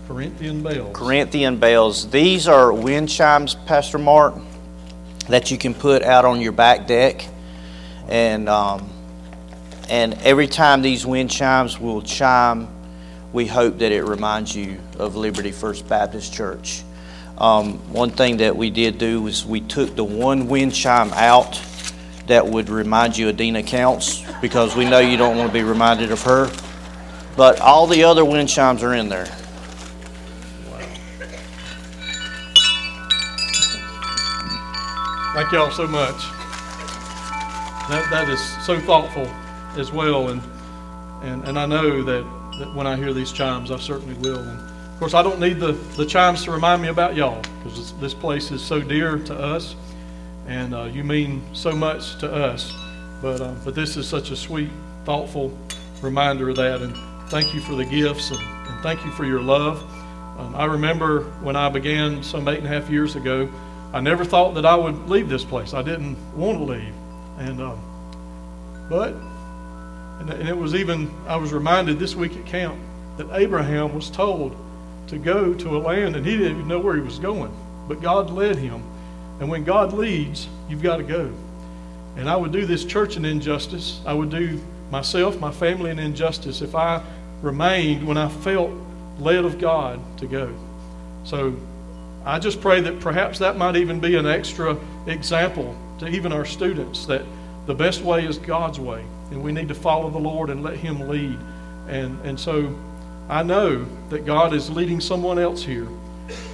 Corinthian 0.08 0.62
bells. 0.62 0.96
Corinthian 0.96 1.58
bells. 1.58 2.10
These 2.10 2.48
are 2.48 2.72
wind 2.72 3.10
chimes, 3.10 3.56
Pastor 3.66 3.98
Mark 3.98 4.36
that 5.28 5.50
you 5.52 5.58
can 5.58 5.74
put 5.74 6.04
out 6.04 6.26
on 6.26 6.42
your 6.42 6.52
back 6.52 6.88
deck. 6.88 7.28
And, 8.08 8.48
um, 8.48 8.90
and 9.90 10.14
every 10.22 10.48
time 10.48 10.82
these 10.82 11.06
wind 11.06 11.32
chimes 11.32 11.80
will 11.80 12.02
chime, 12.02 12.68
we 13.34 13.46
hope 13.46 13.80
that 13.80 13.92
it 13.92 14.04
reminds 14.04 14.56
you 14.56 14.80
of 14.98 15.16
Liberty 15.16 15.52
First 15.52 15.88
Baptist 15.88 16.34
Church. 16.34 16.84
Um, 17.38 17.80
one 17.92 18.12
thing 18.12 18.38
that 18.38 18.56
we 18.56 18.70
did 18.70 18.98
do 18.98 19.22
was 19.22 19.46
we 19.46 19.60
took 19.62 19.96
the 19.96 20.04
one 20.04 20.48
wind 20.48 20.74
chime 20.74 21.12
out 21.14 21.62
that 22.28 22.48
would 22.48 22.70
remind 22.70 23.18
you 23.18 23.30
of 23.30 23.38
Dina 23.38 23.62
Counts 23.62 24.24
because 24.42 24.76
we 24.76 24.86
know 24.86 25.00
you 25.00 25.18
don't 25.18 25.38
want 25.38 25.50
to 25.50 25.54
be 25.54 25.64
reminded 25.64 26.12
of 26.12 26.22
her. 26.24 26.50
But 27.36 27.60
all 27.60 27.88
the 27.88 28.04
other 28.04 28.24
wind 28.24 28.48
chimes 28.48 28.82
are 28.84 28.94
in 28.94 29.10
there. 29.10 29.28
Thank 35.36 35.52
y'all 35.52 35.70
so 35.70 35.86
much. 35.86 36.16
That, 37.90 38.08
that 38.10 38.30
is 38.30 38.40
so 38.66 38.80
thoughtful 38.80 39.28
as 39.78 39.92
well. 39.92 40.30
And, 40.30 40.42
and, 41.22 41.44
and 41.44 41.60
I 41.60 41.66
know 41.66 42.02
that, 42.04 42.24
that 42.60 42.74
when 42.74 42.88
I 42.88 42.96
hear 42.96 43.14
these 43.14 43.34
chimes, 43.34 43.70
I 43.70 43.78
certainly 43.78 44.16
will. 44.16 44.40
And 44.40 44.75
of 44.96 45.00
course, 45.00 45.14
I 45.14 45.24
don't 45.24 45.42
need 45.42 45.60
the, 45.60 45.74
the 45.98 46.06
chimes 46.06 46.46
to 46.46 46.52
remind 46.52 46.82
me 46.82 46.88
about 46.88 47.18
y'all 47.18 47.42
because 47.58 47.92
this, 48.00 48.14
place 48.14 48.50
is 48.50 48.62
so 48.62 48.80
dear 48.80 49.18
to 49.18 49.38
us 49.38 49.76
and 50.48 50.74
uh, 50.74 50.84
you 50.86 51.04
mean 51.04 51.44
so 51.52 51.74
much 51.74 52.18
to 52.20 52.34
us. 52.34 52.74
But, 53.22 53.42
uh, 53.42 53.56
but 53.66 53.76
this 53.76 53.98
is 53.98 54.08
such 54.08 54.32
a 54.32 54.38
sweet, 54.38 54.70
thoughtful 55.04 55.52
reminder 56.02 56.48
of 56.48 56.56
that. 56.56 56.82
And 56.82 56.96
thank 57.30 57.54
you 57.54 57.60
for 57.60 57.76
the 57.76 57.84
gifts 57.84 58.32
and, 58.32 58.40
and 58.40 58.82
thank 58.84 59.04
you 59.04 59.12
for 59.12 59.26
your 59.26 59.42
love. 59.42 59.84
Um, 60.40 60.56
I 60.56 60.64
remember 60.64 61.24
when 61.42 61.58
I 61.58 61.68
began 61.68 62.24
some 62.24 62.48
eight 62.48 62.60
and 62.60 62.66
a 62.66 62.70
half 62.70 62.90
years 62.90 63.18
ago. 63.18 63.50
I 63.92 64.00
never 64.00 64.24
thought 64.24 64.54
that 64.56 64.66
I 64.66 64.76
would 64.76 65.10
leave 65.10 65.28
this 65.28 65.44
place. 65.44 65.74
I 65.74 65.82
didn't 65.82 66.16
want 66.38 66.60
to 66.60 66.64
leave, 66.64 66.94
and 67.38 67.62
um, 67.62 68.88
but 68.90 69.14
and, 70.20 70.30
and 70.30 70.48
it 70.48 70.58
was 70.58 70.74
even 70.74 71.14
I 71.28 71.36
was 71.36 71.52
reminded 71.52 72.00
this 72.00 72.16
week 72.16 72.36
at 72.38 72.46
camp 72.46 72.78
that 73.18 73.28
Abraham 73.34 73.94
was 73.94 74.10
told 74.10 74.56
to 75.08 75.18
go 75.18 75.54
to 75.54 75.78
a 75.78 75.80
land 75.80 76.16
and 76.16 76.26
he 76.26 76.38
didn't 76.38 76.58
even 76.58 76.68
know 76.68 76.80
where 76.80 76.96
he 76.96 77.02
was 77.02 77.20
going, 77.20 77.54
but 77.88 78.02
God 78.02 78.30
led 78.30 78.58
him. 78.58 78.84
And 79.40 79.50
when 79.50 79.64
God 79.64 79.94
leads, 79.94 80.48
you've 80.70 80.84
got 80.84 80.98
to 80.98 81.04
go. 81.04 81.32
And 82.16 82.30
I 82.30 82.36
would 82.36 82.52
do 82.52 82.66
this 82.66 82.86
church 82.86 83.18
an 83.18 83.26
injustice. 83.26 84.00
I 84.06 84.14
would 84.14 84.30
do 84.30 84.62
myself, 84.90 85.40
my 85.40 85.52
family 85.52 85.92
an 85.92 86.00
injustice 86.00 86.62
if 86.62 86.76
I 86.76 87.04
remained 87.42 88.08
when 88.08 88.18
I 88.18 88.30
felt 88.30 88.72
led 89.20 89.46
of 89.46 89.60
God 89.60 90.00
to 90.20 90.28
go. 90.28 90.54
So 91.24 91.56
I 92.26 92.40
just 92.40 92.62
pray 92.62 92.82
that 92.82 93.00
perhaps 93.00 93.40
that 93.40 93.58
might 93.58 93.76
even 93.76 94.00
be 94.00 94.16
an 94.16 94.26
extra 94.26 94.78
example 95.08 95.76
to 96.00 96.08
even 96.08 96.32
our 96.32 96.46
students 96.46 97.06
that 97.06 97.24
the 97.66 97.74
best 97.74 98.02
way 98.02 98.26
is 98.26 98.38
God's 98.38 98.80
way, 98.80 99.04
and 99.32 99.44
we 99.44 99.52
need 99.52 99.68
to 99.70 99.76
follow 99.76 100.10
the 100.10 100.20
Lord 100.20 100.50
and 100.50 100.64
let 100.64 100.78
Him 100.78 101.08
lead. 101.08 101.38
And, 101.88 102.20
and 102.26 102.40
so 102.40 102.76
I 103.30 103.44
know 103.44 103.86
that 104.10 104.26
God 104.26 104.54
is 104.54 104.70
leading 104.70 105.02
someone 105.02 105.40
else 105.40 105.64
here. 105.64 105.88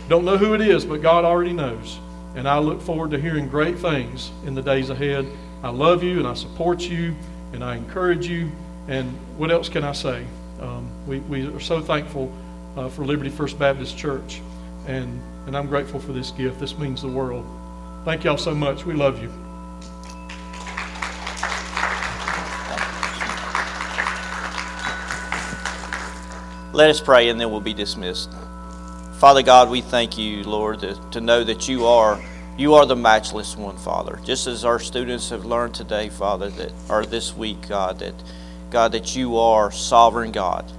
Don't 0.07 0.26
know 0.26 0.38
who 0.38 0.53
it 0.53 0.61
is, 0.61 0.85
but 0.85 1.02
God 1.02 1.26
already 1.26 1.53
knows. 1.53 1.99
And 2.35 2.48
I 2.48 2.60
look 2.60 2.81
forward 2.81 3.11
to 3.11 3.19
hearing 3.19 3.48
great 3.48 3.77
things 3.77 4.31
in 4.45 4.56
the 4.56 4.61
days 4.61 4.89
ahead. 4.89 5.26
I 5.64 5.69
love 5.69 6.03
you 6.03 6.19
and 6.19 6.27
I 6.27 6.34
support 6.34 6.81
you 6.81 7.15
and 7.53 7.64
I 7.64 7.76
encourage 7.76 8.27
you. 8.27 8.52
And 8.88 9.11
what 9.38 9.52
else 9.52 9.69
can 9.69 9.84
I 9.84 9.91
say? 9.91 10.26
Um, 10.60 10.89
we, 11.07 11.19
we 11.19 11.48
are 11.48 11.60
so 11.60 11.81
thankful 11.81 12.31
uh, 12.77 12.89
for 12.89 13.06
Liberty 13.06 13.30
First 13.30 13.60
Baptist 13.60 13.98
Church. 13.98 14.41
And 14.88 15.22
and 15.48 15.57
I'm 15.57 15.68
grateful 15.68 15.99
for 15.99 16.14
this 16.14 16.31
gift. 16.31 16.60
This 16.60 16.77
means 16.77 17.02
the 17.02 17.07
world. 17.07 17.45
Thank 18.06 18.23
y'all 18.23 18.38
so 18.38 18.53
much. 18.53 18.85
We 18.85 18.93
love 18.93 19.22
you. 19.22 19.51
Let 26.73 26.89
us 26.89 27.02
pray 27.02 27.30
and 27.30 27.39
then 27.39 27.52
we'll 27.52 27.60
be 27.60 27.73
dismissed. 27.73 28.31
Father 29.19 29.43
God, 29.43 29.69
we 29.69 29.81
thank 29.81 30.18
you, 30.18 30.43
Lord, 30.43 30.80
to, 30.80 31.22
know 31.22 31.43
that 31.43 31.68
you 31.68 31.85
are 31.85 32.22
you 32.57 32.76
are 32.76 32.85
the 32.85 32.95
matchless 32.95 33.56
one, 33.56 33.77
Father. 33.77 34.19
Just 34.23 34.48
as 34.48 34.65
our 34.65 34.80
students 34.80 35.30
have 35.30 35.45
learned 35.45 35.73
today, 35.73 36.10
Father, 36.10 36.49
that 36.49 36.72
or 36.89 37.06
this 37.06 37.35
week, 37.35 37.68
God, 37.68 37.99
that 37.99 38.14
God, 38.69 38.93
that 38.93 39.15
you 39.15 39.38
are 39.38 39.72
sovereign 39.72 40.31
God. 40.31 40.72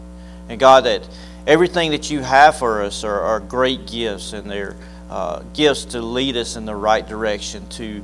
And 0.49 0.59
God, 0.59 0.85
that 0.85 1.09
everything 1.47 1.91
that 1.91 2.11
you 2.11 2.21
have 2.21 2.57
for 2.57 2.83
us 2.83 3.05
are, 3.05 3.21
are 3.21 3.41
great 3.41 3.87
gifts, 3.87 4.33
and 4.33 4.51
they're 4.51 4.77
uh, 5.11 5.43
gifts 5.55 5.85
to 5.87 6.01
lead 6.01 6.37
us 6.37 6.57
in 6.57 6.65
the 6.65 6.75
right 6.75 7.07
direction, 7.07 7.69
to, 7.71 8.03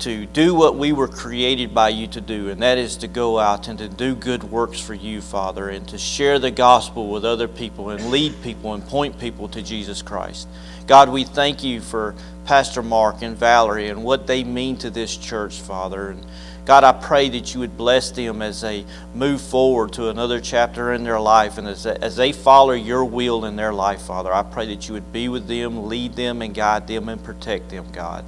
to 0.00 0.26
do 0.26 0.54
what 0.54 0.76
we 0.76 0.92
were 0.92 1.08
created 1.08 1.74
by 1.74 1.88
you 1.88 2.06
to 2.08 2.20
do, 2.20 2.48
and 2.50 2.62
that 2.62 2.78
is 2.78 2.96
to 2.98 3.08
go 3.08 3.38
out 3.38 3.68
and 3.68 3.78
to 3.78 3.88
do 3.88 4.14
good 4.14 4.44
works 4.44 4.80
for 4.80 4.94
you, 4.94 5.20
Father, 5.20 5.68
and 5.68 5.86
to 5.88 5.98
share 5.98 6.38
the 6.38 6.50
gospel 6.50 7.08
with 7.08 7.24
other 7.24 7.48
people 7.48 7.90
and 7.90 8.10
lead 8.10 8.40
people 8.42 8.74
and 8.74 8.86
point 8.86 9.18
people 9.18 9.48
to 9.48 9.62
Jesus 9.62 10.02
Christ. 10.02 10.48
God, 10.86 11.10
we 11.10 11.24
thank 11.24 11.62
you 11.62 11.80
for 11.80 12.14
Pastor 12.44 12.82
Mark 12.82 13.22
and 13.22 13.36
Valerie 13.36 13.88
and 13.88 14.02
what 14.04 14.26
they 14.26 14.42
mean 14.44 14.76
to 14.78 14.90
this 14.90 15.16
church, 15.16 15.60
Father. 15.60 16.10
And 16.10 16.24
God, 16.64 16.84
I 16.84 16.92
pray 16.92 17.28
that 17.30 17.54
you 17.54 17.60
would 17.60 17.76
bless 17.76 18.10
them 18.10 18.40
as 18.40 18.60
they 18.60 18.84
move 19.14 19.40
forward 19.40 19.92
to 19.94 20.08
another 20.08 20.40
chapter 20.40 20.92
in 20.92 21.04
their 21.04 21.20
life 21.20 21.58
and 21.58 21.66
as 21.66 21.86
as 21.86 22.16
they 22.16 22.32
follow 22.32 22.72
your 22.72 23.04
will 23.04 23.44
in 23.44 23.56
their 23.56 23.72
life, 23.72 24.02
Father. 24.02 24.32
I 24.32 24.42
pray 24.42 24.74
that 24.74 24.86
you 24.86 24.94
would 24.94 25.12
be 25.12 25.28
with 25.28 25.46
them, 25.46 25.88
lead 25.88 26.14
them, 26.14 26.42
and 26.42 26.54
guide 26.54 26.86
them 26.86 27.08
and 27.08 27.22
protect 27.22 27.70
them, 27.70 27.86
God. 27.92 28.24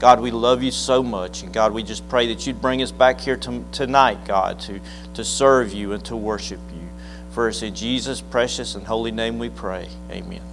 God, 0.00 0.20
we 0.20 0.30
love 0.30 0.62
you 0.62 0.70
so 0.70 1.02
much. 1.02 1.42
And 1.42 1.52
God, 1.52 1.74
we 1.74 1.82
just 1.82 2.08
pray 2.08 2.26
that 2.28 2.46
you'd 2.46 2.60
bring 2.60 2.82
us 2.82 2.90
back 2.90 3.20
here 3.20 3.36
to, 3.36 3.62
tonight, 3.70 4.24
God, 4.24 4.58
to, 4.60 4.80
to 5.12 5.22
serve 5.22 5.74
you 5.74 5.92
and 5.92 6.02
to 6.06 6.16
worship 6.16 6.58
you. 6.74 6.88
For 7.32 7.48
it's 7.48 7.62
in 7.62 7.74
Jesus' 7.74 8.22
precious 8.22 8.74
and 8.74 8.86
holy 8.86 9.12
name 9.12 9.38
we 9.38 9.50
pray. 9.50 9.88
Amen. 10.10 10.49